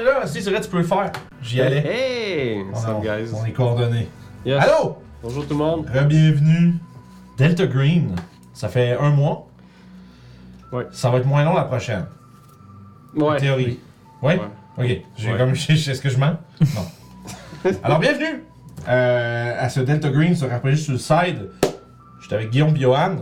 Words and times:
est 0.00 0.04
là. 0.04 0.26
Si 0.26 0.42
c'est 0.42 0.50
vrai, 0.50 0.60
tu 0.60 0.68
peux 0.68 0.78
le 0.78 0.84
faire. 0.84 1.12
J'y 1.42 1.60
allais. 1.60 1.84
Hey! 1.86 2.62
What's 2.64 2.84
up, 2.84 3.02
guys? 3.02 3.32
on 3.34 3.44
est 3.44 3.52
coordonnés. 3.52 4.08
Yes. 4.44 4.62
Allô? 4.62 4.98
Bonjour 5.22 5.44
tout 5.46 5.50
le 5.54 5.58
monde. 5.58 5.86
Re-bienvenue. 5.92 6.74
Delta 7.36 7.66
Green. 7.66 8.14
Ça 8.54 8.68
fait 8.68 8.96
un 8.98 9.10
mois. 9.10 9.46
Ouais. 10.72 10.86
Ça 10.92 11.10
va 11.10 11.18
être 11.18 11.26
moins 11.26 11.44
long 11.44 11.54
la 11.54 11.64
prochaine. 11.64 12.06
Ouais. 13.14 13.36
En 13.36 13.36
théorie. 13.36 13.78
Oui? 14.22 14.34
Ouais? 14.34 14.40
Ok. 14.78 15.02
J'ai 15.16 15.32
Ouais. 15.32 15.38
comme. 15.38 15.50
Est-ce 15.68 16.00
que 16.00 16.08
je 16.08 16.18
mens? 16.18 16.36
Non. 16.60 17.70
Alors, 17.82 17.98
bienvenue 17.98 18.44
euh, 18.88 19.54
à 19.58 19.68
ce 19.68 19.80
Delta 19.80 20.08
Green 20.08 20.34
sur 20.34 20.46
RPG 20.48 20.76
Suicide. 20.76 21.50
Je 22.20 22.26
suis 22.26 22.34
avec 22.34 22.50
Guillaume 22.50 22.72
Biohan. 22.72 23.16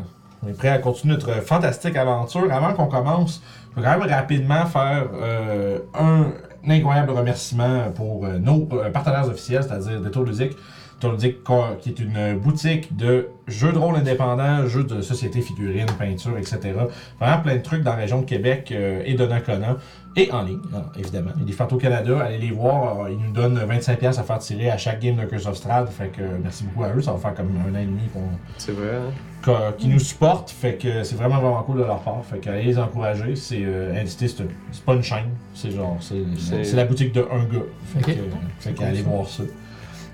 On 0.44 0.48
est 0.48 0.56
prêt 0.56 0.68
à 0.68 0.78
continuer 0.78 1.14
notre 1.14 1.42
fantastique 1.42 1.96
aventure. 1.96 2.52
Avant 2.52 2.72
qu'on 2.74 2.86
commence, 2.86 3.42
je 3.74 3.80
vais 3.80 3.86
quand 3.86 3.98
même 3.98 4.08
rapidement 4.08 4.66
faire 4.66 5.08
euh, 5.14 5.80
un, 5.98 6.26
incroyable 6.70 7.10
remerciement 7.10 7.90
pour 7.94 8.24
euh, 8.24 8.38
nos 8.38 8.68
euh, 8.72 8.90
partenaires 8.90 9.28
officiels, 9.28 9.62
c'est-à-dire 9.62 10.00
Détour 10.00 10.24
Ludique. 10.24 10.56
Co- 11.44 11.76
qui 11.80 11.90
est 11.90 11.98
une 12.00 12.36
boutique 12.38 12.96
de 12.96 13.28
jeux 13.46 13.72
de 13.72 13.78
rôle 13.78 13.96
indépendants, 13.96 14.66
jeux 14.66 14.82
de 14.84 15.00
société, 15.00 15.40
figurines, 15.40 15.86
peinture, 15.98 16.36
etc. 16.36 16.58
Vraiment 17.20 17.40
plein 17.42 17.56
de 17.56 17.62
trucs 17.62 17.82
dans 17.82 17.92
la 17.92 17.96
région 17.98 18.20
de 18.20 18.26
Québec 18.26 18.70
euh, 18.72 19.02
et 19.06 19.14
de 19.14 19.24
Nakona. 19.24 19.76
Et 20.16 20.32
en 20.32 20.42
ligne, 20.42 20.58
hein, 20.74 20.82
évidemment. 20.98 21.30
Il 21.36 21.40
y 21.42 21.44
a 21.44 21.46
des 21.46 21.52
photos 21.52 21.74
au 21.74 21.80
Canada, 21.80 22.18
allez 22.20 22.38
les 22.38 22.50
voir. 22.50 23.02
euh, 23.04 23.10
Ils 23.10 23.18
nous 23.18 23.30
donnent 23.32 23.56
25$ 23.58 24.18
à 24.18 24.22
faire 24.24 24.38
tirer 24.38 24.70
à 24.70 24.76
chaque 24.76 25.00
game 25.00 25.14
de 25.14 25.24
Curse 25.26 25.46
of 25.46 25.56
Strahd. 25.56 25.88
Fait 25.88 26.08
que 26.08 26.20
euh, 26.20 26.38
merci 26.42 26.64
beaucoup 26.64 26.82
à 26.82 26.92
eux. 26.94 27.00
Ça 27.00 27.12
va 27.12 27.18
faire 27.18 27.34
comme 27.34 27.50
un 27.68 27.74
an 27.76 27.80
et 27.80 27.84
demi 27.86 28.08
qu'on 28.12 28.22
C'est 28.56 28.72
vrai, 28.72 28.96
hein? 28.96 29.72
qui 29.78 29.86
nous 29.86 30.00
supportent. 30.00 30.50
Fait 30.50 30.74
que 30.74 31.04
c'est 31.04 31.14
vraiment 31.14 31.36
vraiment 31.38 31.62
cool 31.62 31.78
de 31.78 31.84
leur 31.84 32.00
part. 32.00 32.24
Fait 32.24 32.38
que 32.38 32.50
allez 32.50 32.64
les 32.64 32.78
encourager. 32.78 33.36
C'est 33.36 33.62
euh, 33.64 33.94
c'est 34.06 34.26
c'est 34.26 34.44
pas 34.84 34.94
une 34.94 35.02
chaîne. 35.04 35.30
C'est 35.54 35.70
genre, 35.70 35.96
c'est 36.00 36.74
la 36.74 36.84
boutique 36.84 37.14
de 37.14 37.20
un 37.20 37.44
gars. 37.44 37.62
Fait 37.84 37.98
Ok. 38.00 38.06
que, 38.16 38.22
fait 38.58 38.72
que 38.72 38.82
allez 38.82 39.02
voir 39.02 39.26
ça. 39.28 39.44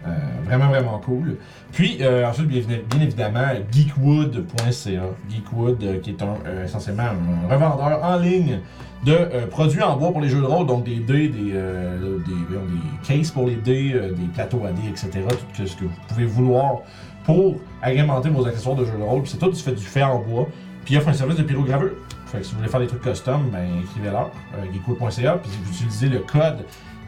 Euh, 0.06 0.10
vraiment 0.44 0.68
vraiment 0.68 0.98
cool. 0.98 1.38
Puis 1.72 1.98
euh, 2.02 2.28
ensuite, 2.28 2.46
bien, 2.46 2.60
bien 2.60 3.00
évidemment, 3.00 3.46
geekwood.ca. 3.72 5.02
Geekwood, 5.30 5.82
euh, 5.82 5.98
qui 6.00 6.10
est 6.10 6.22
un, 6.22 6.62
essentiellement 6.62 7.04
un 7.04 7.52
revendeur 7.52 8.04
en 8.04 8.16
ligne 8.18 8.60
de 9.06 9.46
produits 9.50 9.82
en 9.82 9.96
bois 9.96 10.12
pour 10.12 10.20
les 10.20 10.28
jeux 10.28 10.40
de 10.40 10.46
rôle, 10.46 10.66
donc 10.66 10.84
des 10.84 10.96
dés, 10.96 11.28
des, 11.28 11.52
des, 11.52 11.52
des 11.52 13.06
cases 13.06 13.30
pour 13.30 13.46
les 13.46 13.56
dés, 13.56 13.92
des 13.92 14.26
plateaux 14.32 14.62
à 14.66 14.72
dés, 14.72 14.88
etc. 14.88 15.10
Tout 15.54 15.66
ce 15.66 15.76
que 15.76 15.84
vous 15.84 15.90
pouvez 16.08 16.24
vouloir 16.24 16.80
pour 17.24 17.56
agrémenter 17.82 18.30
vos 18.30 18.46
accessoires 18.46 18.76
de 18.76 18.84
jeux 18.84 18.96
de 18.98 19.02
rôle. 19.02 19.22
Puis 19.22 19.32
c'est 19.32 19.38
tout 19.38 19.54
fait 19.54 19.72
du 19.72 19.84
fait 19.84 20.02
en 20.02 20.20
bois. 20.20 20.48
Puis 20.84 20.94
il 20.94 20.98
offre 20.98 21.08
un 21.08 21.14
service 21.14 21.36
de 21.36 21.42
pyrogravure. 21.42 21.92
Fait 22.26 22.38
que 22.38 22.44
si 22.44 22.52
vous 22.52 22.58
voulez 22.58 22.70
faire 22.70 22.80
des 22.80 22.86
trucs 22.86 23.02
custom, 23.02 23.50
ben 23.52 23.66
écrivez-leur, 23.82 24.30
geekwood.ca, 24.72 25.36
puis 25.36 25.50
vous 25.64 25.74
utilisez 25.74 26.08
le 26.08 26.20
code 26.20 26.64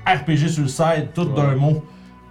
RPG 0.06 0.48
sur 0.48 0.62
le 0.62 0.68
site, 0.68 1.14
tout 1.14 1.24
d'un 1.24 1.56
mot, 1.56 1.82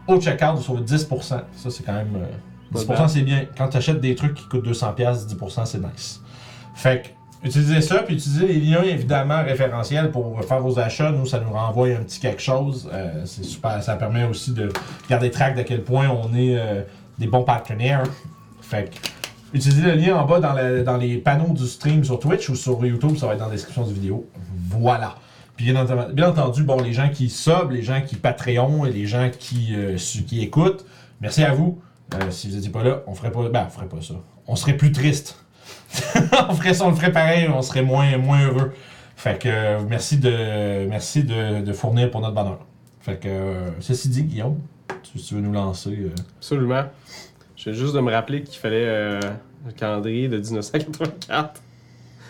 au 0.07 0.19
checkout, 0.21 0.55
vous 0.55 0.61
sauvez 0.63 0.81
10%. 0.83 1.21
Ça, 1.23 1.41
c'est 1.69 1.83
quand 1.83 1.93
même. 1.93 2.15
euh, 2.15 2.77
10% 2.79 2.85
Pas 2.87 2.95
bad. 2.97 3.09
c'est 3.09 3.21
bien. 3.21 3.45
Quand 3.57 3.67
tu 3.69 3.77
achètes 3.77 4.01
des 4.01 4.15
trucs 4.15 4.33
qui 4.33 4.47
coûtent 4.47 4.67
200$, 4.67 4.95
10% 5.27 5.65
c'est 5.65 5.77
nice. 5.79 6.21
Fait 6.73 7.03
que, 7.41 7.47
utilisez 7.47 7.79
ça, 7.81 8.03
puis 8.03 8.15
utilisez 8.15 8.47
les 8.47 8.59
liens 8.59 8.81
évidemment 8.83 9.43
référentiels 9.43 10.11
pour 10.11 10.43
faire 10.43 10.59
vos 10.59 10.77
achats. 10.79 11.11
Nous, 11.11 11.25
ça 11.25 11.39
nous 11.39 11.51
renvoie 11.53 11.87
un 11.89 12.03
petit 12.03 12.19
quelque 12.19 12.41
chose. 12.41 12.89
Euh, 12.91 13.21
c'est 13.25 13.45
super. 13.45 13.81
Ça 13.83 13.95
permet 13.95 14.25
aussi 14.25 14.51
de 14.51 14.69
garder 15.09 15.31
track 15.31 15.55
d'à 15.55 15.63
quel 15.63 15.83
point 15.83 16.09
on 16.09 16.33
est 16.35 16.57
euh, 16.57 16.81
des 17.19 17.27
bons 17.27 17.43
partenaires. 17.43 18.03
Fait 18.61 18.89
que, 18.91 19.57
utilisez 19.57 19.83
le 19.83 19.93
lien 19.93 20.15
en 20.17 20.25
bas 20.25 20.39
dans, 20.39 20.53
la- 20.53 20.81
dans 20.81 20.97
les 20.97 21.17
panneaux 21.17 21.53
du 21.53 21.65
stream 21.67 22.03
sur 22.03 22.19
Twitch 22.19 22.49
ou 22.49 22.55
sur 22.55 22.83
YouTube, 22.85 23.15
ça 23.15 23.27
va 23.27 23.33
être 23.33 23.39
dans 23.39 23.45
la 23.45 23.51
description 23.51 23.83
du 23.85 23.93
vidéo. 23.93 24.27
Voilà. 24.69 25.15
Puis 25.55 25.71
bien 25.71 26.27
entendu, 26.27 26.63
bon, 26.63 26.81
les 26.81 26.91
gens 26.91 27.09
qui 27.09 27.29
sub, 27.29 27.71
les 27.71 27.81
gens 27.81 28.01
qui 28.01 28.15
Patreon 28.15 28.85
et 28.85 28.91
les 28.91 29.05
gens 29.05 29.29
qui, 29.37 29.73
euh, 29.73 29.95
qui 29.95 30.41
écoutent, 30.41 30.85
merci 31.21 31.43
à 31.43 31.53
vous. 31.53 31.81
Euh, 32.13 32.29
si 32.29 32.49
vous 32.49 32.55
n'étiez 32.55 32.71
pas 32.71 32.83
là, 32.83 33.03
on 33.07 33.13
ferait 33.13 33.31
pas. 33.31 33.47
Ben, 33.49 33.63
on 33.67 33.69
ferait 33.69 33.87
pas 33.87 34.01
ça. 34.01 34.15
On 34.47 34.55
serait 34.55 34.75
plus 34.75 34.91
triste. 34.91 35.43
on 36.49 36.53
ferait 36.55 36.73
ça, 36.73 36.85
on 36.85 36.89
le 36.89 36.95
ferait 36.95 37.11
pareil, 37.11 37.47
on 37.47 37.61
serait 37.61 37.83
moins, 37.83 38.17
moins 38.17 38.45
heureux. 38.45 38.73
Fait 39.15 39.39
que 39.39 39.47
euh, 39.47 39.79
merci 39.87 40.17
de 40.17 40.85
merci 40.87 41.23
de, 41.23 41.61
de 41.61 41.73
fournir 41.73 42.11
pour 42.11 42.19
notre 42.19 42.35
bonheur. 42.35 42.59
Fait 42.99 43.17
que 43.17 43.71
ceci 43.79 44.09
dit, 44.09 44.23
Guillaume, 44.23 44.59
tu, 45.03 45.19
tu 45.19 45.35
veux 45.35 45.41
nous 45.41 45.53
lancer. 45.53 46.11
Absolument. 46.37 46.83
Viens 47.57 47.73
juste 47.73 47.95
de 47.95 47.99
me 48.01 48.11
rappeler 48.11 48.43
qu'il 48.43 48.59
fallait 48.59 49.19
le 49.65 49.71
calendrier 49.75 50.27
de 50.27 50.37
1984. 50.37 51.29
Hmm. 51.29 51.51
Je, 51.51 51.61
je 51.61 51.61
sais 51.61 52.24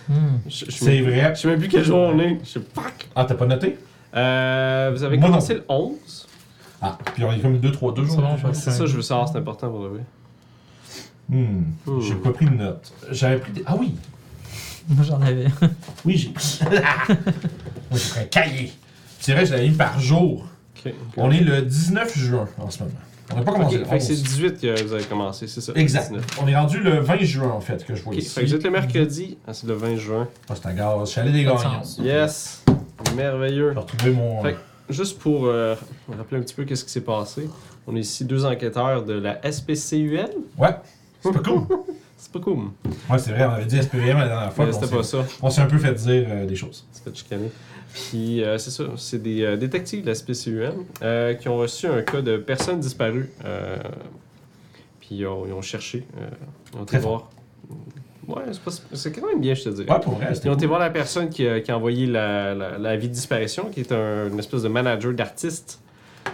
C'est 0.50 0.82
même- 0.86 1.04
vrai. 1.06 1.34
Je 1.36 1.42
sais 1.42 1.48
même 1.48 1.60
plus 1.60 1.68
quel 1.68 1.84
jour 1.84 1.98
on 2.00 2.20
est. 2.20 2.40
Je 2.44 2.50
sais 2.50 2.60
pas. 2.60 2.84
Ah, 3.16 3.26
t'as 3.26 3.36
pas 3.36 3.46
noté? 3.46 3.78
Euh, 4.16 4.92
vous 4.94 5.04
avez 5.04 5.18
Moi 5.18 5.28
commencé 5.30 5.54
non. 5.56 5.60
le 5.60 5.66
11. 5.70 6.28
Ah, 6.82 6.98
puis 7.14 7.24
on 7.24 7.32
est 7.32 7.40
comme 7.40 7.58
2, 7.60 7.72
3, 7.72 7.94
2 7.94 8.06
jours. 8.06 8.24
C'est. 8.54 8.56
C'est 8.56 8.72
ça, 8.72 8.86
je 8.86 8.96
veux 8.96 9.02
savoir, 9.02 9.28
c'est 9.28 9.38
important 9.38 9.70
pour 9.70 9.84
le 9.84 9.90
vrai. 9.90 10.02
Hmm, 11.30 11.64
Hmm. 11.86 12.02
J'ai 12.02 12.16
pas 12.16 12.32
pris 12.32 12.46
de 12.46 12.52
note. 12.52 12.94
J'avais 13.12 13.38
pris 13.38 13.52
des... 13.52 13.64
Ah 13.66 13.76
oui! 13.80 13.96
Moi 14.88 15.04
j'en 15.04 15.20
avais. 15.22 15.48
Oui, 16.06 16.16
j'ai 16.18 16.30
pris. 16.30 16.60
Moi, 16.70 18.00
j'ai 18.00 18.10
pris 18.10 18.20
un 18.20 18.26
cahier. 18.26 18.72
C'est 19.20 19.34
vrai, 19.34 19.46
je 19.46 19.54
l'avais 19.54 19.70
mis 19.70 19.76
par 19.76 20.00
jour. 20.00 20.46
On 21.18 21.32
est 21.32 21.40
le 21.40 21.64
19 21.64 22.16
juin 22.16 22.48
en 22.60 22.70
ce 22.70 22.84
moment. 22.84 22.92
On 23.31 23.38
n'a 23.38 23.41
pas 23.41 23.53
commencé 23.53 23.78
le 23.80 23.86
fait 23.86 23.97
que 23.97 24.03
c'est 24.03 24.13
11. 24.13 24.24
18 24.24 24.62
que 24.62 24.84
vous 24.84 24.94
avez 24.94 25.03
commencé, 25.03 25.47
c'est 25.47 25.62
ça? 25.62 25.74
Exact. 25.75 26.09
19. 26.09 26.25
On 26.44 26.47
est 26.47 26.56
rendu 26.56 26.80
le 26.80 27.00
20 27.00 27.18
juin 27.19 27.50
en 27.50 27.59
fait 27.59 27.84
que 27.84 27.96
je 27.96 28.03
vois 28.03 28.13
ici. 28.13 28.30
fait 28.30 28.41
que 28.41 28.47
vous 28.47 28.56
êtes 28.56 28.63
le 28.63 28.72
mercredi. 28.72 29.38
Ah, 29.47 29.53
c'est 29.53 29.68
le 29.68 29.74
20 29.74 29.96
juin. 29.96 30.28
Ah, 30.47 30.53
c'est 30.56 30.68
un 30.68 31.06
suis 31.06 31.19
allé 31.19 31.31
des 31.31 31.44
gagnants. 31.44 31.81
Yes! 32.00 32.63
Merveilleux. 33.16 33.69
Je 33.69 33.74
vais 33.74 33.80
retrouver 33.80 34.12
mon. 34.12 34.41
Fait 34.44 34.56
Juste 34.88 35.18
pour 35.18 35.46
euh, 35.46 35.75
rappeler 36.16 36.38
un 36.38 36.41
petit 36.41 36.53
peu 36.53 36.63
qu'est-ce 36.63 36.86
qui 36.86 36.91
s'est 36.91 37.02
passé, 37.02 37.50
on 37.88 37.96
est 37.96 38.02
ici 38.02 38.24
deux 38.24 38.46
enquêteurs 38.46 39.03
de 39.03 39.13
la 39.13 39.40
SPCUL. 39.52 40.30
Ouais. 40.59 40.75
C'est 41.22 41.31
pas 41.31 41.40
cool. 41.40 41.63
C'est 42.25 42.31
pas 42.31 42.40
cool. 42.40 42.58
Ouais, 43.09 43.19
c'est 43.19 43.31
vrai, 43.31 43.46
on 43.46 43.52
avait 43.52 43.66
dit 43.66 43.80
SPVM 43.81 44.18
la 44.18 44.28
dernière 44.28 44.52
fois. 44.52 44.72
C'était 44.74 44.88
pas 44.96 45.03
ça. 45.03 45.24
On 45.44 45.50
s'est 45.52 45.62
un 45.62 45.68
peu 45.68 45.78
fait 45.78 45.94
dire 45.94 46.25
euh, 46.28 46.46
des 46.47 46.56
choses. 46.56 46.84
C'est 46.91 47.03
fait 47.03 47.16
chicaner. 47.16 47.52
Puis 47.94 48.44
euh, 48.44 48.58
c'est 48.58 48.72
ça, 48.72 48.84
c'est 48.97 49.22
des 49.22 49.44
euh, 49.44 49.58
détectives 49.58 50.02
de 50.02 50.08
la 50.08 50.16
SPCUM 50.16 50.86
qui 51.40 51.47
ont 51.50 51.58
reçu 51.58 51.86
un 51.88 52.02
cas 52.02 52.22
de 52.22 52.38
personnes 52.38 52.80
disparues. 52.80 53.30
puis 55.00 55.09
ils 55.12 55.25
ont, 55.28 55.46
ils 55.46 55.53
ont 55.53 55.62
cherché. 55.62 56.06
ils 56.74 56.80
ont 56.80 56.84
été 56.84 56.97
voir. 56.97 57.30
Ouais, 58.28 58.42
c'est 58.94 59.12
quand 59.12 59.28
même 59.28 59.40
bien, 59.40 59.53
je 59.53 59.63
te 59.66 59.69
dirais. 59.69 59.92
Ouais, 59.92 60.00
pour 60.00 60.13
vrai, 60.16 60.30
Ils 60.44 60.50
ont 60.50 60.56
été 60.56 60.66
voir 60.66 60.80
la 60.80 60.90
personne 60.90 61.30
qui 61.30 61.47
a, 61.47 61.62
qui 61.62 61.69
a 61.72 61.78
envoyé 61.78 62.07
la, 62.07 62.56
la, 62.56 62.78
la 62.80 62.97
vie 62.97 63.07
de 63.07 63.13
disparition, 63.13 63.69
qui 63.69 63.81
est 63.81 63.92
un- 63.92 64.30
une 64.30 64.40
espèce 64.40 64.63
de 64.63 64.68
manager 64.68 65.13
d'artiste. 65.13 65.80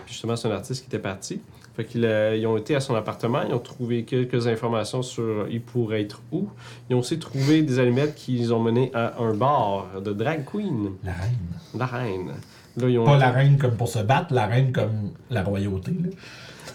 Puis 0.05 0.13
justement, 0.13 0.37
c'est 0.37 0.47
un 0.47 0.51
artiste 0.51 0.83
qui 0.83 0.87
était 0.87 0.99
parti. 1.03 1.41
Fait 1.81 1.87
qu'ils 1.87 2.05
euh, 2.05 2.37
ils 2.37 2.45
ont 2.45 2.57
été 2.57 2.75
à 2.75 2.79
son 2.79 2.93
appartement, 2.93 3.41
ils 3.41 3.55
ont 3.55 3.59
trouvé 3.59 4.03
quelques 4.03 4.45
informations 4.45 5.01
sur 5.01 5.47
il 5.49 5.61
pourrait 5.61 6.01
être 6.01 6.21
où. 6.31 6.47
Ils 6.89 6.95
ont 6.95 6.99
aussi 6.99 7.17
trouvé 7.17 7.63
des 7.63 7.79
allumettes 7.79 8.13
qu'ils 8.13 8.53
ont 8.53 8.59
mené 8.59 8.91
à 8.93 9.19
un 9.19 9.33
bar 9.33 9.87
de 9.99 10.13
drag 10.13 10.45
queen, 10.45 10.91
La 11.03 11.13
reine. 11.13 11.37
la 11.75 11.85
reine. 11.87 12.31
Là, 12.77 12.87
ils 12.87 12.99
ont, 12.99 13.05
Pas 13.05 13.17
la 13.17 13.31
reine 13.31 13.57
comme 13.57 13.75
pour 13.77 13.87
se 13.87 13.97
battre, 13.97 14.31
la 14.31 14.45
reine 14.45 14.71
comme 14.71 15.09
la 15.31 15.41
royauté. 15.41 15.89
Là. 15.91 16.09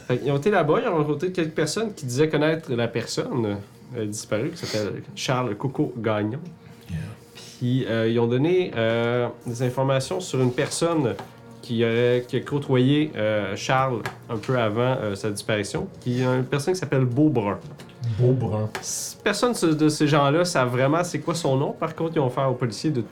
Fait 0.08 0.18
qu'ils 0.18 0.32
ont 0.32 0.38
été 0.38 0.50
là-bas, 0.50 0.80
ils 0.82 0.88
ont 0.88 0.96
rencontré 0.96 1.30
quelques 1.30 1.54
personnes 1.54 1.94
qui 1.94 2.04
disaient 2.04 2.28
connaître 2.28 2.72
la 2.72 2.88
personne 2.88 3.58
euh, 3.96 4.06
disparue, 4.06 4.50
qui 4.50 4.66
s'appelle 4.66 5.02
Charles 5.14 5.54
Coco 5.54 5.94
Gagnon. 5.96 6.40
Yeah. 6.90 6.98
Puis 7.34 7.86
euh, 7.86 8.08
ils 8.08 8.18
ont 8.18 8.26
donné 8.26 8.72
euh, 8.74 9.28
des 9.46 9.62
informations 9.62 10.18
sur 10.18 10.42
une 10.42 10.52
personne 10.52 11.14
qui, 11.66 11.84
aurait, 11.84 12.24
qui 12.28 12.36
a 12.36 12.40
côtoyé 12.40 13.10
euh, 13.16 13.56
Charles 13.56 14.00
un 14.30 14.36
peu 14.36 14.56
avant 14.58 14.96
euh, 15.00 15.14
sa 15.16 15.30
disparition, 15.30 15.88
qui 16.00 16.20
est 16.22 16.24
une 16.24 16.44
personne 16.44 16.74
qui 16.74 16.80
s'appelle 16.80 17.04
Beaubrun. 17.04 17.58
Beau 18.20 18.32
brun. 18.32 18.68
S- 18.80 19.18
Personne 19.24 19.52
de 19.76 19.88
ces 19.88 20.06
gens-là 20.06 20.44
savent 20.44 20.70
vraiment 20.70 21.02
c'est 21.02 21.18
quoi 21.18 21.34
son 21.34 21.56
nom. 21.56 21.72
Par 21.72 21.94
contre, 21.96 22.12
ils 22.14 22.20
ont 22.20 22.30
fait 22.30 22.44
aux 22.44 22.54
policiers 22.54 22.90
de, 22.90 23.02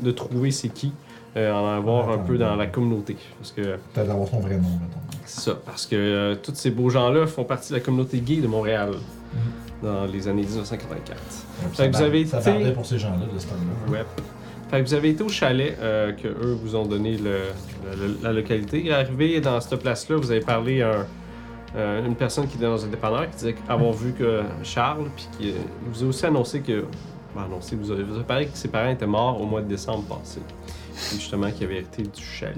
de 0.00 0.10
trouver 0.12 0.52
c'est 0.52 0.68
qui, 0.68 0.92
euh, 1.36 1.52
en 1.52 1.76
avoir 1.76 2.08
un 2.10 2.18
peu 2.18 2.38
dans 2.38 2.54
la 2.54 2.66
communauté. 2.68 3.16
Parce 3.40 3.50
que 3.50 3.62
Peut-être 3.92 4.06
d'avoir 4.06 4.28
son 4.28 4.38
vrai 4.38 4.54
nom, 4.56 4.68
mettons. 4.80 5.18
c'est 5.24 5.40
ça, 5.40 5.58
parce 5.66 5.86
que 5.86 5.96
euh, 5.96 6.34
tous 6.36 6.54
ces 6.54 6.70
beaux 6.70 6.88
gens-là 6.88 7.26
font 7.26 7.42
partie 7.42 7.70
de 7.72 7.78
la 7.78 7.80
communauté 7.84 8.20
gay 8.20 8.36
de 8.36 8.46
Montréal 8.46 8.90
dans 9.82 10.04
les 10.06 10.28
années 10.28 10.42
1984. 10.42 11.18
Ouais, 11.18 11.68
Fait 11.74 11.90
que 11.90 11.96
ça 11.96 11.98
vous 11.98 12.04
avez 12.04 12.20
été- 12.20 12.70
pour 12.72 12.86
ces 12.86 12.98
gens-là 12.98 13.26
de 13.34 13.38
ce 13.38 13.46
temps-là. 13.46 13.92
Ouais. 13.98 14.04
Fait 14.70 14.82
que 14.82 14.88
vous 14.88 14.94
avez 14.94 15.10
été 15.10 15.22
au 15.22 15.28
chalet 15.28 15.76
euh, 15.80 16.12
que 16.12 16.28
eux 16.28 16.58
vous 16.60 16.74
ont 16.74 16.86
donné 16.86 17.16
le, 17.16 17.40
la 18.22 18.32
localité. 18.32 18.92
Arrivé 18.92 19.40
dans 19.40 19.60
cette 19.60 19.80
place-là, 19.80 20.16
vous 20.16 20.30
avez 20.30 20.40
parlé 20.40 20.82
à 20.82 21.06
euh, 21.76 22.06
une 22.06 22.14
personne 22.14 22.46
qui 22.46 22.56
était 22.56 22.66
dans 22.66 22.84
un 22.84 22.88
dépanneur 22.88 23.28
qui 23.30 23.36
disait 23.36 23.54
avoir 23.68 23.92
vu 23.92 24.12
que 24.12 24.42
Charles, 24.62 25.08
puis 25.16 25.28
qui 25.36 25.50
euh, 25.50 25.54
vous 25.86 26.04
a 26.04 26.06
aussi 26.06 26.26
annoncé 26.26 26.60
que. 26.60 26.84
ben, 27.34 27.42
annoncé, 27.44 27.76
vous 27.76 27.90
avez, 27.90 28.04
vous 28.04 28.14
avez 28.14 28.24
parlé 28.24 28.46
que 28.46 28.56
ses 28.56 28.68
parents 28.68 28.90
étaient 28.90 29.06
morts 29.06 29.40
au 29.40 29.44
mois 29.44 29.60
de 29.60 29.68
décembre 29.68 30.04
passé. 30.04 30.40
Justement, 31.12 31.50
qui 31.50 31.64
avait 31.64 31.76
hérité 31.76 32.02
du 32.04 32.22
chalet. 32.22 32.54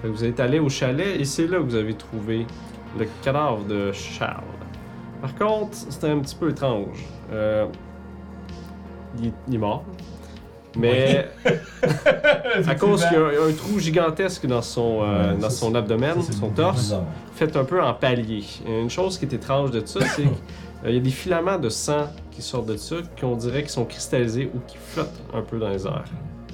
Fait 0.00 0.08
que 0.08 0.12
vous 0.12 0.24
êtes 0.24 0.38
allé 0.38 0.60
au 0.60 0.68
chalet 0.68 1.20
et 1.20 1.24
c'est 1.24 1.48
là 1.48 1.58
que 1.58 1.64
vous 1.64 1.74
avez 1.74 1.94
trouvé 1.94 2.46
le 2.98 3.06
cadavre 3.22 3.64
de 3.64 3.90
Charles. 3.92 4.44
Par 5.20 5.34
contre, 5.34 5.74
c'était 5.74 6.08
un 6.08 6.20
petit 6.20 6.36
peu 6.36 6.50
étrange. 6.50 7.04
Euh, 7.32 7.66
il 9.20 9.54
est 9.54 9.58
mort. 9.58 9.84
Mais 10.76 11.26
à 12.66 12.74
cause 12.74 13.04
qu'il 13.06 13.18
y 13.18 13.20
a 13.20 13.44
un, 13.48 13.52
trou 13.52 13.78
gigantesque 13.78 14.46
dans 14.46 14.62
son, 14.62 15.02
euh, 15.02 15.32
Ouais, 15.34 15.40
dans 15.40 15.50
son 15.50 15.74
abdomen, 15.74 16.14
Ça, 16.16 16.20
c'est 16.30 16.38
son 16.38 16.50
torse, 16.50 16.94
fait 17.34 17.56
un 17.56 17.64
peu 17.64 17.82
en 17.82 17.94
palier. 17.94 18.44
Et 18.66 18.80
Une 18.80 18.90
chose 18.90 19.18
qui 19.18 19.24
est 19.24 19.32
étrange 19.32 19.70
de 19.70 19.84
ça, 19.84 20.00
c'est 20.14 20.22
qu'il 20.84 20.94
y 20.94 20.96
a 20.96 21.00
des 21.00 21.10
filaments 21.10 21.58
de 21.58 21.68
sang 21.68 22.08
qui 22.30 22.42
sortent 22.42 22.66
de 22.66 22.76
ça, 22.76 22.96
qu'on 23.20 23.36
dirait 23.36 23.62
qu'ils 23.62 23.70
sont 23.70 23.84
cristallisés 23.84 24.50
ou 24.54 24.60
qui 24.66 24.76
flottent 24.78 25.20
un 25.34 25.42
peu 25.42 25.58
dans 25.58 25.70
les 25.70 25.86
airs. 25.86 26.04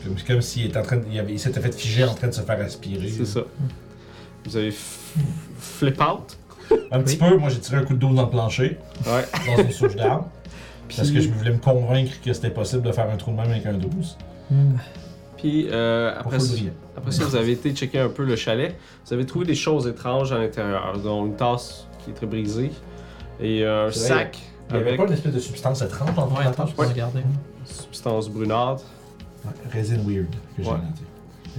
Comme, 0.03 0.17
comme 0.27 0.43
s'il 0.43 0.67
était 0.67 0.79
en 0.79 0.83
train 0.83 0.97
de, 0.97 1.05
il, 1.29 1.39
s'était 1.41 1.61
fait 1.61 1.75
figer 1.75 2.05
en 2.05 2.15
train 2.15 2.29
de 2.29 2.33
se 2.35 2.41
faire 2.41 2.61
aspirer. 2.61 3.09
C'est 3.09 3.27
ça. 3.27 3.41
Vous 4.45 4.57
avez 4.57 4.73
flip 5.59 6.01
out. 6.01 6.39
Un 6.91 7.01
petit 7.01 7.17
peu, 7.17 7.37
moi 7.37 7.49
j'ai 7.49 7.61
tiré 7.61 7.77
un 7.77 7.85
coup 7.85 7.95
de 7.95 7.99
dos 7.99 8.13
dans 8.13 8.23
le 8.23 8.31
plancher, 8.31 8.79
Ouais. 9.07 9.25
dans 9.47 9.63
une 9.63 9.71
souche 9.71 9.95
d'arbre. 9.95 10.29
Parce 10.95 11.11
que 11.11 11.21
je 11.21 11.29
voulais 11.31 11.51
me 11.53 11.59
convaincre 11.59 12.13
que 12.25 12.33
c'était 12.33 12.51
possible 12.51 12.83
de 12.83 12.93
faire 12.93 13.09
un 13.11 13.17
trou 13.17 13.33
de 13.33 13.37
même 13.37 13.51
avec 13.51 13.67
un 13.67 13.75
12. 13.75 14.17
Hmm. 14.51 14.75
Puis 15.37 15.69
euh, 15.71 16.15
après, 16.19 16.39
ça- 16.41 16.55
après 16.97 17.11
ça, 17.11 17.25
vous 17.25 17.37
avez 17.37 17.53
été 17.53 17.73
checker 17.75 17.99
un 18.01 18.09
peu 18.09 18.25
le 18.25 18.37
chalet. 18.37 18.75
Vous 19.07 19.13
avez 19.15 19.27
trouvé 19.27 19.45
des 19.45 19.55
choses 19.55 19.87
étranges 19.87 20.33
à 20.33 20.39
l'intérieur, 20.39 20.99
dont 21.03 21.27
une 21.27 21.35
tasse 21.37 21.87
qui 22.05 22.11
est 22.11 22.15
très 22.15 22.27
brisée 22.27 22.71
et 23.41 23.65
un 23.65 23.91
sac 23.91 24.39
Il 24.71 24.75
n'y 24.75 24.79
avait 24.81 24.89
avec 24.91 25.01
pas 25.01 25.07
une 25.07 25.13
espèce 25.13 25.35
de 25.35 25.41
substance 25.41 25.83
étrange 25.83 26.15
dans 26.15 26.27
Ouais, 26.29 26.45
la 26.45 26.67
je 26.67 26.73
peux 26.73 26.87
regarder. 26.87 27.21
substance 27.65 28.29
brunâtre. 28.31 28.85
Ouais, 29.45 29.53
Résine 29.71 30.01
weird 30.09 30.31
que 30.57 30.63
j'ai 30.63 30.69
Ouais. 30.71 30.77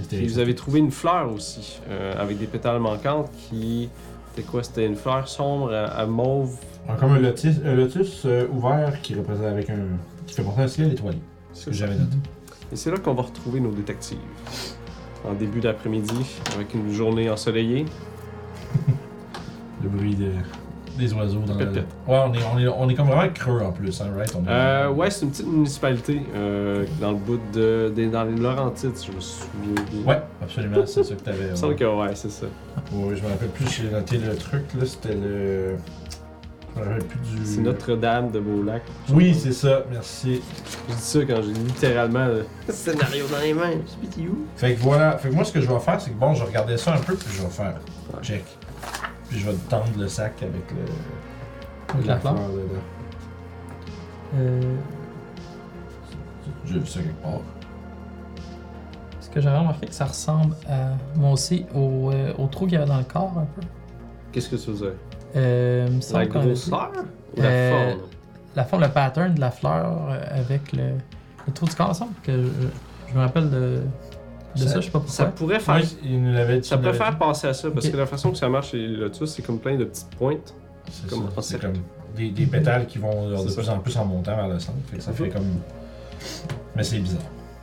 Puis 0.08 0.26
vous 0.28 0.38
avez 0.38 0.54
trouvé 0.54 0.78
une 0.80 0.90
fleur 0.92 1.32
aussi, 1.32 1.80
euh, 1.88 2.14
avec 2.20 2.38
des 2.38 2.46
pétales 2.46 2.78
manquantes 2.80 3.30
qui. 3.48 3.88
C'était 4.34 4.48
quoi 4.48 4.62
C'était 4.62 4.86
une 4.86 4.94
fleur 4.96 5.26
sombre 5.28 5.72
à, 5.74 5.86
à 5.86 6.06
mauve. 6.06 6.54
Un- 6.88 6.94
Comme 6.94 7.12
un 7.12 7.18
lotus, 7.18 7.56
un 7.64 7.74
lotus 7.74 8.22
euh, 8.24 8.46
ouvert 8.52 9.00
qui 9.02 9.14
représente 9.14 9.44
avec 9.46 9.68
un. 9.70 9.76
qui 10.26 10.34
fait 10.34 10.42
monter 10.42 10.62
un 10.62 10.68
ciel 10.68 10.92
étoilé. 10.92 11.18
C'est 11.52 11.60
ce 11.64 11.66
que 11.66 11.72
j'avais 11.72 11.94
noté. 11.94 12.16
Et 12.72 12.76
c'est 12.76 12.90
là 12.90 12.98
qu'on 12.98 13.14
va 13.14 13.22
retrouver 13.22 13.60
nos 13.60 13.70
détectives. 13.70 14.18
En 15.24 15.34
début 15.34 15.60
d'après-midi, 15.60 16.40
avec 16.54 16.72
une 16.74 16.92
journée 16.92 17.28
ensoleillée. 17.30 17.84
Le 19.82 19.88
bruit 19.88 20.14
de- 20.14 20.32
des 20.98 21.12
oiseaux 21.14 21.38
dans 21.46 21.56
Pet, 21.56 21.64
le. 21.66 21.72
pet. 21.72 21.84
Ouais, 22.08 22.18
on 22.26 22.32
est, 22.34 22.38
on, 22.52 22.58
est, 22.58 22.66
on 22.66 22.88
est 22.88 22.94
comme 22.96 23.06
vraiment 23.06 23.32
creux 23.32 23.60
en 23.62 23.70
plus, 23.70 24.00
hein, 24.00 24.06
right? 24.16 24.34
On 24.36 24.42
est- 24.42 24.48
Euh, 24.48 24.90
ouais, 24.90 25.08
c'est 25.10 25.24
une 25.24 25.30
petite 25.30 25.46
municipalité 25.46 26.22
euh, 26.34 26.84
dans 27.00 27.12
le 27.12 27.18
bout 27.18 27.38
de, 27.54 27.92
des- 27.94 28.08
dans 28.08 28.24
les 28.24 28.34
Laurentides, 28.34 28.90
je 29.06 29.12
me 29.12 29.20
souviens. 29.20 30.04
Ouais, 30.04 30.20
absolument, 30.42 30.84
c'est 30.86 31.04
ça 31.04 31.14
que 31.14 31.20
t'avais. 31.20 31.38
Il 31.38 31.44
me 31.44 31.50
ouais. 31.50 31.56
semble 31.56 31.76
que 31.76 31.84
ouais, 31.84 32.14
c'est 32.16 32.30
ça. 32.32 32.46
Ouais, 32.92 33.14
je 33.14 33.22
me 33.22 33.28
rappelle 33.28 33.50
plus, 33.50 33.70
j'ai 33.70 33.88
noté 33.90 34.18
le 34.18 34.34
truc, 34.34 34.64
là, 34.76 34.84
c'était 34.86 35.14
le. 35.14 35.76
Du. 36.84 37.44
C'est 37.46 37.60
Notre-Dame 37.60 38.30
de 38.30 38.40
Beaulac. 38.40 38.82
Oui, 39.10 39.34
c'est 39.34 39.52
ça, 39.52 39.84
merci. 39.90 40.40
Je 40.88 40.94
dis 40.94 41.00
ça 41.00 41.18
quand 41.24 41.42
j'ai 41.42 41.52
littéralement 41.52 42.26
le 42.26 42.46
scénario 42.72 43.24
dans 43.30 43.40
les 43.40 43.54
mains. 43.54 43.72
Fait 44.56 44.74
que 44.74 44.80
voilà, 44.80 45.16
fait 45.18 45.28
que 45.30 45.34
moi 45.34 45.44
ce 45.44 45.52
que 45.52 45.60
je 45.60 45.66
vais 45.70 45.78
faire, 45.80 46.00
c'est 46.00 46.10
que 46.10 46.16
bon, 46.18 46.34
je 46.34 46.44
regardais 46.44 46.76
ça 46.76 46.94
un 46.94 46.98
peu, 46.98 47.14
puis 47.14 47.28
je 47.32 47.42
vais 47.42 47.48
faire 47.48 47.74
Ouais. 48.14 48.22
check. 48.22 48.44
Puis 49.28 49.38
je 49.38 49.50
vais 49.50 49.56
tendre 49.68 49.84
le 49.98 50.08
sac 50.08 50.32
avec 50.42 50.70
le. 50.70 51.94
Avec 51.94 52.06
la 52.06 52.18
fleur. 52.18 52.34
dedans. 52.34 52.80
Euh, 54.36 54.60
J'ai 56.66 56.78
vu 56.78 56.86
ça 56.86 57.00
quelque 57.00 57.22
part. 57.22 57.40
ce 59.20 59.28
que 59.30 59.40
j'avais 59.40 59.58
remarqué, 59.58 59.86
que 59.86 59.94
ça 59.94 60.06
ressemble 60.06 60.54
à, 60.68 60.92
moi 61.16 61.32
aussi, 61.32 61.66
au, 61.74 62.10
euh, 62.12 62.32
au 62.38 62.46
trou 62.46 62.64
qu'il 62.66 62.74
y 62.74 62.76
avait 62.76 62.86
dans 62.86 62.98
le 62.98 63.04
corps 63.04 63.32
un 63.36 63.46
peu. 63.60 63.66
Qu'est-ce 64.32 64.48
que 64.50 64.56
tu 64.56 64.70
faisais? 64.70 64.94
Euh, 65.36 65.88
me 65.88 66.12
La 66.14 66.26
grosseur 66.26 66.90
ou 67.36 67.40
la 67.40 67.48
Euh, 67.48 67.90
forme? 67.90 68.00
la 68.56 68.64
forme, 68.64 68.82
le 68.82 68.88
pattern 68.88 69.34
de 69.34 69.40
la 69.40 69.50
fleur 69.50 70.08
avec 70.30 70.72
le, 70.72 70.92
le 71.46 71.52
trou 71.52 71.66
du 71.66 71.74
corps, 71.74 71.94
semble 71.94 72.12
que 72.22 72.32
je, 72.32 72.48
je 73.10 73.14
me 73.14 73.20
rappelle 73.20 73.50
de, 73.50 73.80
de 74.56 74.60
ça, 74.60 74.68
Ça- 74.68 74.80
je 74.80 74.86
sais 74.86 74.90
pas 74.90 74.98
pourquoi. 75.00 75.14
Ça 75.14 75.24
pourrait 75.26 75.60
faire. 75.60 75.76
Oui, 75.76 75.98
il 76.04 76.22
nous 76.22 76.32
l'avait 76.32 76.58
dit. 76.60 76.68
Ça 76.68 76.78
pourrait 76.78 76.94
faire 76.94 77.16
passer 77.18 77.46
à 77.48 77.54
ça, 77.54 77.70
parce 77.70 77.86
Ok. 77.86 77.92
que 77.92 77.96
la 77.96 78.06
façon 78.06 78.30
que 78.32 78.38
ça 78.38 78.48
marche 78.48 78.70
chez 78.70 78.86
Lotus, 78.86 79.30
c'est 79.34 79.42
comme 79.42 79.58
plein 79.58 79.76
de 79.76 79.84
petites 79.84 80.10
pointes. 80.16 80.54
C'est 80.90 81.08
comme 81.10 81.28
ça, 81.40 81.58
des, 82.16 82.30
des 82.30 82.46
pétales 82.46 82.86
qui 82.86 82.98
vont 82.98 83.28
de 83.30 83.52
plus 83.52 83.68
en 83.68 83.78
plus 83.78 83.96
en 83.98 84.04
montant 84.06 84.34
vers 84.34 84.48
le 84.48 84.58
centre. 84.58 84.78
Fait 84.90 84.96
que 84.96 85.02
ça 85.02 85.10
Mhm. 85.10 85.16
fait 85.16 85.28
comme. 85.28 85.60
Mais 86.74 86.82
c'est 86.82 86.98
bizarre. 86.98 87.20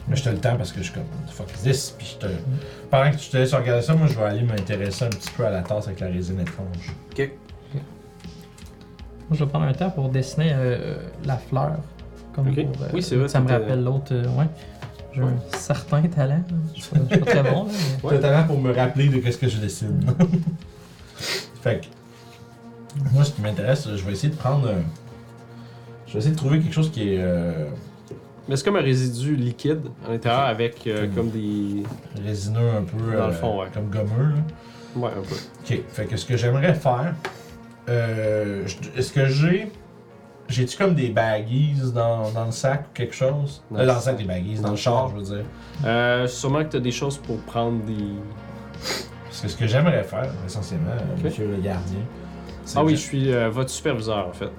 Mais 0.08 0.16
je 0.16 0.24
te 0.24 0.30
le 0.30 0.38
temps 0.38 0.56
parce 0.56 0.72
que 0.72 0.78
je 0.78 0.84
suis 0.84 0.94
comme, 0.94 1.04
fuck 1.32 1.48
is 1.58 1.64
this? 1.64 1.96
Puis 1.98 2.16
je 2.22 2.28
te. 2.28 2.32
Pendant 2.92 3.10
que 3.12 3.18
tu 3.18 3.30
te 3.32 3.38
laisses 3.38 3.54
regarder 3.56 3.82
ça, 3.82 3.96
moi 3.96 4.06
je 4.08 4.14
vais 4.14 4.24
aller 4.24 4.44
m'intéresser 4.44 5.06
un 5.06 5.10
petit 5.10 5.32
peu 5.36 5.44
à 5.46 5.50
la 5.50 5.62
tasse 5.64 5.88
avec 5.88 6.00
la 6.00 6.08
résine 6.08 6.40
étrange. 6.40 6.94
Moi, 9.30 9.38
je 9.38 9.44
vais 9.44 9.50
prendre 9.50 9.66
un 9.66 9.74
temps 9.74 9.90
pour 9.90 10.10
dessiner 10.10 10.52
euh, 10.54 10.98
la 11.26 11.38
fleur. 11.38 11.78
Comme 12.34 12.54
pour, 12.54 12.64
euh, 12.82 12.88
Oui, 12.94 13.02
c'est 13.02 13.16
vrai, 13.16 13.28
Ça 13.28 13.40
me 13.40 13.50
rappelle 13.50 13.84
l'autre. 13.84 14.12
euh, 14.14 14.26
ouais. 14.38 14.46
J'ai 15.14 15.22
Ouais. 15.22 15.30
un 15.54 15.58
certain 15.58 16.02
talent. 16.04 16.44
Je 16.76 16.82
suis 16.82 16.90
pas, 16.96 17.18
très 17.26 17.44
bon, 17.44 17.64
là, 17.66 17.72
mais- 18.04 18.10
T'as 18.10 18.18
talent 18.20 18.44
pour 18.48 18.60
me 18.60 18.74
rappeler 18.74 19.08
de 19.08 19.18
qu'est-ce 19.20 19.38
que 19.38 19.48
je 19.48 19.58
dessine. 19.58 20.00
fait 21.62 21.82
que. 21.82 21.86
Moi, 23.14 23.24
ce 23.24 23.32
qui 23.32 23.42
m'intéresse, 23.42 23.88
je 23.96 24.04
vais 24.06 24.12
essayer 24.14 24.30
de 24.34 24.38
prendre. 24.38 24.68
euh, 24.68 24.74
Je 26.08 26.14
vais 26.14 26.20
essayer 26.20 26.34
de 26.34 26.38
trouver 26.38 26.60
quelque 26.60 26.74
chose 26.74 26.92
qui 26.92 27.14
est 27.14 27.18
euh, 27.22 27.66
Mais 28.48 28.56
c'est 28.58 28.64
comme 28.66 28.76
un 28.76 28.82
résidu 28.82 29.36
liquide 29.36 29.82
à 30.08 30.12
l'intérieur 30.12 30.42
avec 30.42 30.86
euh, 30.88 31.08
comme 31.16 31.30
des. 31.30 31.84
résineux 32.24 32.70
un 32.78 32.84
peu. 32.84 32.98
Dans 33.18 33.28
le 33.28 33.34
euh, 33.34 33.36
fond, 33.36 33.62
ouais. 33.62 33.68
Comme 33.74 33.90
gommeux, 33.90 34.30
là. 34.36 34.36
Ouais, 34.98 35.10
un 35.18 35.22
peu. 35.22 35.36
Ok, 35.64 35.80
fait 35.90 36.06
que 36.06 36.16
ce 36.18 36.26
que 36.26 36.38
j'aimerais 36.38 36.74
faire, 36.74 37.16
euh, 37.90 38.66
est-ce 38.98 39.12
que 39.12 39.26
j'ai, 39.28 39.72
j'ai-tu 40.50 40.78
comme 40.78 40.96
des 40.96 41.10
baggies 41.10 41.76
dans, 41.94 42.30
dans 42.32 42.46
le 42.46 42.52
sac 42.52 42.86
ou 42.90 42.94
quelque 42.94 43.16
chose? 43.16 43.64
Dans 43.72 43.78
Euh, 43.78 43.82
le 43.82 43.88
Dans 43.88 43.96
le 43.96 44.00
sac 44.02 44.18
des 44.18 44.24
baggies, 44.24 44.56
dans, 44.60 44.72
le 44.72 44.76
char, 44.76 45.10
je 45.10 45.16
veux 45.16 45.36
dire. 45.38 45.46
Euh, 45.86 46.28
sûrement 46.28 46.64
que 46.64 46.70
tu 46.72 46.78
as 46.78 46.82
des 46.82 46.92
choses 46.92 47.18
pour 47.18 47.38
prendre 47.42 47.84
des. 47.86 47.94
Parce 49.26 49.42
que 49.42 49.48
ce 49.48 49.58
que 49.58 49.68
j'aimerais 49.68 50.04
faire, 50.04 50.30
essentiellement, 50.46 50.92
euh. 50.92 51.24
Monsieur 51.24 51.48
le 51.48 51.58
gardien. 51.58 52.00
Ah 52.76 52.84
oui, 52.84 52.94
je 52.96 53.02
suis 53.02 53.32
votre 53.52 53.70
superviseur 53.70 54.28
en 54.28 54.34
fait. 54.34 54.50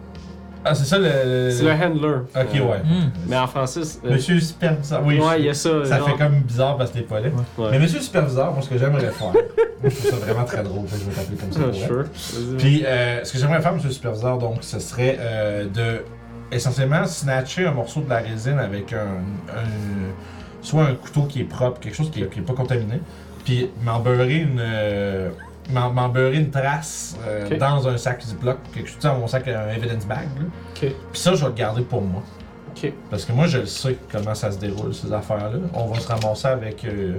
Ah, 0.69 0.75
c'est 0.75 0.85
ça 0.85 0.99
le. 0.99 1.51
C'est 1.51 1.63
le 1.65 1.71
handler. 1.71 2.09
Ok, 2.35 2.47
Euh, 2.55 2.61
ouais. 2.61 2.79
Hmm. 2.85 3.11
Mais 3.29 3.37
en 3.37 3.47
français, 3.47 3.81
euh, 4.05 4.13
Monsieur 4.15 4.41
superviseur. 4.41 5.03
Oui, 5.05 5.19
ouais, 5.21 5.25
je- 5.35 5.39
il 5.39 5.45
y 5.45 5.49
a 5.49 5.55
ça. 5.55 5.85
ça 5.85 5.99
genre- 5.99 6.09
fait 6.11 6.17
comme 6.25 6.41
bizarre 6.41 6.77
parce 6.77 6.91
que 6.91 6.99
t'es 6.99 7.05
pas 7.05 7.21
là. 7.21 7.29
Ouais. 7.57 7.69
Mais 7.71 7.79
Monsieur 7.79 8.01
superviseur, 8.01 8.53
moi, 8.53 8.63
ce 8.63 8.69
que 8.69 8.79
j'aimerais 8.79 9.11
faire, 9.11 9.33
moi, 9.33 9.43
je 9.85 9.89
trouve 9.91 10.11
ça 10.11 10.17
vraiment 10.17 10.45
très 10.45 10.63
drôle, 10.63 10.85
je 10.91 10.97
vais 11.09 11.13
t'appeler 11.15 11.37
comme 11.37 11.53
ça. 11.53 11.61
Ah, 11.63 11.71
pour 11.71 11.97
vrai. 11.97 12.05
sure. 12.11 12.57
Puis, 12.59 12.85
euh, 12.85 13.25
ce 13.25 13.33
que 13.33 13.39
j'aimerais 13.39 13.61
faire, 13.63 13.73
monsieur 13.75 13.89
le 13.89 13.95
superviseur, 13.95 14.39
donc, 14.39 14.59
ce 14.63 14.79
serait 14.81 15.17
euh, 15.21 15.67
de 15.73 16.03
essentiellement 16.51 17.05
snatcher 17.07 17.67
un 17.67 17.73
morceau 17.73 18.01
de 18.01 18.09
la 18.11 18.19
résine 18.19 18.59
avec 18.59 18.93
un, 18.93 18.99
un- 19.57 20.13
soit 20.63 20.85
un 20.85 20.95
couteau 20.95 21.23
qui 21.23 21.41
est 21.41 21.45
propre, 21.45 21.81
quelque 21.81 21.95
chose 21.97 22.11
qui 22.11 22.23
est, 22.23 22.29
qui 22.29 22.41
est 22.41 22.43
pas 22.43 22.55
contaminé, 22.55 23.01
puis 23.45 23.71
m'en 23.85 24.01
beurrer 24.01 24.39
une 24.39 24.59
euh, 24.61 25.31
m'en 25.71 26.09
beurrer 26.09 26.37
une 26.37 26.51
trace 26.51 27.17
euh, 27.27 27.57
dans 27.59 27.89
un 27.89 27.97
sac 27.97 28.23
Ziploc, 28.23 28.59
quelque 28.75 28.89
chose 28.89 28.99
dans 29.03 29.19
mon 29.19 29.27
sac 29.27 29.49
un 29.49 29.69
evidence 29.69 30.07
bag. 30.07 30.29
Puis 30.75 30.93
ça, 31.13 31.35
je 31.35 31.43
vais 31.43 31.47
le 31.49 31.55
garder 31.55 31.83
pour 31.83 32.03
moi. 32.03 32.23
Parce 33.11 33.25
que 33.25 33.33
moi, 33.33 33.47
je 33.47 33.59
le 33.59 33.67
sais 33.67 33.97
comment 34.13 34.35
ça 34.35 34.53
se 34.53 34.59
déroule, 34.59 34.95
ces 34.95 35.11
affaires-là. 35.11 35.59
On 35.73 35.87
va 35.87 35.99
se 35.99 36.07
ramasser 36.09 36.49
avec. 36.49 36.85
euh, 36.85 37.15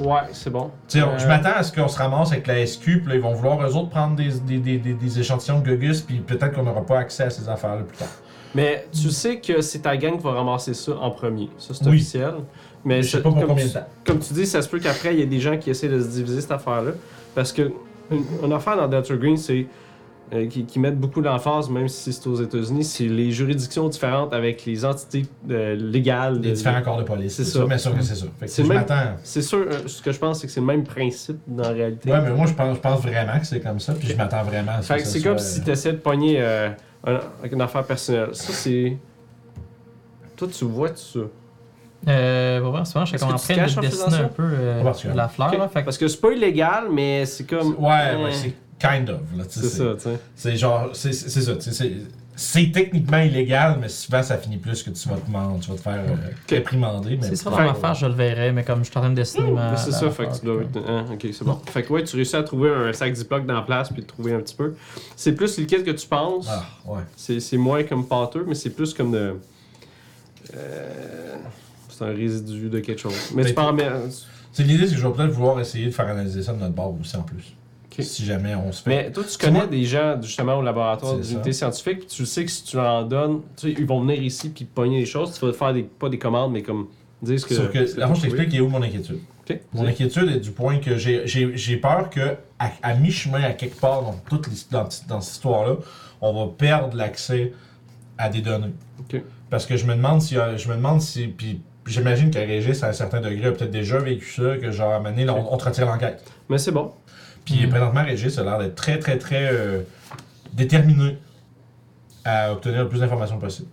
Ouais, 0.00 0.20
c'est 0.32 0.48
bon. 0.50 0.70
tu 0.88 0.98
sais, 0.98 1.02
on- 1.04 1.10
Euh, 1.10 1.18
je 1.18 1.26
m'attends 1.28 1.52
à 1.54 1.62
ce 1.62 1.70
qu'on 1.70 1.86
se 1.86 1.98
ramasse 1.98 2.32
avec 2.32 2.46
la 2.46 2.60
SQ, 2.66 2.82
puis 3.02 3.08
là, 3.08 3.14
ils 3.16 3.20
vont 3.20 3.34
vouloir 3.34 3.60
eux 3.62 3.74
autres 3.76 3.90
prendre 3.90 4.16
des, 4.16 4.30
des, 4.40 4.56
des, 4.58 4.78
des, 4.78 4.94
des 4.94 5.20
échantillons 5.20 5.60
de 5.60 5.64
Gugus, 5.76 6.00
puis 6.00 6.20
peut-être 6.20 6.52
qu'on 6.54 6.62
n'aura 6.62 6.84
pas 6.86 6.98
accès 6.98 7.24
à 7.24 7.30
ces 7.30 7.46
affaires-là 7.46 7.82
plus 7.82 7.98
tard. 7.98 8.08
Mais 8.54 8.86
tu 8.90 9.10
sais 9.10 9.38
que 9.38 9.60
c'est 9.60 9.80
ta 9.80 9.98
gang 9.98 10.16
qui 10.16 10.22
va 10.24 10.32
ramasser 10.32 10.72
ça 10.72 10.92
en 10.98 11.10
premier. 11.10 11.50
Ça, 11.58 11.74
c'est 11.74 11.84
Oui. 11.84 11.96
officiel. 11.96 12.32
Mais 12.82 13.02
Je 13.02 13.10
sais 13.10 13.16
pas 13.18 13.28
pour 13.30 13.38
comme 13.40 13.48
combien 13.48 13.64
tu- 13.64 13.70
de 13.74 13.74
temps. 13.78 13.86
Comme 14.06 14.18
tu 14.20 14.32
dis, 14.32 14.46
ça 14.46 14.62
se 14.62 14.68
peut 14.68 14.78
qu'après, 14.78 15.12
il 15.12 15.18
y 15.20 15.22
ait 15.22 15.26
des 15.26 15.40
gens 15.40 15.58
qui 15.58 15.68
essaient 15.68 15.88
de 15.88 16.00
se 16.00 16.08
diviser 16.08 16.40
cette 16.40 16.52
affaire-là. 16.52 16.92
Parce 17.36 17.52
que 17.52 17.70
une, 18.10 18.24
une 18.44 18.52
affaire 18.52 18.76
dans 18.76 18.88
Delta 18.88 19.14
Green, 19.14 19.36
c'est. 19.36 19.66
euh, 20.32 20.48
qui, 20.48 20.64
qui 20.64 20.80
mettent 20.80 20.98
beaucoup 20.98 21.20
d'emphase, 21.22 21.70
même 21.70 21.86
si 21.86 22.12
c'est 22.12 22.26
aux 22.26 22.34
États-Unis, 22.42 22.82
c'est 22.82 23.04
les 23.06 23.30
juridictions 23.30 23.88
différentes 23.88 24.32
avec 24.34 24.64
les 24.64 24.84
entités 24.84 25.24
euh, 25.48 25.76
légales. 25.76 26.40
Les 26.40 26.50
de- 26.50 26.54
différents 26.56 26.82
corps 26.82 26.98
de 26.98 27.04
police. 27.04 27.34
C'est 27.34 27.44
ça. 27.44 27.60
ça. 27.60 27.66
Mais 27.68 27.78
sûr 27.78 27.94
que 27.96 28.02
c'est 28.02 28.16
ça. 28.16 28.26
C'est 28.46 28.64
je 28.64 28.68
m'attends. 28.68 29.14
C'est 29.22 29.42
sûr, 29.42 29.58
euh, 29.58 29.86
ce 29.86 30.02
que 30.02 30.10
je 30.10 30.18
pense, 30.18 30.40
c'est 30.40 30.48
que 30.48 30.52
c'est 30.52 30.58
le 30.60 30.66
même 30.66 30.82
principe 30.82 31.38
dans 31.46 31.62
la 31.62 31.68
réalité. 31.68 32.10
Ouais, 32.10 32.20
mais 32.22 32.32
moi, 32.32 32.46
je 32.46 32.54
pense, 32.54 32.74
je 32.76 32.80
pense 32.80 33.00
vraiment 33.02 33.38
que 33.38 33.46
c'est 33.46 33.60
comme 33.60 33.78
ça, 33.78 33.92
puis 33.94 34.08
je 34.08 34.16
m'attends 34.16 34.42
vraiment 34.42 34.72
à 34.72 34.82
ce 34.82 34.92
Fait 34.92 34.98
que 34.98 35.04
ça 35.04 35.10
c'est 35.10 35.22
comme 35.22 35.38
si 35.38 35.62
tu 35.62 35.70
essaies 35.70 35.92
de 35.92 35.98
pogner 35.98 36.36
euh, 36.40 36.70
un- 37.06 37.20
une 37.48 37.60
affaire 37.60 37.84
personnelle. 37.84 38.30
Ça, 38.32 38.52
c'est. 38.52 38.96
Toi, 40.36 40.48
tu 40.48 40.64
vois 40.64 40.88
tout 40.90 40.96
ça. 40.96 41.20
Euh, 42.08 42.60
voir, 42.62 42.86
souvent, 42.86 43.04
je 43.04 43.10
suis 43.10 43.18
comme 43.18 43.34
en 43.34 43.36
train 43.36 43.54
de 43.54 43.80
dessiner 43.80 44.16
un 44.16 44.28
peu 44.28 44.42
euh, 44.44 44.82
la 45.14 45.28
fleur. 45.28 45.56
Là, 45.58 45.68
fait 45.68 45.82
Parce 45.82 45.98
que 45.98 46.06
c'est 46.08 46.20
pas 46.20 46.30
illégal, 46.32 46.84
mais 46.92 47.26
c'est 47.26 47.44
comme. 47.44 47.74
Ouais, 47.78 48.12
Euh, 48.14 48.24
ouais, 48.24 48.32
c'est 48.32 48.54
kind 48.78 49.10
of. 49.10 49.20
là, 49.36 49.44
tu 49.44 49.58
sais, 49.60 49.66
C'est 49.68 49.76
ça, 49.78 49.84
tu 49.94 50.00
sais. 50.00 50.18
C'est 50.36 50.56
genre, 50.56 50.90
c'est 50.92 51.12
ça. 51.12 51.56
tu 51.56 51.72
sais, 51.72 51.92
C'est 52.38 52.70
techniquement 52.70 53.18
illégal, 53.18 53.78
mais 53.80 53.88
souvent 53.88 54.22
ça 54.22 54.36
finit 54.36 54.58
plus 54.58 54.82
que 54.82 54.90
tu 54.90 55.08
vas 55.08 55.14
te, 55.16 55.20
tu 55.24 55.70
vas 55.70 55.76
te 55.76 55.80
faire 55.80 55.94
euh, 56.06 56.14
réprimander. 56.50 57.16
mais 57.20 57.28
Si 57.30 57.36
c'est 57.38 57.44
pas- 57.44 57.50
ça 57.52 57.56
dans 57.56 57.62
l'affaire, 57.64 57.94
je 57.94 58.04
le 58.06 58.12
verrai, 58.12 58.52
mais 58.52 58.62
comme 58.62 58.84
je 58.84 58.90
suis 58.90 58.98
en 58.98 59.00
train 59.00 59.08
de 59.10 59.14
dessiner 59.14 59.50
ma. 59.50 59.70
Mais 59.70 59.76
c'est 59.78 59.90
ça, 59.92 60.10
fait 60.10 60.26
que 60.26 60.38
tu 60.38 60.44
dois. 60.44 60.60
hein, 60.86 61.06
ok, 61.12 61.26
c'est 61.32 61.44
bon. 61.44 61.58
Fait 61.66 61.82
que 61.82 61.92
ouais, 61.94 62.04
tu 62.04 62.14
réussis 62.14 62.36
à 62.36 62.42
trouver 62.42 62.70
un 62.70 62.92
sac 62.92 63.14
Ziploc 63.14 63.46
dans 63.46 63.54
la 63.54 63.62
place 63.62 63.88
puis 63.90 64.02
de 64.02 64.06
trouver 64.06 64.34
un 64.34 64.40
petit 64.40 64.54
peu. 64.54 64.74
C'est 65.16 65.32
plus 65.34 65.56
liquide 65.58 65.82
que 65.82 65.92
tu 65.92 66.06
penses. 66.06 66.46
Ah, 66.50 66.62
ouais. 66.84 67.00
C'est 67.16 67.40
c'est 67.40 67.56
moins 67.56 67.82
comme 67.84 68.06
pâteux, 68.06 68.44
mais 68.46 68.54
c'est 68.54 68.70
plus 68.70 68.92
comme 68.94 69.12
de. 69.12 69.34
Euh, 70.54 71.36
c'est 71.98 72.04
un 72.04 72.14
résidu 72.14 72.68
de 72.68 72.80
quelque 72.80 73.00
chose. 73.00 73.14
Mais 73.34 73.44
tu 73.44 73.54
peux 73.54 73.60
en 73.62 73.70
tu- 73.70 73.76
mettre. 73.76 73.96
C'est 74.52 74.62
l'idée, 74.62 74.86
c'est 74.86 74.94
que 74.94 75.00
je 75.00 75.06
vais 75.06 75.12
peut-être 75.14 75.30
vouloir 75.32 75.60
essayer 75.60 75.86
de 75.86 75.90
faire 75.90 76.06
analyser 76.08 76.42
ça 76.42 76.52
de 76.52 76.58
notre 76.58 76.74
bord 76.74 76.94
aussi 77.00 77.16
en 77.16 77.22
plus. 77.22 77.54
Si 77.98 78.26
jamais 78.26 78.54
on 78.54 78.72
se 78.72 78.82
fait. 78.82 78.90
Mais 78.90 79.10
toi, 79.10 79.24
tu 79.24 79.38
connais 79.38 79.66
des 79.68 79.84
gens 79.84 80.20
justement 80.20 80.58
au 80.58 80.62
laboratoire 80.62 81.14
d'unité 81.16 81.52
scientifique, 81.54 82.00
puis 82.00 82.06
tu 82.08 82.26
sais 82.26 82.44
que 82.44 82.50
si 82.50 82.62
tu 82.62 82.76
leur 82.76 82.92
en 82.92 83.02
donnes, 83.04 83.40
tu 83.56 83.68
sais, 83.72 83.74
ils 83.78 83.86
vont 83.86 84.00
venir 84.02 84.22
ici 84.22 84.50
puis 84.50 84.66
pogner 84.66 84.98
les 85.00 85.06
choses, 85.06 85.32
tu 85.32 85.46
vas 85.46 85.52
faire 85.54 85.72
des, 85.72 85.82
pas 85.84 86.10
des 86.10 86.18
commandes, 86.18 86.52
mais 86.52 86.62
comme 86.62 86.88
dire 87.22 87.40
ce 87.40 87.46
que. 87.46 87.54
Sauf 87.54 87.70
que, 87.72 87.78
là, 87.98 88.12
je 88.14 88.20
t'explique 88.20 88.52
est 88.54 88.60
où 88.60 88.68
mon 88.68 88.82
inquiétude. 88.82 89.20
Mon 89.72 89.86
inquiétude 89.86 90.28
est 90.30 90.40
du 90.40 90.50
point 90.50 90.78
que 90.78 90.98
j'ai- 90.98 91.26
j'ai 91.26 91.56
j'ai 91.56 91.76
peur 91.78 92.10
que, 92.10 92.36
à, 92.58 92.70
à 92.82 92.94
mi-chemin, 92.96 93.42
à 93.44 93.52
quelque 93.54 93.80
part 93.80 94.02
dans, 94.02 94.16
toute 94.28 94.46
dans, 94.70 94.88
dans 95.08 95.20
cette 95.22 95.32
histoire-là, 95.34 95.76
on 96.20 96.34
va 96.34 96.52
perdre 96.52 96.94
l'accès 96.98 97.52
à 98.18 98.28
des 98.28 98.42
données. 98.42 98.74
Parce 99.48 99.64
que 99.64 99.76
je 99.78 99.86
me 99.86 99.94
demande 99.94 100.20
si. 100.20 100.36
euh, 100.36 100.58
Je 100.58 100.68
me 100.68 100.74
demande 100.74 101.00
si. 101.00 101.28
Puis 101.28 101.62
j'imagine 101.86 102.30
que 102.30 102.38
Régis, 102.38 102.82
à 102.82 102.88
un 102.88 102.92
certain 102.92 103.20
degré, 103.20 103.46
a 103.48 103.52
peut-être 103.52 103.70
déjà 103.70 103.98
vécu 103.98 104.30
ça, 104.32 104.56
que 104.56 104.70
genre, 104.70 104.92
à 104.92 104.96
un 104.96 104.98
moment 104.98 105.10
donné, 105.10 105.24
là, 105.24 105.34
on, 105.34 105.54
on 105.54 105.56
te 105.56 105.64
retire 105.64 105.86
l'enquête. 105.86 106.22
Mais 106.48 106.58
c'est 106.58 106.72
bon. 106.72 106.92
Puis 107.44 107.62
Mhm. 107.64 107.70
présentement, 107.70 108.04
Régis 108.04 108.38
a 108.38 108.42
l'air 108.44 108.58
d'être 108.58 108.74
très, 108.74 108.98
très, 108.98 109.18
très 109.18 109.48
euh, 109.52 109.80
déterminé 110.52 111.18
à 112.24 112.52
obtenir 112.52 112.82
le 112.82 112.88
plus 112.88 113.00
d'informations 113.00 113.38
possible. 113.38 113.68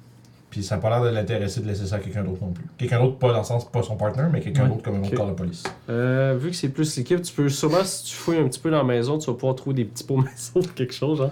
Puis 0.51 0.61
ça 0.61 0.75
n'a 0.75 0.81
pas 0.83 0.89
l'air 0.91 1.01
de 1.01 1.09
l'intéresser 1.15 1.61
de 1.61 1.67
laisser 1.67 1.87
ça 1.87 1.95
à 1.95 1.99
quelqu'un 1.99 2.23
d'autre 2.23 2.37
non 2.43 2.51
plus. 2.51 2.63
Quelqu'un 2.77 2.99
d'autre, 3.01 3.17
pas 3.17 3.31
dans 3.31 3.39
le 3.39 3.43
sens, 3.43 3.67
pas 3.71 3.81
son 3.81 3.95
partner, 3.95 4.25
mais 4.31 4.39
quelqu'un 4.39 4.63
Ouais. 4.65 4.69
d'autre 4.69 4.83
comme 4.83 4.97
un 4.97 5.01
autre 5.01 5.15
corps 5.15 5.25
de 5.27 5.33
police. 5.33 5.63
Euh, 5.89 6.37
vu 6.39 6.51
que 6.51 6.55
c'est 6.55 6.69
plus 6.69 6.95
l'équipe, 6.95 7.19
tu 7.23 7.33
peux 7.33 7.49
sûrement, 7.49 7.83
si 7.83 8.03
tu 8.05 8.13
fouilles 8.15 8.37
un 8.37 8.47
petit 8.47 8.59
peu 8.59 8.69
dans 8.69 8.77
la 8.77 8.83
maison, 8.83 9.17
tu 9.17 9.25
vas 9.25 9.33
pouvoir 9.33 9.55
trouver 9.55 9.77
des 9.77 9.85
petits 9.85 10.03
pots 10.03 10.17
maison 10.21 10.51
ou 10.59 10.73
quelque 10.75 10.93
chose, 10.93 11.17
genre. 11.17 11.31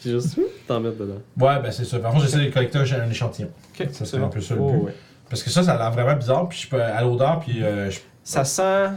Puis 0.00 0.10
juste 0.10 0.40
t'en 0.66 0.80
mettre 0.80 0.96
dedans. 0.96 1.20
Ouais, 1.38 1.60
ben 1.62 1.70
c'est 1.70 1.84
ça. 1.84 1.98
Par 1.98 2.12
contre, 2.12 2.24
j'essaie 2.24 2.46
de 2.46 2.50
collecter 2.50 2.78
un, 2.78 3.10
échantillon. 3.10 3.50
Ça 3.92 4.06
c'est 4.06 4.16
un 4.16 4.28
peu 4.28 4.40
ça 4.40 4.54
le 4.54 4.60
Oh, 4.62 4.70
but. 4.72 4.78
ouais. 4.86 4.94
Parce 5.28 5.42
que 5.42 5.50
ça, 5.50 5.62
ça 5.62 5.72
a 5.74 5.76
l'air 5.78 5.90
vraiment 5.90 6.16
bizarre, 6.16 6.48
puis 6.48 6.58
je 6.58 6.68
peux 6.68 6.82
à 6.82 7.00
l'odeur, 7.02 7.40
puis 7.40 7.62
euh, 7.62 7.90
je- 7.90 7.98
Ça 8.22 8.44
sent. 8.44 8.88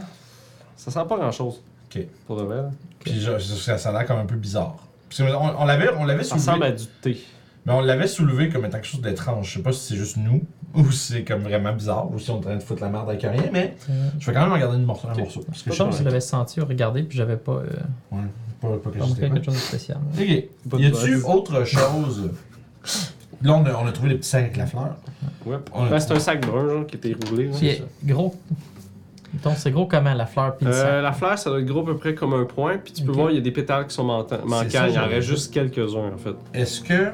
Ça 0.76 0.90
sent 0.90 1.04
pas 1.08 1.16
grand 1.16 1.32
chose. 1.32 1.60
Ok. 1.94 2.02
Pour 2.26 2.36
de 2.36 2.42
vrai. 2.42 2.56
là. 2.62 2.70
puis 3.00 3.20
je- 3.20 3.38
ça, 3.38 3.78
ça 3.78 3.88
a 3.88 3.92
l'air 3.92 4.06
comme 4.06 4.18
un 4.18 4.26
peu 4.26 4.36
bizarre. 4.36 4.76
Parce 5.08 5.22
que 5.22 5.34
on, 5.34 5.60
on 5.62 5.64
l'avait, 5.64 5.90
on 5.98 6.04
l'avait 6.04 6.22
Ça 6.24 6.36
ressemble 6.36 6.58
soulevé, 6.58 6.72
à 6.72 6.76
du 6.76 6.86
thé. 7.02 7.20
mais 7.66 7.72
on 7.72 7.80
l'avait 7.80 8.06
soulevé 8.06 8.48
comme 8.48 8.64
étant 8.64 8.76
quelque 8.78 8.86
chose 8.86 9.00
d'étrange. 9.00 9.48
Je 9.48 9.54
sais 9.58 9.62
pas 9.62 9.72
si 9.72 9.80
c'est 9.80 9.96
juste 9.96 10.16
nous 10.18 10.44
ou 10.74 10.90
si 10.92 11.12
c'est 11.14 11.24
comme 11.24 11.42
vraiment 11.42 11.72
bizarre 11.72 12.12
ou 12.12 12.18
si 12.20 12.30
on 12.30 12.34
est 12.34 12.38
en 12.38 12.42
train 12.42 12.56
de 12.56 12.62
foutre 12.62 12.82
la 12.82 12.90
merde 12.90 13.08
avec 13.08 13.22
rien, 13.22 13.50
mais 13.52 13.74
Euh, 13.90 14.08
je 14.20 14.26
vais 14.26 14.32
quand 14.32 14.42
même 14.42 14.52
regarder 14.52 14.76
une 14.76 14.84
morceau, 14.84 15.08
un 15.08 15.12
Ok. 15.12 15.18
morceau. 15.18 15.40
Parce 15.40 15.62
que 15.62 15.70
Je 15.70 15.76
je 15.76 15.82
pense 15.82 15.88
que 15.90 15.94
sais 15.96 16.00
je 16.00 16.04
l'avais 16.08 16.20
senti 16.20 16.60
ou 16.60 16.64
regardé, 16.64 17.02
puis 17.02 17.16
j'avais 17.18 17.36
pas, 17.38 17.52
euh, 17.52 17.66
Ouais, 18.12 18.20
pas, 18.60 18.68
pas 18.68 18.90
que 18.90 18.98
pas 18.98 19.06
quelque 19.28 19.44
chose 19.44 19.54
de 19.54 19.58
spécial. 19.60 19.98
Ok. 20.12 20.44
Pas 20.70 20.76
de 20.76 20.82
Y 20.82 20.86
a-tu 20.86 21.22
autre 21.24 21.64
chose? 21.64 22.30
Là, 23.42 23.54
on 23.54 23.64
a, 23.64 23.72
on 23.74 23.86
a 23.86 23.92
trouvé 23.92 24.10
les 24.10 24.16
petits 24.16 24.28
sacs 24.28 24.42
avec 24.44 24.56
la 24.56 24.66
fleur. 24.66 24.96
Ouais. 25.46 25.56
Ben, 25.90 25.98
c'est 25.98 26.12
un 26.12 26.18
sac 26.18 26.46
brun, 26.46 26.68
genre, 26.68 26.86
qui 26.86 26.96
était 26.96 27.16
roulé. 27.28 27.46
là. 27.46 27.52
Puis, 27.58 27.82
gros. 28.04 28.34
Donc, 29.44 29.54
c'est 29.56 29.70
gros 29.70 29.86
comment 29.86 30.12
la 30.12 30.26
fleur 30.26 30.56
puis 30.56 30.66
le 30.66 30.72
Euh, 30.72 30.74
sac? 30.96 31.02
la 31.02 31.12
fleur, 31.12 31.38
ça 31.38 31.50
doit 31.50 31.60
être 31.60 31.66
gros 31.66 31.80
à 31.80 31.84
peu 31.86 31.96
près 31.96 32.14
comme 32.14 32.34
un 32.34 32.44
point, 32.44 32.76
puis 32.78 32.92
tu 32.92 33.02
peux 33.02 33.12
voir, 33.12 33.30
il 33.30 33.36
y 33.36 33.38
a 33.38 33.42
des 33.42 33.52
pétales 33.52 33.86
qui 33.86 33.94
sont 33.94 34.04
manquants. 34.04 34.38
ça, 34.68 34.88
il 34.88 34.94
y 34.94 34.98
en 34.98 35.06
reste 35.08 35.28
juste 35.28 35.54
quelques-uns, 35.54 36.12
en 36.14 36.18
fait. 36.18 36.34
Est-ce 36.52 36.80
que. 36.82 37.12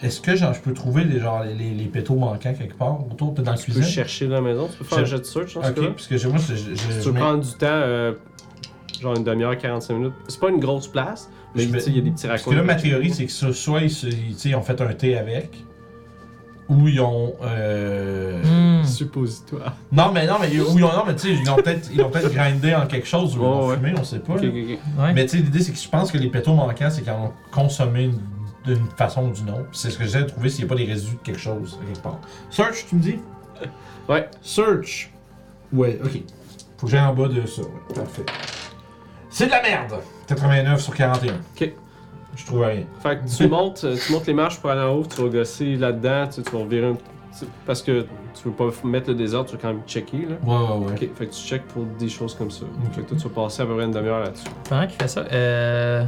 Est-ce 0.00 0.20
que 0.20 0.36
genre, 0.36 0.54
je 0.54 0.60
peux 0.60 0.72
trouver 0.72 1.02
les, 1.04 1.18
genre, 1.18 1.42
les, 1.42 1.54
les, 1.54 1.70
les 1.70 1.84
pétaux 1.86 2.14
manquants 2.14 2.54
quelque 2.54 2.74
part 2.76 3.00
autour, 3.10 3.34
peut-être 3.34 3.46
dans 3.46 3.52
la 3.52 3.58
Tu 3.58 3.66
peux 3.66 3.72
cuisine? 3.72 3.92
chercher 3.92 4.28
dans 4.28 4.36
la 4.36 4.40
maison, 4.42 4.68
tu 4.68 4.76
peux 4.78 4.84
faire 4.84 4.98
Je- 4.98 5.02
un 5.02 5.06
jet 5.06 5.18
de 5.18 5.24
search 5.24 5.56
Ok, 5.56 5.64
parce 5.64 6.06
que 6.06 6.26
moi, 6.28 6.36
je, 6.38 6.54
je, 6.54 6.70
je- 6.70 6.76
Si 6.76 7.00
tu 7.00 7.08
veux 7.08 7.14
prendre 7.14 7.42
du 7.42 7.50
temps, 7.52 7.66
euh, 7.66 8.12
genre 9.02 9.16
une 9.16 9.24
demi-heure, 9.24 9.56
45 9.56 9.94
minutes, 9.94 10.12
c'est 10.28 10.40
pas 10.40 10.50
une 10.50 10.60
grosse 10.60 10.88
place, 10.88 11.30
mais 11.54 11.64
il 11.64 11.70
y 11.70 11.98
a 11.98 12.02
des 12.02 12.10
petits 12.10 12.26
Parce 12.26 12.42
raccoins. 12.42 12.52
que 12.54 12.58
là, 12.58 12.64
ma 12.64 12.74
théorie, 12.74 13.10
c'est 13.12 13.26
que 13.26 13.32
ça, 13.32 13.52
soit 13.52 13.80
ils, 13.82 14.56
ont 14.56 14.62
fait 14.62 14.80
un 14.80 14.92
thé 14.94 15.16
avec, 15.16 15.64
ou 16.68 16.88
ils 16.88 17.00
ont. 17.00 17.34
Euh... 17.42 18.80
Hmm. 18.80 18.84
Suppositoire. 18.84 19.76
Non, 19.92 20.10
mais 20.12 20.26
non, 20.26 20.36
mais, 20.40 20.48
ou 20.48 20.76
ils 20.78 20.84
ont, 20.84 20.92
non, 20.92 21.04
mais 21.06 21.14
tu 21.16 21.28
sais, 21.28 21.34
ils 21.34 21.46
l'ont 21.46 21.56
peut-être 21.56 21.90
peut-être 21.90 22.32
grindé 22.32 22.74
en 22.74 22.86
quelque 22.86 23.06
chose, 23.06 23.36
ou 23.36 23.42
ils 23.42 23.68
ouais. 23.68 23.76
fumé, 23.76 23.94
on 23.98 24.04
sait 24.04 24.18
pas. 24.20 24.34
Ouais. 24.34 24.78
Mais 25.14 25.24
tu 25.26 25.36
sais, 25.38 25.42
l'idée, 25.42 25.60
c'est 25.60 25.72
que 25.72 25.78
je 25.78 25.88
pense 25.88 26.10
que 26.12 26.18
les 26.18 26.28
pétaux 26.28 26.54
manquants, 26.54 26.90
c'est 26.90 27.02
qu'ils 27.02 27.12
en 27.12 27.26
ont 27.26 27.32
consommé 27.50 28.04
une- 28.04 28.20
d'une 28.64 28.86
façon 28.96 29.28
ou 29.28 29.30
d'une 29.32 29.50
autre. 29.50 29.68
C'est 29.72 29.90
ce 29.90 29.96
que 29.98 30.04
j'essaie 30.04 30.22
de 30.22 30.28
trouver 30.28 30.50
s'il 30.50 30.64
n'y 30.64 30.70
a 30.70 30.74
pas 30.74 30.78
des 30.78 30.84
résidus 30.84 31.16
de 31.16 31.20
quelque 31.22 31.40
chose, 31.40 31.78
à 31.82 31.86
quelque 31.86 32.02
part. 32.02 32.20
Search, 32.50 32.86
tu 32.88 32.96
me 32.96 33.00
dis? 33.00 33.16
Ouais. 34.08 34.28
Search. 34.42 35.10
Ouais, 35.72 35.98
ok. 36.04 36.22
Faut 36.76 36.86
que 36.86 36.92
j'aille 36.92 37.06
en 37.06 37.14
bas 37.14 37.28
de 37.28 37.46
ça, 37.46 37.62
ouais. 37.62 37.94
Parfait. 37.94 38.24
C'est 39.30 39.46
de 39.46 39.50
la 39.50 39.62
merde 39.62 39.94
89 40.26 40.80
sur 40.80 40.94
41. 40.94 41.32
Ok. 41.34 41.72
Je 42.36 42.46
trouve 42.46 42.62
rien. 42.62 42.84
Fait 43.02 43.18
que 43.18 43.28
tu 43.36 43.48
montes, 43.48 43.82
euh, 43.84 43.96
tu 43.96 44.12
montes 44.12 44.26
les 44.26 44.34
marches 44.34 44.58
pour 44.60 44.70
aller 44.70 44.80
en 44.80 44.92
haut, 44.94 45.04
tu 45.04 45.20
vas 45.22 45.28
gosser 45.28 45.76
là-dedans, 45.76 46.28
tu, 46.32 46.42
tu 46.42 46.50
vas 46.56 46.64
virer 46.64 46.86
un 46.88 46.94
petit- 46.94 47.46
Parce 47.66 47.82
que 47.82 48.02
tu 48.34 48.44
veux 48.48 48.52
pas 48.52 48.68
mettre 48.84 49.08
le 49.10 49.16
désordre, 49.16 49.48
tu 49.50 49.56
veux 49.56 49.60
quand 49.60 49.68
même 49.68 49.82
checker, 49.86 50.26
là. 50.28 50.36
Ouais, 50.44 50.54
ouais, 50.56 50.86
ouais. 50.86 50.92
Ok, 50.92 50.98
fait 51.16 51.26
que 51.26 51.32
tu 51.32 51.40
checkes 51.40 51.66
pour 51.68 51.84
des 51.98 52.08
choses 52.08 52.34
comme 52.36 52.50
ça. 52.50 52.64
Fait 52.92 53.02
que 53.02 53.08
toi, 53.08 53.16
tu 53.20 53.28
vas 53.28 53.42
passer 53.42 53.62
à 53.62 53.66
peu 53.66 53.74
près 53.74 53.84
une 53.84 53.90
demi-heure 53.90 54.20
là-dessus. 54.20 54.46
Pendant 54.68 54.86
qu'il 54.86 55.00
fait 55.02 55.08
ça, 55.08 55.20
euh... 55.32 56.04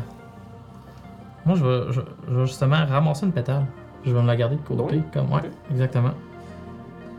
moi, 1.45 1.57
je 1.57 1.65
vais, 1.65 1.93
je, 1.93 2.01
je 2.31 2.35
vais 2.39 2.47
justement 2.47 2.85
ramasser 2.87 3.27
une 3.27 3.33
pétale. 3.33 3.67
Je 4.05 4.13
vais 4.15 4.23
me 4.23 4.27
la 4.29 4.37
garder 4.37 4.57
de 4.57 4.61
côté. 4.63 4.83
Ouais. 4.83 5.03
Comme, 5.13 5.33
ouais, 5.33 5.43
exactement. 5.71 6.13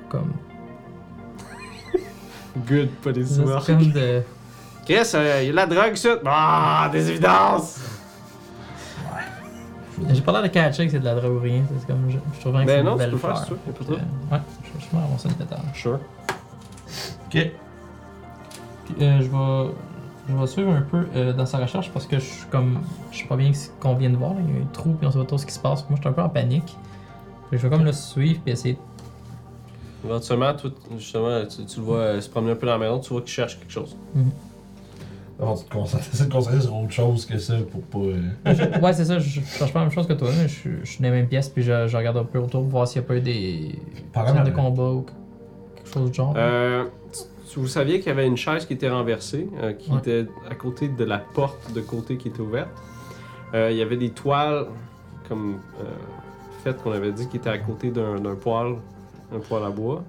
Comme. 0.09 0.31
Good, 2.67 2.89
pas 3.03 3.11
des 3.11 3.23
comme 3.65 3.91
de. 3.91 4.21
Chris, 4.85 4.93
il 5.13 5.45
y 5.45 5.49
a 5.49 5.51
de 5.51 5.55
la 5.55 5.65
drogue, 5.67 5.95
ça! 5.95 6.09
Ah, 6.25 6.89
des 6.91 7.09
évidences! 7.09 7.79
J'ai 10.09 10.21
pas 10.21 10.31
l'air 10.31 10.41
de 10.43 10.47
catcher 10.47 10.85
que 10.85 10.91
c'est 10.91 10.99
de 10.99 11.05
la 11.05 11.13
drogue 11.15 11.35
ou 11.35 11.39
rien. 11.39 11.61
C'est 11.79 11.85
comme. 11.85 12.09
Je, 12.09 12.17
je 12.35 12.39
trouve 12.39 12.53
que 12.53 12.59
c'est 12.59 12.65
Ben 12.65 12.79
une 12.79 12.85
non, 12.85 12.93
tu 12.93 12.97
belle 12.99 13.09
peux 13.11 13.15
le 13.17 13.21
faire 13.21 13.45
fleur. 13.45 13.45
tu 13.45 13.51
veux, 13.53 13.59
y 13.67 13.69
a 13.69 13.73
pas 13.73 13.83
de. 13.85 13.91
Ouais, 13.93 14.41
je, 14.63 14.85
je 14.85 14.91
vais 14.95 15.01
ramasser 15.03 15.27
une 15.29 15.35
pétale. 15.35 15.59
Sure. 15.75 15.99
Ok. 17.27 17.51
Puis, 18.85 18.95
euh, 19.01 19.21
je 19.21 19.29
vais. 19.29 19.73
Je 20.29 20.35
vais 20.35 20.47
suivre 20.47 20.71
un 20.71 20.81
peu 20.81 21.05
euh, 21.15 21.33
dans 21.33 21.45
sa 21.45 21.57
recherche 21.59 21.91
parce 21.91 22.07
que 22.07 22.17
je 22.17 22.23
suis 22.25 22.45
comme. 22.49 22.79
Je 23.11 23.19
sais 23.19 23.25
pas 23.25 23.35
bien 23.35 23.53
ce 23.53 23.69
qu'on 23.79 23.93
vient 23.93 24.09
de 24.09 24.17
voir. 24.17 24.33
là. 24.33 24.39
Il 24.47 24.55
y 24.55 24.57
a 24.57 24.61
un 24.63 24.65
trou 24.73 24.93
puis 24.93 25.07
on 25.07 25.11
sait 25.11 25.19
pas 25.19 25.25
trop 25.25 25.37
ce 25.37 25.45
qui 25.45 25.53
se 25.53 25.59
passe. 25.59 25.81
Moi, 25.87 25.97
je 25.97 26.01
suis 26.01 26.09
un 26.09 26.13
peu 26.13 26.21
en 26.23 26.29
panique. 26.29 26.75
Fait 27.51 27.57
que 27.57 27.61
je 27.61 27.67
vais 27.67 27.69
comme 27.75 27.85
le 27.85 27.91
suivre 27.93 28.39
puis 28.43 28.53
essayer. 28.53 28.79
Éventuellement, 30.03 30.51
toi, 30.55 30.71
justement, 30.97 31.45
tu, 31.45 31.63
tu 31.65 31.79
le 31.79 31.85
vois 31.85 31.97
euh, 31.97 32.21
se 32.21 32.29
promener 32.29 32.53
un 32.53 32.55
peu 32.55 32.65
dans 32.65 32.73
la 32.73 32.79
maison, 32.79 32.97
tu 32.99 33.09
vois 33.13 33.21
qu'il 33.21 33.29
cherche 33.31 33.59
quelque 33.59 33.71
chose. 33.71 33.95
Alors, 35.41 35.57
tu 35.59 35.65
te 35.65 35.73
concentres, 35.73 36.03
essaies 36.13 36.25
de 36.25 36.29
te 36.29 36.33
concentrer 36.35 36.61
sur 36.61 36.75
autre 36.75 36.91
chose 36.91 37.25
que 37.25 37.37
ça 37.39 37.55
pour 37.71 37.81
pas. 37.81 37.97
euh, 37.97 38.79
ouais, 38.81 38.93
c'est 38.93 39.05
ça. 39.05 39.17
Je, 39.19 39.27
je 39.27 39.41
cherche 39.41 39.73
pas 39.73 39.79
la 39.79 39.85
même 39.85 39.93
chose 39.93 40.05
que 40.07 40.13
toi. 40.13 40.29
mais 40.37 40.47
Je, 40.47 40.53
suis- 40.53 40.69
je 40.83 40.89
suis 40.91 40.97
dans 40.99 41.05
les 41.09 41.15
mêmes 41.15 41.27
pièces 41.27 41.49
puis 41.49 41.63
je, 41.63 41.87
je 41.87 41.97
regarde 41.97 42.17
un 42.17 42.23
peu 42.23 42.37
autour 42.39 42.61
pour 42.61 42.69
voir 42.69 42.87
s'il 42.87 43.01
y 43.01 43.05
a 43.05 43.07
pas 43.07 43.15
eu 43.17 43.21
des 43.21 43.79
Par 44.13 44.27
scènes 44.27 44.43
de 44.43 44.49
exemple, 44.49 44.55
combat 44.67 44.91
ou 44.91 45.05
quelque 45.75 45.89
chose 45.93 46.11
du 46.11 46.15
genre. 46.15 46.33
Euh, 46.37 46.85
vous 47.55 47.67
saviez 47.67 47.99
qu'il 47.99 48.07
y 48.07 48.11
avait 48.11 48.27
une 48.27 48.37
chaise 48.37 48.65
qui 48.65 48.73
était 48.73 48.89
renversée, 48.89 49.49
euh, 49.61 49.73
qui 49.73 49.91
Ouais. 49.91 49.97
était 49.97 50.25
à 50.49 50.55
côté 50.55 50.87
de 50.87 51.03
la 51.03 51.17
porte 51.17 51.73
de 51.73 51.81
côté 51.81 52.15
qui 52.17 52.29
était 52.29 52.39
ouverte. 52.39 52.69
Euh, 53.53 53.69
il 53.71 53.77
y 53.77 53.81
avait 53.81 53.97
des 53.97 54.11
toiles 54.11 54.67
comme 55.27 55.55
euh, 55.79 55.83
faites 56.63 56.81
qu'on 56.81 56.91
avait 56.93 57.11
dit 57.11 57.27
qui 57.27 57.37
étaient 57.37 57.49
à 57.49 57.57
côté 57.57 57.89
d'un 57.91 58.19
d'un 58.21 58.35
poêle, 58.35 58.75
un 59.35 59.39
poêle 59.39 59.63
à 59.65 59.69
bois. 59.69 60.03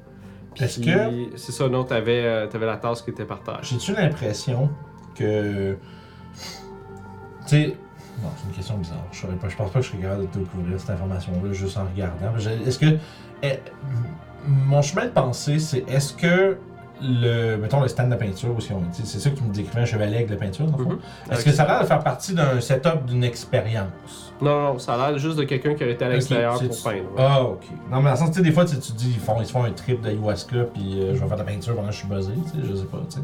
Puis, 0.54 0.64
Est-ce 0.64 0.80
que- 0.80 1.36
C'est 1.36 1.50
ça, 1.52 1.68
non, 1.68 1.82
t'avais 1.84 2.46
t'avais 2.48 2.66
la 2.66 2.76
tasse 2.76 3.00
qui 3.02 3.10
était 3.10 3.24
par 3.24 3.40
terre. 3.42 3.60
J'ai-tu 3.62 3.94
l'impression 3.94 4.68
que. 5.14 5.76
Tu 7.46 7.48
sais. 7.48 7.76
Non, 8.22 8.28
c'est 8.36 8.48
une 8.48 8.54
question 8.54 8.76
bizarre. 8.78 9.04
Je, 9.10 9.26
pas, 9.26 9.48
je 9.48 9.56
pense 9.56 9.70
pas 9.70 9.78
que 9.80 9.84
je 9.84 9.90
serais 9.90 10.02
capable 10.02 10.28
de 10.30 10.38
découvrir 10.38 10.78
cette 10.78 10.90
information-là 10.90 11.52
juste 11.52 11.76
en 11.76 11.84
regardant. 11.84 12.36
Est-ce 12.66 12.78
que. 12.78 12.96
est- 13.42 13.62
mon 14.46 14.82
chemin 14.82 15.04
de 15.04 15.10
pensée, 15.10 15.58
c'est 15.60 15.84
est-ce 15.88 16.12
que 16.14 16.56
le. 17.00 17.56
Mettons 17.56 17.80
le 17.80 17.88
stand 17.88 18.10
de 18.10 18.16
peinture, 18.16 18.54
tu 18.58 18.66
sais, 18.66 18.74
c'est 19.04 19.18
ça 19.20 19.30
que 19.30 19.36
tu 19.36 19.44
me 19.44 19.52
décrivais 19.52 19.80
un 19.82 19.84
chevalier 19.84 20.16
avec 20.16 20.28
de 20.28 20.34
la 20.34 20.40
peinture, 20.40 20.66
dans 20.66 20.78
le 20.78 20.84
fond? 20.84 20.90
Mhm. 20.90 21.32
Est-ce 21.32 21.44
que 21.44 21.50
ça 21.52 21.62
a 21.64 21.66
l'air 21.68 21.80
de 21.82 21.86
faire 21.86 22.02
partie 22.02 22.34
d'un 22.34 22.60
setup 22.60 23.06
d'une 23.06 23.24
expérience? 23.24 24.32
Non, 24.40 24.60
non, 24.72 24.78
ça 24.78 24.94
a 24.94 25.10
l'air 25.10 25.18
juste 25.18 25.36
de 25.38 25.44
quelqu'un 25.44 25.74
qui 25.74 25.84
aurait 25.84 25.92
été 25.92 26.04
à 26.04 26.08
l'extérieur 26.08 26.58
pour 26.58 26.82
peindre. 26.82 26.96
ouais. 27.16 27.18
Ah, 27.18 27.42
ok. 27.44 27.64
Non, 27.90 27.98
mais 27.98 28.04
dans 28.04 28.10
le 28.10 28.16
sens, 28.16 28.30
tu 28.30 28.36
sais, 28.38 28.42
des 28.42 28.50
fois, 28.52 28.64
tu 28.64 28.76
tu 28.78 28.92
dis, 28.92 29.10
ils, 29.14 29.20
font, 29.20 29.36
ils 29.40 29.46
se 29.46 29.52
font 29.52 29.62
un 29.64 29.70
trip 29.70 30.00
d'ayahuasca, 30.00 30.64
puis 30.74 31.00
euh, 31.00 31.14
je 31.14 31.20
vais 31.20 31.28
faire 31.28 31.36
de 31.36 31.42
la 31.42 31.44
peinture 31.44 31.74
pendant 31.76 31.88
que 31.88 31.94
je 31.94 31.98
suis 31.98 32.08
buzzé, 32.08 32.32
tu 32.52 32.60
sais, 32.60 32.66
je 32.68 32.74
sais 32.74 32.84
pas, 32.86 32.98
tu 33.08 33.16
sais. 33.16 33.22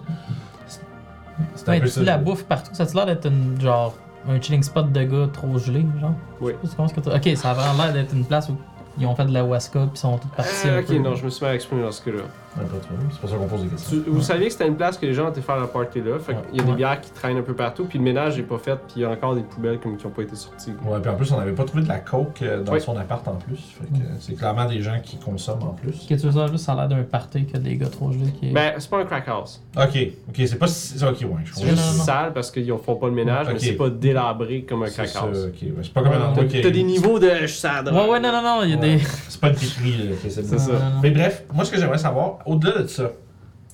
C'est- 1.54 1.64
C'est 1.64 1.70
un 1.70 1.80
peu 1.80 2.04
la 2.04 2.18
bouffe 2.18 2.44
partout. 2.44 2.70
Ça 2.74 2.84
a 2.84 2.86
l'air 2.94 3.06
d'être 3.06 3.26
une 3.26 3.60
genre 3.60 3.94
un 4.28 4.40
chilling 4.40 4.62
spot 4.62 4.92
de 4.92 5.02
gars 5.04 5.28
trop 5.32 5.56
gelé, 5.58 5.86
genre? 6.00 6.12
Oui. 6.40 6.52
Je 6.62 6.68
sais 6.68 6.76
pas 6.76 6.86
que 6.88 7.16
Ok, 7.30 7.36
ça 7.36 7.50
a 7.50 7.54
vraiment 7.54 7.84
l'air 7.84 7.92
d'être 7.92 8.12
une 8.14 8.24
place 8.24 8.48
où 8.48 8.56
ils 8.98 9.06
ont 9.06 9.14
fait 9.14 9.24
de 9.24 9.32
la 9.32 9.42
Huasca 9.42 9.86
puis 9.86 9.98
sont 9.98 10.18
tous 10.18 10.28
partis 10.28 10.68
un 10.68 10.80
ok, 10.80 10.86
peu. 10.86 10.98
non, 10.98 11.14
je 11.14 11.24
me 11.24 11.30
suis 11.30 11.44
mal 11.44 11.54
exprimé 11.54 11.82
dans 11.82 11.92
ce 11.92 12.02
cas-là. 12.02 12.22
Ouais, 12.58 12.64
pas 12.64 12.78
trop. 12.78 12.94
C'est 13.10 13.20
pour 13.20 13.30
ça 13.30 13.36
qu'on 13.36 13.46
pose 13.46 13.62
des 13.62 13.68
questions. 13.68 13.98
Vous 14.06 14.22
saviez 14.22 14.46
que 14.46 14.52
c'était 14.52 14.66
une 14.68 14.76
place 14.76 14.96
que 14.98 15.06
les 15.06 15.14
gens 15.14 15.30
étaient 15.30 15.40
faire 15.40 15.56
leur 15.56 15.70
party 15.70 16.00
là. 16.00 16.18
Fait 16.18 16.34
qu'il 16.50 16.58
y 16.58 16.60
a 16.60 16.64
des 16.64 16.72
bières 16.72 17.00
qui 17.00 17.10
traînent 17.10 17.36
un 17.36 17.42
peu 17.42 17.54
partout, 17.54 17.84
puis 17.84 17.98
le 17.98 18.04
ménage 18.04 18.36
n'est 18.36 18.42
pas 18.42 18.58
fait, 18.58 18.74
puis 18.76 18.94
il 18.96 19.02
y 19.02 19.04
a 19.04 19.10
encore 19.10 19.34
des 19.34 19.42
poubelles 19.42 19.78
comme 19.78 19.96
qui 19.96 20.06
n'ont 20.06 20.12
pas 20.12 20.22
été 20.22 20.34
sorties. 20.36 20.72
Ouais, 20.84 20.98
puis 21.00 21.10
en 21.10 21.14
plus, 21.16 21.30
on 21.32 21.38
n'avait 21.38 21.52
pas 21.52 21.64
trouvé 21.64 21.82
de 21.84 21.88
la 21.88 21.98
coke 21.98 22.42
euh, 22.42 22.62
dans 22.62 22.72
Oui. 22.72 22.80
son 22.80 22.96
appart 22.96 23.26
en 23.28 23.36
plus. 23.36 23.58
Fait 23.78 23.86
que 23.86 24.02
euh, 24.02 24.14
c'est 24.20 24.34
clairement 24.34 24.64
des 24.66 24.80
gens 24.80 24.98
qui 25.02 25.16
consomment 25.18 25.62
en 25.62 25.72
plus. 25.74 25.92
Que 26.08 26.14
tu 26.14 26.26
veux 26.26 26.32
ça, 26.32 26.46
juste 26.48 26.64
ça 26.64 26.72
a 26.72 26.76
l'air 26.76 26.88
d'un 26.88 27.02
party 27.04 27.46
que 27.46 27.58
des 27.58 27.76
gars 27.76 27.88
trop 27.88 28.10
gelés 28.12 28.32
qui. 28.32 28.50
Ben, 28.52 28.72
c'est 28.78 28.90
pas 28.90 28.98
un 28.98 29.04
crack 29.04 29.28
house. 29.28 29.62
Ok, 29.76 29.96
ok, 30.28 30.34
c'est 30.36 30.58
pas 30.58 30.66
si. 30.66 30.94
Ok, 31.04 31.10
ouais, 31.20 31.26
je 31.44 31.52
C'est 31.54 31.60
comprends. 31.60 31.76
Juste 31.76 31.92
non, 31.92 31.98
non. 31.98 32.04
sale 32.04 32.32
parce 32.32 32.50
qu'ils 32.50 32.72
font 32.84 32.96
pas 32.96 33.06
le 33.06 33.12
ménage, 33.12 33.46
Ok. 33.46 33.52
mais 33.54 33.58
c'est 33.60 33.72
pas 33.72 33.90
délabré 33.90 34.62
comme 34.68 34.82
un 34.82 34.86
C'est 34.86 34.94
crack 34.94 35.08
ça, 35.08 35.20
house. 35.20 35.38
ok, 35.46 35.62
ouais, 35.62 35.72
c'est 35.82 35.92
pas 35.92 36.02
comme 36.02 36.12
un 36.12 36.26
endroit 36.28 36.44
qui. 36.44 36.60
T'as 36.60 36.70
des 36.70 36.82
niveaux 36.82 37.18
de 37.18 37.46
sad. 37.46 37.88
Ouais, 37.88 38.08
ouais, 38.08 38.20
non, 38.20 38.32
non, 38.32 38.42
non, 38.42 38.60
il 38.64 38.70
y 38.70 38.72
a 38.74 38.76
Ouais. 38.76 38.96
des. 38.96 39.04
C'est 39.28 39.40
pas 39.40 39.50
une 39.50 39.54
piquerie, 39.56 39.96
là. 39.98 40.12
ok, 40.12 40.18
c'est 40.30 40.42
ça. 40.44 40.56
Non, 40.72 40.78
non, 40.78 40.84
non. 40.96 41.00
Mais 41.02 41.10
bref, 41.10 41.44
moi, 41.52 41.64
ce 41.64 41.70
que 41.70 41.78
j'aimerais 41.78 41.98
savoir, 41.98 42.38
au-delà 42.48 42.82
de 42.82 42.86
ça, 42.88 43.10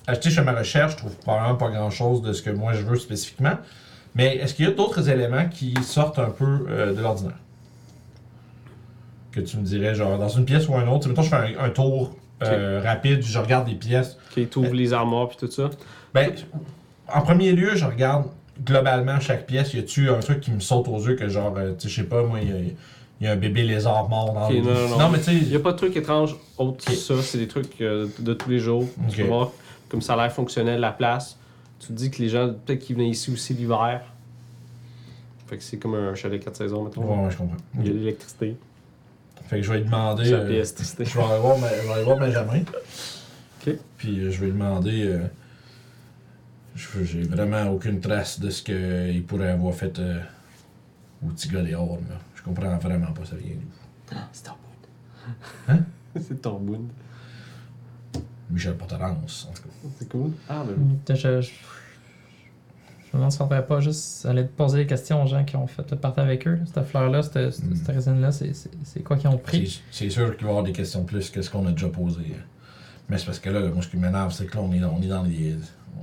acheter 0.07 0.29
chez 0.29 0.41
ma 0.41 0.53
recherche, 0.53 0.93
je 0.93 0.97
trouve 0.97 1.15
probablement 1.17 1.55
pas 1.55 1.69
grand-chose 1.69 2.21
de 2.21 2.33
ce 2.33 2.41
que 2.41 2.49
moi 2.49 2.73
je 2.73 2.81
veux 2.81 2.97
spécifiquement. 2.97 3.57
Mais 4.13 4.37
est-ce 4.37 4.53
qu'il 4.53 4.65
y 4.65 4.67
a 4.67 4.71
d'autres 4.71 5.09
éléments 5.09 5.47
qui 5.49 5.73
sortent 5.83 6.19
un 6.19 6.29
peu 6.29 6.65
euh, 6.69 6.93
de 6.93 7.01
l'ordinaire? 7.01 7.37
Que 9.31 9.41
tu 9.41 9.57
me 9.57 9.63
dirais, 9.63 9.93
genre, 9.95 10.17
dans 10.17 10.29
une 10.29 10.45
pièce 10.45 10.69
ou 10.69 10.75
un 10.75 10.87
autre. 10.87 11.03
Tu 11.03 11.09
Mettons, 11.09 11.21
je 11.23 11.29
fais 11.29 11.35
un, 11.57 11.65
un 11.65 11.69
tour 11.69 12.15
euh, 12.43 12.81
rapide, 12.83 13.21
je 13.23 13.37
regarde 13.39 13.67
des 13.67 13.75
pièces. 13.75 14.17
Qui 14.33 14.47
t'ouvre 14.47 14.73
les 14.73 14.93
armoires 14.93 15.27
puis 15.27 15.37
tout 15.37 15.51
ça. 15.51 15.69
Ben, 16.13 16.31
en 17.13 17.21
premier 17.21 17.51
lieu, 17.51 17.75
je 17.75 17.83
regarde 17.85 18.27
globalement 18.63 19.19
chaque 19.19 19.45
pièce. 19.45 19.73
Y 19.73 19.79
a-tu 19.79 20.09
un 20.09 20.19
truc 20.19 20.39
qui 20.39 20.51
me 20.51 20.61
saute 20.61 20.87
aux 20.87 20.99
yeux 21.05 21.15
que, 21.15 21.27
genre, 21.27 21.53
euh, 21.57 21.73
tu 21.73 21.87
sais, 21.87 21.89
je 21.89 22.01
sais 22.01 22.07
pas, 22.07 22.23
moi, 22.23 22.39
il 22.41 22.49
y 22.49 22.53
a- 22.53 22.71
il 23.21 23.25
y, 23.25 23.27
a 23.27 23.31
un 23.31 23.37
bébé 23.37 23.63
lézard 23.63 24.09
mort 24.09 24.33
dans 24.33 24.49
le 24.49 24.59
non, 24.59 24.89
non, 24.89 24.97
non. 24.99 25.09
mais 25.09 25.21
tu 25.21 25.31
Il 25.31 25.43
y 25.47 25.51
sais. 25.51 25.55
a 25.55 25.59
pas 25.59 25.71
de 25.71 25.77
trucs 25.77 25.95
étranges 25.95 26.35
autres 26.57 26.83
que 26.85 26.91
Ok. 26.91 26.97
ça. 26.97 27.21
C'est 27.21 27.37
des 27.37 27.47
trucs 27.47 27.79
euh, 27.79 28.07
de 28.19 28.33
tous 28.33 28.49
les 28.49 28.59
jours. 28.59 28.85
Tu 29.09 29.23
voir 29.23 29.51
comme 29.87 30.01
ça 30.01 30.13
a 30.13 30.17
l'air 30.17 30.31
fonctionnel, 30.33 30.81
la 30.81 30.91
place. 30.91 31.37
Tu 31.79 31.87
te 31.87 31.93
dis 31.93 32.11
que 32.11 32.21
les 32.21 32.27
gens, 32.29 32.49
peut-être 32.65 32.79
qu'ils 32.79 32.95
venaient 32.97 33.09
ici 33.09 33.31
aussi 33.31 33.53
l'hiver. 33.53 34.01
Fait 35.47 35.57
que 35.57 35.63
c'est 35.63 35.77
comme 35.77 35.95
un 35.95 36.13
chalet 36.15 36.43
4 36.43 36.55
saisons, 36.55 36.83
mettons. 36.83 37.03
Ouais, 37.03 37.23
ouais, 37.25 37.31
je 37.31 37.37
comprends. 37.37 37.55
Il 37.79 37.85
y 37.87 37.89
a 37.89 37.93
de 37.93 37.99
l'électricité. 37.99 38.57
Fait 39.47 39.57
que 39.57 39.61
je 39.63 39.71
vais 39.71 39.77
lui 39.79 39.85
demander. 39.85 40.33
Euh, 40.33 40.47
l'électricité. 40.49 41.05
Je 41.05 41.17
vais 41.17 41.23
aller 41.23 41.39
voir, 41.39 41.55
je 41.57 41.87
vais 41.87 41.93
aller 41.93 42.03
voir 42.03 42.17
Benjamin. 42.17 42.59
Ok. 43.65 43.75
Puis 43.97 44.19
euh, 44.19 44.31
je 44.31 44.39
vais 44.39 44.47
lui 44.47 44.53
demander. 44.53 45.19
J'ai 46.75 47.21
vraiment 47.23 47.69
aucune 47.69 48.01
trace 48.01 48.39
de 48.41 48.49
ce 48.49 48.61
qu'il 48.61 49.23
pourrait 49.23 49.51
avoir 49.51 49.73
fait 49.73 49.97
au 51.25 51.29
petit 51.29 51.47
gars 51.47 51.61
dehors. 51.61 51.97
Là. 52.09 52.17
Je 52.45 52.53
comprends 52.53 52.77
vraiment 52.77 53.11
pas 53.11 53.25
ça 53.25 53.35
vient 53.35 53.55
d'où. 53.55 54.15
C'est 54.31 54.43
ton 54.43 54.51
bout. 54.51 55.71
Hein? 55.71 55.79
c'est 56.21 56.41
ton 56.41 56.59
bout. 56.59 56.87
Michel 58.51 58.75
Portalance, 58.75 59.47
en 59.49 59.53
tout 59.53 59.63
cas. 59.63 59.69
C'est 59.97 60.09
cool. 60.09 60.31
Ah, 60.47 60.63
ben. 60.65 60.75
Je, 61.09 61.15
je, 61.15 61.41
je, 61.41 61.47
je 61.47 61.51
me 63.13 63.13
demande 63.13 63.31
si 63.31 63.41
on 63.41 63.45
devrait 63.45 63.65
pas 63.65 63.79
juste 63.79 64.25
aller 64.27 64.43
poser 64.43 64.79
des 64.79 64.85
questions 64.87 65.23
aux 65.23 65.27
gens 65.27 65.43
qui 65.43 65.55
ont 65.55 65.65
fait 65.65 65.89
le 65.89 65.97
party 65.97 66.19
avec 66.19 66.47
eux. 66.47 66.55
là. 66.55 66.61
Cette 66.71 66.85
fleur-là, 66.85 67.23
cette, 67.23 67.51
cette, 67.51 67.65
Mm. 67.65 67.75
cette 67.75 67.87
résine-là, 67.95 68.31
c'est- 68.31 68.53
c'est 68.53 68.69
c'est 68.83 69.01
quoi 69.01 69.17
qu'ils 69.17 69.29
ont 69.29 69.37
pris? 69.37 69.81
C'est 69.91 70.09
sûr 70.11 70.35
qu'il 70.37 70.43
va 70.45 70.49
y 70.49 70.51
avoir 70.51 70.63
des 70.63 70.73
questions 70.73 71.03
plus 71.03 71.31
que 71.31 71.41
ce 71.41 71.49
qu'on 71.49 71.65
a 71.65 71.71
déjà 71.71 71.89
posé. 71.89 72.21
hein. 72.21 72.43
Mais 73.09 73.17
c'est 73.17 73.25
parce 73.25 73.39
que 73.39 73.49
là, 73.49 73.61
moi, 73.69 73.81
ce 73.81 73.87
qui 73.87 73.97
m'énerve, 73.97 74.31
c'est 74.31 74.45
que 74.45 74.55
là, 74.55 74.61
on 74.63 74.71
est, 74.73 74.83
on 74.83 75.01
est 75.01 75.07
dans 75.07 75.23
les. 75.23 75.55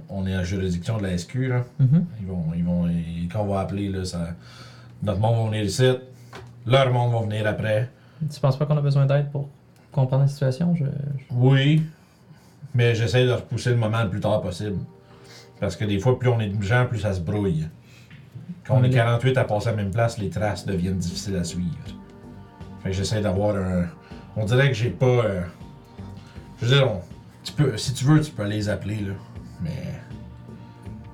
On 0.08 0.26
est 0.26 0.34
à 0.34 0.38
la 0.38 0.44
juridiction 0.44 0.98
de 0.98 1.02
la 1.04 1.16
SQ. 1.16 1.34
Là. 1.48 1.64
Mhm. 1.78 2.06
Ils 2.20 2.26
vont, 2.26 2.44
ils 2.56 2.64
vont, 2.64 2.88
ils- 2.88 3.28
quand 3.32 3.42
on 3.42 3.46
va 3.54 3.60
appeler, 3.60 3.88
là, 3.88 4.04
ça, 4.04 4.34
notre 5.02 5.20
monde 5.20 5.36
va 5.44 5.50
venir 5.50 5.62
ici, 5.64 5.84
leur 6.66 6.90
monde 6.92 7.12
va 7.12 7.20
venir 7.20 7.46
après. 7.46 7.88
Tu 8.32 8.40
penses 8.40 8.56
pas 8.56 8.66
qu'on 8.66 8.76
a 8.76 8.80
besoin 8.82 9.06
d'aide 9.06 9.30
pour 9.30 9.48
comprendre 9.90 10.22
la 10.22 10.28
situation? 10.28 10.74
Je, 10.74 10.84
je- 10.84 11.24
Oui, 11.32 11.82
mais 12.74 12.94
j'essaie 12.94 13.26
de 13.26 13.32
repousser 13.32 13.70
le 13.70 13.76
moment 13.76 14.02
le 14.02 14.10
plus 14.10 14.20
tard 14.20 14.40
possible. 14.42 14.78
Parce 15.60 15.76
que 15.76 15.84
des 15.84 15.98
fois, 15.98 16.18
plus 16.18 16.28
on 16.28 16.40
est 16.40 16.48
de 16.48 16.62
gens, 16.62 16.86
plus 16.86 16.98
ça 17.00 17.12
se 17.12 17.20
brouille. 17.20 17.68
Quand 18.66 18.76
on 18.76 18.84
est 18.84 18.88
Oui. 18.88 18.94
48 18.94 19.36
à 19.38 19.44
passer 19.44 19.68
à 19.68 19.70
la 19.72 19.76
même 19.78 19.90
place, 19.90 20.18
les 20.18 20.30
traces 20.30 20.64
deviennent 20.66 20.98
difficiles 20.98 21.36
à 21.36 21.44
suivre. 21.44 21.68
Fait 22.82 22.90
que 22.90 22.96
j'essaie 22.96 23.20
d'avoir 23.20 23.56
un. 23.56 23.86
On 24.36 24.44
dirait 24.44 24.68
que 24.68 24.74
j'ai 24.74 24.90
pas. 24.90 25.06
euh, 25.06 25.42
Je 26.60 26.66
veux 26.66 26.74
dire, 26.76 26.88
on- 26.90 27.00
tu 27.44 27.52
peux, 27.52 27.76
si 27.76 27.92
tu 27.92 28.04
veux, 28.04 28.20
tu 28.20 28.30
peux 28.30 28.44
les 28.46 28.68
appeler, 28.68 29.00
là. 29.00 29.14
Mais. 29.62 30.00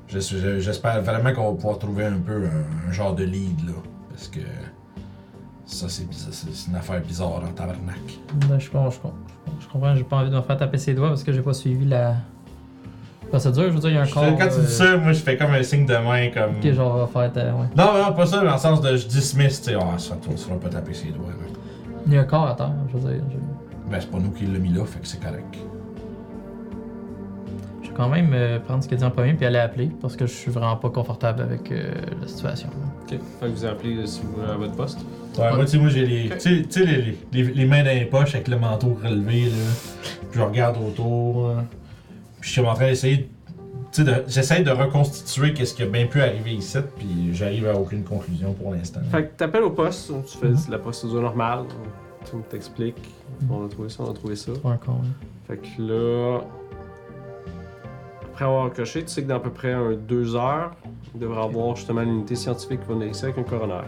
je- 0.08 0.20
je- 0.20 0.60
J'espère 0.60 1.02
vraiment 1.02 1.32
qu'on 1.34 1.50
va 1.50 1.54
pouvoir 1.56 1.78
trouver 1.78 2.04
un 2.06 2.18
peu 2.18 2.46
un, 2.46 2.88
un 2.88 2.92
genre 2.92 3.14
de 3.14 3.24
lead, 3.24 3.66
là. 3.66 3.74
Parce 4.10 4.28
que. 4.28 4.40
Ça, 5.70 5.86
c'est 5.88 6.08
bizarre- 6.08 6.32
c'est 6.32 6.50
c'est 6.54 6.70
une 6.70 6.76
affaire 6.76 6.98
bizarre 7.02 7.42
en 7.46 7.52
tabarnak. 7.54 7.98
Ben, 8.48 8.58
je, 8.58 8.70
comprends, 8.70 8.88
je, 8.90 8.98
comprends, 9.00 9.18
je 9.60 9.68
comprends, 9.68 9.94
j'ai 9.94 10.02
pas 10.04 10.16
envie 10.16 10.30
de 10.30 10.34
me 10.36 10.40
faire 10.40 10.56
taper 10.56 10.78
ses 10.78 10.94
doigts 10.94 11.08
parce 11.10 11.22
que 11.22 11.30
j'ai 11.30 11.42
pas 11.42 11.52
suivi 11.52 11.84
la 11.84 12.14
procédure. 13.28 13.64
Je 13.64 13.68
veux 13.74 13.78
dire, 13.80 13.90
il 13.90 13.94
y 13.96 13.98
a 13.98 14.00
un 14.00 14.04
Je- 14.04 14.14
corps. 14.14 14.24
Quand 14.38 14.48
tu 14.48 14.54
euh, 14.60 14.64
dis 14.64 14.72
ça, 14.72 14.96
moi 14.96 15.12
je 15.12 15.20
fais 15.20 15.36
comme 15.36 15.50
un 15.52 15.62
signe 15.62 15.84
de 15.84 15.94
main 15.96 16.30
comme. 16.30 16.58
Qui 16.60 16.72
genre 16.72 16.96
va 16.96 17.06
faire. 17.06 17.30
ta- 17.32 17.44
ouais. 17.54 17.66
Non, 17.76 18.02
non, 18.02 18.14
pas 18.14 18.24
ça, 18.24 18.42
dans 18.42 18.50
le 18.52 18.58
sens 18.58 18.80
de 18.80 18.96
je 18.96 19.06
dismiss, 19.06 19.60
tu 19.60 19.72
sais, 19.72 19.78
ça, 19.98 20.14
toi, 20.16 20.34
tu 20.34 20.48
vas 20.50 20.56
pas 20.56 20.68
taper 20.70 20.94
ses 20.94 21.08
doigts. 21.10 21.26
là. 21.28 21.46
Il 22.06 22.14
y 22.14 22.16
a 22.16 22.22
un 22.22 22.24
corps 22.24 22.46
à 22.48 22.54
terre, 22.54 22.72
je 22.90 22.96
veux 22.96 23.12
dire. 23.12 23.22
Je, 23.30 23.36
Ben, 23.90 23.98
c'est 24.00 24.10
pas 24.10 24.18
nous 24.18 24.30
qui 24.30 24.46
l'a 24.46 24.58
mis 24.58 24.70
là, 24.72 24.84
fait 24.86 25.00
que 25.00 25.06
c'est 25.06 25.20
correct. 25.22 25.58
je 27.82 27.88
vais 27.90 27.94
quand 27.94 28.08
même 28.08 28.30
euh, 28.32 28.58
prendre 28.60 28.82
ce 28.82 28.88
qu'il 28.88 28.96
dit 28.96 29.04
en 29.04 29.10
premier 29.10 29.34
puis 29.34 29.44
aller 29.44 29.58
appeler 29.58 29.90
parce 30.00 30.16
que 30.16 30.26
je 30.26 30.32
suis 30.32 30.50
vraiment 30.50 30.76
pas 30.76 30.88
confortable 30.88 31.42
avec 31.42 31.70
euh, 31.72 31.92
la 32.22 32.26
situation. 32.26 32.68
là. 32.70 32.97
Ok. 33.10 33.18
Fait 33.40 33.46
que 33.46 33.50
vous 33.52 33.64
appelez 33.64 33.96
euh, 33.96 34.06
si 34.06 34.20
vous 34.22 34.40
à 34.42 34.56
votre 34.56 34.74
poste. 34.74 34.98
Ouais, 35.38 35.54
moi, 35.54 35.64
tu 35.64 35.72
sais, 35.72 35.78
moi 35.78 35.88
j'ai 35.88 36.04
les. 36.06 36.28
Tu 36.38 36.64
sais- 36.68 36.84
les, 36.84 37.16
les, 37.32 37.42
les 37.44 37.64
mains 37.66 37.82
dans 37.84 37.90
les 37.96 38.04
poches 38.04 38.34
avec 38.34 38.48
le 38.48 38.58
manteau 38.58 38.98
relevé, 39.02 39.44
là. 39.44 39.56
Puis 40.30 40.38
je 40.38 40.42
regarde 40.42 40.76
autour. 40.78 41.48
là. 41.48 41.64
Puis 42.40 42.50
je 42.50 42.60
suis 42.60 42.60
en 42.66 42.74
train 42.74 42.86
d'essayer. 42.86 43.16
de- 43.18 43.22
Tu 43.92 44.04
sais, 44.04 44.04
de- 44.04 44.24
j'essaie 44.26 44.62
de 44.62 44.70
reconstituer 44.70 45.54
qu'est-ce 45.54 45.74
qui 45.74 45.82
a 45.82 45.86
bien 45.86 46.06
pu 46.06 46.20
arriver 46.20 46.52
ici, 46.52 46.76
puis 46.98 47.30
j'arrive 47.32 47.66
à 47.68 47.74
aucune 47.74 48.02
conclusion 48.04 48.52
pour 48.52 48.72
l'instant. 48.74 49.00
Fait 49.10 49.24
que 49.24 49.36
t'appelles 49.36 49.62
au 49.62 49.70
poste, 49.70 50.12
tu 50.30 50.36
fais 50.38 50.48
Mhm. 50.48 50.58
la 50.70 50.78
procédure 50.78 51.22
normale. 51.22 51.60
Tu 52.24 52.32
t'expliques. 52.50 53.14
On 53.50 53.64
a 53.64 53.68
trouvé 53.68 53.88
ça, 53.88 54.02
on 54.02 54.10
a 54.10 54.12
trouvé 54.14 54.36
ça. 54.36 54.52
Pas 54.62 54.70
là. 54.70 54.78
Fait 55.46 55.56
que 55.56 55.80
là. 55.82 56.40
Après 58.32 58.44
avoir 58.44 58.72
coché, 58.72 59.02
tu 59.02 59.08
sais 59.08 59.22
que 59.22 59.28
dans 59.28 59.36
à 59.36 59.40
peu 59.40 59.50
près 59.50 59.72
un 59.72 59.92
deux 59.94 60.36
heures, 60.36 60.72
il 61.14 61.20
devrait 61.20 61.42
avoir 61.42 61.76
justement 61.76 62.02
l'unité 62.02 62.34
scientifique 62.34 62.80
qui 62.82 62.88
va 62.88 62.94
venir 62.94 63.08
ici 63.08 63.24
avec 63.24 63.38
un 63.38 63.42
coroner. 63.42 63.80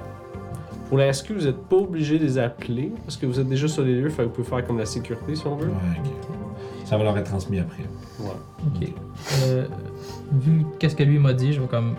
Pour 0.89 0.99
la 0.99 1.13
SQ, 1.13 1.33
vous 1.35 1.45
n'êtes 1.45 1.63
pas 1.69 1.77
obligé 1.77 2.19
de 2.19 2.25
les 2.25 2.39
appeler 2.39 2.93
parce 3.05 3.17
que 3.17 3.25
vous 3.27 3.39
êtes 3.39 3.49
déjà 3.49 3.69
sur 3.69 3.83
les 3.85 3.95
lieux, 4.01 4.09
fait 4.09 4.23
que 4.23 4.29
vous 4.29 4.35
pouvez 4.35 4.49
faire 4.49 4.67
comme 4.67 4.79
la 4.79 4.87
sécurité 4.87 5.37
si 5.37 5.47
on 5.47 5.55
veut. 5.57 5.69
Ouais, 5.69 6.01
ok. 6.05 6.11
Ça 6.85 6.97
va 6.99 7.05
leur 7.05 7.17
être 7.17 7.29
transmis 7.31 7.61
après. 7.61 7.85
Ouais. 8.19 8.27
Ok. 8.67 8.89
Euh, 9.45 9.67
vu 10.33 10.65
qu'est-ce 10.81 10.97
que 10.97 11.05
lui 11.05 11.19
m'a 11.21 11.33
dit, 11.33 11.53
je 11.53 11.61
vais 11.61 11.69
comme 11.69 11.95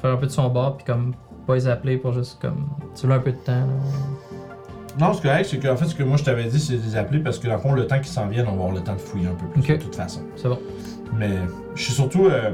faire 0.00 0.12
un 0.12 0.16
peu 0.16 0.26
de 0.26 0.30
son 0.32 0.48
bord 0.48 0.76
puis 0.78 0.86
comme 0.86 1.12
pas 1.46 1.54
les 1.56 1.68
appeler 1.68 1.98
pour 1.98 2.12
juste 2.14 2.40
comme. 2.40 2.68
Tu 2.98 3.06
veux 3.06 3.12
un 3.12 3.18
peu 3.18 3.32
de 3.32 3.36
temps. 3.36 3.52
là. 3.52 3.66
Non, 4.98 5.12
ce 5.12 5.20
correct, 5.22 5.46
c'est 5.50 5.58
qu'en 5.58 5.76
fait, 5.76 5.84
ce 5.86 5.94
que 5.94 6.02
moi 6.02 6.16
je 6.16 6.24
t'avais 6.24 6.44
dit, 6.46 6.58
c'est 6.58 6.76
de 6.78 6.82
les 6.82 6.96
appeler 6.96 7.20
parce 7.20 7.38
que 7.38 7.46
dans 7.46 7.54
le 7.54 7.60
fond, 7.60 7.72
le 7.72 7.86
temps 7.86 7.96
qu'ils 7.98 8.06
s'en 8.06 8.26
viennent, 8.28 8.46
on 8.48 8.52
va 8.56 8.64
avoir 8.64 8.72
le 8.72 8.80
temps 8.80 8.94
de 8.94 8.98
fouiller 9.00 9.28
un 9.28 9.34
peu 9.34 9.46
plus, 9.46 9.60
Ok. 9.60 9.78
de 9.78 9.84
toute 9.84 9.94
façon. 9.94 10.20
C'est 10.36 10.48
bon. 10.48 10.58
Mais 11.18 11.30
je 11.74 11.82
suis 11.82 11.92
surtout 11.92 12.26
euh, 12.26 12.52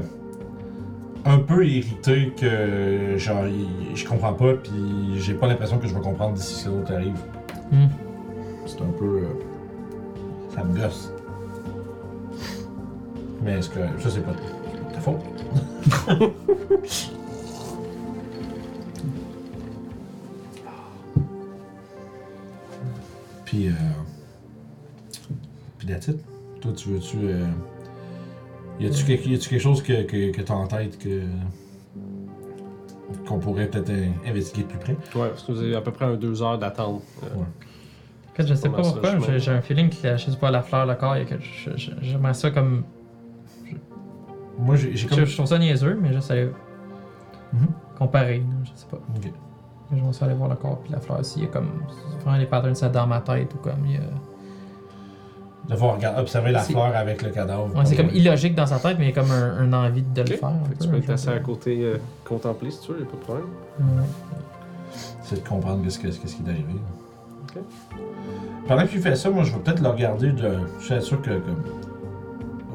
un 1.27 1.39
peu 1.39 1.65
irrité 1.67 2.31
que 2.39 3.17
genre 3.17 3.43
je 3.93 4.05
comprends 4.05 4.33
pas 4.33 4.53
puis 4.53 5.19
j'ai 5.19 5.33
pas 5.33 5.47
l'impression 5.47 5.77
que 5.77 5.87
je 5.87 5.93
vais 5.93 5.99
comprendre 5.99 6.35
d'ici 6.35 6.63
que 6.63 6.69
l'autre 6.69 6.93
arrive. 6.93 7.19
Hmm. 7.71 7.87
C'est 8.65 8.81
un 8.81 8.91
peu 8.97 9.23
euh, 9.23 9.27
ça 10.55 10.63
me 10.63 10.79
gosse. 10.79 11.11
Mais 13.43 13.59
est-ce 13.59 13.69
que 13.69 13.79
ça 13.99 14.09
c'est 14.09 14.25
pas 14.25 14.33
ta 14.93 14.99
faute. 15.01 15.21
puis 23.45 23.67
euh, 23.67 23.73
puis 25.77 25.89
it. 25.91 26.15
Toi 26.61 26.71
tu 26.75 26.89
veux-tu 26.89 27.17
euh, 27.23 27.45
y 28.79 28.87
a-tu 28.87 29.03
quelque, 29.05 29.27
y 29.27 29.35
a-tu 29.35 29.49
quelque 29.49 29.61
chose 29.61 29.81
que, 29.83 30.03
que, 30.03 30.31
que 30.31 30.41
t'as 30.41 30.53
en 30.53 30.67
tête 30.67 30.97
que 30.99 31.21
qu'on 33.27 33.39
pourrait 33.39 33.67
peut-être 33.67 33.89
euh, 33.89 34.07
investiguer 34.25 34.63
de 34.63 34.67
plus 34.69 34.79
près? 34.79 34.93
Ouais, 35.19 35.29
parce 35.29 35.43
que 35.43 35.51
vous 35.51 35.61
avez 35.61 35.75
à 35.75 35.81
peu 35.81 35.91
près 35.91 36.05
un 36.05 36.15
deux 36.15 36.41
heures 36.41 36.57
d'attente. 36.57 37.01
Euh, 37.23 37.35
Ouais. 37.37 37.43
En 37.43 38.35
fait, 38.43 38.47
je 38.49 38.53
sais 38.53 38.69
pas 38.69 38.81
pourquoi, 38.83 39.17
j'ai 39.39 39.49
un 39.51 39.61
feeling 39.61 39.89
que 39.89 39.95
je 40.15 40.29
sais 40.29 40.37
pas 40.37 40.51
la 40.51 40.61
fleur, 40.61 40.85
le 40.85 40.93
corps, 40.93 41.13
a 41.13 41.25
que 41.25 41.35
je- 41.41 41.75
je- 41.75 41.91
j'aimerais 42.03 42.35
ça 42.35 42.51
comme. 42.51 42.83
Moi 44.59 44.75
j'ai 44.75 44.91
j'ai 44.91 44.97
Je, 44.97 45.07
comme. 45.07 45.25
je 45.25 45.33
trouve 45.33 45.47
ça 45.47 45.57
niaiseux, 45.57 45.97
mais 45.99 46.13
juste 46.13 46.29
aller 46.29 46.49
Mhm. 47.53 47.67
comparer, 47.97 48.37
là, 48.37 48.43
je 48.63 48.69
sais 48.79 48.85
pas. 48.91 48.97
Ok. 48.97 49.31
Je 49.91 49.95
vais 49.95 50.23
aller 50.25 50.33
voir 50.35 50.49
le 50.49 50.55
corps 50.55 50.79
puis 50.81 50.91
la 50.91 50.99
fleur 50.99 51.23
s'il 51.25 51.43
y 51.43 51.45
a 51.45 51.49
comme 51.49 51.69
vraiment 52.23 52.37
des 52.37 52.45
patterns 52.45 52.75
ça 52.75 52.89
dans 52.89 53.07
ma 53.07 53.21
tête 53.21 53.51
ou 53.55 53.57
comme 53.57 53.85
il 53.85 53.93
y 53.93 53.97
a... 53.97 54.01
Devoir 55.69 55.95
regarder, 55.95 56.21
observer 56.21 56.51
la 56.51 56.59
fleur 56.61 56.95
avec 56.95 57.21
le 57.21 57.29
cadavre. 57.29 57.65
Ouais, 57.75 57.85
c'est 57.85 57.95
comme 57.97 58.09
illogique 58.13 58.55
dans 58.55 58.65
sa 58.65 58.79
tête, 58.79 58.95
mais 58.99 59.05
il 59.09 59.09
y 59.09 59.11
a 59.11 59.21
comme 59.21 59.31
un, 59.31 59.57
un 59.59 59.73
envie 59.73 60.01
de 60.01 60.21
le 60.21 60.27
faire. 60.37 60.47
un 60.47 60.59
Fait 60.65 60.73
que 60.73 60.77
peu, 60.77 60.83
tu 60.85 60.89
peux 60.89 60.97
être 60.97 61.09
assis 61.09 61.29
à 61.29 61.39
côté, 61.39 61.79
euh, 61.83 61.97
contempler 62.23 62.71
si 62.71 62.79
tu 62.81 62.93
veux, 62.93 62.99
y 62.99 63.03
a 63.03 63.05
pas 63.05 63.11
de 63.17 63.21
problème. 63.21 63.45
Ouais. 63.79 64.03
C'est 65.23 65.43
de 65.43 65.47
comprendre 65.47 65.83
qu'est-ce, 65.83 65.99
que- 65.99 66.07
qu'est-ce 66.07 66.35
qui 66.35 66.43
est 66.45 66.49
arrivé. 66.49 66.73
Ok. 67.55 67.61
Pendant 68.67 68.85
qu'il 68.87 68.99
fait 69.01 69.15
ça, 69.15 69.29
moi 69.29 69.43
je 69.43 69.51
vais 69.53 69.59
peut-être 69.59 69.81
le 69.81 69.89
regarder 69.89 70.31
de. 70.31 70.49
Je 70.79 70.85
suis 70.85 71.01
sûr 71.01 71.21
que 71.21 71.31
comme. 71.31 71.63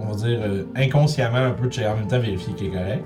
on 0.00 0.06
va 0.06 0.14
dire, 0.16 0.40
euh, 0.42 0.64
inconsciemment 0.76 1.36
un 1.38 1.50
peu, 1.52 1.68
en 1.86 1.94
même 1.96 2.06
temps 2.08 2.18
vérifier 2.18 2.52
qu'il 2.54 2.68
est 2.68 2.70
correct. 2.70 3.04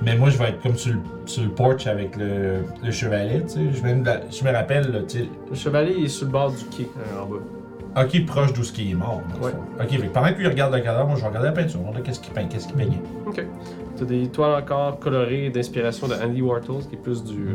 Mais 0.00 0.16
moi, 0.16 0.30
je 0.30 0.38
vais 0.38 0.50
être 0.50 0.62
comme 0.62 0.76
sur 0.76 0.92
le, 0.94 1.00
sur 1.26 1.42
le 1.42 1.48
porch 1.50 1.86
avec 1.88 2.16
le, 2.16 2.64
le 2.84 2.90
chevalet, 2.92 3.42
tu 3.42 3.48
sais. 3.54 3.60
Je, 3.72 3.82
me- 3.82 4.04
je 4.30 4.44
me 4.44 4.52
rappelle, 4.52 5.04
tu 5.08 5.18
sais, 5.18 5.28
Le 5.50 5.56
chevalier 5.56 5.94
il 5.98 6.04
est 6.04 6.08
sur 6.08 6.26
le 6.26 6.32
bord 6.32 6.50
du 6.52 6.64
quai 6.66 6.88
euh, 6.96 7.22
en 7.22 7.26
bas. 7.26 7.36
Ok, 7.98 8.26
proche 8.26 8.52
d'où 8.52 8.62
ce 8.62 8.72
qui 8.72 8.90
est 8.90 8.94
mort. 8.94 9.22
dans 9.30 9.38
le 9.38 9.44
Ouais. 9.46 9.50
fond. 9.52 9.58
Ok, 9.82 9.88
fait 9.90 9.96
que 10.08 10.12
pendant 10.12 10.32
qu'il 10.34 10.46
regarde 10.46 10.74
le 10.74 10.80
cadavre, 10.80 11.06
moi 11.08 11.16
je 11.16 11.22
vais 11.22 11.28
regarder 11.28 11.48
la 11.48 11.54
peinture. 11.54 11.80
On 11.86 11.92
qu'est-ce 12.02 12.20
qu'il 12.20 12.32
peint, 12.32 12.44
qu'est-ce 12.44 12.66
qu'il 12.66 12.76
peignait. 12.76 13.00
Ok. 13.26 13.42
T'as 13.96 14.04
des 14.04 14.26
toiles 14.28 14.62
encore 14.62 14.98
colorées 14.98 15.48
d'inspiration 15.48 16.06
de 16.06 16.12
Andy 16.14 16.42
Warhol, 16.42 16.82
qui 16.86 16.94
est 16.94 16.98
plus 17.02 17.24
du. 17.24 17.48
euh, 17.48 17.54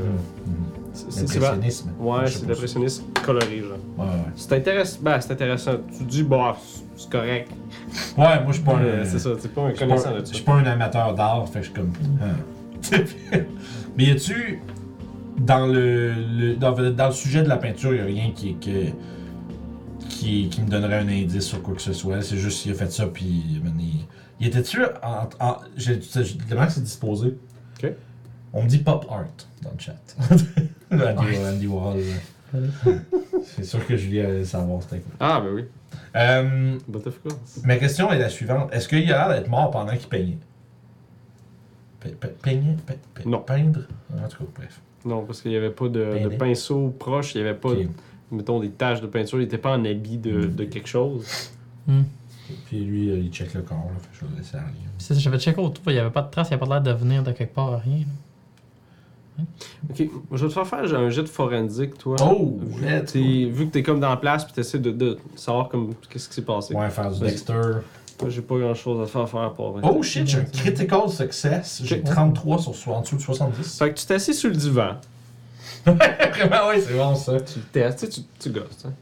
c'est- 0.94 1.12
c'est- 1.12 1.28
c'est 1.28 1.38
vrai- 1.40 1.50
L'impressionnisme. 1.50 1.92
Ouais, 2.00 2.22
Je 2.22 2.26
sais 2.32 2.40
c'est 2.40 2.46
pas 2.48 2.52
l'impressionnisme 2.54 3.04
coloré, 3.24 3.60
genre. 3.60 3.78
Ouais, 4.00 4.06
ouais. 4.06 4.12
C'est 4.36 4.54
intéressant. 4.56 5.00
Ben, 5.04 5.22
c'est 5.22 5.34
intéressant. 5.34 5.72
Tu 5.96 6.04
dis, 6.06 6.24
bah, 6.24 6.58
c'est 6.96 7.10
correct. 7.12 7.52
Ouais, 8.18 8.26
moi 8.26 8.38
je 8.48 8.54
suis 8.54 8.64
pas 8.64 8.72
Euh, 8.82 9.02
un. 9.04 9.06
c'est 9.06 9.20
ça, 9.20 9.30
pas 9.30 9.62
un 9.62 9.70
Je 9.70 9.76
suis 9.76 9.80
connaissant 9.86 10.10
pas- 10.12 10.16
de 10.16 10.20
je 10.22 10.26
ça. 10.26 10.34
suis 10.34 10.44
pas 10.44 10.54
un 10.54 10.66
amateur 10.66 11.14
d'art, 11.14 11.48
fait 11.48 11.60
que 11.60 11.66
je 11.66 11.72
suis 11.72 11.80
comme. 11.80 11.92
hein. 12.24 12.82
Mais 13.98 14.06
y 14.06 14.12
a-tu. 14.12 14.60
Dans 15.38 15.66
le, 15.66 16.12
le- 16.14 16.56
dans, 16.56 16.72
dans 16.92 17.08
le 17.08 17.14
sujet 17.14 17.42
de 17.42 17.50
la 17.50 17.58
peinture, 17.58 17.96
y 17.96 18.00
a 18.00 18.04
rien 18.06 18.32
qui, 18.36 18.56
qui, 18.56 18.94
qui, 20.22 20.50
qui 20.50 20.62
me 20.62 20.70
donnerait 20.70 21.00
un 21.00 21.08
indice 21.08 21.46
sur 21.46 21.62
quoi 21.64 21.74
que 21.76 21.82
ce 21.82 21.94
soit. 21.94 22.22
C'est 22.22 22.38
juste 22.38 22.62
qu'il 22.62 22.72
a 22.72 22.76
fait 22.76 22.92
ça, 22.92 23.08
puis. 23.08 23.60
man, 23.64 23.74
Il, 23.80 24.06
il 24.40 24.48
était-tu 24.48 24.84
en. 25.04 25.30
en 25.40 25.58
j'ai- 25.76 26.00
j'ai- 26.02 26.38
Comment 26.50 26.70
c'est 26.70 26.84
disposé? 26.84 27.36
Ok. 27.84 27.92
On 28.54 28.64
me 28.64 28.68
dit 28.68 28.80
pop 28.80 29.06
art 29.10 29.26
dans 29.64 29.72
le 29.72 29.80
chat. 29.80 29.96
Andy, 30.92 31.38
Andy 31.38 31.68
Warhol. 31.68 32.02
C'est 33.44 33.64
sûr 33.64 33.86
que 33.88 33.96
Julie 33.96 34.20
allait 34.22 34.44
savoir 34.44 34.82
c'était 34.84 35.00
quoi. 35.00 35.14
Ah, 35.20 35.42
ben 35.42 35.54
oui. 35.54 35.64
Euh, 36.16 36.78
But 36.88 37.08
of 37.08 37.22
course. 37.22 37.62
Ma 37.64 37.78
question 37.78 38.12
est 38.12 38.20
la 38.20 38.30
suivante. 38.30 38.70
Est-ce 38.74 38.88
qu'il 38.90 39.12
a 39.12 39.28
l'air 39.28 39.30
d'être 39.30 39.50
mort 39.50 39.72
pendant 39.72 39.96
qu'il 39.96 40.10
peignait? 40.10 40.38
Pe- 42.02 42.10
pe- 42.10 42.28
Peignait? 42.42 42.76
Pe- 42.86 42.94
pe- 43.14 43.28
Non. 43.30 43.40
Peindre? 43.40 43.82
En 44.14 44.28
tout 44.28 44.40
cas, 44.44 44.50
bref. 44.56 44.82
Non, 45.06 45.24
parce 45.26 45.42
qu'il 45.42 45.52
n'y 45.52 45.58
avait 45.58 45.70
pas 45.72 45.88
de, 45.88 46.24
de 46.24 46.30
pinceau 46.36 46.90
proche, 47.00 47.34
il 47.36 47.42
n'y 47.42 47.48
avait 47.48 47.58
pas, 47.58 47.70
Ok. 47.70 47.88
Mettons, 48.32 48.60
des 48.60 48.70
taches 48.72 49.02
de 49.02 49.08
peinture, 49.08 49.40
il 49.40 49.44
n'était 49.44 49.58
pas 49.58 49.76
en 49.76 49.84
habit 49.86 50.18
de, 50.18 50.46
de 50.46 50.64
quelque 50.66 50.88
chose. 50.88 51.26
Hmm. 51.88 52.02
Puis 52.66 52.84
lui, 52.84 53.08
il 53.08 53.32
check 53.32 53.54
le 53.54 53.62
corps, 53.62 53.78
là. 53.94 54.00
Fait 54.00 54.10
que 54.10 54.16
je 54.20 54.26
vais 54.26 54.32
le 54.32 54.38
laisser 54.38 54.58
c'est 54.98 55.14
ça, 55.16 55.20
j'avais 55.20 55.40
checké 55.40 55.60
autour, 55.60 55.84
il 55.88 55.94
n'y 55.94 56.00
avait 56.00 56.10
pas 56.12 56.22
de 56.22 56.30
traces, 56.30 56.50
il 56.50 56.52
n'y 56.52 56.62
avait 56.62 56.68
pas 56.70 56.76
l'air 56.80 56.84
de 56.84 56.92
venir 57.00 57.24
de 57.24 57.32
quelque 57.32 57.54
part, 57.56 57.80
rien. 57.82 58.00
là. 58.00 59.44
Ok, 59.90 60.04
je 60.34 60.38
vais 60.46 60.48
te 60.50 60.54
faire 60.54 60.68
faire 60.68 61.00
un 61.00 61.10
jet 61.10 61.24
de 61.24 61.28
forensique, 61.30 61.98
toi. 61.98 62.16
Oh! 62.22 62.60
Vu, 62.62 62.86
que 62.86 63.00
t'es- 63.12 63.46
vu 63.50 63.66
que 63.68 63.72
t'es 63.72 63.82
comme 63.84 64.00
dans 64.00 64.10
la 64.10 64.18
place, 64.18 64.44
puis 64.46 64.54
t'essaies 64.54 64.78
de, 64.80 64.92
de 64.92 65.18
savoir 65.36 65.70
comme 65.70 65.94
qu'est-ce 66.10 66.28
qui 66.30 66.36
s'est 66.36 66.42
passé. 66.44 66.76
Ouais, 66.76 66.90
faire 66.90 67.12
du. 67.12 67.20
Dexter. 67.22 67.54
Moi, 68.22 68.30
j'ai 68.30 68.42
pas 68.42 68.58
grand 68.60 68.76
chose 68.76 69.02
à 69.02 69.08
faire 69.08 69.28
faire 69.28 69.52
pour. 69.54 69.80
Oh 69.82 70.04
shit, 70.04 70.28
j'ai 70.28 70.40
un 70.40 70.44
critical 70.44 71.10
success. 71.10 71.82
J'ai 71.84 72.00
Ok. 72.00 72.04
33 72.04 72.60
sur, 72.60 72.94
en 72.94 73.02
dessous 73.02 73.16
de 73.16 73.22
70. 73.22 73.80
Fait 73.80 73.92
que 73.92 74.00
tu 74.00 74.06
t'assis 74.06 74.34
sur 74.36 74.50
le 74.50 74.56
divan, 74.56 74.92
Vraiment, 75.86 76.70
oui, 76.70 76.82
c'est 76.82 76.96
bon 76.98 77.16
ça. 77.16 77.40
tu 77.42 77.60
le 77.60 77.66
testes, 77.66 78.00
tu, 78.00 78.06
sais, 78.12 78.22
tu, 78.22 78.28
tu 78.40 78.50
gosses, 78.52 78.86
hein. 78.86 78.94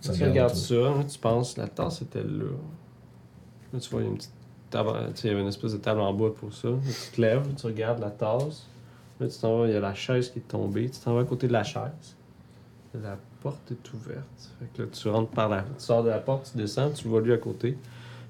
Ça 0.00 0.12
Tu 0.12 0.24
regarde 0.24 0.30
regardes 0.32 0.54
ça, 0.54 0.74
là, 0.74 1.04
tu 1.08 1.18
penses, 1.18 1.56
la 1.56 1.68
tasse 1.68 2.02
était 2.02 2.22
là. 2.22 2.44
Là, 3.72 3.80
tu 3.80 3.90
vois, 3.90 4.00
il 4.00 4.04
y 4.04 4.06
a 4.06 4.10
une 4.10 4.16
petite 4.16 4.32
table, 4.70 4.90
tu 5.14 5.20
sais, 5.20 5.28
il 5.28 5.30
y 5.30 5.34
avait 5.34 5.42
une 5.42 5.48
espèce 5.48 5.72
de 5.72 5.78
table 5.78 6.00
en 6.00 6.12
bois 6.14 6.34
pour 6.34 6.52
ça. 6.54 6.68
Là, 6.68 6.76
tu 6.84 7.16
te 7.16 7.20
lèves, 7.20 7.46
tu 7.54 7.66
regardes 7.66 8.00
la 8.00 8.10
tasse. 8.10 8.66
Là, 9.20 9.28
tu 9.28 9.38
t'en 9.38 9.58
vas, 9.58 9.66
il 9.66 9.72
y 9.74 9.76
a 9.76 9.80
la 9.80 9.94
chaise 9.94 10.30
qui 10.30 10.38
est 10.38 10.48
tombée. 10.48 10.88
Tu 10.90 10.98
t'en 11.00 11.14
vas 11.14 11.20
à 11.20 11.24
côté 11.24 11.46
de 11.48 11.52
la 11.52 11.62
chaise. 11.64 12.16
La 12.94 13.18
porte 13.42 13.70
est 13.70 13.92
ouverte. 13.92 14.50
Fait 14.58 14.66
que 14.74 14.82
là, 14.82 14.88
tu 14.90 15.08
rentres 15.08 15.30
par 15.30 15.48
la... 15.50 15.62
Tu 15.62 15.68
sors 15.78 16.02
de 16.02 16.08
la 16.08 16.18
porte, 16.18 16.50
tu 16.52 16.56
descends, 16.58 16.90
tu 16.90 17.06
vois 17.06 17.20
lui 17.20 17.32
à 17.32 17.38
côté. 17.38 17.76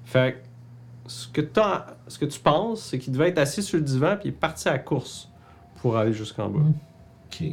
Fait 0.03 0.33
que 0.33 1.09
ce 1.09 1.27
que, 1.29 1.41
t'as- 1.41 1.87
ce 2.07 2.19
que 2.19 2.25
tu 2.25 2.39
penses, 2.39 2.81
c'est 2.83 2.99
qu'il 2.99 3.13
devait 3.13 3.29
être 3.29 3.37
assis 3.39 3.63
sur 3.63 3.77
le 3.77 3.83
divan 3.83 4.17
puis 4.19 4.29
il 4.29 4.29
est 4.29 4.37
parti 4.37 4.67
à 4.67 4.73
la 4.73 4.79
course 4.79 5.29
pour 5.81 5.97
aller 5.97 6.13
jusqu'en 6.13 6.49
bas. 6.49 6.59
Ok. 7.27 7.43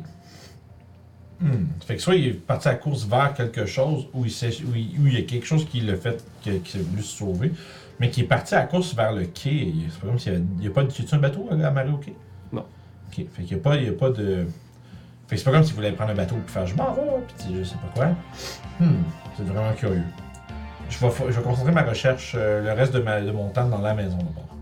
Hmm. 1.40 1.66
Fait 1.86 1.96
que 1.96 2.02
soit 2.02 2.16
il 2.16 2.26
est 2.26 2.32
parti 2.32 2.68
à 2.68 2.72
la 2.72 2.78
course 2.78 3.06
vers 3.06 3.32
quelque 3.32 3.64
chose 3.64 4.08
où 4.12 4.24
il, 4.24 4.30
sait, 4.30 4.50
où 4.64 4.74
il, 4.74 4.98
où 5.00 5.06
il 5.06 5.14
y 5.14 5.18
a 5.18 5.22
quelque 5.22 5.46
chose 5.46 5.66
qui 5.68 5.80
l'a 5.80 5.96
fait, 5.96 6.24
qui, 6.42 6.58
qui 6.60 6.78
a 6.78 6.80
voulu 6.80 7.02
se 7.02 7.16
sauver, 7.16 7.52
mais 8.00 8.10
qui 8.10 8.22
est 8.22 8.24
parti 8.24 8.54
à 8.54 8.60
la 8.60 8.64
course 8.64 8.94
vers 8.94 9.12
le 9.12 9.24
quai. 9.26 9.72
C'est 9.90 10.00
pas 10.00 10.06
comme 10.08 10.18
s'il 10.18 10.32
y 10.32 10.36
avait. 10.36 10.44
Il 10.58 10.64
y 10.64 10.68
a 10.68 10.70
pas 10.70 10.82
de. 10.82 10.90
A 10.90 11.14
un 11.14 11.18
bateau 11.18 11.48
à 11.50 11.66
amarré 11.66 11.90
au 11.90 11.98
quai? 11.98 12.14
Non. 12.52 12.64
Ok. 13.08 13.24
Fait 13.32 13.42
qu'il 13.42 13.56
y 13.56 13.60
a 13.60 13.62
pas, 13.62 13.76
il 13.76 13.84
y 13.84 13.88
a 13.88 13.92
pas 13.92 14.10
de. 14.10 14.46
Fait 15.28 15.36
que 15.36 15.36
c'est 15.36 15.44
pas 15.44 15.52
comme 15.52 15.64
s'il 15.64 15.74
voulait 15.74 15.92
prendre 15.92 16.10
un 16.10 16.14
bateau 16.14 16.36
pour 16.36 16.50
faire 16.50 16.66
je 16.66 16.74
m'en 16.74 16.92
vais, 16.92 17.02
puis 17.36 17.58
je 17.58 17.64
sais 17.64 17.76
pas 17.76 17.92
quoi. 17.94 18.06
Hmm. 18.80 19.02
C'est 19.36 19.44
vraiment 19.44 19.72
curieux. 19.74 20.02
Je 20.88 20.98
vais, 20.98 21.12
je 21.28 21.36
vais 21.36 21.42
concentrer 21.42 21.72
ma 21.72 21.82
recherche 21.82 22.32
euh, 22.34 22.64
le 22.64 22.72
reste 22.72 22.94
de, 22.94 23.00
ma, 23.00 23.20
de 23.20 23.30
mon 23.30 23.50
temps 23.50 23.68
dans 23.68 23.82
la 23.82 23.94
maison 23.94 24.16
d'abord. 24.16 24.57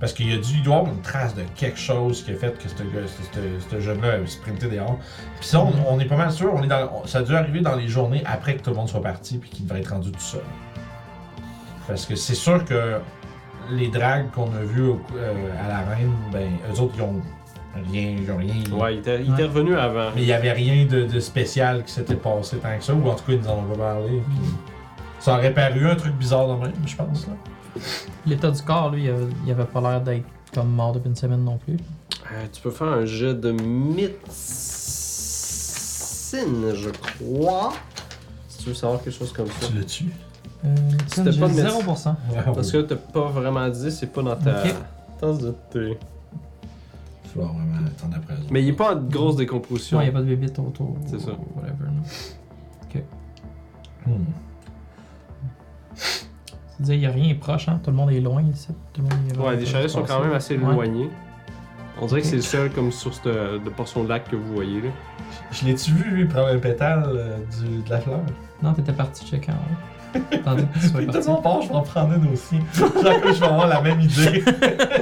Parce 0.00 0.12
qu'il 0.12 0.30
y 0.30 0.34
a 0.34 0.38
dû 0.38 0.58
y 0.58 0.60
avoir 0.62 0.86
une 0.86 1.00
trace 1.02 1.34
de 1.34 1.42
quelque 1.56 1.78
chose 1.78 2.22
qui 2.24 2.30
a 2.30 2.34
fait 2.34 2.56
que 2.56 2.68
ce 2.68 3.80
jeune-là 3.80 4.12
a 4.22 4.26
sprinté 4.26 4.68
dehors. 4.68 4.96
Puis 5.40 5.48
ça, 5.48 5.60
on, 5.60 5.72
on 5.88 5.98
est 5.98 6.04
pas 6.04 6.16
mal 6.16 6.30
sûr, 6.30 6.52
on 6.54 6.62
est 6.62 6.68
dans, 6.68 6.88
on- 7.02 7.06
ça 7.06 7.18
a 7.18 7.22
dû 7.22 7.34
arriver 7.34 7.60
dans 7.60 7.74
les 7.74 7.88
journées 7.88 8.22
après 8.24 8.54
que 8.56 8.62
tout 8.62 8.70
le 8.70 8.76
monde 8.76 8.88
soit 8.88 9.02
parti 9.02 9.38
puis 9.38 9.50
qu'il 9.50 9.64
devrait 9.66 9.80
être 9.80 9.90
rendu 9.92 10.12
tout 10.12 10.20
seul. 10.20 10.42
Parce 11.86 12.06
que 12.06 12.14
c'est 12.16 12.34
sûr 12.34 12.64
que 12.64 12.98
les 13.70 13.88
drags 13.88 14.30
qu'on 14.30 14.46
a 14.54 14.60
vus 14.62 14.82
au- 14.82 15.00
euh, 15.16 15.34
à 15.64 15.68
la 15.68 15.78
reine, 15.94 16.12
ben, 16.32 16.48
eux 16.72 16.80
autres, 16.80 16.94
ils 16.96 17.02
ont 17.02 17.20
rien, 17.90 18.16
ils 18.20 18.30
ont 18.30 18.36
rien. 18.36 18.54
Ouais, 18.72 18.94
il 18.94 18.98
était, 19.00 19.20
il 19.22 19.32
était 19.32 19.42
Ouais. 19.42 19.48
revenu 19.48 19.76
avant. 19.76 20.10
Mais 20.14 20.22
il 20.22 20.26
n'y 20.26 20.32
avait 20.32 20.52
rien 20.52 20.84
de, 20.86 21.04
de 21.04 21.20
spécial 21.20 21.84
qui 21.84 21.92
s'était 21.92 22.14
passé 22.14 22.58
tant 22.58 22.76
que 22.78 22.84
ça, 22.84 22.94
ou 22.94 23.08
en 23.08 23.14
tout 23.14 23.24
cas, 23.24 23.32
ils 23.32 23.40
nous 23.40 23.48
en 23.48 23.58
ont 23.58 23.62
pas 23.74 23.76
parlé. 23.94 24.08
puis 24.28 24.48
Ça 25.20 25.34
aurait 25.34 25.52
paru 25.52 25.88
un 25.90 25.96
truc 25.96 26.14
bizarre 26.14 26.46
de 26.48 26.62
même, 26.62 26.72
je 26.86 26.94
pense. 26.96 27.26
Là. 27.26 27.32
L'état 28.26 28.50
du 28.50 28.62
corps, 28.62 28.90
lui, 28.90 29.04
il 29.04 29.10
avait, 29.10 29.26
il 29.46 29.50
avait 29.52 29.64
pas 29.64 29.80
l'air 29.80 30.00
d'être 30.00 30.24
comme 30.54 30.70
mort 30.70 30.92
depuis 30.92 31.08
une 31.08 31.16
semaine 31.16 31.44
non 31.44 31.58
plus. 31.58 31.76
Euh, 32.32 32.46
tu 32.52 32.60
peux 32.62 32.70
faire 32.70 32.88
un 32.88 33.04
jet 33.06 33.34
de 33.34 33.52
médecine, 33.52 34.18
je 36.74 36.90
crois. 36.90 37.72
Si 38.48 38.58
tu 38.58 38.68
veux 38.70 38.74
savoir 38.74 39.00
quelque 39.02 39.14
chose 39.16 39.32
comme 39.32 39.46
ça. 39.46 39.66
Tu 39.68 39.72
le 39.74 39.84
tues. 39.84 40.06
Euh, 40.64 40.74
C'était 41.06 41.38
pas 41.38 41.48
de 41.48 41.54
0%. 41.54 42.14
Parce 42.54 42.70
que 42.72 42.78
t'as 42.82 42.96
pas 42.96 43.28
vraiment 43.28 43.68
dit, 43.68 43.90
c'est 43.92 44.08
pas 44.12 44.22
dans 44.22 44.36
ta 44.36 44.64
Ok. 44.64 44.74
tasse 45.20 45.38
de 45.38 45.54
thé. 45.70 45.96
Tu 47.32 47.38
vas 47.38 47.44
vraiment 47.44 47.86
attendre 47.86 48.16
après. 48.16 48.34
eux 48.34 48.38
autres. 48.38 48.48
Mais 48.50 48.62
il 48.62 48.68
est 48.68 48.72
pas 48.72 48.94
en 48.94 49.00
grosse 49.00 49.36
décomposition. 49.36 49.98
Ouais, 49.98 50.04
il 50.04 50.06
n'y 50.08 50.10
a 50.10 50.18
pas 50.18 50.22
de 50.22 50.26
bébite 50.28 50.58
autour. 50.58 50.96
C'est 51.06 51.20
ça. 51.20 51.30
Whatever. 51.54 51.84
là. 51.84 51.90
Hmm. 54.06 54.24
Tu 56.78 56.82
disais, 56.82 56.94
il 56.94 57.00
n'y 57.00 57.06
a 57.06 57.10
rien 57.10 57.34
proche, 57.34 57.68
hein? 57.68 57.80
Tout 57.82 57.90
le 57.90 57.96
monde 57.96 58.10
est 58.12 58.20
loin 58.20 58.42
ici. 58.42 58.68
Tout 58.92 59.02
le 59.02 59.08
monde 59.08 59.32
est 59.32 59.36
Ouais, 59.38 59.56
les 59.56 59.66
chalets 59.66 59.90
sont 59.90 60.02
quand 60.02 60.20
même 60.20 60.32
assez 60.32 60.56
Ouais. 60.56 60.72
éloignés. 60.72 61.10
On 62.00 62.06
dirait 62.06 62.20
que 62.20 62.26
c'est 62.28 62.36
le 62.36 62.42
seul 62.42 62.70
comme 62.70 62.92
source 62.92 63.20
de, 63.22 63.58
de 63.58 63.70
portion 63.70 64.04
de 64.04 64.08
lac 64.08 64.30
que 64.30 64.36
vous 64.36 64.54
voyez 64.54 64.80
là. 64.80 64.88
Je 65.50 65.64
l'ai-tu 65.66 65.90
vu, 65.92 66.10
lui, 66.10 66.24
prendre 66.26 66.46
un 66.48 66.58
pétale 66.58 67.02
euh, 67.08 67.36
du, 67.60 67.82
de 67.82 67.90
la 67.90 68.00
fleur? 68.00 68.20
Non, 68.62 68.72
t'étais 68.72 68.92
parti 68.92 69.26
checker 69.26 69.50
en 69.50 69.54
haut. 69.54 70.20
Attendez 70.32 70.62
que 70.62 70.78
tu 70.78 70.88
sois 70.88 71.00
De 71.00 71.06
parti. 71.06 71.28
part, 71.42 71.62
je 71.62 71.68
vais 71.68 71.74
en 71.74 71.82
prendre 71.82 72.14
une 72.14 72.32
aussi. 72.32 72.56
Genre 72.74 73.20
que 73.20 73.32
je 73.32 73.40
vais 73.40 73.46
avoir 73.46 73.66
la 73.66 73.80
même 73.82 74.00
idée. 74.00 74.42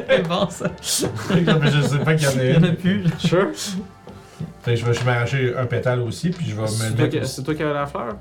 C'est 0.08 0.26
bon, 0.26 0.48
ça. 0.48 0.66
Mais 1.34 1.70
je 1.70 1.80
sais 1.82 1.98
pas 1.98 2.14
qu'il 2.14 2.26
y 2.26 2.28
en 2.28 2.38
a 2.40 2.44
Il 2.44 2.54
y 2.54 2.56
en 2.56 2.62
a 2.62 2.66
une. 2.68 2.76
plus. 2.76 3.04
Sure. 3.18 3.48
Fait 4.62 4.72
que 4.74 4.76
je 4.80 4.84
vais, 4.86 4.94
je 4.94 5.00
vais 5.00 5.04
m'arracher 5.04 5.54
un 5.56 5.66
pétale 5.66 6.00
aussi, 6.00 6.30
puis 6.30 6.46
je 6.48 6.56
vais 6.56 6.62
me 6.62 6.66
C'est 6.66 6.88
le 6.88 6.94
toi, 6.96 7.04
mettre. 7.04 7.20
qui- 7.20 7.26
c'est 7.28 7.42
toi 7.42 7.54
qui 7.54 7.62
avais 7.62 7.74
la 7.74 7.86
fleur? 7.86 8.16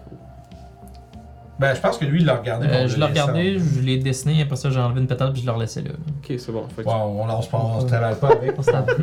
Ben, 1.57 1.73
je 1.73 1.79
pense 1.79 1.97
que 1.97 2.03
lui, 2.05 2.19
il 2.19 2.25
l'a 2.25 2.35
regardé. 2.35 2.67
pour 2.67 2.75
Euh, 2.75 2.87
je 2.87 2.97
l'ai 2.97 3.05
regardé, 3.05 3.59
je 3.59 3.79
l'ai 3.79 3.97
dessiné, 3.97 4.41
après 4.41 4.57
ça 4.57 4.69
j'ai 4.69 4.79
enlevé 4.79 4.99
une 4.99 5.07
pétale 5.07 5.31
puis 5.31 5.41
je 5.41 5.45
l'ai 5.45 5.53
relaissé 5.53 5.81
là. 5.81 5.91
Ok, 5.91 6.35
c'est 6.37 6.51
bon. 6.51 6.67
Fait 6.75 6.83
que- 6.83 6.89
on, 6.89 7.41
se 7.41 7.47
prend- 7.47 7.75
on 7.77 7.81
se 7.81 7.85
travaille 7.85 8.15
pas 8.19 8.27
avec. 8.31 8.57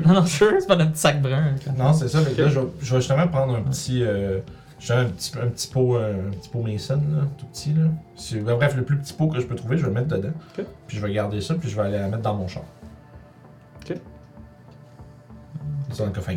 Non, 0.07 0.15
non, 0.15 0.27
c'est 0.27 0.67
pas 0.69 0.77
notre 0.77 0.91
petit 0.93 1.01
sac 1.01 1.23
brun. 1.23 1.55
quoi. 1.65 1.73
Non, 1.73 1.93
c'est 1.95 2.09
ça. 2.09 2.19
Que 2.23 2.43
là, 2.43 2.49
je, 2.49 2.61
vais- 2.61 2.67
je 2.83 2.95
vais 2.95 3.01
justement 3.01 3.27
prendre 3.29 3.55
un 3.57 3.63
petit. 3.63 4.03
Euh, 4.05 4.41
un 4.91 5.05
petit, 5.05 5.33
un 5.41 5.47
petit 5.47 5.69
pot, 5.69 5.97
euh, 5.97 6.29
un 6.29 6.31
petit 6.33 6.49
pot 6.51 6.61
Mason, 6.63 6.97
là, 6.97 7.23
tout 7.39 7.47
petit. 7.47 7.73
Là. 7.73 7.85
C'est- 8.17 8.41
ben, 8.41 8.57
bref, 8.57 8.77
le 8.77 8.83
plus 8.83 8.99
petit 8.99 9.13
pot 9.15 9.29
que 9.29 9.41
je 9.41 9.47
peux 9.47 9.55
trouver, 9.55 9.77
je 9.79 9.83
vais 9.83 9.89
le 9.89 9.95
mettre 9.95 10.09
dedans. 10.09 10.33
Ok. 10.59 10.65
Puis 10.89 10.99
je 10.99 11.07
vais 11.07 11.13
garder 11.13 11.41
ça, 11.41 11.55
puis 11.55 11.71
je 11.71 11.77
vais 11.77 11.83
aller 11.83 11.99
la 11.99 12.09
mettre 12.09 12.23
dans 12.23 12.35
mon 12.35 12.49
char. 12.49 12.65
Ok. 13.81 13.97
C'est 15.91 15.99
dans 16.01 16.07
le 16.07 16.11
coffre 16.13 16.31
à. 16.31 16.33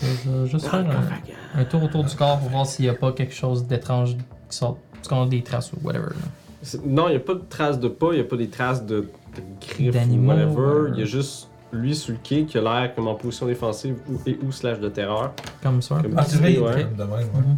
Je 0.00 0.30
vais 0.30 0.46
juste 0.48 0.66
faire 0.66 0.80
un, 0.80 1.60
un 1.60 1.64
tour 1.64 1.82
autour 1.84 2.02
du 2.04 2.16
corps 2.16 2.38
pour 2.40 2.48
voir 2.48 2.66
s'il 2.66 2.86
n'y 2.86 2.90
a 2.90 2.94
pas 2.94 3.12
quelque 3.12 3.34
chose 3.34 3.66
d'étrange 3.66 4.16
qui 4.52 4.58
sort. 4.58 4.78
Parce 4.94 5.08
qu'on 5.08 5.22
a 5.22 5.26
des 5.28 5.42
traces 5.42 5.72
ou 5.72 5.76
whatever. 5.82 6.08
là. 6.10 6.78
Non, 6.84 7.08
il 7.08 7.12
n'y 7.12 7.16
a 7.16 7.20
pas 7.20 7.34
de 7.34 7.42
traces 7.48 7.80
de 7.80 7.88
pas, 7.88 8.08
il 8.12 8.16
n'y 8.16 8.20
a 8.20 8.24
pas 8.24 8.36
des 8.36 8.48
traces 8.48 8.84
de, 8.86 9.00
de 9.00 9.42
griffes 9.60 9.96
ou 10.12 10.26
whatever. 10.26 10.90
Il 10.94 11.00
y 11.00 11.02
a 11.02 11.06
juste 11.06 11.48
lui 11.72 11.94
sur 11.96 12.12
le 12.12 12.18
quai 12.22 12.44
qui 12.44 12.58
a 12.58 12.60
l'air 12.60 12.94
comme 12.94 13.08
en 13.08 13.14
position 13.14 13.46
défensive 13.46 13.96
ou, 14.08 14.20
et 14.26 14.38
ou 14.42 14.52
slash 14.52 14.78
de 14.78 14.88
terreur, 14.88 15.32
Comme 15.62 15.80
ça. 15.82 15.98
Comme- 16.02 16.14
Ah, 16.16 16.24
Ouais. 16.42 16.54
comme 16.54 16.62
de 16.96 17.02
même, 17.02 17.10
ouais. 17.12 17.24
Mhm. 17.34 17.56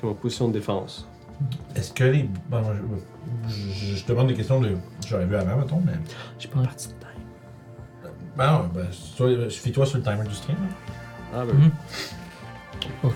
comme 0.00 0.10
en 0.10 0.14
position 0.14 0.48
de 0.48 0.52
défense. 0.54 1.08
Est-ce 1.74 1.92
que 1.92 2.04
les. 2.04 2.28
bon, 2.50 2.62
je, 3.48 3.54
je- 3.54 3.94
je 3.96 4.06
demande 4.06 4.28
des 4.28 4.34
questions 4.34 4.60
de. 4.60 4.76
J'aurais 5.06 5.26
vu 5.26 5.36
avant, 5.36 5.56
mettons, 5.56 5.80
mais. 5.84 5.92
J'ai 6.38 6.48
pas 6.48 6.60
partie 6.60 6.88
de 6.88 6.92
time. 6.92 8.10
Ben 8.36 8.52
non, 8.52 8.68
ben, 8.74 8.86
toi, 9.16 9.28
fie-toi 9.48 9.86
sur 9.86 9.98
le 9.98 10.04
timer 10.04 10.24
du 10.28 10.34
stream. 10.34 10.56
là. 10.58 11.40
Ah, 11.40 11.44
ben, 11.46 11.54
Mhm. 11.54 13.10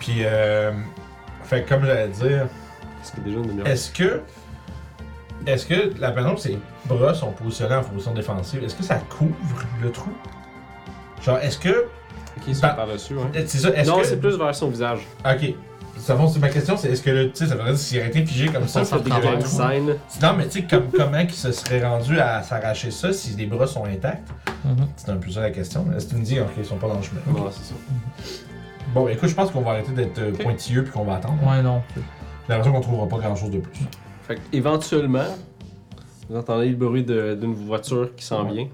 Puis, 0.00 0.16
euh. 0.24 0.72
Fait 1.44 1.62
que 1.62 1.68
comme 1.68 1.84
j'allais 1.84 2.08
dire, 2.08 2.48
c'est 3.02 3.22
déjà 3.22 3.38
est-ce 3.66 3.90
que 3.90 4.20
est-ce 5.46 5.66
que 5.66 5.92
la 6.00 6.10
que 6.12 6.40
ses 6.40 6.58
bras 6.86 7.14
sont 7.14 7.32
positionnés 7.32 7.74
en 7.74 7.82
position 7.82 8.14
défensive, 8.14 8.62
est-ce 8.64 8.74
que 8.76 8.84
ça 8.84 8.96
couvre 8.96 9.34
le 9.82 9.90
trou? 9.90 10.10
Genre, 11.24 11.38
est-ce 11.38 11.58
que. 11.58 11.86
Ok, 12.36 12.44
ils 12.48 12.54
sont 12.54 12.62
Bah, 12.62 12.74
par-dessus, 12.74 13.14
hein. 13.18 13.30
C'est 13.46 13.58
ça, 13.58 13.68
est-ce 13.70 13.88
Non, 13.90 13.98
que. 13.98 14.04
c'est 14.06 14.16
plus 14.20 14.36
vers 14.38 14.54
son 14.54 14.68
visage. 14.68 15.00
Ok. 15.24 15.54
Ça 15.98 16.14
va, 16.14 16.26
c'est 16.26 16.38
ma 16.40 16.48
question, 16.48 16.76
c'est 16.76 16.88
est-ce 16.90 17.02
que 17.02 17.10
le. 17.10 17.30
Tu 17.30 17.36
sais, 17.44 17.46
ça 17.46 17.54
veut 17.54 17.64
dire 17.64 17.76
s'il 17.76 17.98
aurait 18.00 18.08
été 18.08 18.24
figé 18.24 18.46
comme 18.48 18.66
ça, 18.66 18.84
Ça, 18.84 18.96
ça 18.96 18.98
qu'il 18.98 19.08
y 19.08 19.12
avait 19.12 19.28
un 19.28 19.38
travers. 19.38 19.44
trou? 19.44 19.56
Scène. 19.58 19.96
Non, 20.22 20.32
mais 20.36 20.44
tu 20.48 20.60
sais, 20.60 20.64
comme, 20.66 20.88
comment 20.90 21.18
il 21.18 21.30
se 21.30 21.52
serait 21.52 21.84
rendu 21.86 22.18
à 22.18 22.42
s'arracher 22.42 22.90
ça 22.90 23.12
si 23.12 23.30
les 23.36 23.46
bras 23.46 23.66
sont 23.66 23.84
intacts? 23.84 24.28
Mhm. 24.64 24.88
C'est 24.96 25.10
un 25.10 25.16
peu 25.16 25.30
ça 25.30 25.40
la 25.42 25.50
question. 25.50 25.86
Est-ce 25.96 26.06
que 26.06 26.10
tu 26.12 26.16
me 26.16 26.24
dis, 26.24 26.40
ok, 26.40 26.48
ils 26.56 26.64
sont 26.64 26.76
pas 26.76 26.88
dans 26.88 26.96
le 26.96 27.02
chemin? 27.02 27.20
Ok. 27.30 27.36
Non, 27.38 27.50
c'est 27.50 27.64
ça. 27.64 27.74
Bon, 28.94 29.06
écoute, 29.08 29.28
je 29.28 29.34
pense 29.34 29.50
qu'on 29.50 29.60
va 29.60 29.72
arrêter 29.72 29.92
d'être 29.92 30.18
euh, 30.18 30.32
pointilleux 30.32 30.82
puis 30.84 30.92
qu'on 30.92 31.04
va 31.04 31.16
attendre. 31.16 31.38
Ouais, 31.46 31.62
non. 31.62 31.82
J'ai 32.46 32.54
l'impression 32.54 32.72
qu'on 32.72 32.80
trouvera 32.80 33.08
pas 33.08 33.18
grand 33.18 33.36
chose 33.36 33.50
de 33.50 33.58
plus. 33.60 33.72
Fait 34.22 34.36
que, 34.36 34.40
éventuellement, 34.52 35.24
vous 36.28 36.36
entendez 36.36 36.68
le 36.68 36.76
bruit 36.76 37.04
de- 37.04 37.34
d'une 37.40 37.54
voiture 37.54 38.14
qui 38.14 38.24
s'en 38.24 38.44
vient. 38.44 38.68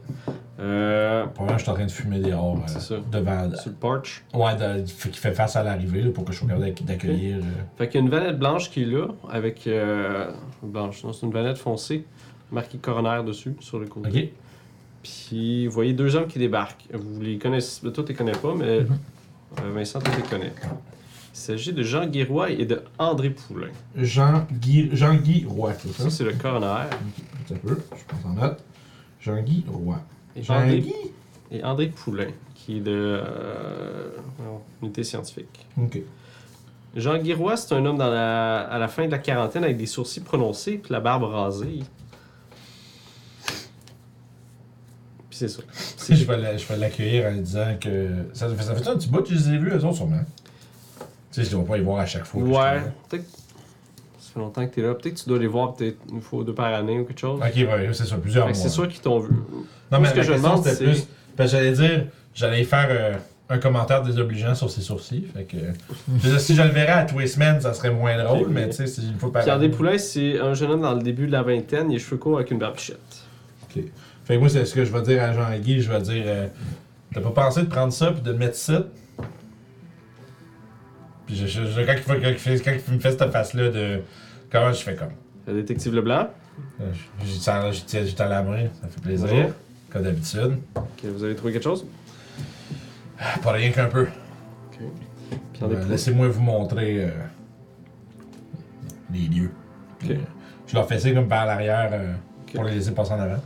Euh, 0.60 1.24
Probablement, 1.26 1.58
je 1.58 1.62
suis 1.62 1.70
en 1.70 1.74
train 1.74 1.86
de 1.86 1.90
fumer 1.90 2.18
dehors. 2.18 2.56
euh, 2.56 2.60
C'est 2.66 2.80
ça. 2.80 2.96
Devant. 3.12 3.54
sur 3.54 3.70
le 3.70 3.76
porch. 3.76 4.24
Ouais, 4.34 4.56
de- 4.56 4.84
fait- 4.86 5.10
qui 5.10 5.18
fait 5.20 5.32
face 5.32 5.54
à 5.54 5.62
l'arrivée 5.62 6.02
là, 6.02 6.10
pour 6.10 6.24
que 6.24 6.32
je 6.32 6.38
sois 6.38 6.48
capable 6.48 6.66
d'ac- 6.66 6.84
d'accueillir. 6.84 7.36
euh, 7.38 7.40
Fait 7.76 7.88
qu'il 7.88 8.00
y 8.00 8.02
a 8.02 8.06
une 8.06 8.10
vanette 8.10 8.38
blanche 8.38 8.70
qui 8.70 8.82
est 8.82 8.86
là, 8.86 9.06
avec. 9.30 9.66
euh, 9.66 10.30
blanche, 10.62 11.04
non, 11.04 11.12
c'est 11.12 11.26
une 11.26 11.32
vanette 11.32 11.58
foncée, 11.58 12.04
marquée 12.50 12.78
coroner 12.78 13.22
dessus, 13.24 13.54
sur 13.60 13.78
le 13.78 13.86
côté. 13.86 14.08
Ok. 14.08 14.28
Puis 15.02 15.66
vous 15.68 15.72
voyez 15.72 15.92
deux 15.92 16.16
hommes 16.16 16.26
qui 16.26 16.40
débarquent. 16.40 16.86
Vous 16.92 17.20
les 17.20 17.38
connaissez, 17.38 17.80
toi 17.82 17.92
tu 17.92 18.02
les 18.12 18.14
connais 18.14 18.32
pas, 18.32 18.52
mais 18.56 18.80
Mhm. 18.80 18.98
euh, 19.60 19.72
Vincent, 19.74 20.00
tu 20.00 20.10
les 20.10 20.22
connais. 20.28 20.52
Il 21.34 21.38
s'agit 21.38 21.72
de 21.72 21.82
Jean 21.82 22.06
Guiroy 22.06 22.50
et 22.52 22.66
de 22.66 22.82
André 22.98 23.30
Poulain. 23.30 23.68
Jean-Guy 23.96 24.90
Jean-Guy 24.92 25.44
Roy, 25.48 25.72
c'est 25.78 25.88
ça? 25.92 26.02
Ça, 26.04 26.10
c'est 26.10 26.24
le 26.24 26.32
coroner. 26.32 26.66
Un 26.66 27.42
petit 27.46 27.54
peu, 27.60 27.78
je 27.96 28.04
pense 28.06 28.24
en 28.24 28.30
note. 28.34 28.62
Jean-Guy 29.20 29.64
Roy. 29.68 30.00
Et 30.36 30.40
André, 30.50 30.70
Jean-Guy? 30.80 30.94
et 31.52 31.64
André 31.64 31.86
Poulain, 31.88 32.28
qui 32.54 32.78
est 32.78 32.80
de 32.80 32.90
euh, 33.24 34.10
non, 34.40 34.60
unité 34.82 35.04
scientifique. 35.04 35.66
Ok. 35.80 36.00
Jean 36.96 37.18
Guiroy, 37.18 37.56
c'est 37.56 37.74
un 37.74 37.84
homme 37.84 37.98
dans 37.98 38.10
la, 38.10 38.60
à 38.62 38.78
la 38.78 38.88
fin 38.88 39.06
de 39.06 39.10
la 39.12 39.18
quarantaine 39.18 39.62
avec 39.62 39.76
des 39.76 39.86
sourcils 39.86 40.20
prononcés 40.22 40.78
puis 40.78 40.92
la 40.92 41.00
barbe 41.00 41.24
rasée. 41.24 41.80
Puis 45.28 45.38
c'est 45.38 45.48
ça. 45.48 45.62
Je 46.08 46.24
vais 46.24 46.36
la- 46.38 46.56
je 46.56 46.66
vais 46.66 46.76
l'accueillir 46.78 47.26
en 47.26 47.30
lui 47.32 47.40
disant 47.40 47.76
que. 47.80 48.08
Ça, 48.32 48.48
fait- 48.48 48.62
ça 48.62 48.74
fait 48.74 48.88
un 48.88 48.96
petit 48.96 49.08
bout 49.08 49.22
que 49.22 49.28
je 49.28 49.34
les 49.34 49.48
ai 49.50 49.58
vus, 49.58 49.70
eux 49.70 49.84
autres, 49.84 49.96
sûrement. 49.96 50.22
Tu 51.38 51.44
sais, 51.44 51.50
je 51.50 51.56
dois 51.56 51.64
pas 51.66 51.76
les 51.76 51.82
voir 51.82 52.00
à 52.00 52.06
chaque 52.06 52.24
fois. 52.24 52.42
Ouais, 52.42 52.80
peut-être. 53.08 53.24
Ça 54.18 54.32
fait 54.34 54.40
longtemps 54.40 54.66
que 54.66 54.74
t'es 54.74 54.82
là. 54.82 54.94
Peut-être 54.94 55.14
que 55.14 55.20
tu 55.20 55.28
dois 55.28 55.38
les 55.38 55.46
voir 55.46 55.74
peut-être 55.74 55.98
une 56.12 56.20
fois 56.20 56.40
ou 56.40 56.44
deux 56.44 56.54
par 56.54 56.72
année 56.74 56.98
ou 56.98 57.04
quelque 57.04 57.20
chose. 57.20 57.40
Ok, 57.40 57.54
ouais, 57.56 57.88
c'est 57.92 58.06
ça, 58.06 58.16
plusieurs 58.16 58.46
mois. 58.46 58.54
c'est 58.54 58.68
sûr 58.68 58.88
qu'ils 58.88 59.00
t'ont 59.00 59.20
vu. 59.20 59.30
Non, 59.90 60.00
mais 60.00 60.08
ce 60.08 60.14
que 60.14 60.22
je 60.22 60.32
demande, 60.32 60.64
c'est- 60.64 60.84
plus. 60.84 61.06
Parce 61.36 61.52
que 61.52 61.56
j'allais 61.56 61.72
dire, 61.72 62.06
j'allais 62.34 62.64
faire 62.64 62.88
euh, 62.90 63.14
un 63.48 63.58
commentaire 63.58 64.02
désobligeant 64.02 64.54
sur 64.54 64.70
ses 64.70 64.80
sourcils. 64.80 65.26
Fait 65.34 65.44
que. 65.44 65.56
dire, 66.28 66.40
si 66.40 66.54
je 66.54 66.62
le 66.62 66.68
verrais 66.70 66.92
à 66.92 67.04
tous 67.04 67.18
les 67.18 67.28
semaines, 67.28 67.60
ça 67.60 67.72
serait 67.74 67.92
moins 67.92 68.22
drôle, 68.22 68.48
mais 68.48 68.68
tu 68.68 68.76
sais, 68.76 68.86
c'est 68.86 69.02
une 69.02 69.18
fois 69.18 69.32
par. 69.32 69.44
Poulain, 69.70 69.98
c'est 69.98 70.38
un 70.40 70.54
jeune 70.54 70.72
homme 70.72 70.82
dans 70.82 70.94
le 70.94 71.02
début 71.02 71.26
de 71.26 71.32
la 71.32 71.42
vingtaine, 71.42 71.90
il 71.90 71.96
a 71.96 71.98
cheveux 71.98 72.16
courts 72.16 72.36
avec 72.38 72.50
une 72.50 72.58
barbichette. 72.58 72.98
Ok. 73.64 73.82
Fait 74.24 74.34
que 74.34 74.40
moi, 74.40 74.48
c'est 74.48 74.64
ce 74.66 74.74
que 74.74 74.84
je 74.84 74.92
vais 74.92 75.02
dire 75.02 75.22
à 75.22 75.32
Jean-Guy. 75.32 75.80
Je 75.80 75.90
vais 75.90 76.00
dire, 76.02 76.24
euh, 76.26 76.46
t'as 77.14 77.20
pas 77.22 77.30
pensé 77.30 77.62
de 77.62 77.66
prendre 77.66 77.92
ça 77.92 78.10
puis 78.12 78.20
de 78.20 78.30
le 78.30 78.36
mettre 78.36 78.56
ça? 78.56 78.84
Puis 81.28 81.36
je, 81.36 81.46
je- 81.46 81.66
je- 81.66 81.82
quand, 81.82 81.92
il 81.92 81.98
fait, 81.98 82.20
quand, 82.20 82.28
il 82.28 82.38
fait, 82.38 82.58
quand 82.60 82.72
il 82.88 82.94
me 82.94 82.98
fait 83.00 83.10
cette 83.12 83.30
face-là 83.30 83.68
de. 83.70 84.00
Comment 84.50 84.72
je 84.72 84.82
fais 84.82 84.94
comme? 84.96 85.10
Le 85.46 85.52
détective 85.60 85.94
Leblanc? 85.94 86.28
Euh, 86.80 86.84
j'ai 87.22 87.38
à 88.22 88.28
la 88.28 88.42
main, 88.42 88.64
ça 88.80 88.88
fait 88.88 89.00
plaisir. 89.02 89.28
Bonjour. 89.30 89.50
Comme 89.90 90.02
d'habitude. 90.04 90.56
Ok, 90.74 91.04
vous 91.04 91.22
avez 91.24 91.36
trouvé 91.36 91.52
quelque 91.52 91.62
chose? 91.64 91.86
Pas 93.42 93.52
rien 93.52 93.70
qu'un 93.70 93.88
peu. 93.88 94.06
Ok. 94.72 94.80
Euh. 95.62 95.84
Laissez-moi 95.90 96.28
vous 96.28 96.40
montrer 96.40 97.04
euh, 97.04 97.10
les 99.12 99.26
lieux. 99.28 99.50
Ok. 100.02 100.16
je 100.66 100.74
leur 100.74 100.88
fais 100.88 100.98
ça 100.98 101.10
comme 101.10 101.28
par 101.28 101.44
l'arrière 101.44 101.90
euh, 101.92 102.14
pour 102.54 102.64
les 102.64 102.72
laisser 102.74 102.92
passer 102.92 103.12
en 103.12 103.20
avant. 103.20 103.42